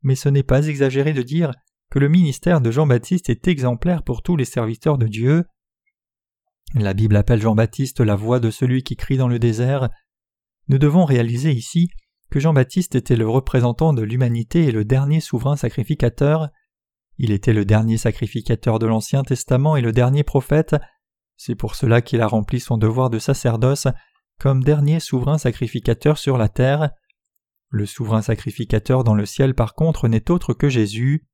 mais 0.00 0.14
ce 0.14 0.30
n'est 0.30 0.42
pas 0.42 0.68
exagéré 0.68 1.12
de 1.12 1.20
dire 1.20 1.52
que 1.90 1.98
le 1.98 2.08
ministère 2.08 2.62
de 2.62 2.70
Jean-Baptiste 2.70 3.28
est 3.28 3.46
exemplaire 3.46 4.04
pour 4.04 4.22
tous 4.22 4.36
les 4.36 4.46
serviteurs 4.46 4.96
de 4.96 5.06
Dieu. 5.06 5.44
La 6.74 6.94
Bible 6.94 7.16
appelle 7.16 7.40
Jean-Baptiste 7.40 8.00
la 8.00 8.14
voix 8.14 8.38
de 8.38 8.50
celui 8.50 8.84
qui 8.84 8.96
crie 8.96 9.16
dans 9.16 9.26
le 9.26 9.40
désert. 9.40 9.88
Nous 10.68 10.78
devons 10.78 11.04
réaliser 11.04 11.50
ici 11.50 11.90
que 12.30 12.38
Jean-Baptiste 12.38 12.94
était 12.94 13.16
le 13.16 13.28
représentant 13.28 13.92
de 13.92 14.02
l'humanité 14.02 14.64
et 14.64 14.72
le 14.72 14.84
dernier 14.84 15.20
souverain 15.20 15.56
sacrificateur. 15.56 16.48
Il 17.18 17.32
était 17.32 17.52
le 17.52 17.64
dernier 17.64 17.96
sacrificateur 17.96 18.78
de 18.78 18.86
l'Ancien 18.86 19.24
Testament 19.24 19.76
et 19.76 19.82
le 19.82 19.90
dernier 19.90 20.22
prophète. 20.22 20.76
C'est 21.36 21.56
pour 21.56 21.74
cela 21.74 22.02
qu'il 22.02 22.20
a 22.20 22.28
rempli 22.28 22.60
son 22.60 22.78
devoir 22.78 23.10
de 23.10 23.18
sacerdoce 23.18 23.88
comme 24.38 24.62
dernier 24.62 25.00
souverain 25.00 25.38
sacrificateur 25.38 26.18
sur 26.18 26.38
la 26.38 26.48
terre. 26.48 26.90
Le 27.68 27.84
souverain 27.84 28.22
sacrificateur 28.22 29.02
dans 29.02 29.14
le 29.14 29.26
ciel 29.26 29.54
par 29.54 29.74
contre 29.74 30.06
n'est 30.06 30.30
autre 30.30 30.54
que 30.54 30.68
Jésus. 30.68 31.26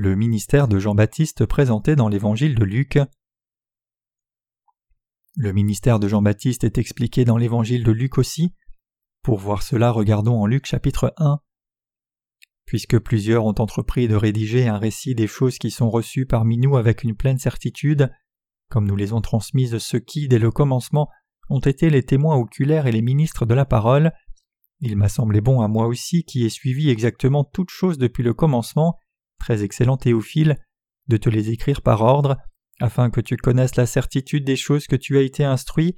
Le 0.00 0.14
ministère 0.14 0.68
de 0.68 0.78
Jean-Baptiste 0.78 1.44
présenté 1.44 1.96
dans 1.96 2.06
l'évangile 2.06 2.54
de 2.54 2.62
Luc. 2.62 3.00
Le 5.34 5.52
ministère 5.52 5.98
de 5.98 6.06
Jean-Baptiste 6.06 6.62
est 6.62 6.78
expliqué 6.78 7.24
dans 7.24 7.36
l'évangile 7.36 7.82
de 7.82 7.90
Luc 7.90 8.16
aussi. 8.16 8.54
Pour 9.24 9.38
voir 9.38 9.64
cela, 9.64 9.90
regardons 9.90 10.40
en 10.40 10.46
Luc 10.46 10.66
chapitre 10.66 11.14
1. 11.16 11.40
Puisque 12.64 13.00
plusieurs 13.00 13.44
ont 13.44 13.56
entrepris 13.58 14.06
de 14.06 14.14
rédiger 14.14 14.68
un 14.68 14.78
récit 14.78 15.16
des 15.16 15.26
choses 15.26 15.58
qui 15.58 15.72
sont 15.72 15.90
reçues 15.90 16.26
parmi 16.26 16.58
nous 16.58 16.76
avec 16.76 17.02
une 17.02 17.16
pleine 17.16 17.38
certitude, 17.38 18.08
comme 18.68 18.86
nous 18.86 18.94
les 18.94 19.12
ont 19.12 19.20
transmises 19.20 19.78
ceux 19.78 19.98
qui, 19.98 20.28
dès 20.28 20.38
le 20.38 20.52
commencement, 20.52 21.08
ont 21.50 21.58
été 21.58 21.90
les 21.90 22.04
témoins 22.04 22.36
oculaires 22.36 22.86
et 22.86 22.92
les 22.92 23.02
ministres 23.02 23.46
de 23.46 23.54
la 23.54 23.64
parole, 23.64 24.12
il 24.78 24.96
m'a 24.96 25.08
semblé 25.08 25.40
bon 25.40 25.60
à 25.60 25.66
moi 25.66 25.88
aussi, 25.88 26.22
qui 26.22 26.44
ai 26.44 26.50
suivi 26.50 26.88
exactement 26.88 27.42
toutes 27.42 27.70
choses 27.70 27.98
depuis 27.98 28.22
le 28.22 28.32
commencement, 28.32 28.96
très 29.38 29.62
excellent 29.62 29.96
Théophile, 29.96 30.58
de 31.08 31.16
te 31.16 31.28
les 31.28 31.50
écrire 31.50 31.82
par 31.82 32.02
ordre, 32.02 32.36
afin 32.80 33.10
que 33.10 33.20
tu 33.20 33.36
connaisses 33.36 33.76
la 33.76 33.86
certitude 33.86 34.44
des 34.44 34.56
choses 34.56 34.86
que 34.86 34.96
tu 34.96 35.18
as 35.18 35.22
été 35.22 35.44
instruit. 35.44 35.96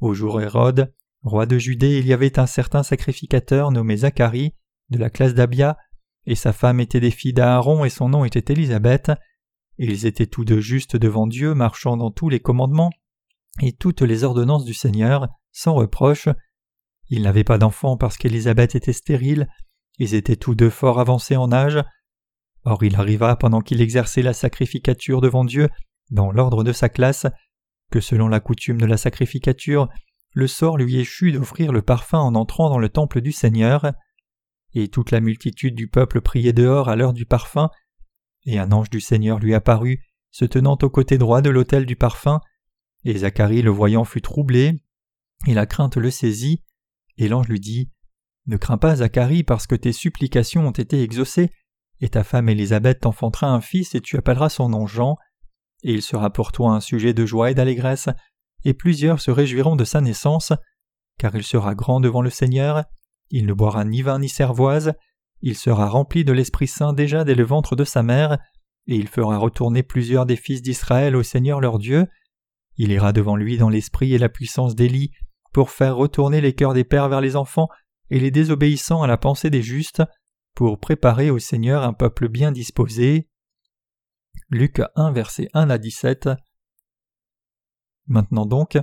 Au 0.00 0.14
jour 0.14 0.40
Hérode, 0.40 0.92
roi 1.22 1.46
de 1.46 1.58
Judée, 1.58 1.98
il 1.98 2.06
y 2.06 2.12
avait 2.12 2.38
un 2.38 2.46
certain 2.46 2.82
sacrificateur 2.82 3.70
nommé 3.70 3.98
Zacharie, 3.98 4.54
de 4.90 4.98
la 4.98 5.10
classe 5.10 5.34
d'Abia, 5.34 5.76
et 6.26 6.34
sa 6.34 6.52
femme 6.52 6.80
était 6.80 7.00
des 7.00 7.10
filles 7.10 7.32
d'Aaron 7.32 7.84
et 7.84 7.90
son 7.90 8.08
nom 8.08 8.24
était 8.24 8.52
Élisabeth. 8.52 9.10
Ils 9.78 10.06
étaient 10.06 10.26
tous 10.26 10.44
deux 10.44 10.60
justes 10.60 10.96
devant 10.96 11.26
Dieu, 11.26 11.54
marchant 11.54 11.96
dans 11.96 12.10
tous 12.10 12.28
les 12.28 12.40
commandements 12.40 12.90
et 13.60 13.72
toutes 13.72 14.02
les 14.02 14.24
ordonnances 14.24 14.64
du 14.64 14.74
Seigneur, 14.74 15.28
sans 15.50 15.74
reproche. 15.74 16.28
Ils 17.08 17.22
n'avaient 17.22 17.44
pas 17.44 17.58
d'enfants 17.58 17.96
parce 17.96 18.16
qu'Élisabeth 18.16 18.74
était 18.74 18.92
stérile, 18.92 19.48
ils 19.98 20.14
étaient 20.14 20.36
tous 20.36 20.54
deux 20.54 20.70
fort 20.70 21.00
avancés 21.00 21.36
en 21.36 21.52
âge. 21.52 21.82
Or 22.64 22.82
il 22.84 22.96
arriva 22.96 23.36
pendant 23.36 23.60
qu'il 23.60 23.80
exerçait 23.80 24.22
la 24.22 24.32
sacrificature 24.32 25.20
devant 25.20 25.44
Dieu 25.44 25.68
dans 26.10 26.30
l'ordre 26.30 26.62
de 26.64 26.72
sa 26.72 26.88
classe, 26.88 27.26
que 27.90 28.00
selon 28.00 28.28
la 28.28 28.40
coutume 28.40 28.80
de 28.80 28.86
la 28.86 28.96
sacrificature, 28.96 29.88
le 30.34 30.46
sort 30.46 30.78
lui 30.78 30.98
échut 30.98 31.32
d'offrir 31.32 31.72
le 31.72 31.82
parfum 31.82 32.18
en 32.18 32.34
entrant 32.34 32.70
dans 32.70 32.78
le 32.78 32.88
temple 32.88 33.20
du 33.20 33.32
Seigneur. 33.32 33.92
Et 34.74 34.88
toute 34.88 35.10
la 35.10 35.20
multitude 35.20 35.74
du 35.74 35.88
peuple 35.88 36.20
priait 36.20 36.52
dehors 36.52 36.88
à 36.88 36.96
l'heure 36.96 37.12
du 37.12 37.26
parfum, 37.26 37.70
et 38.46 38.58
un 38.58 38.72
ange 38.72 38.90
du 38.90 39.00
Seigneur 39.00 39.38
lui 39.38 39.54
apparut, 39.54 40.02
se 40.30 40.44
tenant 40.44 40.78
au 40.80 40.88
côté 40.88 41.18
droit 41.18 41.42
de 41.42 41.50
l'autel 41.50 41.84
du 41.84 41.96
parfum, 41.96 42.40
et 43.04 43.18
Zacharie 43.18 43.62
le 43.62 43.70
voyant 43.70 44.04
fut 44.04 44.22
troublé, 44.22 44.82
et 45.46 45.54
la 45.54 45.66
crainte 45.66 45.96
le 45.96 46.10
saisit, 46.10 46.62
et 47.18 47.28
l'ange 47.28 47.48
lui 47.48 47.60
dit 47.60 47.90
Ne 48.46 48.56
crains 48.56 48.78
pas, 48.78 48.96
Zacharie, 48.96 49.42
parce 49.42 49.66
que 49.66 49.74
tes 49.74 49.92
supplications 49.92 50.66
ont 50.66 50.72
été 50.72 51.02
exaucées, 51.02 51.50
et 52.02 52.08
ta 52.08 52.24
femme 52.24 52.48
Élisabeth 52.48 53.00
t'enfantera 53.00 53.46
un 53.46 53.60
fils, 53.60 53.94
et 53.94 54.00
tu 54.00 54.18
appelleras 54.18 54.48
son 54.48 54.68
nom 54.68 54.86
Jean. 54.86 55.16
Et 55.84 55.94
il 55.94 56.02
sera 56.02 56.30
pour 56.30 56.50
toi 56.50 56.72
un 56.72 56.80
sujet 56.80 57.14
de 57.14 57.24
joie 57.24 57.52
et 57.52 57.54
d'allégresse, 57.54 58.08
et 58.64 58.74
plusieurs 58.74 59.20
se 59.20 59.30
réjouiront 59.30 59.76
de 59.76 59.84
sa 59.84 60.00
naissance, 60.00 60.52
car 61.18 61.34
il 61.36 61.44
sera 61.44 61.76
grand 61.76 62.00
devant 62.00 62.20
le 62.20 62.30
Seigneur, 62.30 62.84
il 63.30 63.46
ne 63.46 63.52
boira 63.52 63.84
ni 63.84 64.02
vin 64.02 64.18
ni 64.18 64.28
cervoise, 64.28 64.94
il 65.42 65.56
sera 65.56 65.88
rempli 65.88 66.24
de 66.24 66.32
l'Esprit 66.32 66.66
Saint 66.66 66.92
déjà 66.92 67.24
dès 67.24 67.36
le 67.36 67.44
ventre 67.44 67.76
de 67.76 67.84
sa 67.84 68.02
mère, 68.02 68.38
et 68.88 68.96
il 68.96 69.06
fera 69.06 69.38
retourner 69.38 69.84
plusieurs 69.84 70.26
des 70.26 70.36
fils 70.36 70.60
d'Israël 70.60 71.14
au 71.14 71.22
Seigneur 71.22 71.60
leur 71.60 71.78
Dieu, 71.78 72.08
il 72.76 72.90
ira 72.90 73.12
devant 73.12 73.36
lui 73.36 73.58
dans 73.58 73.68
l'esprit 73.68 74.12
et 74.12 74.18
la 74.18 74.28
puissance 74.28 74.74
d'Élie, 74.74 75.12
pour 75.52 75.70
faire 75.70 75.94
retourner 75.94 76.40
les 76.40 76.54
cœurs 76.54 76.74
des 76.74 76.84
pères 76.84 77.08
vers 77.08 77.20
les 77.20 77.36
enfants 77.36 77.68
et 78.10 78.18
les 78.18 78.32
désobéissants 78.32 79.02
à 79.02 79.06
la 79.06 79.18
pensée 79.18 79.50
des 79.50 79.62
justes, 79.62 80.02
pour 80.54 80.78
préparer 80.78 81.30
au 81.30 81.38
Seigneur 81.38 81.82
un 81.82 81.92
peuple 81.92 82.28
bien 82.28 82.52
disposé. 82.52 83.28
Luc 84.48 84.80
1, 84.96 85.12
verset 85.12 85.48
1 85.54 85.70
à 85.70 85.78
17. 85.78 86.28
Maintenant 88.06 88.46
donc, 88.46 88.78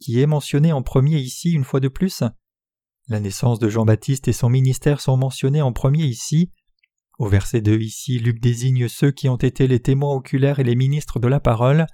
qui 0.00 0.20
est 0.20 0.26
mentionné 0.26 0.72
en 0.72 0.82
premier 0.82 1.18
ici 1.18 1.52
une 1.52 1.64
fois 1.64 1.80
de 1.80 1.88
plus? 1.88 2.22
La 3.08 3.20
naissance 3.20 3.58
de 3.58 3.68
Jean-Baptiste 3.68 4.28
et 4.28 4.32
son 4.32 4.48
ministère 4.48 5.00
sont 5.00 5.16
mentionnés 5.16 5.62
en 5.62 5.72
premier 5.72 6.04
ici. 6.04 6.52
Au 7.18 7.28
verset 7.28 7.60
2 7.60 7.78
ici, 7.80 8.18
Luc 8.18 8.40
désigne 8.40 8.88
ceux 8.88 9.10
qui 9.12 9.28
ont 9.28 9.36
été 9.36 9.66
les 9.66 9.80
témoins 9.80 10.14
oculaires 10.14 10.58
et 10.58 10.64
les 10.64 10.74
ministres 10.74 11.20
de 11.20 11.28
la 11.28 11.40
parole. 11.40 11.86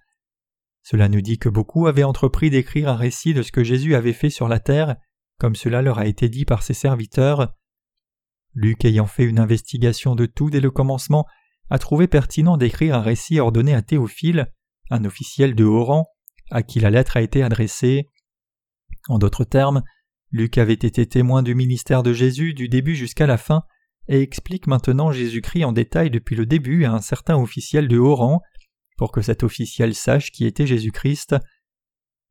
Cela 0.83 1.09
nous 1.09 1.21
dit 1.21 1.39
que 1.39 1.49
beaucoup 1.49 1.87
avaient 1.87 2.05
entrepris 2.05 2.51
d'écrire 2.51 2.89
un 2.89 2.97
récit 2.97 3.35
de 3.35 3.43
ce 3.43 3.53
que 3.53 3.65
Jésus 3.65 3.95
avait 3.95 4.13
fait 4.13 4.31
sur 4.31 4.49
la 4.49 4.61
terre, 4.61 4.97
comme 5.39 5.55
cela 5.55 5.83
leur 5.83 5.99
a 5.99 6.07
été 6.07 6.29
dit 6.29 6.45
par 6.45 6.63
ses 6.63 6.75
serviteurs. 6.75 7.55
Luc 8.61 8.85
ayant 8.85 9.07
fait 9.07 9.23
une 9.23 9.39
investigation 9.39 10.17
de 10.17 10.27
tout 10.27 10.51
dès 10.51 10.59
le 10.59 10.73
commencement, 10.73 11.27
a 11.71 11.79
trouvé 11.79 12.09
pertinent 12.09 12.57
d'écrire 12.57 12.97
un 12.97 13.03
récit 13.03 13.39
ordonné 13.39 13.73
à 13.73 13.83
Théophile, 13.83 14.53
un 14.91 15.05
officiel 15.05 15.55
de 15.55 15.63
haut 15.63 15.85
rang, 15.85 16.09
à 16.51 16.65
qui 16.65 16.81
la 16.81 16.91
lettre 16.91 17.17
a 17.17 17.23
été 17.23 17.45
adressée. 17.45 18.09
En 19.09 19.19
d'autres 19.19 19.45
termes, 19.45 19.85
Luc 20.33 20.59
avait 20.59 20.73
été 20.73 21.07
témoin 21.07 21.45
du 21.45 21.55
ministère 21.55 22.03
de 22.03 22.13
Jésus 22.13 22.53
du 22.53 22.69
début 22.69 22.97
jusqu'à 22.97 23.29
la 23.29 23.37
fin 23.37 23.63
et 24.09 24.23
explique 24.23 24.67
maintenant 24.67 25.13
Jésus-Christ 25.13 25.65
en 25.65 25.73
détail 25.73 26.11
depuis 26.11 26.35
le 26.35 26.45
début 26.45 26.85
à 26.85 26.93
un 26.93 27.01
certain 27.01 27.37
officiel 27.37 27.87
de 27.87 27.97
haut 27.97 28.17
rang, 28.17 28.43
pour 28.97 29.13
que 29.13 29.23
cet 29.23 29.45
officiel 29.45 29.95
sache 29.95 30.33
qui 30.33 30.47
était 30.47 30.67
Jésus-Christ. 30.67 31.37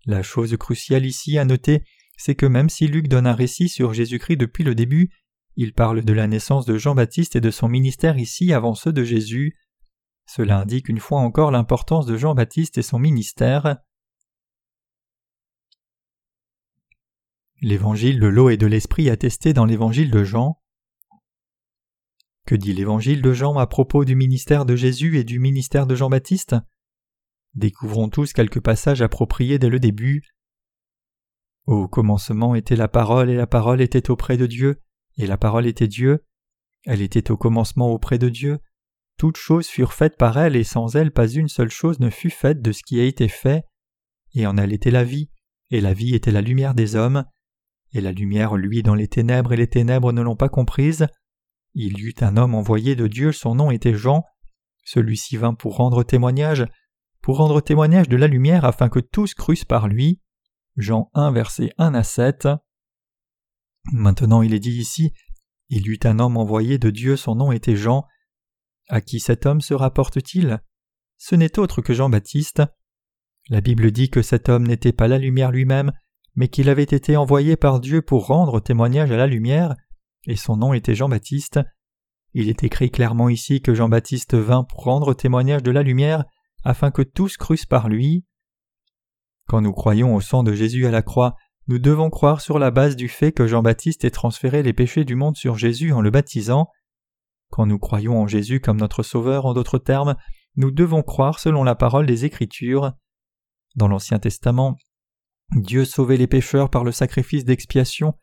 La 0.06 0.24
chose 0.24 0.58
cruciale 0.58 1.06
ici 1.06 1.38
à 1.38 1.46
noter, 1.46 1.84
c'est 2.18 2.36
que 2.36 2.46
même 2.46 2.68
si 2.68 2.88
Luc 2.88 3.08
donne 3.08 3.28
un 3.28 3.34
récit 3.34 3.70
sur 3.70 3.94
Jésus-Christ 3.94 4.36
depuis 4.36 4.66
le 4.66 4.76
début, 4.76 5.10
il 5.58 5.74
parle 5.74 6.04
de 6.04 6.14
la 6.14 6.28
naissance 6.28 6.68
de 6.68 6.78
Jean-Baptiste 6.78 7.36
et 7.36 7.42
de 7.42 7.50
son 7.50 7.68
ministère 7.68 8.20
ici 8.20 8.54
avant 8.54 8.76
ceux 8.76 8.94
de 8.94 9.04
Jésus. 9.04 9.58
Cela 10.28 10.60
indique 10.60 10.88
une 10.88 11.00
fois 11.00 11.20
encore 11.20 11.50
l'importance 11.50 12.06
de 12.06 12.16
Jean-Baptiste 12.16 12.78
et 12.78 12.84
son 12.84 13.00
ministère. 13.00 13.78
L'évangile 17.60 18.20
de 18.20 18.28
l'eau 18.28 18.52
et 18.52 18.58
de 18.58 18.68
l'esprit 18.68 19.10
attesté 19.10 19.54
dans 19.54 19.66
l'évangile 19.66 20.12
de 20.12 20.24
Jean. 20.24 20.62
Que 22.46 22.54
dit 22.54 22.74
l'évangile 22.74 23.24
de 23.24 23.34
Jean 23.34 23.58
à 23.58 23.66
propos 23.66 24.06
du 24.06 24.16
ministère 24.16 24.64
de 24.64 24.76
Jésus 24.76 25.18
et 25.18 25.24
du 25.24 25.40
ministère 25.40 25.88
de 25.88 25.96
Jean-Baptiste? 25.96 26.56
Découvrons 27.56 28.10
tous 28.10 28.32
quelques 28.32 28.62
passages 28.62 29.02
appropriés 29.02 29.58
dès 29.58 29.70
le 29.70 29.80
début. 29.80 30.22
Au 31.66 31.88
commencement 31.88 32.54
était 32.54 32.76
la 32.76 32.88
parole 32.88 33.32
et 33.32 33.36
la 33.36 33.48
parole 33.48 33.82
était 33.82 34.12
auprès 34.12 34.38
de 34.38 34.46
Dieu, 34.46 34.84
et 35.18 35.28
la 35.28 35.38
parole 35.38 35.68
était 35.68 35.88
Dieu. 35.88 36.24
Elle 36.86 37.02
était 37.02 37.32
au 37.32 37.38
commencement 37.38 37.92
auprès 37.92 38.18
de 38.18 38.30
Dieu. 38.30 38.60
Toutes 39.18 39.38
choses 39.38 39.68
furent 39.68 39.94
faites 39.94 40.16
par 40.16 40.38
elle, 40.38 40.56
et 40.56 40.64
sans 40.64 40.96
elle 40.96 41.12
pas 41.12 41.28
une 41.28 41.50
seule 41.50 41.72
chose 41.72 42.00
ne 42.00 42.10
fut 42.10 42.30
faite 42.30 42.62
de 42.62 42.72
ce 42.72 42.84
qui 42.84 43.00
a 43.00 43.04
été 43.04 43.28
fait. 43.28 43.64
Et 44.34 44.46
en 44.46 44.58
elle 44.58 44.74
était 44.74 44.92
la 44.92 45.04
vie, 45.04 45.30
et 45.72 45.82
la 45.82 45.94
vie 45.94 46.14
était 46.14 46.32
la 46.32 46.42
lumière 46.42 46.76
des 46.76 46.96
hommes, 46.96 47.26
et 47.94 48.02
la 48.02 48.12
lumière 48.12 48.56
lui 48.56 48.84
dans 48.84 48.96
les 48.96 49.08
ténèbres, 49.08 49.54
et 49.54 49.58
les 49.58 49.68
ténèbres 49.68 50.12
ne 50.12 50.22
l'ont 50.22 50.36
pas 50.36 50.50
comprise. 50.50 51.08
Il 51.74 52.00
y 52.00 52.04
eut 52.04 52.16
un 52.22 52.38
homme 52.38 52.56
envoyé 52.56 52.96
de 52.96 53.08
Dieu, 53.08 53.32
son 53.32 53.56
nom 53.56 53.72
était 53.72 53.96
Jean. 53.96 54.24
Celui-ci 54.84 55.38
vint 55.38 55.54
pour 55.54 55.76
rendre 55.78 56.04
témoignage, 56.04 56.66
pour 57.22 57.38
rendre 57.38 57.60
témoignage 57.60 58.08
de 58.08 58.18
la 58.18 58.28
lumière 58.28 58.66
afin 58.66 58.88
que 58.88 59.00
tous 59.00 59.34
crussent 59.34 59.66
par 59.66 59.88
lui. 59.88 60.22
Jean 60.78 61.10
1, 61.14 61.32
verset 61.32 61.74
1 61.78 61.94
à 61.96 62.04
7. 62.04 62.48
Maintenant 63.94 64.42
il 64.42 64.54
est 64.54 64.60
dit 64.60 64.78
ici 64.78 65.14
Il 65.70 65.88
eut 65.90 66.00
un 66.04 66.20
homme 66.20 66.38
envoyé 66.38 66.78
de 66.78 66.90
Dieu, 66.90 67.16
son 67.16 67.36
nom 67.36 67.52
était 67.52 67.76
Jean. 67.76 68.06
À 68.90 69.02
qui 69.02 69.20
cet 69.20 69.46
homme 69.46 69.62
se 69.62 69.74
rapporte-t-il? 69.74 70.62
Ce 71.18 71.36
n'est 71.36 71.60
autre 71.60 71.82
que 71.82 71.94
Jean-Baptiste. 71.94 72.64
La 73.50 73.62
Bible 73.62 73.92
dit 73.92 74.10
que 74.10 74.22
cet 74.22 74.50
homme 74.50 74.68
n'était 74.68 74.94
pas 74.94 75.08
la 75.08 75.18
lumière 75.18 75.52
lui-même, 75.52 75.92
mais 76.36 76.48
qu'il 76.48 76.70
avait 76.70 76.84
été 76.84 77.18
envoyé 77.18 77.56
par 77.56 77.80
Dieu 77.80 78.02
pour 78.02 78.28
rendre 78.28 78.60
témoignage 78.60 79.12
à 79.12 79.18
la 79.18 79.28
lumière, 79.28 79.76
et 80.28 80.36
son 80.36 80.58
nom 80.58 80.74
était 80.74 80.96
Jean-Baptiste. 80.96 81.60
Il 82.34 82.50
est 82.50 82.64
écrit 82.64 82.92
clairement 82.92 83.30
ici 83.30 83.62
que 83.62 83.74
Jean-Baptiste 83.74 84.36
vint 84.36 84.64
pour 84.64 84.84
rendre 84.84 85.14
témoignage 85.14 85.64
de 85.64 85.72
la 85.72 85.82
lumière, 85.82 86.26
afin 86.64 86.92
que 86.92 87.02
tous 87.02 87.38
crussent 87.38 87.66
par 87.66 87.90
lui. 87.90 88.26
Quand 89.48 89.62
nous 89.62 89.72
croyons 89.72 90.14
au 90.14 90.22
sang 90.22 90.44
de 90.44 90.54
Jésus 90.54 90.86
à 90.86 90.92
la 90.92 91.02
croix, 91.02 91.36
nous 91.68 91.80
devons 91.80 92.10
croire 92.10 92.40
sur 92.40 92.60
la 92.60 92.72
base 92.72 92.96
du 92.96 93.10
fait 93.10 93.34
que 93.34 93.46
Jean-Baptiste 93.46 94.06
ait 94.06 94.12
transféré 94.12 94.64
les 94.64 94.74
péchés 94.74 95.04
du 95.04 95.16
monde 95.16 95.36
sur 95.36 95.58
Jésus 95.58 95.92
en 95.92 96.00
le 96.00 96.12
baptisant. 96.12 96.70
Quand 97.50 97.66
nous 97.66 97.80
croyons 97.80 98.22
en 98.22 98.28
Jésus 98.28 98.62
comme 98.62 98.78
notre 98.78 99.04
Sauveur, 99.04 99.46
en 99.46 99.54
d'autres 99.54 99.80
termes, 99.80 100.16
nous 100.56 100.72
devons 100.72 101.04
croire 101.04 101.40
selon 101.40 101.64
la 101.64 101.76
parole 101.76 102.06
des 102.06 102.24
Écritures. 102.24 102.94
Dans 103.76 103.90
l'Ancien 103.90 104.18
Testament, 104.18 104.78
Dieu 105.56 105.84
sauvait 105.84 106.18
les 106.18 106.28
pécheurs 106.28 106.70
par 106.70 106.84
le 106.84 106.92
sacrifice 106.92 107.46
d'expiation, 107.46 108.14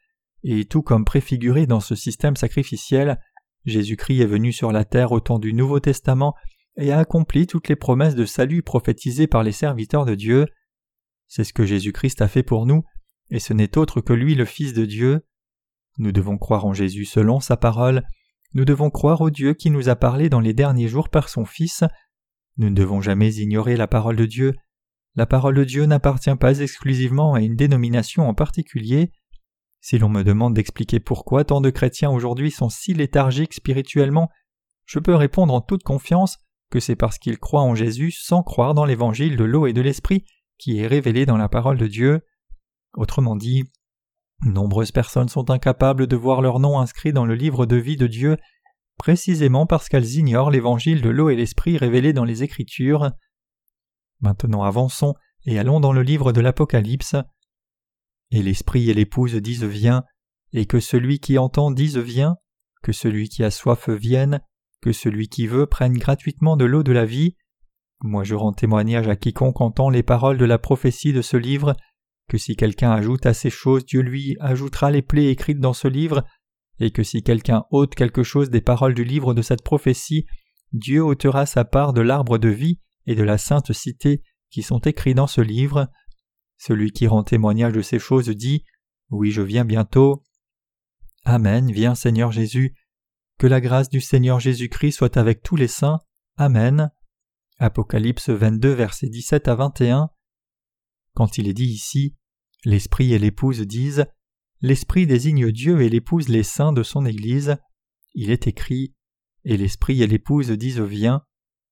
et 0.42 0.64
tout 0.64 0.82
comme 0.82 1.04
préfiguré 1.04 1.66
dans 1.66 1.80
ce 1.80 1.94
système 1.94 2.36
sacrificiel, 2.36 3.20
Jésus-Christ 3.64 4.20
est 4.20 4.26
venu 4.26 4.52
sur 4.52 4.72
la 4.72 4.84
terre 4.84 5.12
au 5.12 5.20
temps 5.20 5.38
du 5.38 5.52
Nouveau 5.52 5.80
Testament 5.80 6.34
et 6.76 6.92
a 6.92 6.98
accompli 6.98 7.46
toutes 7.46 7.68
les 7.68 7.76
promesses 7.76 8.14
de 8.14 8.26
salut 8.26 8.62
prophétisées 8.62 9.26
par 9.26 9.42
les 9.42 9.52
serviteurs 9.52 10.04
de 10.04 10.14
Dieu. 10.14 10.46
C'est 11.28 11.44
ce 11.44 11.52
que 11.52 11.64
Jésus-Christ 11.64 12.20
a 12.20 12.28
fait 12.28 12.42
pour 12.42 12.66
nous, 12.66 12.84
et 13.30 13.38
ce 13.38 13.52
n'est 13.52 13.78
autre 13.78 14.00
que 14.00 14.12
lui 14.12 14.34
le 14.34 14.44
Fils 14.44 14.72
de 14.72 14.84
Dieu. 14.84 15.26
Nous 15.98 16.12
devons 16.12 16.38
croire 16.38 16.64
en 16.64 16.72
Jésus 16.72 17.04
selon 17.04 17.40
sa 17.40 17.56
parole, 17.56 18.02
nous 18.52 18.64
devons 18.64 18.90
croire 18.90 19.20
au 19.20 19.30
Dieu 19.30 19.54
qui 19.54 19.70
nous 19.70 19.88
a 19.88 19.96
parlé 19.96 20.28
dans 20.28 20.40
les 20.40 20.54
derniers 20.54 20.88
jours 20.88 21.08
par 21.08 21.28
son 21.28 21.44
Fils, 21.44 21.84
nous 22.56 22.70
ne 22.70 22.74
devons 22.74 23.00
jamais 23.00 23.34
ignorer 23.34 23.76
la 23.76 23.88
parole 23.88 24.16
de 24.16 24.26
Dieu, 24.26 24.54
la 25.16 25.26
parole 25.26 25.54
de 25.54 25.64
Dieu 25.64 25.86
n'appartient 25.86 26.34
pas 26.34 26.58
exclusivement 26.58 27.34
à 27.34 27.40
une 27.40 27.54
dénomination 27.54 28.28
en 28.28 28.34
particulier. 28.34 29.12
Si 29.80 29.98
l'on 29.98 30.08
me 30.08 30.24
demande 30.24 30.54
d'expliquer 30.54 30.98
pourquoi 30.98 31.44
tant 31.44 31.60
de 31.60 31.70
chrétiens 31.70 32.10
aujourd'hui 32.10 32.50
sont 32.50 32.68
si 32.68 32.94
léthargiques 32.94 33.54
spirituellement, 33.54 34.28
je 34.86 34.98
peux 34.98 35.14
répondre 35.14 35.54
en 35.54 35.60
toute 35.60 35.84
confiance 35.84 36.38
que 36.70 36.80
c'est 36.80 36.96
parce 36.96 37.18
qu'ils 37.18 37.38
croient 37.38 37.62
en 37.62 37.76
Jésus 37.76 38.10
sans 38.10 38.42
croire 38.42 38.74
dans 38.74 38.84
l'évangile 38.84 39.36
de 39.36 39.44
l'eau 39.44 39.66
et 39.66 39.72
de 39.72 39.80
l'esprit 39.80 40.24
qui 40.58 40.80
est 40.80 40.86
révélé 40.86 41.26
dans 41.26 41.36
la 41.36 41.48
parole 41.48 41.78
de 41.78 41.86
Dieu. 41.86 42.22
Autrement 42.94 43.36
dit, 43.36 43.64
nombreuses 44.44 44.92
personnes 44.92 45.28
sont 45.28 45.50
incapables 45.50 46.06
de 46.06 46.16
voir 46.16 46.42
leur 46.42 46.60
nom 46.60 46.78
inscrit 46.78 47.12
dans 47.12 47.26
le 47.26 47.34
livre 47.34 47.66
de 47.66 47.76
vie 47.76 47.96
de 47.96 48.06
Dieu 48.06 48.36
précisément 48.96 49.66
parce 49.66 49.88
qu'elles 49.88 50.14
ignorent 50.14 50.50
l'évangile 50.50 51.02
de 51.02 51.10
l'eau 51.10 51.28
et 51.28 51.36
l'esprit 51.36 51.76
révélé 51.76 52.12
dans 52.12 52.24
les 52.24 52.42
Écritures. 52.42 53.10
Maintenant 54.20 54.62
avançons 54.62 55.14
et 55.46 55.58
allons 55.58 55.80
dans 55.80 55.92
le 55.92 56.02
livre 56.02 56.32
de 56.32 56.40
l'Apocalypse. 56.40 57.16
Et 58.30 58.42
l'Esprit 58.42 58.90
et 58.90 58.94
l'Épouse 58.94 59.34
disent 59.34 59.64
Viens, 59.64 60.04
et 60.52 60.66
que 60.66 60.80
celui 60.80 61.18
qui 61.18 61.38
entend 61.38 61.70
dise 61.70 61.98
Viens, 61.98 62.36
que 62.82 62.92
celui 62.92 63.28
qui 63.28 63.44
a 63.44 63.50
soif 63.50 63.88
vienne, 63.88 64.40
que 64.80 64.92
celui 64.92 65.28
qui 65.28 65.46
veut 65.46 65.66
prenne 65.66 65.96
gratuitement 65.96 66.56
de 66.56 66.64
l'eau 66.64 66.82
de 66.82 66.92
la 66.92 67.04
vie. 67.04 67.36
Moi 68.00 68.24
je 68.24 68.34
rends 68.34 68.52
témoignage 68.52 69.08
à 69.08 69.16
quiconque 69.16 69.60
entend 69.60 69.90
les 69.90 70.02
paroles 70.02 70.38
de 70.38 70.44
la 70.44 70.58
prophétie 70.58 71.12
de 71.12 71.22
ce 71.22 71.36
livre, 71.36 71.74
que 72.28 72.38
si 72.38 72.56
quelqu'un 72.56 72.90
ajoute 72.90 73.26
à 73.26 73.34
ces 73.34 73.50
choses, 73.50 73.84
Dieu 73.84 74.00
lui 74.00 74.36
ajoutera 74.40 74.90
les 74.90 75.02
plaies 75.02 75.28
écrites 75.28 75.60
dans 75.60 75.72
ce 75.72 75.88
livre, 75.88 76.24
et 76.80 76.90
que 76.90 77.02
si 77.02 77.22
quelqu'un 77.22 77.64
ôte 77.70 77.94
quelque 77.94 78.22
chose 78.22 78.50
des 78.50 78.60
paroles 78.60 78.94
du 78.94 79.04
livre 79.04 79.34
de 79.34 79.42
cette 79.42 79.62
prophétie, 79.62 80.26
Dieu 80.72 81.02
ôtera 81.02 81.46
sa 81.46 81.64
part 81.64 81.92
de 81.92 82.00
l'arbre 82.00 82.38
de 82.38 82.48
vie 82.48 82.80
et 83.06 83.14
de 83.14 83.22
la 83.22 83.38
sainte 83.38 83.72
cité 83.72 84.22
qui 84.50 84.62
sont 84.62 84.80
écrits 84.80 85.14
dans 85.14 85.26
ce 85.26 85.40
livre. 85.40 85.88
Celui 86.58 86.90
qui 86.90 87.06
rend 87.06 87.22
témoignage 87.22 87.72
de 87.72 87.82
ces 87.82 87.98
choses 87.98 88.28
dit 88.28 88.64
Oui, 89.10 89.30
je 89.30 89.42
viens 89.42 89.64
bientôt. 89.64 90.24
Amen, 91.24 91.70
viens 91.70 91.94
Seigneur 91.94 92.32
Jésus. 92.32 92.74
Que 93.38 93.46
la 93.46 93.60
grâce 93.60 93.88
du 93.88 94.00
Seigneur 94.00 94.40
Jésus-Christ 94.40 94.92
soit 94.92 95.16
avec 95.16 95.42
tous 95.42 95.56
les 95.56 95.68
saints. 95.68 96.00
Amen. 96.36 96.90
Apocalypse 97.58 98.30
22, 98.30 98.70
versets 98.70 99.08
17 99.08 99.48
à 99.48 99.54
21. 99.54 100.10
Quand 101.14 101.38
il 101.38 101.48
est 101.48 101.54
dit 101.54 101.66
ici, 101.66 102.14
l'Esprit 102.64 103.12
et 103.12 103.18
l'Épouse 103.18 103.60
disent 103.60 104.06
L'Esprit 104.60 105.06
désigne 105.06 105.50
Dieu 105.52 105.82
et 105.82 105.88
l'Épouse 105.88 106.28
les 106.28 106.42
saints 106.42 106.72
de 106.72 106.82
son 106.82 107.06
Église. 107.06 107.56
Il 108.14 108.30
est 108.30 108.46
écrit 108.46 108.94
Et 109.44 109.56
l'Esprit 109.56 110.02
et 110.02 110.06
l'Épouse 110.06 110.50
disent 110.50 110.80
Viens 110.80 111.22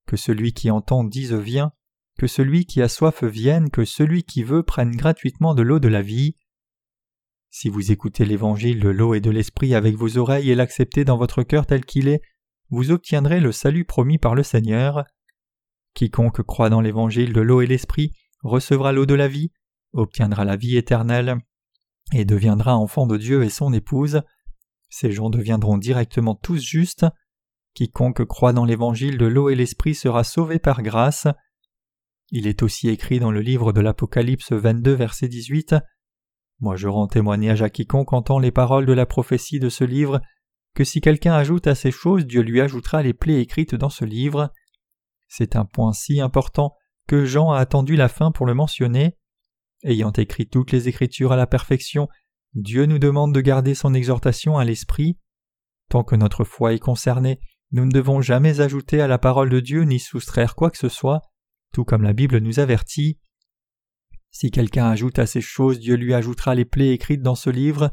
que 0.06 0.16
celui 0.16 0.52
qui 0.52 0.70
entend 0.70 1.04
dise 1.04 1.32
Viens, 1.32 1.72
que 2.18 2.26
celui 2.26 2.66
qui 2.66 2.82
a 2.82 2.88
soif 2.88 3.24
vienne, 3.24 3.70
que 3.70 3.84
celui 3.84 4.22
qui 4.24 4.42
veut 4.42 4.62
prenne 4.62 4.94
gratuitement 4.94 5.54
de 5.54 5.62
l'eau 5.62 5.78
de 5.78 5.88
la 5.88 6.02
vie. 6.02 6.36
Si 7.50 7.68
vous 7.68 7.92
écoutez 7.92 8.24
l'évangile 8.24 8.80
de 8.80 8.88
l'eau 8.88 9.14
et 9.14 9.20
de 9.20 9.30
l'esprit 9.30 9.74
avec 9.74 9.96
vos 9.96 10.18
oreilles 10.18 10.50
et 10.50 10.54
l'acceptez 10.54 11.04
dans 11.04 11.18
votre 11.18 11.42
cœur 11.42 11.66
tel 11.66 11.84
qu'il 11.84 12.08
est, 12.08 12.22
vous 12.70 12.90
obtiendrez 12.90 13.40
le 13.40 13.52
salut 13.52 13.84
promis 13.84 14.18
par 14.18 14.34
le 14.34 14.42
Seigneur. 14.42 15.04
Quiconque 15.94 16.42
croit 16.42 16.70
dans 16.70 16.80
l'évangile 16.80 17.32
de 17.32 17.40
l'eau 17.40 17.60
et 17.60 17.66
l'esprit 17.66 18.12
recevra 18.42 18.92
l'eau 18.92 19.06
de 19.06 19.14
la 19.14 19.28
vie, 19.28 19.50
obtiendra 19.92 20.44
la 20.44 20.56
vie 20.56 20.76
éternelle, 20.76 21.38
et 22.12 22.24
deviendra 22.24 22.76
enfant 22.76 23.06
de 23.06 23.16
Dieu 23.16 23.44
et 23.44 23.50
son 23.50 23.72
épouse. 23.72 24.22
Ces 24.90 25.12
gens 25.12 25.30
deviendront 25.30 25.78
directement 25.78 26.34
tous 26.34 26.60
justes, 26.60 27.06
Quiconque 27.74 28.24
croit 28.26 28.52
dans 28.52 28.66
l'évangile 28.66 29.16
de 29.16 29.24
l'eau 29.24 29.48
et 29.48 29.54
l'esprit 29.54 29.94
sera 29.94 30.24
sauvé 30.24 30.58
par 30.58 30.82
grâce. 30.82 31.26
Il 32.30 32.46
est 32.46 32.62
aussi 32.62 32.88
écrit 32.88 33.18
dans 33.18 33.30
le 33.30 33.40
livre 33.40 33.72
de 33.72 33.80
l'Apocalypse 33.80 34.52
22, 34.52 34.92
verset 34.92 35.28
18 35.28 35.74
Moi 36.60 36.76
je 36.76 36.88
rends 36.88 37.06
témoignage 37.06 37.62
à 37.62 37.70
quiconque 37.70 38.12
entend 38.12 38.38
les 38.38 38.50
paroles 38.50 38.84
de 38.84 38.92
la 38.92 39.06
prophétie 39.06 39.58
de 39.58 39.70
ce 39.70 39.84
livre, 39.84 40.20
que 40.74 40.84
si 40.84 41.00
quelqu'un 41.00 41.32
ajoute 41.32 41.66
à 41.66 41.74
ces 41.74 41.90
choses, 41.90 42.26
Dieu 42.26 42.42
lui 42.42 42.60
ajoutera 42.60 43.02
les 43.02 43.14
plaies 43.14 43.40
écrites 43.40 43.74
dans 43.74 43.90
ce 43.90 44.04
livre. 44.04 44.52
C'est 45.28 45.56
un 45.56 45.64
point 45.64 45.94
si 45.94 46.20
important 46.20 46.74
que 47.06 47.24
Jean 47.24 47.52
a 47.52 47.58
attendu 47.58 47.96
la 47.96 48.08
fin 48.08 48.30
pour 48.30 48.46
le 48.46 48.54
mentionner. 48.54 49.16
Ayant 49.84 50.12
écrit 50.12 50.48
toutes 50.48 50.72
les 50.72 50.88
Écritures 50.88 51.32
à 51.32 51.36
la 51.36 51.46
perfection, 51.46 52.08
Dieu 52.54 52.86
nous 52.86 52.98
demande 52.98 53.34
de 53.34 53.40
garder 53.40 53.74
son 53.74 53.94
exhortation 53.94 54.58
à 54.58 54.64
l'esprit. 54.64 55.18
Tant 55.88 56.04
que 56.04 56.16
notre 56.16 56.44
foi 56.44 56.74
est 56.74 56.78
concernée, 56.78 57.40
nous 57.72 57.86
ne 57.86 57.90
devons 57.90 58.20
jamais 58.20 58.60
ajouter 58.60 59.00
à 59.00 59.08
la 59.08 59.18
parole 59.18 59.48
de 59.48 59.60
Dieu 59.60 59.82
ni 59.82 59.98
soustraire 59.98 60.54
quoi 60.54 60.70
que 60.70 60.78
ce 60.78 60.88
soit, 60.88 61.22
tout 61.72 61.84
comme 61.84 62.02
la 62.02 62.12
Bible 62.12 62.38
nous 62.38 62.60
avertit. 62.60 63.18
Si 64.30 64.50
quelqu'un 64.50 64.86
ajoute 64.86 65.18
à 65.18 65.26
ces 65.26 65.40
choses, 65.40 65.78
Dieu 65.78 65.94
lui 65.94 66.14
ajoutera 66.14 66.54
les 66.54 66.64
plaies 66.64 66.92
écrites 66.92 67.22
dans 67.22 67.34
ce 67.34 67.50
livre. 67.50 67.90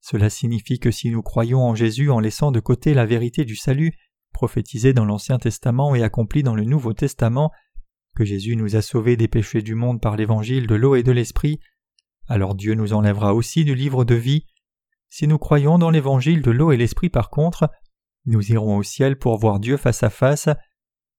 Cela 0.00 0.30
signifie 0.30 0.78
que 0.78 0.90
si 0.90 1.10
nous 1.10 1.22
croyons 1.22 1.62
en 1.62 1.74
Jésus 1.74 2.10
en 2.10 2.20
laissant 2.20 2.52
de 2.52 2.60
côté 2.60 2.94
la 2.94 3.06
vérité 3.06 3.44
du 3.44 3.56
salut, 3.56 3.92
prophétisée 4.32 4.92
dans 4.92 5.04
l'Ancien 5.04 5.38
Testament 5.38 5.94
et 5.94 6.02
accomplie 6.02 6.42
dans 6.42 6.54
le 6.54 6.64
Nouveau 6.64 6.92
Testament, 6.92 7.52
que 8.16 8.24
Jésus 8.24 8.56
nous 8.56 8.74
a 8.74 8.82
sauvés 8.82 9.16
des 9.16 9.28
péchés 9.28 9.62
du 9.62 9.76
monde 9.76 10.00
par 10.00 10.16
l'évangile 10.16 10.66
de 10.66 10.74
l'eau 10.74 10.96
et 10.96 11.02
de 11.02 11.12
l'esprit, 11.12 11.60
alors 12.26 12.54
Dieu 12.54 12.74
nous 12.74 12.92
enlèvera 12.92 13.34
aussi 13.34 13.64
du 13.64 13.74
livre 13.74 14.04
de 14.04 14.16
vie. 14.16 14.46
Si 15.08 15.28
nous 15.28 15.38
croyons 15.38 15.78
dans 15.78 15.90
l'évangile 15.90 16.42
de 16.42 16.50
l'eau 16.50 16.72
et 16.72 16.76
l'esprit 16.76 17.10
par 17.10 17.30
contre, 17.30 17.70
nous 18.24 18.50
irons 18.50 18.78
au 18.78 18.82
ciel 18.82 19.18
pour 19.18 19.38
voir 19.38 19.60
Dieu 19.60 19.76
face 19.76 20.02
à 20.02 20.10
face. 20.10 20.48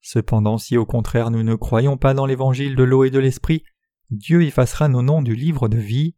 Cependant, 0.02 0.58
si 0.58 0.76
au 0.76 0.86
contraire 0.86 1.32
nous 1.32 1.44
ne 1.44 1.56
croyons 1.56 1.98
pas 1.98 2.14
dans 2.14 2.26
l'évangile 2.26 2.76
de 2.76 2.84
l'eau 2.84 3.06
et 3.06 3.12
de 3.12 3.20
l'esprit, 3.20 3.64
Dieu 4.10 4.44
effacera 4.44 4.90
nos 4.90 5.02
noms 5.02 5.22
du 5.22 5.36
livre 5.36 5.70
de 5.70 5.78
vie. 5.78 6.16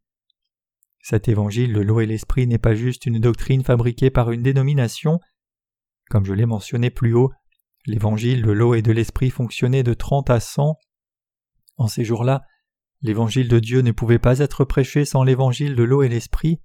Cet 1.01 1.27
évangile 1.27 1.73
de 1.73 1.81
l'eau 1.81 1.99
et 1.99 2.05
l'esprit 2.05 2.47
n'est 2.47 2.57
pas 2.57 2.75
juste 2.75 3.05
une 3.05 3.19
doctrine 3.19 3.63
fabriquée 3.63 4.09
par 4.09 4.31
une 4.31 4.43
dénomination. 4.43 5.19
Comme 6.09 6.25
je 6.25 6.33
l'ai 6.33 6.45
mentionné 6.45 6.89
plus 6.89 7.13
haut, 7.13 7.31
l'évangile 7.85 8.41
de 8.41 8.51
l'eau 8.51 8.73
et 8.73 8.81
de 8.81 8.91
l'esprit 8.91 9.29
fonctionnait 9.29 9.83
de 9.83 9.93
trente 9.93 10.29
à 10.29 10.39
cent. 10.39 10.77
En 11.77 11.87
ces 11.87 12.03
jours-là, 12.03 12.43
l'évangile 13.01 13.47
de 13.47 13.59
Dieu 13.59 13.81
ne 13.81 13.91
pouvait 13.91 14.19
pas 14.19 14.39
être 14.39 14.65
prêché 14.65 15.05
sans 15.05 15.23
l'évangile 15.23 15.75
de 15.75 15.83
l'eau 15.83 16.03
et 16.03 16.09
l'esprit. 16.09 16.59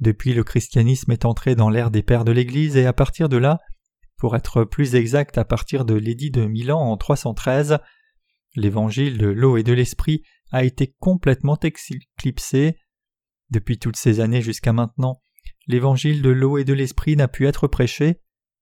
Depuis 0.00 0.32
le 0.32 0.44
christianisme 0.44 1.12
est 1.12 1.24
entré 1.24 1.54
dans 1.54 1.70
l'ère 1.70 1.90
des 1.90 2.02
pères 2.02 2.24
de 2.24 2.32
l'Église 2.32 2.76
et 2.76 2.86
à 2.86 2.92
partir 2.92 3.28
de 3.28 3.36
là, 3.36 3.58
pour 4.16 4.36
être 4.36 4.64
plus 4.64 4.94
exact 4.94 5.38
à 5.38 5.44
partir 5.44 5.84
de 5.84 5.94
l'édit 5.94 6.30
de 6.30 6.46
Milan 6.46 6.80
en 6.80 6.96
313, 6.96 7.78
l'évangile 8.56 9.18
de 9.18 9.28
l'eau 9.28 9.56
et 9.56 9.62
de 9.62 9.72
l'esprit 9.72 10.22
a 10.50 10.64
été 10.64 10.94
complètement 10.98 11.58
éclipsé. 11.60 12.76
Depuis 13.50 13.78
toutes 13.78 13.96
ces 13.96 14.20
années 14.20 14.42
jusqu'à 14.42 14.72
maintenant, 14.72 15.22
l'évangile 15.66 16.22
de 16.22 16.30
l'eau 16.30 16.58
et 16.58 16.64
de 16.64 16.72
l'esprit 16.72 17.16
n'a 17.16 17.28
pu 17.28 17.46
être 17.46 17.68
prêché. 17.68 18.20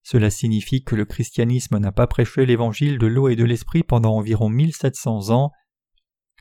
Cela 0.08 0.30
signifie 0.30 0.84
que 0.84 0.94
le 0.94 1.04
christianisme 1.04 1.78
n'a 1.78 1.90
pas 1.90 2.06
prêché 2.06 2.46
l'évangile 2.46 2.96
de 2.96 3.08
l'eau 3.08 3.28
et 3.28 3.34
de 3.34 3.42
l'esprit 3.42 3.82
pendant 3.82 4.14
environ 4.14 4.48
1700 4.48 5.30
ans. 5.30 5.50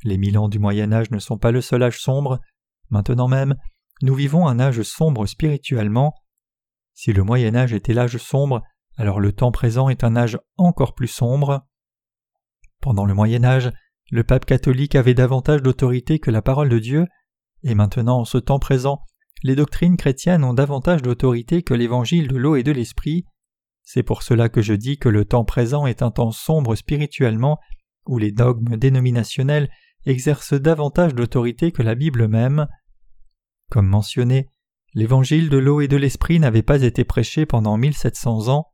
Les 0.03 0.19
mille 0.19 0.37
ans 0.37 0.49
du 0.49 0.59
Moyen 0.59 0.93
Âge 0.93 1.09
ne 1.09 1.17
sont 1.17 1.39
pas 1.39 1.49
le 1.49 1.61
seul 1.61 1.81
âge 1.81 1.99
sombre. 1.99 2.39
Maintenant 2.91 3.27
même, 3.27 3.55
nous 4.03 4.13
vivons 4.13 4.47
un 4.47 4.59
âge 4.59 4.83
sombre 4.83 5.25
spirituellement. 5.25 6.13
Si 6.93 7.11
le 7.11 7.23
Moyen 7.23 7.55
Âge 7.55 7.73
était 7.73 7.95
l'âge 7.95 8.17
sombre, 8.17 8.61
alors 8.97 9.19
le 9.19 9.31
temps 9.31 9.51
présent 9.51 9.89
est 9.89 10.03
un 10.03 10.15
âge 10.15 10.37
encore 10.57 10.93
plus 10.93 11.07
sombre. 11.07 11.65
Pendant 12.81 13.05
le 13.05 13.15
Moyen 13.15 13.43
Âge, 13.43 13.71
le 14.11 14.23
pape 14.23 14.45
catholique 14.45 14.93
avait 14.93 15.15
davantage 15.15 15.63
d'autorité 15.63 16.19
que 16.19 16.29
la 16.29 16.43
parole 16.43 16.69
de 16.69 16.77
Dieu, 16.77 17.07
et 17.63 17.73
maintenant 17.73 18.19
en 18.19 18.25
ce 18.25 18.37
temps 18.37 18.59
présent, 18.59 19.01
les 19.41 19.55
doctrines 19.55 19.97
chrétiennes 19.97 20.43
ont 20.43 20.53
davantage 20.53 21.01
d'autorité 21.01 21.63
que 21.63 21.73
l'évangile 21.73 22.27
de 22.27 22.37
l'eau 22.37 22.57
et 22.57 22.63
de 22.63 22.71
l'esprit. 22.71 23.25
C'est 23.85 24.03
pour 24.03 24.23
cela 24.23 24.49
que 24.49 24.61
je 24.61 24.73
dis 24.73 24.97
que 24.97 25.09
le 25.09 25.25
temps 25.25 25.45
présent 25.45 25.85
est 25.85 26.01
un 26.01 26.11
temps 26.11 26.31
sombre 26.31 26.75
spirituellement, 26.75 27.59
où 28.07 28.17
les 28.17 28.31
dogmes 28.31 28.75
dénominationnels 28.75 29.69
exercent 30.05 30.53
davantage 30.53 31.15
d'autorité 31.15 31.71
que 31.71 31.83
la 31.83 31.95
Bible 31.95 32.27
même. 32.27 32.67
Comme 33.69 33.87
mentionné, 33.87 34.49
l'évangile 34.93 35.49
de 35.49 35.57
l'eau 35.57 35.81
et 35.81 35.87
de 35.87 35.97
l'esprit 35.97 36.39
n'avait 36.39 36.63
pas 36.63 36.81
été 36.81 37.03
prêché 37.03 37.45
pendant 37.45 37.77
1700 37.77 38.49
ans, 38.49 38.71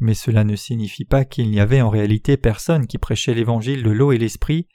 mais 0.00 0.14
cela 0.14 0.44
ne 0.44 0.56
signifie 0.56 1.04
pas 1.04 1.24
qu'il 1.24 1.50
n'y 1.50 1.60
avait 1.60 1.82
en 1.82 1.90
réalité 1.90 2.36
personne 2.36 2.86
qui 2.86 2.98
prêchait 2.98 3.34
l'évangile 3.34 3.82
de 3.82 3.90
l'eau 3.90 4.12
et 4.12 4.18
l'esprit. 4.18 4.66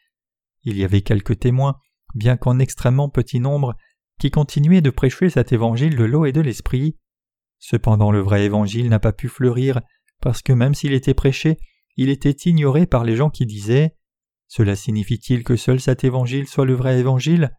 Il 0.64 0.78
y 0.78 0.84
avait 0.84 1.02
quelques 1.02 1.40
témoins, 1.40 1.78
bien 2.14 2.38
qu'en 2.38 2.60
extrêmement 2.60 3.10
petit 3.10 3.40
nombre, 3.40 3.76
qui 4.20 4.30
continuaient 4.30 4.82
de 4.82 4.92
prêcher 4.92 5.30
cet 5.30 5.52
évangile 5.52 5.96
de 5.96 6.04
l'eau 6.04 6.26
et 6.26 6.32
de 6.32 6.42
l'esprit. 6.42 6.98
Cependant 7.60 8.11
le 8.11 8.19
vrai 8.19 8.45
évangile 8.45 8.90
n'a 8.90 8.99
pas 8.99 9.14
pu 9.14 9.27
fleurir, 9.27 9.82
parce 10.22 10.41
que 10.41 10.53
même 10.53 10.73
s'il 10.73 10.94
était 10.94 11.14
prêché, 11.14 11.57
il 11.98 12.10
était 12.10 12.49
ignoré 12.49 12.86
par 12.86 13.03
les 13.03 13.15
gens 13.15 13.30
qui 13.30 13.45
disaient 13.45 13.95
Cela 14.48 14.76
signifie-t-il 14.76 15.44
que 15.44 15.56
seul 15.56 15.80
cet 15.80 16.03
évangile 16.03 16.48
soit 16.48 16.65
le 16.65 16.73
vrai 16.73 16.99
évangile? 16.99 17.56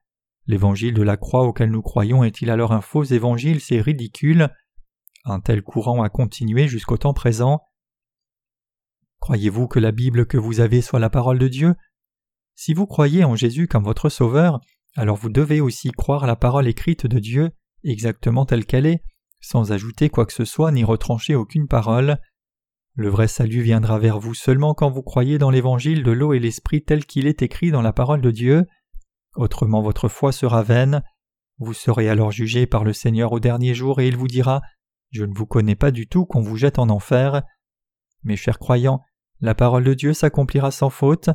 L'évangile 0.47 0.95
de 0.95 1.03
la 1.03 1.17
croix 1.17 1.43
auquel 1.43 1.71
nous 1.71 1.83
croyons 1.83 2.23
est-il 2.23 2.51
alors 2.51 2.73
un 2.73 2.81
faux 2.81 3.05
évangile? 3.05 3.61
C'est 3.61 3.81
ridicule. 3.81 4.49
Un 5.25 5.41
tel 5.41 5.63
courant 5.63 6.03
a 6.03 6.09
continué 6.09 6.69
jusqu'au 6.69 6.97
temps 6.97 7.15
présent. 7.15 7.63
Croyez-vous 9.19 9.67
que 9.67 9.81
la 9.81 9.91
Bible 9.91 10.27
que 10.27 10.37
vous 10.37 10.61
avez 10.61 10.83
soit 10.83 11.01
la 11.01 11.11
parole 11.11 11.39
de 11.39 11.49
Dieu? 11.49 11.75
Si 12.55 12.75
vous 12.75 12.87
croyez 12.87 13.25
en 13.25 13.35
Jésus 13.35 13.67
comme 13.67 13.83
votre 13.83 14.09
Sauveur, 14.09 14.61
alors 14.95 15.17
vous 15.17 15.31
devez 15.31 15.61
aussi 15.61 15.91
croire 15.91 16.27
la 16.27 16.37
parole 16.37 16.69
écrite 16.69 17.07
de 17.07 17.19
Dieu, 17.19 17.51
exactement 17.83 18.47
telle 18.47 18.65
qu'elle 18.65 18.87
est, 18.87 19.03
sans 19.41 19.73
ajouter 19.73 20.11
quoi 20.11 20.27
que 20.27 20.33
ce 20.33 20.45
soit 20.45 20.73
ni 20.73 20.85
retrancher 20.85 21.35
aucune 21.35 21.69
parole. 21.69 22.19
Le 22.95 23.09
vrai 23.09 23.29
salut 23.29 23.61
viendra 23.61 23.99
vers 23.99 24.19
vous 24.19 24.35
seulement 24.35 24.73
quand 24.73 24.91
vous 24.91 25.03
croyez 25.03 25.39
dans 25.39 25.51
l'évangile 25.51 26.03
de 26.03 26.11
l'eau 26.13 26.33
et 26.33 26.39
l'esprit 26.39 26.83
tel 26.83 27.05
qu'il 27.05 27.27
est 27.27 27.43
écrit 27.43 27.71
dans 27.71 27.83
la 27.83 27.93
parole 27.93 28.23
de 28.23 28.31
Dieu. 28.31 28.67
Autrement 29.35 29.83
votre 29.83 30.09
foi 30.09 30.33
sera 30.33 30.63
vaine. 30.63 31.03
Vous 31.59 31.75
serez 31.75 32.09
alors 32.09 32.33
jugé 32.33 32.67
par 32.67 32.85
le 32.85 32.95
Seigneur 32.95 33.33
au 33.33 33.41
dernier 33.41 33.75
jour 33.75 34.01
et 34.01 34.09
il 34.09 34.17
vous 34.17 34.29
dira 34.29 34.63
Je 35.11 35.25
ne 35.25 35.35
vous 35.35 35.47
connais 35.47 35.77
pas 35.77 35.91
du 35.91 36.09
tout 36.09 36.25
qu'on 36.25 36.41
vous 36.41 36.57
jette 36.57 36.79
en 36.79 36.89
enfer. 36.89 37.43
Mes 38.25 38.37
chers 38.37 38.59
croyants, 38.59 39.03
la 39.41 39.55
parole 39.55 39.85
de 39.85 39.95
Dieu 39.95 40.15
s'accomplira 40.15 40.71
sans 40.71 40.91
faute. 40.91 41.29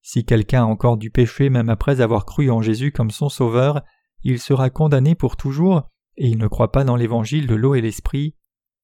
Si 0.00 0.24
quelqu'un 0.24 0.62
a 0.62 0.66
encore 0.66 0.96
du 0.96 1.10
péché 1.10 1.50
même 1.50 1.68
après 1.68 2.00
avoir 2.00 2.24
cru 2.24 2.50
en 2.50 2.62
Jésus 2.62 2.90
comme 2.90 3.10
son 3.10 3.28
Sauveur, 3.28 3.82
il 4.22 4.38
sera 4.38 4.70
condamné 4.70 5.14
pour 5.14 5.36
toujours, 5.36 5.90
et 6.16 6.28
il 6.28 6.38
ne 6.38 6.46
croit 6.46 6.72
pas 6.72 6.84
dans 6.84 6.96
l'évangile 6.96 7.46
de 7.46 7.54
l'eau 7.54 7.74
et 7.74 7.80
l'esprit. 7.80 8.36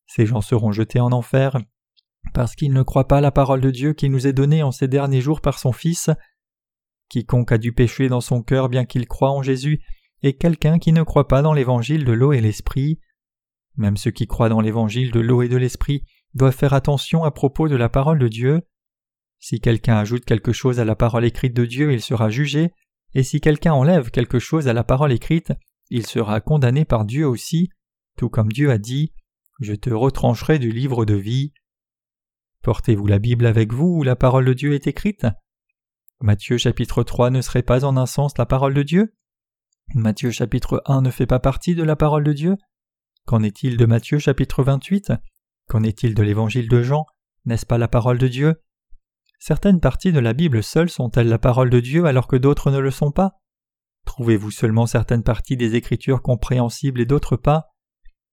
Ces 0.07 0.27
gens 0.27 0.41
seront 0.41 0.73
jetés 0.73 1.01
en 1.01 1.13
enfer, 1.13 1.59
parce 2.35 2.55
qu'ils 2.55 2.73
ne 2.73 2.83
croient 2.83 3.09
pas 3.09 3.21
la 3.21 3.31
parole 3.31 3.61
de 3.61 3.71
Dieu 3.71 3.93
qui 3.93 4.09
nous 4.09 4.27
est 4.27 4.33
donnée 4.33 4.63
en 4.63 4.73
ces 4.73 4.89
derniers 4.89 5.21
jours 5.21 5.41
par 5.41 5.59
son 5.59 5.73
Fils. 5.73 6.11
Quiconque 7.09 7.53
a 7.53 7.59
du 7.59 7.73
péché 7.73 8.09
dans 8.09 8.21
son 8.21 8.43
cœur 8.43 8.69
bien 8.69 8.85
qu'il 8.85 9.07
croit 9.07 9.31
en 9.31 9.43
Jésus 9.43 9.83
est 10.23 10.35
quelqu'un 10.35 10.79
qui 10.79 10.93
ne 10.93 11.03
croit 11.03 11.29
pas 11.29 11.43
dans 11.43 11.53
l'évangile 11.53 12.05
de 12.05 12.13
l'eau 12.13 12.33
et 12.33 12.41
l'esprit. 12.41 13.01
Même 13.77 13.97
ceux 13.97 14.11
qui 14.11 14.27
croient 14.27 14.49
dans 14.49 14.61
l'évangile 14.61 15.13
de 15.13 15.21
l'eau 15.21 15.43
et 15.43 15.49
de 15.49 15.57
l'esprit 15.57 16.05
doivent 16.35 16.57
faire 16.57 16.75
attention 16.75 17.25
à 17.25 17.31
propos 17.31 17.69
de 17.69 17.77
la 17.77 17.89
parole 17.89 18.19
de 18.19 18.29
Dieu. 18.29 18.63
Si 19.39 19.61
quelqu'un 19.61 19.97
ajoute 19.97 20.25
quelque 20.25 20.53
chose 20.53 20.81
à 20.81 20.85
la 20.85 20.97
parole 20.97 21.25
écrite 21.25 21.55
de 21.55 21.65
Dieu, 21.65 21.93
il 21.93 22.03
sera 22.03 22.29
jugé, 22.29 22.73
et 23.15 23.23
si 23.23 23.41
quelqu'un 23.41 23.73
enlève 23.73 24.11
quelque 24.11 24.41
chose 24.41 24.67
à 24.67 24.73
la 24.73 24.83
parole 24.83 25.13
écrite, 25.13 25.53
il 25.91 26.07
sera 26.07 26.41
condamné 26.41 26.85
par 26.85 27.05
Dieu 27.05 27.27
aussi, 27.27 27.71
tout 28.17 28.29
comme 28.29 28.53
Dieu 28.53 28.71
a 28.71 28.79
dit 28.79 29.13
Je 29.61 29.75
te 29.75 29.91
retrancherai 29.91 30.59
du 30.59 30.71
livre 30.71 31.05
de 31.05 31.15
vie. 31.15 31.53
Portez-vous 32.63 33.07
la 33.07 33.19
Bible 33.19 33.47
avec 33.47 33.73
vous 33.73 33.99
où 33.99 34.03
la 34.03 34.17
parole 34.17 34.45
de 34.45 34.53
Dieu 34.53 34.75
est 34.75 34.87
écrite? 34.87 35.27
Matthieu 36.21 36.59
chapitre 36.59 37.05
3 37.05 37.31
ne 37.31 37.41
serait 37.41 37.63
pas 37.63 37.85
en 37.85 37.97
un 37.97 38.07
sens 38.07 38.37
la 38.39 38.47
parole 38.47 38.75
de 38.75 38.83
Dieu? 38.83 39.15
Matthieu 39.95 40.31
chapitre 40.31 40.83
1 40.87 41.03
ne 41.03 41.11
fait 41.11 41.27
pas 41.27 41.39
partie 41.39 41.75
de 41.75 41.83
la 41.83 41.97
parole 41.97 42.25
de 42.25 42.33
Dieu? 42.33 42.57
Qu'en 43.25 43.43
est-il 43.43 43.77
de 43.77 43.87
Matthieu 43.87 44.19
chapitre 44.19 44.63
28 44.63 45.13
Qu'en 45.69 45.83
est-il 45.83 46.15
de 46.15 46.23
l'évangile 46.23 46.69
de 46.69 46.83
Jean? 46.83 47.07
N'est-ce 47.45 47.67
pas 47.67 47.79
la 47.79 47.89
parole 47.89 48.19
de 48.19 48.29
Dieu? 48.29 48.61
Certaines 49.39 49.81
parties 49.81 50.13
de 50.13 50.19
la 50.19 50.33
Bible 50.33 50.63
seules 50.63 50.91
sont-elles 50.91 51.29
la 51.29 51.39
parole 51.39 51.71
de 51.71 51.81
Dieu 51.81 52.05
alors 52.07 52.27
que 52.27 52.37
d'autres 52.37 52.71
ne 52.71 52.79
le 52.79 52.91
sont 52.91 53.13
pas? 53.13 53.39
Trouvez-vous 54.09 54.51
seulement 54.51 54.87
certaines 54.87 55.23
parties 55.23 55.59
des 55.59 55.75
Écritures 55.75 56.23
compréhensibles 56.23 57.03
et 57.03 57.05
d'autres 57.05 57.37
pas? 57.37 57.75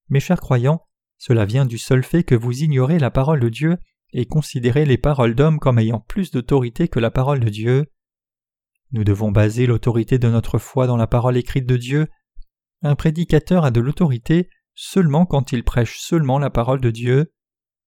Mes 0.07 0.21
chers 0.21 0.39
croyants, 0.39 0.81
cela 1.17 1.43
vient 1.43 1.65
du 1.65 1.77
seul 1.77 2.01
fait 2.01 2.23
que 2.23 2.33
vous 2.33 2.63
ignorez 2.63 2.97
la 2.97 3.11
parole 3.11 3.41
de 3.41 3.49
Dieu 3.49 3.77
et 4.13 4.25
considérez 4.25 4.85
les 4.85 4.97
paroles 4.97 5.35
d'hommes 5.35 5.59
comme 5.59 5.77
ayant 5.77 5.99
plus 5.99 6.31
d'autorité 6.31 6.87
que 6.87 7.01
la 7.01 7.11
parole 7.11 7.41
de 7.41 7.49
Dieu. 7.49 7.87
Nous 8.93 9.03
devons 9.03 9.33
baser 9.33 9.67
l'autorité 9.67 10.17
de 10.17 10.29
notre 10.29 10.59
foi 10.59 10.87
dans 10.87 10.95
la 10.95 11.07
parole 11.07 11.35
écrite 11.35 11.65
de 11.65 11.75
Dieu. 11.75 12.07
Un 12.81 12.95
prédicateur 12.95 13.65
a 13.65 13.69
de 13.69 13.81
l'autorité 13.81 14.47
seulement 14.75 15.25
quand 15.25 15.51
il 15.51 15.65
prêche 15.65 15.99
seulement 15.99 16.39
la 16.39 16.49
parole 16.49 16.79
de 16.79 16.89
Dieu. 16.89 17.33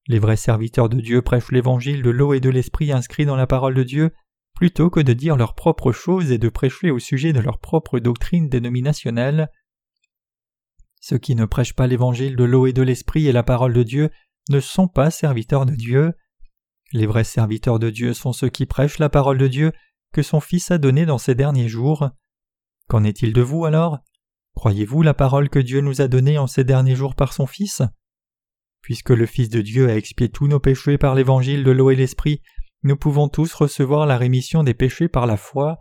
Les 0.09 0.19
vrais 0.19 0.37
serviteurs 0.37 0.91
de 0.91 1.01
Dieu 1.01 1.23
prêchent 1.23 1.53
l'évangile 1.53 2.03
de 2.03 2.11
l'eau 2.11 2.35
et 2.35 2.41
de 2.41 2.51
l'esprit 2.51 2.93
inscrit 2.93 3.25
dans 3.25 3.37
la 3.37 3.47
parole 3.47 3.75
de 3.75 3.83
Dieu, 3.83 4.13
plutôt 4.55 4.91
que 4.91 5.01
de 5.01 5.13
dire 5.13 5.37
leurs 5.37 5.55
propres 5.55 5.93
choses 5.93 6.31
et 6.31 6.39
de 6.39 6.49
prêcher 6.49 6.91
au 6.91 6.99
sujet 6.99 7.33
de 7.33 7.41
leur 7.41 7.59
propre 7.59 7.99
doctrine 7.99 8.49
dénominationnelle. 8.49 9.49
Ceux 11.01 11.19
qui 11.19 11.35
ne 11.35 11.45
prêchent 11.45 11.77
pas 11.77 11.87
l'évangile 11.87 12.37
de 12.37 12.45
l'eau 12.45 12.67
et 12.67 12.73
de 12.73 12.83
l'esprit 12.83 13.27
et 13.27 13.33
la 13.33 13.45
parole 13.45 13.73
de 13.73 13.83
Dieu 13.83 14.11
ne 14.51 14.61
sont 14.61 14.89
pas 14.89 15.11
serviteurs 15.11 15.67
de 15.67 15.75
Dieu. 15.75 16.13
Les 16.93 17.07
vrais 17.07 17.25
serviteurs 17.25 17.79
de 17.79 17.91
Dieu 17.91 18.15
sont 18.15 18.33
ceux 18.33 18.49
qui 18.49 18.67
prêchent 18.67 18.99
la 18.99 19.09
parole 19.09 19.39
de 19.39 19.47
Dieu 19.47 19.73
que 20.13 20.23
son 20.23 20.41
Fils 20.41 20.71
a 20.71 20.79
donnée 20.79 21.07
dans 21.07 21.19
ces 21.19 21.35
derniers 21.35 21.69
jours. 21.69 22.11
Qu'en 22.89 23.05
est-il 23.05 23.33
de 23.33 23.43
vous 23.43 23.65
alors? 23.65 23.99
Croyez-vous 24.55 25.03
la 25.03 25.15
parole 25.15 25.51
que 25.51 25.59
Dieu 25.59 25.81
nous 25.81 26.01
a 26.01 26.09
donnée 26.09 26.39
en 26.39 26.47
ces 26.47 26.65
derniers 26.65 26.97
jours 26.97 27.15
par 27.15 27.33
son 27.33 27.47
Fils? 27.47 27.83
Puisque 28.81 29.11
le 29.11 29.27
Fils 29.27 29.51
de 29.51 29.61
Dieu 29.61 29.89
a 29.89 29.97
expié 29.97 30.31
tous 30.31 30.49
nos 30.49 30.61
péchés 30.61 30.99
par 30.99 31.15
l'évangile 31.15 31.63
de 31.63 31.71
l'eau 31.71 31.91
et 31.91 31.97
l'esprit, 31.97 32.41
nous 32.83 32.97
pouvons 32.97 33.29
tous 33.29 33.53
recevoir 33.55 34.07
la 34.07 34.17
rémission 34.17 34.63
des 34.63 34.75
péchés 34.75 35.09
par 35.09 35.27
la 35.27 35.37
foi. 35.37 35.79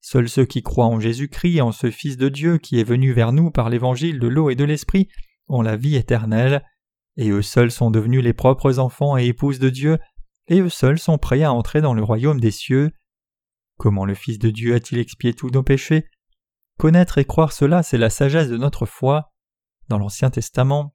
Seuls 0.00 0.28
ceux 0.28 0.44
qui 0.44 0.62
croient 0.62 0.86
en 0.86 1.00
Jésus-Christ 1.00 1.60
en 1.60 1.72
ce 1.72 1.90
Fils 1.90 2.16
de 2.16 2.28
Dieu 2.28 2.58
qui 2.58 2.78
est 2.78 2.84
venu 2.84 3.12
vers 3.12 3.32
nous 3.32 3.50
par 3.50 3.70
l'évangile 3.70 4.18
de 4.18 4.28
l'eau 4.28 4.50
et 4.50 4.54
de 4.54 4.64
l'esprit 4.64 5.08
ont 5.48 5.62
la 5.62 5.76
vie 5.76 5.96
éternelle, 5.96 6.64
et 7.16 7.30
eux 7.30 7.42
seuls 7.42 7.70
sont 7.70 7.90
devenus 7.90 8.22
les 8.22 8.32
propres 8.32 8.78
enfants 8.78 9.16
et 9.16 9.26
épouses 9.26 9.58
de 9.58 9.70
Dieu, 9.70 9.98
et 10.48 10.60
eux 10.60 10.68
seuls 10.68 10.98
sont 10.98 11.18
prêts 11.18 11.42
à 11.42 11.52
entrer 11.52 11.80
dans 11.80 11.94
le 11.94 12.02
royaume 12.02 12.40
des 12.40 12.50
cieux. 12.50 12.92
Comment 13.76 14.04
le 14.04 14.14
Fils 14.14 14.38
de 14.38 14.50
Dieu 14.50 14.74
a-t-il 14.74 15.00
expié 15.00 15.34
tous 15.34 15.50
nos 15.50 15.62
péchés? 15.62 16.06
Connaître 16.78 17.18
et 17.18 17.24
croire 17.24 17.52
cela, 17.52 17.82
c'est 17.82 17.98
la 17.98 18.10
sagesse 18.10 18.48
de 18.48 18.56
notre 18.56 18.86
foi. 18.86 19.32
Dans 19.88 19.98
l'Ancien 19.98 20.30
Testament, 20.30 20.94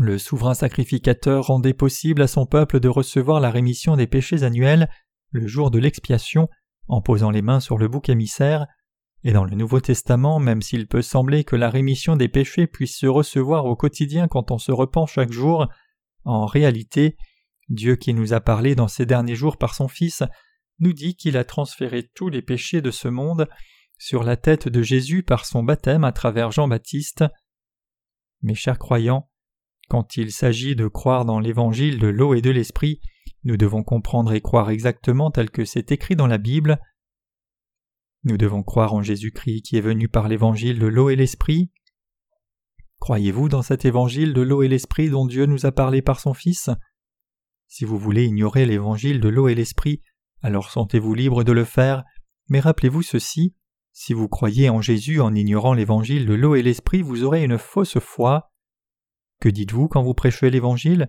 le 0.00 0.18
souverain 0.18 0.54
sacrificateur 0.54 1.46
rendait 1.46 1.74
possible 1.74 2.22
à 2.22 2.26
son 2.26 2.46
peuple 2.46 2.80
de 2.80 2.88
recevoir 2.88 3.40
la 3.40 3.50
rémission 3.50 3.96
des 3.96 4.06
péchés 4.06 4.42
annuels 4.42 4.88
le 5.30 5.46
jour 5.46 5.70
de 5.70 5.78
l'expiation 5.78 6.48
en 6.88 7.00
posant 7.00 7.30
les 7.30 7.42
mains 7.42 7.60
sur 7.60 7.78
le 7.78 7.88
bouc 7.88 8.08
émissaire, 8.08 8.66
et 9.24 9.32
dans 9.32 9.44
le 9.44 9.54
Nouveau 9.54 9.80
Testament, 9.80 10.40
même 10.40 10.62
s'il 10.62 10.88
peut 10.88 11.02
sembler 11.02 11.44
que 11.44 11.56
la 11.56 11.70
rémission 11.70 12.16
des 12.16 12.28
péchés 12.28 12.66
puisse 12.66 12.96
se 12.96 13.06
recevoir 13.06 13.66
au 13.66 13.76
quotidien 13.76 14.26
quand 14.26 14.50
on 14.50 14.58
se 14.58 14.72
repent 14.72 15.06
chaque 15.06 15.32
jour, 15.32 15.68
en 16.24 16.46
réalité, 16.46 17.16
Dieu 17.68 17.96
qui 17.96 18.14
nous 18.14 18.32
a 18.32 18.40
parlé 18.40 18.74
dans 18.74 18.88
ces 18.88 19.06
derniers 19.06 19.36
jours 19.36 19.56
par 19.56 19.74
son 19.74 19.88
Fils 19.88 20.22
nous 20.80 20.92
dit 20.92 21.14
qu'il 21.14 21.36
a 21.36 21.44
transféré 21.44 22.10
tous 22.14 22.28
les 22.28 22.42
péchés 22.42 22.80
de 22.80 22.90
ce 22.90 23.08
monde 23.08 23.48
sur 23.98 24.24
la 24.24 24.36
tête 24.36 24.68
de 24.68 24.82
Jésus 24.82 25.22
par 25.22 25.44
son 25.44 25.62
baptême 25.62 26.02
à 26.02 26.12
travers 26.12 26.50
Jean-Baptiste. 26.50 27.24
Mes 28.42 28.56
chers 28.56 28.78
croyants, 28.78 29.30
quand 29.92 30.16
il 30.16 30.32
s'agit 30.32 30.74
de 30.74 30.88
croire 30.88 31.26
dans 31.26 31.38
l'évangile 31.38 31.98
de 31.98 32.06
l'eau 32.06 32.32
et 32.32 32.40
de 32.40 32.48
l'esprit, 32.48 33.02
Nous 33.44 33.58
devons 33.58 33.82
comprendre 33.82 34.32
et 34.32 34.40
croire 34.40 34.70
exactement 34.70 35.30
tel 35.30 35.50
que 35.50 35.66
c'est 35.66 35.92
écrit 35.92 36.16
dans 36.16 36.26
la 36.26 36.38
Bible. 36.38 36.80
Nous 38.24 38.38
devons 38.38 38.62
croire 38.62 38.94
en 38.94 39.02
Jésus-Christ 39.02 39.60
qui 39.60 39.76
est 39.76 39.82
venu 39.82 40.08
par 40.08 40.28
l'évangile 40.28 40.78
de 40.78 40.86
l'eau 40.86 41.10
et 41.10 41.16
l'esprit. 41.16 41.70
Croyez-vous 43.00 43.50
dans 43.50 43.60
cet 43.60 43.84
évangile 43.84 44.32
de 44.32 44.40
l'eau 44.40 44.62
et 44.62 44.68
l'esprit 44.68 45.10
dont 45.10 45.26
Dieu 45.26 45.44
nous 45.44 45.66
a 45.66 45.72
parlé 45.72 46.00
par 46.00 46.20
son 46.20 46.32
Fils? 46.32 46.70
Si 47.66 47.84
vous 47.84 47.98
voulez 47.98 48.24
ignorer 48.24 48.64
l'évangile 48.64 49.20
de 49.20 49.28
l'eau 49.28 49.48
et 49.48 49.54
l'esprit, 49.54 50.00
alors 50.40 50.70
sentez-vous 50.70 51.12
libre 51.12 51.44
de 51.44 51.52
le 51.52 51.64
faire, 51.64 52.02
mais 52.48 52.60
rappelez-vous 52.60 53.02
ceci, 53.02 53.54
si 53.92 54.14
vous 54.14 54.28
croyez 54.28 54.70
en 54.70 54.80
Jésus 54.80 55.20
en 55.20 55.34
ignorant 55.34 55.74
l'évangile 55.74 56.24
de 56.24 56.32
l'eau 56.32 56.54
et 56.54 56.62
l'esprit, 56.62 57.02
vous 57.02 57.24
aurez 57.24 57.44
une 57.44 57.58
fausse 57.58 57.98
foi. 57.98 58.51
Que 59.42 59.48
dites-vous 59.48 59.88
quand 59.88 60.04
vous 60.04 60.14
prêchez 60.14 60.50
l'évangile? 60.50 61.08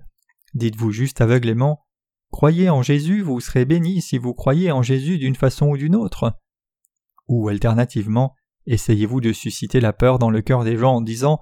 Dites-vous 0.56 0.92
juste 0.92 1.22
aveuglément 1.22 1.86
Croyez 2.32 2.72
en 2.72 2.82
Jésus, 2.82 3.22
vous 3.22 3.40
serez 3.40 3.64
béni 3.64 4.02
si 4.02 4.18
vous 4.18 4.34
croyez 4.34 4.72
en 4.72 4.82
Jésus 4.82 5.20
d'une 5.20 5.36
façon 5.36 5.68
ou 5.68 5.78
d'une 5.78 5.96
autre. 5.96 6.34
Ou 7.28 7.48
alternativement, 7.50 8.34
essayez-vous 8.66 9.22
de 9.22 9.34
susciter 9.34 9.80
la 9.80 9.94
peur 9.94 10.18
dans 10.18 10.32
le 10.32 10.42
cœur 10.42 10.64
des 10.64 10.78
gens 10.78 10.96
en 10.96 11.02
disant 11.02 11.42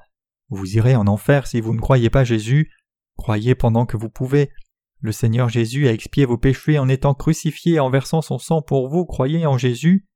Vous 0.49 0.75
irez 0.75 0.97
en 0.97 1.07
enfer 1.07 1.47
si 1.47 1.61
vous 1.61 1.73
ne 1.73 1.79
croyez 1.79 2.09
pas 2.09 2.25
Jésus, 2.25 2.73
croyez 3.15 3.55
pendant 3.55 3.85
que 3.85 3.95
vous 3.95 4.09
pouvez. 4.09 4.51
Le 4.99 5.13
Seigneur 5.13 5.47
Jésus 5.47 5.87
a 5.87 5.93
expié 5.93 6.25
vos 6.25 6.37
péchés 6.37 6.77
en 6.77 6.89
étant 6.89 7.13
crucifié 7.13 7.75
et 7.75 7.79
en 7.79 7.89
versant 7.89 8.21
son 8.21 8.37
sang 8.37 8.61
pour 8.61 8.89
vous, 8.89 9.05
croyez 9.05 9.45
en 9.45 9.57
Jésus. 9.57 10.07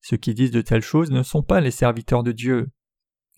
Ceux 0.00 0.16
qui 0.16 0.34
disent 0.34 0.50
de 0.50 0.62
telles 0.62 0.82
choses 0.82 1.12
ne 1.12 1.22
sont 1.22 1.44
pas 1.44 1.60
les 1.60 1.70
serviteurs 1.70 2.24
de 2.24 2.32
Dieu. 2.32 2.72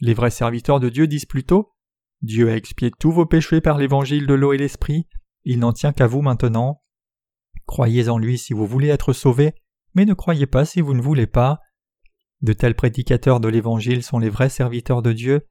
Les 0.00 0.14
vrais 0.14 0.30
serviteurs 0.30 0.80
de 0.80 0.88
Dieu 0.88 1.06
disent 1.06 1.26
plutôt 1.26 1.74
Dieu 2.22 2.50
a 2.50 2.56
expié 2.56 2.90
tous 2.98 3.12
vos 3.12 3.26
péchés 3.26 3.60
par 3.60 3.78
l'évangile 3.78 4.26
de 4.26 4.34
l'eau 4.34 4.52
et 4.52 4.58
l'esprit, 4.58 5.06
il 5.44 5.58
n'en 5.58 5.72
tient 5.72 5.92
qu'à 5.92 6.06
vous 6.06 6.22
maintenant. 6.22 6.82
Croyez 7.66 8.08
en 8.08 8.18
lui 8.18 8.36
si 8.36 8.52
vous 8.52 8.66
voulez 8.66 8.88
être 8.88 9.12
sauvés, 9.12 9.54
mais 9.94 10.04
ne 10.04 10.14
croyez 10.14 10.46
pas 10.46 10.64
si 10.64 10.80
vous 10.80 10.94
ne 10.94 11.00
voulez 11.00 11.26
pas. 11.26 11.60
De 12.42 12.52
tels 12.52 12.74
prédicateurs 12.74 13.40
de 13.40 13.48
l'Évangile 13.48 14.02
sont 14.02 14.18
les 14.18 14.28
vrais 14.28 14.48
serviteurs 14.48 15.02
de 15.02 15.12
Dieu. 15.12 15.46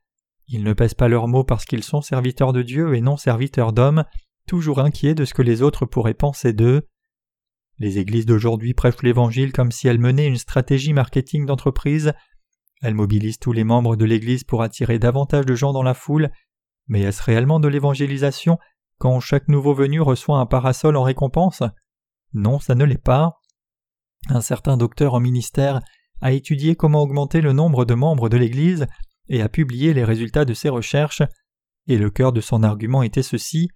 Ils 0.48 0.64
ne 0.64 0.74
pèsent 0.74 0.96
pas 0.96 1.08
leurs 1.08 1.28
mots 1.28 1.44
parce 1.44 1.66
qu'ils 1.66 1.84
sont 1.84 2.02
serviteurs 2.02 2.54
de 2.54 2.62
Dieu 2.62 2.96
et 2.96 3.02
non 3.02 3.18
serviteurs 3.18 3.74
d'hommes, 3.74 4.04
toujours 4.48 4.80
inquiets 4.80 5.16
de 5.16 5.26
ce 5.26 5.34
que 5.34 5.44
les 5.44 5.62
autres 5.62 5.86
pourraient 5.86 6.14
penser 6.14 6.54
d'eux. 6.54 6.88
Les 7.78 7.98
églises 7.98 8.26
d'aujourd'hui 8.26 8.74
prêchent 8.74 9.04
l'Évangile 9.04 9.54
comme 9.54 9.72
si 9.72 9.88
elles 9.88 10.00
menaient 10.00 10.28
une 10.28 10.38
stratégie 10.38 10.94
marketing 10.94 11.46
d'entreprise. 11.46 12.14
Elles 12.82 12.96
mobilisent 12.96 13.40
tous 13.40 13.54
les 13.54 13.64
membres 13.64 13.96
de 13.96 14.06
l'Église 14.06 14.44
pour 14.44 14.64
attirer 14.64 15.00
davantage 15.00 15.46
de 15.46 15.56
gens 15.56 15.74
dans 15.74 15.84
la 15.84 15.94
foule, 15.94 16.30
mais 16.90 17.02
est-ce 17.02 17.24
réellement 17.24 17.60
de 17.60 17.68
l'évangélisation 17.68 18.58
quand 18.98 19.20
chaque 19.22 19.48
nouveau 19.48 19.74
venu 19.74 20.02
reçoit 20.02 20.40
un 20.40 20.46
parasol 20.46 20.98
en 20.98 21.04
récompense? 21.04 21.64
Non, 22.34 22.60
ça 22.60 22.76
ne 22.76 22.84
l'est 22.84 23.02
pas. 23.02 23.40
Un 24.28 24.42
certain 24.42 24.76
docteur 24.76 25.14
en 25.14 25.22
ministère 25.22 25.80
a 26.22 26.34
étudié 26.34 26.76
comment 26.76 27.02
augmenter 27.02 27.40
le 27.40 27.54
nombre 27.54 27.86
de 27.86 27.94
membres 27.94 28.28
de 28.28 28.36
l'Église 28.36 28.88
et 29.30 29.42
a 29.42 29.48
publié 29.48 29.94
les 29.94 30.04
résultats 30.04 30.44
de 30.44 30.54
ses 30.54 30.70
recherches, 30.70 31.22
et 31.88 31.98
le 31.98 32.10
cœur 32.10 32.34
de 32.34 32.42
son 32.42 32.64
argument 32.64 33.04
était 33.04 33.24
ceci. 33.24 33.70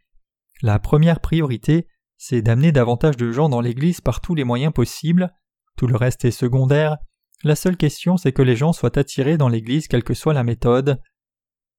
La 0.61 0.80
première 0.80 1.22
priorité, 1.22 1.88
c'est 2.18 2.41
d'amener 2.41 2.72
davantage 2.72 3.15
de 3.15 3.31
gens 3.31 3.48
dans 3.48 3.61
l'Église 3.61 4.02
par 4.02 4.19
tous 4.19 4.35
les 4.35 4.44
moyens 4.44 4.73
possibles, 4.73 5.31
tout 5.77 5.88
le 5.88 5.95
reste 5.95 6.26
est 6.26 6.31
secondaire, 6.31 6.98
la 7.44 7.56
seule 7.56 7.76
question 7.76 8.15
c'est 8.15 8.31
que 8.31 8.41
les 8.41 8.56
gens 8.56 8.72
soient 8.72 8.98
attirés 8.98 9.38
dans 9.38 9.49
l'Église 9.49 9.88
quelle 9.88 10.03
que 10.03 10.14
soit 10.14 10.34
la 10.34 10.44
méthode. 10.44 11.02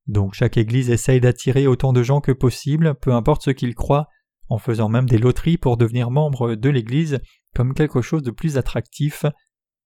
Donc 0.06 0.35
chaque 0.35 0.56
Église 0.56 0.90
essaye 0.90 1.20
d'attirer 1.20 1.66
autant 1.66 1.93
de 1.93 2.02
gens 2.02 2.20
que 2.20 2.32
possible, 2.32 2.94
peu 2.97 3.12
importe 3.12 3.43
ce 3.43 3.51
qu'ils 3.51 3.74
croient, 3.74 4.09
en 4.48 4.59
faisant 4.59 4.89
même 4.89 5.09
des 5.09 5.18
loteries 5.18 5.56
pour 5.56 5.76
devenir 5.76 6.10
membre 6.10 6.55
de 6.55 6.68
l'Église 6.68 7.20
comme 7.55 7.74
quelque 7.74 8.02
chose 8.02 8.22
de 8.22 8.31
plus 8.31 8.59
attractif. 8.59 9.24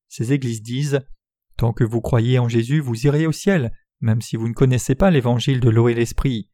Ces 0.09 0.33
Églises 0.33 0.63
disent 0.63 1.01
Tant 1.57 1.73
que 1.73 1.85
vous 1.85 2.01
croyez 2.01 2.39
en 2.39 2.49
Jésus, 2.49 2.81
vous 2.81 3.07
irez 3.07 3.27
au 3.27 3.33
ciel, 3.33 3.73
même 4.01 4.21
si 4.21 4.37
vous 4.37 4.49
ne 4.49 4.55
connaissez 4.55 4.95
pas 4.95 5.11
l'évangile 5.11 5.61
de 5.61 5.71
l'eau 5.71 5.89
et 5.89 5.95
l'esprit. 5.95 6.51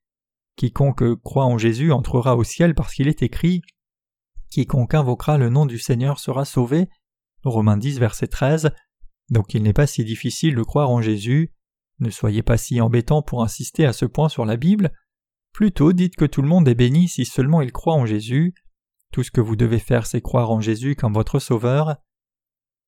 Quiconque 0.57 1.21
croit 1.23 1.47
en 1.47 1.59
Jésus 1.59 1.93
entrera 1.93 2.37
au 2.37 2.45
ciel 2.45 2.75
parce 2.75 2.95
qu'il 2.95 3.09
est 3.09 3.23
écrit 3.23 3.63
Quiconque 4.51 4.95
invoquera 4.95 5.37
le 5.37 5.49
nom 5.49 5.67
du 5.67 5.79
Seigneur 5.79 6.19
sera 6.19 6.45
sauvé. 6.45 6.89
Romains 7.43 7.77
10, 7.77 7.99
verset 7.99 8.29
13. 8.29 8.71
Donc 9.31 9.55
il 9.55 9.63
n'est 9.63 9.73
pas 9.73 9.87
si 9.87 10.05
difficile 10.05 10.55
de 10.55 10.63
croire 10.63 10.91
en 10.91 11.03
Jésus. 11.03 11.53
Ne 12.01 12.11
soyez 12.11 12.43
pas 12.43 12.57
si 12.57 12.81
embêtant 12.81 13.23
pour 13.23 13.43
insister 13.43 13.85
à 13.87 13.93
ce 13.93 14.05
point 14.05 14.29
sur 14.29 14.45
la 14.45 14.57
Bible. 14.57 14.93
Plutôt 15.53 15.93
dites 15.93 16.17
que 16.17 16.25
tout 16.25 16.43
le 16.43 16.49
monde 16.49 16.67
est 16.69 16.75
béni 16.75 17.09
si 17.09 17.25
seulement 17.25 17.63
il 17.63 17.73
croit 17.73 17.95
en 17.95 18.07
Jésus. 18.07 18.55
Tout 19.13 19.23
ce 19.23 19.31
que 19.31 19.41
vous 19.41 19.57
devez 19.57 19.79
faire, 19.79 20.07
c'est 20.07 20.21
croire 20.21 20.51
en 20.51 20.61
Jésus 20.61 20.97
comme 20.97 21.15
votre 21.15 21.39
Sauveur. 21.39 21.97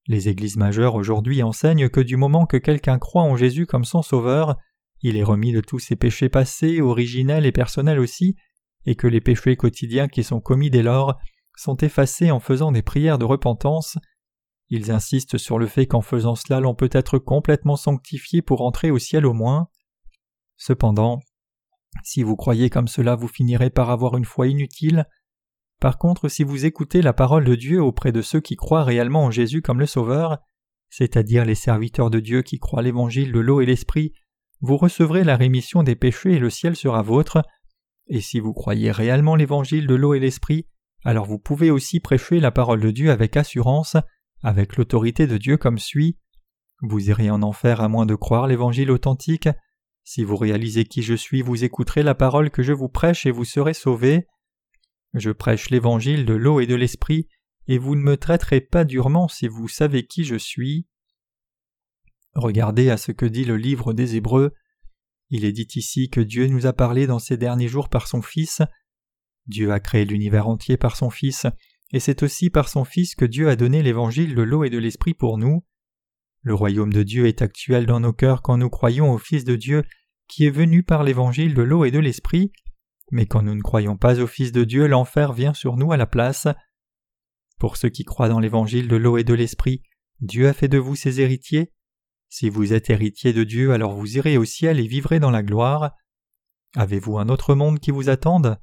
Les 0.09 0.29
églises 0.29 0.57
majeures 0.57 0.95
aujourd'hui 0.95 1.43
enseignent 1.43 1.89
que 1.89 2.01
du 2.01 2.17
moment 2.17 2.47
que 2.47 2.57
quelqu'un 2.57 2.99
croit 2.99 3.23
en 3.23 3.37
Jésus 3.37 3.67
comme 3.67 3.85
son 3.85 4.03
Sauveur, 4.03 4.57
il 5.03 5.17
est 5.17 5.23
remis 5.23 5.53
de 5.53 5.61
tous 5.61 5.79
ses 5.79 5.97
péchés 5.97 6.29
passés, 6.29 6.81
originels 6.81 7.47
et 7.47 7.53
personnels 7.53 7.99
aussi, 7.99 8.37
et 8.87 8.95
que 8.95 9.07
les 9.07 9.21
péchés 9.21 9.57
quotidiens 9.57 10.09
qui 10.09 10.25
sont 10.25 10.41
commis 10.41 10.71
dès 10.71 10.83
lors 10.83 11.19
sont 11.57 11.77
effacés 11.77 12.31
en 12.31 12.41
faisant 12.41 12.73
des 12.73 12.83
prières 12.83 13.19
de 13.19 13.25
repentance. 13.25 13.99
Ils 14.69 14.91
insistent 14.91 15.39
sur 15.39 15.59
le 15.59 15.67
fait 15.67 15.87
qu'en 15.87 16.01
faisant 16.01 16.35
cela 16.35 16.61
l'on 16.61 16.75
peut 16.75 16.91
être 16.93 17.19
complètement 17.19 17.77
sanctifié 17.77 18.43
pour 18.43 18.63
entrer 18.63 18.91
au 18.91 18.99
ciel 18.99 19.25
au 19.27 19.33
moins. 19.33 19.69
Cependant, 20.57 21.21
si 22.03 22.23
vous 22.23 22.37
croyez 22.37 22.71
comme 22.71 22.89
cela 22.89 23.15
vous 23.15 23.29
finirez 23.29 23.71
par 23.71 23.91
avoir 23.91 24.17
une 24.17 24.25
foi 24.25 24.49
inutile. 24.49 25.07
Par 25.81 25.99
contre, 25.99 26.29
si 26.29 26.43
vous 26.43 26.65
écoutez 26.65 27.03
la 27.03 27.13
parole 27.13 27.45
de 27.45 27.55
Dieu 27.55 27.83
auprès 27.83 28.13
de 28.13 28.23
ceux 28.23 28.41
qui 28.41 28.57
croient 28.57 28.85
réellement 28.85 29.25
en 29.25 29.31
Jésus 29.31 29.63
comme 29.63 29.81
le 29.81 29.87
Sauveur, 29.87 30.39
c'est-à-dire 30.89 31.45
les 31.45 31.55
serviteurs 31.55 32.11
de 32.11 32.21
Dieu 32.21 32.43
qui 32.43 32.59
croient 32.59 32.83
l'évangile 32.83 33.33
de 33.33 33.41
l'eau 33.41 33.61
et 33.61 33.67
l'esprit, 33.67 34.13
vous 34.61 34.77
recevrez 34.77 35.25
la 35.25 35.37
rémission 35.37 35.83
des 35.83 35.97
péchés 35.97 36.33
et 36.33 36.39
le 36.39 36.51
ciel 36.51 36.77
sera 36.77 37.03
vôtre. 37.03 37.43
Et 38.09 38.21
si 38.21 38.41
vous 38.41 38.55
croyez 38.55 38.91
réellement 38.91 39.37
l'évangile 39.37 39.87
de 39.87 39.95
l'eau 39.95 40.15
et 40.15 40.21
l'esprit, 40.21 40.67
alors 41.05 41.27
vous 41.27 41.39
pouvez 41.39 41.71
aussi 41.71 42.01
prêcher 42.01 42.41
la 42.41 42.51
parole 42.51 42.81
de 42.81 42.91
Dieu 42.91 43.11
avec 43.11 43.37
assurance, 43.37 43.97
avec 44.43 44.77
l'autorité 44.77 45.27
de 45.27 45.39
Dieu 45.39 45.57
comme 45.57 45.79
suit. 45.79 46.19
Vous 46.83 47.09
irez 47.09 47.31
en 47.31 47.43
enfer 47.43 47.81
à 47.81 47.89
moins 47.89 48.07
de 48.07 48.15
croire 48.15 48.47
l'évangile 48.47 48.91
authentique. 48.91 49.49
Si 50.05 50.23
vous 50.23 50.37
réalisez 50.37 50.85
qui 50.85 51.03
je 51.03 51.15
suis, 51.15 51.43
vous 51.43 51.65
écouterez 51.65 52.03
la 52.03 52.15
parole 52.15 52.51
que 52.51 52.63
je 52.63 52.73
vous 52.73 52.89
prêche 52.89 53.27
et 53.27 53.31
vous 53.31 53.45
serez 53.45 53.75
sauvés. 53.75 54.27
Je 55.15 55.31
prêche 55.31 55.71
l'évangile 55.71 56.27
de 56.27 56.35
l'eau 56.35 56.61
et 56.61 56.67
de 56.67 56.75
l'esprit, 56.75 57.29
et 57.67 57.79
vous 57.79 57.97
ne 57.97 58.03
me 58.03 58.17
traiterez 58.17 58.61
pas 58.61 58.85
durement 58.85 59.29
si 59.29 59.49
vous 59.49 59.69
savez 59.69 60.07
qui 60.07 60.25
je 60.25 60.37
suis. 60.37 60.87
Regardez 62.35 62.91
à 62.91 62.99
ce 62.99 63.13
que 63.13 63.27
dit 63.27 63.45
le 63.45 63.57
livre 63.57 63.95
des 63.95 64.17
Hébreux. 64.17 64.53
Il 65.31 65.45
est 65.45 65.53
dit 65.53 65.69
ici 65.75 66.11
que 66.11 66.21
Dieu 66.21 66.47
nous 66.47 66.67
a 66.67 66.73
parlé 66.73 67.07
dans 67.07 67.19
ces 67.19 67.37
derniers 67.37 67.69
jours 67.69 67.89
par 67.89 68.07
son 68.07 68.23
Fils. 68.23 68.61
Dieu 69.47 69.73
a 69.73 69.81
créé 69.81 70.05
l'univers 70.05 70.47
entier 70.47 70.77
par 70.77 70.97
son 70.97 71.11
Fils, 71.11 71.47
et 71.93 72.01
c'est 72.01 72.23
aussi 72.23 72.51
par 72.51 72.69
son 72.69 72.85
Fils 72.85 73.15
que 73.15 73.25
Dieu 73.25 73.49
a 73.49 73.57
donné 73.57 73.83
l'évangile 73.83 74.35
de 74.35 74.43
l'eau 74.43 74.65
et 74.65 74.71
de 74.71 74.79
l'esprit 74.79 75.15
pour 75.15 75.39
nous. 75.39 75.65
Le 76.43 76.55
royaume 76.55 76.93
de 76.93 77.03
Dieu 77.03 77.27
est 77.27 77.43
actuel 77.43 77.87
dans 77.87 78.01
nos 78.01 78.13
cœurs 78.13 78.43
quand 78.43 78.57
nous 78.57 78.71
croyons 78.71 79.13
au 79.13 79.19
Fils 79.19 79.45
de 79.45 79.57
Dieu 79.57 79.85
qui 80.29 80.45
est 80.45 80.51
venu 80.51 80.83
par 80.83 81.05
l'évangile 81.05 81.55
de 81.55 81.63
l'eau 81.63 81.85
et 81.85 81.91
de 81.91 81.99
l'esprit, 81.99 82.53
mais 83.13 83.27
quand 83.27 83.43
nous 83.43 83.55
ne 83.55 83.63
croyons 83.63 83.97
pas 83.97 84.21
au 84.21 84.27
Fils 84.27 84.53
de 84.53 84.65
Dieu, 84.65 84.87
l'enfer 84.87 85.33
vient 85.33 85.55
sur 85.55 85.77
nous 85.77 85.93
à 85.93 85.97
la 85.97 86.07
place. 86.07 86.49
Pour 87.59 87.77
ceux 87.77 87.89
qui 87.89 88.05
croient 88.05 88.29
dans 88.29 88.41
l'évangile 88.41 88.89
de 88.89 88.97
l'eau 88.97 89.17
et 89.17 89.25
de 89.25 89.35
l'esprit, 89.35 89.83
Dieu 90.21 90.49
a 90.49 90.53
fait 90.53 90.69
de 90.69 90.79
vous 90.79 90.97
ses 90.97 91.21
héritiers. 91.21 91.73
Si 92.29 92.49
vous 92.49 92.73
êtes 92.73 92.91
héritier 92.91 93.33
de 93.33 93.45
Dieu, 93.45 93.73
alors 93.73 93.95
vous 93.95 94.17
irez 94.17 94.37
au 94.37 94.45
ciel 94.45 94.81
et 94.81 94.87
vivrez 94.87 95.21
dans 95.21 95.31
la 95.31 95.43
gloire. 95.43 95.93
Avez-vous 96.75 97.19
un 97.19 97.29
autre 97.29 97.55
monde 97.55 97.79
qui 97.79 97.93
vous 97.93 98.09
attende? 98.09 98.59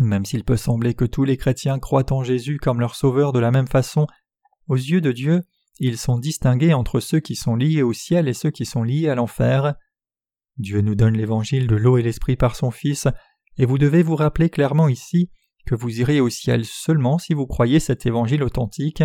Même 0.00 0.24
s'il 0.24 0.44
peut 0.44 0.56
sembler 0.56 0.94
que 0.94 1.04
tous 1.04 1.24
les 1.24 1.36
chrétiens 1.36 1.78
croient 1.78 2.12
en 2.12 2.24
Jésus 2.24 2.58
comme 2.58 2.80
leur 2.80 2.94
sauveur 2.94 3.32
de 3.32 3.38
la 3.38 3.50
même 3.50 3.68
façon, 3.68 4.06
aux 4.68 4.76
yeux 4.76 5.00
de 5.00 5.12
Dieu, 5.12 5.42
ils 5.78 5.98
sont 5.98 6.18
distingués 6.18 6.74
entre 6.74 7.00
ceux 7.00 7.20
qui 7.20 7.34
sont 7.34 7.56
liés 7.56 7.82
au 7.82 7.92
ciel 7.92 8.28
et 8.28 8.34
ceux 8.34 8.50
qui 8.50 8.64
sont 8.64 8.82
liés 8.82 9.08
à 9.08 9.14
l'enfer. 9.14 9.74
Dieu 10.56 10.80
nous 10.80 10.94
donne 10.94 11.16
l'évangile 11.16 11.66
de 11.66 11.76
l'eau 11.76 11.98
et 11.98 12.02
l'esprit 12.02 12.36
par 12.36 12.56
son 12.56 12.70
Fils, 12.70 13.08
et 13.58 13.66
vous 13.66 13.78
devez 13.78 14.02
vous 14.02 14.16
rappeler 14.16 14.48
clairement 14.50 14.88
ici 14.88 15.30
que 15.66 15.74
vous 15.74 16.00
irez 16.00 16.20
au 16.20 16.28
ciel 16.28 16.64
seulement 16.64 17.18
si 17.18 17.34
vous 17.34 17.46
croyez 17.46 17.80
cet 17.80 18.06
évangile 18.06 18.42
authentique. 18.42 19.02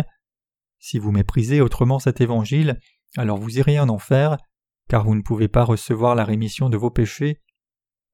Si 0.78 0.98
vous 0.98 1.12
méprisez 1.12 1.60
autrement 1.60 1.98
cet 1.98 2.20
évangile, 2.20 2.78
alors 3.16 3.38
vous 3.38 3.58
irez 3.58 3.78
en 3.78 3.88
enfer, 3.88 4.36
car 4.88 5.04
vous 5.04 5.14
ne 5.14 5.22
pouvez 5.22 5.48
pas 5.48 5.64
recevoir 5.64 6.14
la 6.14 6.24
rémission 6.24 6.70
de 6.70 6.76
vos 6.76 6.90
péchés. 6.90 7.42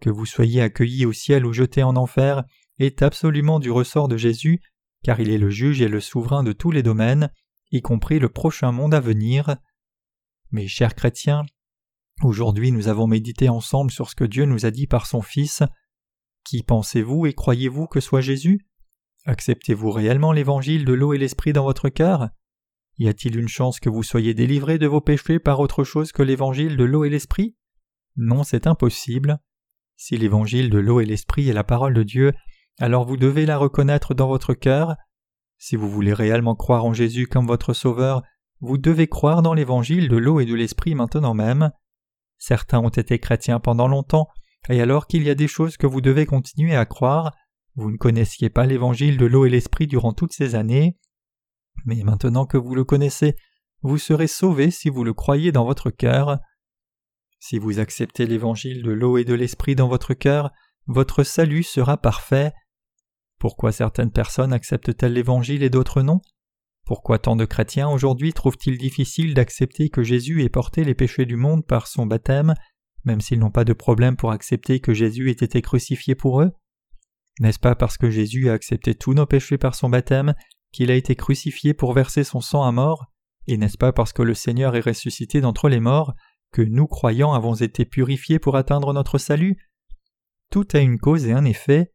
Que 0.01 0.11
vous 0.11 0.27
soyez 0.27 0.61
accueillis 0.61 1.07
au 1.07 1.13
ciel 1.13 1.47
ou 1.47 1.53
jetés 1.53 1.83
en 1.83 1.97
enfer, 1.97 2.45
est 2.79 3.03
absolument 3.03 3.61
du 3.61 3.71
ressort 3.71 4.09
de 4.09 4.17
Jésus, 4.17 4.61
car 5.03 5.21
il 5.21 5.31
est 5.31 5.39
le 5.39 5.51
juge 5.51 5.81
et 5.81 5.89
le 5.89 6.01
souverain 6.01 6.43
de 6.43 6.53
tous 6.53 6.71
les 6.71 6.83
domaines, 6.83 7.31
y 7.71 7.83
compris 7.83 8.19
le 8.19 8.29
prochain 8.29 8.73
monde 8.73 8.95
à 8.95 9.01
venir. 9.01 9.57
Mes 10.51 10.69
chers 10.69 10.95
chrétiens, 10.95 11.43
aujourd'hui 12.23 12.73
nous 12.73 12.89
avons 12.89 13.07
médité 13.07 13.49
ensemble 13.49 13.91
sur 13.91 14.09
ce 14.09 14.15
que 14.15 14.25
Dieu 14.25 14.45
nous 14.45 14.67
a 14.67 14.71
dit 14.71 14.87
par 14.87 15.07
son 15.07 15.23
Fils. 15.23 15.63
Qui 16.45 16.63
pensez-vous 16.63 17.27
et 17.27 17.33
croyez-vous 17.33 17.87
que 17.87 18.01
soit 18.01 18.21
Jésus? 18.21 18.67
Acceptez-vous 19.27 19.91
réellement 19.91 20.33
l'évangile 20.33 20.85
de 20.85 20.93
l'eau 20.93 21.15
et 21.15 21.19
l'esprit 21.19 21.53
dans 21.53 21.65
votre 21.65 21.89
cœur? 21.89 22.29
Y 22.99 23.09
a-t-il 23.09 23.39
une 23.39 23.49
chance 23.49 23.81
que 23.81 23.89
vous 23.89 24.03
soyez 24.03 24.35
délivré 24.35 24.79
de 24.79 24.87
vos 24.87 25.01
péchés 25.01 25.39
par 25.39 25.59
autre 25.61 25.83
chose 25.83 26.13
que 26.13 26.23
l'évangile 26.23 26.77
de 26.77 26.85
l'eau 26.85 27.05
et 27.05 27.11
l'esprit? 27.11 27.57
Non, 28.17 28.45
c'est 28.45 28.67
impossible. 28.67 29.41
Si 29.97 30.17
l'évangile 30.17 30.71
de 30.71 30.79
l'eau 30.79 31.01
et 31.01 31.05
l'esprit 31.05 31.49
est 31.49 31.55
la 31.55 31.65
parole 31.65 31.95
de 31.95 32.03
Dieu, 32.03 32.33
alors 32.81 33.07
vous 33.07 33.17
devez 33.17 33.47
la 33.47 33.57
reconnaître 33.57 34.15
dans 34.15 34.29
votre 34.29 34.55
cœur. 34.55 34.97
Si 35.59 35.77
vous 35.77 35.89
voulez 35.89 36.13
réellement 36.13 36.55
croire 36.55 36.85
en 36.85 36.93
Jésus 36.93 37.27
comme 37.27 37.47
votre 37.47 37.73
Sauveur, 37.73 38.23
vous 38.61 38.79
devez 38.79 39.07
croire 39.07 39.43
dans 39.43 39.55
l'évangile 39.55 40.09
de 40.09 40.17
l'eau 40.17 40.41
et 40.41 40.47
de 40.47 40.55
l'esprit 40.55 40.95
maintenant 40.95 41.35
même. 41.35 41.71
Certains 42.39 42.81
ont 42.81 42.89
été 42.89 43.19
chrétiens 43.19 43.61
pendant 43.61 43.89
longtemps, 43.89 44.29
et 44.69 44.81
alors 44.81 45.07
qu'il 45.07 45.23
y 45.23 45.31
a 45.31 45.35
des 45.35 45.49
choses 45.49 45.77
que 45.77 45.87
vous 45.87 46.01
devez 46.01 46.27
continuer 46.27 46.75
à 46.75 46.87
croire, 46.87 47.33
vous 47.77 47.91
ne 47.91 47.97
connaissiez 47.97 48.51
pas 48.51 48.67
l'évangile 48.67 49.17
de 49.17 49.27
l'eau 49.27 49.47
et 49.47 49.51
l'esprit 49.51 49.87
durant 49.87 50.13
toutes 50.13 50.33
ces 50.33 50.55
années. 50.55 50.99
Mais 51.85 52.03
maintenant 52.03 52.47
que 52.47 52.57
vous 52.57 52.75
le 52.75 52.85
connaissez, 52.85 53.37
vous 53.83 53.99
serez 53.99 54.27
sauvé 54.27 54.71
si 54.71 54.89
vous 54.89 55.05
le 55.05 55.13
croyez 55.13 55.53
dans 55.53 55.65
votre 55.65 55.91
cœur. 55.91 56.39
Si 57.41 57.59
vous 57.59 57.79
acceptez 57.79 58.27
l'évangile 58.27 58.83
de 58.83 58.93
l'eau 58.93 59.19
et 59.19 59.25
de 59.25 59.35
l'esprit 59.35 59.75
dans 59.75 59.89
votre 59.89 60.15
cœur, 60.15 60.51
votre 60.87 61.23
salut 61.23 61.63
sera 61.63 61.97
parfait. 61.97 62.53
Pourquoi 63.45 63.73
certaines 63.73 64.11
personnes 64.11 64.55
acceptent-elles 64.55 65.13
l'évangile 65.13 65.63
et 65.63 65.69
d'autres 65.69 66.01
non? 66.01 66.23
Pourquoi 66.87 67.19
tant 67.19 67.37
de 67.37 67.45
chrétiens 67.45 67.91
aujourd'hui 67.91 68.33
trouvent-ils 68.33 68.79
difficile 68.79 69.35
d'accepter 69.35 69.91
que 69.91 70.03
Jésus 70.03 70.43
ait 70.43 70.49
porté 70.49 70.83
les 70.83 70.95
péchés 70.95 71.27
du 71.27 71.37
monde 71.37 71.67
par 71.67 71.87
son 71.87 72.07
baptême, 72.07 72.55
même 73.05 73.21
s'ils 73.21 73.39
n'ont 73.39 73.51
pas 73.51 73.67
de 73.67 73.75
problème 73.75 74.17
pour 74.17 74.31
accepter 74.31 74.81
que 74.81 74.95
Jésus 74.95 75.29
ait 75.29 75.45
été 75.45 75.61
crucifié 75.61 76.15
pour 76.15 76.41
eux? 76.41 76.53
N'est-ce 77.39 77.59
pas 77.59 77.75
parce 77.75 77.99
que 77.99 78.09
Jésus 78.09 78.49
a 78.49 78.55
accepté 78.55 78.95
tous 78.95 79.13
nos 79.13 79.27
péchés 79.27 79.59
par 79.59 79.75
son 79.75 79.91
baptême 79.91 80.33
qu'il 80.73 80.91
a 80.91 80.95
été 80.95 81.15
crucifié 81.15 81.75
pour 81.75 81.93
verser 81.93 82.25
son 82.25 82.41
sang 82.41 82.63
à 82.63 82.73
mort? 82.73 83.13
Et 83.47 83.59
n'est-ce 83.59 83.77
pas 83.77 83.93
parce 83.93 84.15
que 84.15 84.23
le 84.23 84.33
Seigneur 84.33 84.75
est 84.75 84.81
ressuscité 84.81 85.43
d'entre 85.43 85.69
les 85.69 85.81
morts 85.81 86.15
que 86.51 86.63
nous 86.63 86.87
croyants 86.87 87.35
avons 87.35 87.57
été 87.57 87.85
purifiés 87.85 88.39
pour 88.39 88.57
atteindre 88.57 88.95
notre 88.95 89.19
salut? 89.19 89.59
Tout 90.51 90.67
a 90.73 90.79
une 90.79 90.99
cause 90.99 91.27
et 91.27 91.33
un 91.33 91.45
effet. 91.45 91.91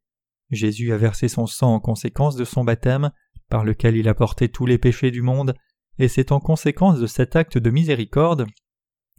Jésus 0.50 0.94
a 0.94 0.98
versé 0.98 1.28
son 1.28 1.48
sang 1.48 1.76
en 1.76 1.80
conséquence 1.80 2.36
de 2.36 2.46
son 2.46 2.64
baptême, 2.64 3.12
par 3.50 3.64
lequel 3.64 3.96
il 3.96 4.08
a 4.08 4.14
porté 4.14 4.50
tous 4.50 4.66
les 4.66 4.78
péchés 4.78 5.12
du 5.12 5.22
monde, 5.22 5.56
et 5.98 6.08
c'est 6.08 6.32
en 6.32 6.40
conséquence 6.40 7.00
de 7.00 7.08
cet 7.08 7.36
acte 7.36 7.58
de 7.58 7.70
miséricorde 7.70 8.48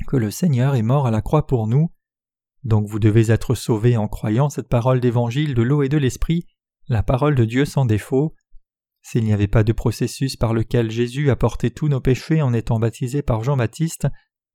que 0.07 0.17
le 0.17 0.31
Seigneur 0.31 0.75
est 0.75 0.83
mort 0.83 1.07
à 1.07 1.11
la 1.11 1.21
croix 1.21 1.47
pour 1.47 1.67
nous. 1.67 1.93
Donc 2.65 2.87
vous 2.87 2.99
devez 2.99 3.31
être 3.31 3.55
sauvés 3.55 3.97
en 3.97 4.09
croyant 4.09 4.51
cette 4.51 4.69
parole 4.69 5.01
d'évangile 5.01 5.55
de 5.55 5.63
l'eau 5.63 5.83
et 5.83 5.89
de 5.89 5.99
l'esprit, 5.99 6.47
la 6.89 7.03
parole 7.03 7.35
de 7.35 7.45
Dieu 7.45 7.65
sans 7.65 7.85
défaut. 7.85 8.35
S'il 9.03 9.25
n'y 9.25 9.33
avait 9.33 9.47
pas 9.47 9.65
de 9.65 9.73
processus 9.73 10.37
par 10.37 10.53
lequel 10.53 10.91
Jésus 10.91 11.31
a 11.31 11.37
porté 11.37 11.71
tous 11.71 11.89
nos 11.89 12.01
péchés 12.01 12.43
en 12.43 12.53
étant 12.53 12.79
baptisé 12.79 13.23
par 13.23 13.43
Jean-Baptiste, 13.43 14.09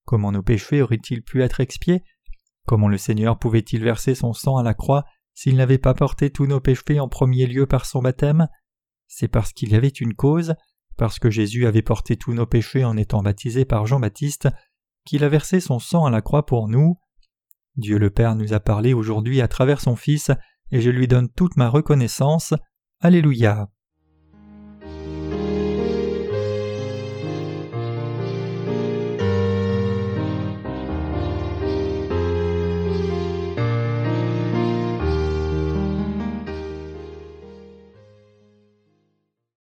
comment 0.05 0.31
nos 0.31 0.43
péchés 0.43 0.81
auraient-ils 0.81 1.23
pu 1.23 1.41
être 1.41 1.61
expiés? 1.61 2.03
Comment 2.67 2.87
le 2.87 2.97
Seigneur 2.97 3.39
pouvait-il 3.39 3.83
verser 3.83 4.15
son 4.15 4.33
sang 4.33 4.57
à 4.57 4.63
la 4.63 4.73
croix 4.73 5.05
s'il 5.35 5.57
n'avait 5.57 5.77
pas 5.77 5.93
porté 5.93 6.31
tous 6.31 6.47
nos 6.47 6.61
péchés 6.61 6.99
en 6.99 7.09
premier 7.09 7.45
lieu 7.45 7.67
par 7.67 7.85
son 7.85 8.01
baptême 8.01 8.47
C'est 9.07 9.27
parce 9.27 9.53
qu'il 9.53 9.69
y 9.69 9.75
avait 9.75 9.89
une 9.89 10.15
cause, 10.15 10.55
parce 10.97 11.19
que 11.19 11.29
Jésus 11.29 11.67
avait 11.67 11.81
porté 11.81 12.15
tous 12.15 12.33
nos 12.33 12.45
péchés 12.45 12.85
en 12.85 12.97
étant 12.97 13.21
baptisé 13.21 13.65
par 13.65 13.85
Jean-Baptiste, 13.85 14.47
qu'il 15.05 15.23
a 15.23 15.29
versé 15.29 15.59
son 15.59 15.77
sang 15.77 16.05
à 16.05 16.09
la 16.09 16.21
croix 16.21 16.45
pour 16.45 16.69
nous. 16.69 16.97
Dieu 17.75 17.99
le 17.99 18.09
Père 18.09 18.35
nous 18.35 18.53
a 18.53 18.59
parlé 18.59 18.93
aujourd'hui 18.93 19.41
à 19.41 19.47
travers 19.47 19.81
son 19.81 19.95
Fils, 19.95 20.31
et 20.71 20.81
je 20.81 20.89
lui 20.89 21.07
donne 21.07 21.29
toute 21.29 21.57
ma 21.57 21.69
reconnaissance. 21.69 22.53
Alléluia. 23.01 23.69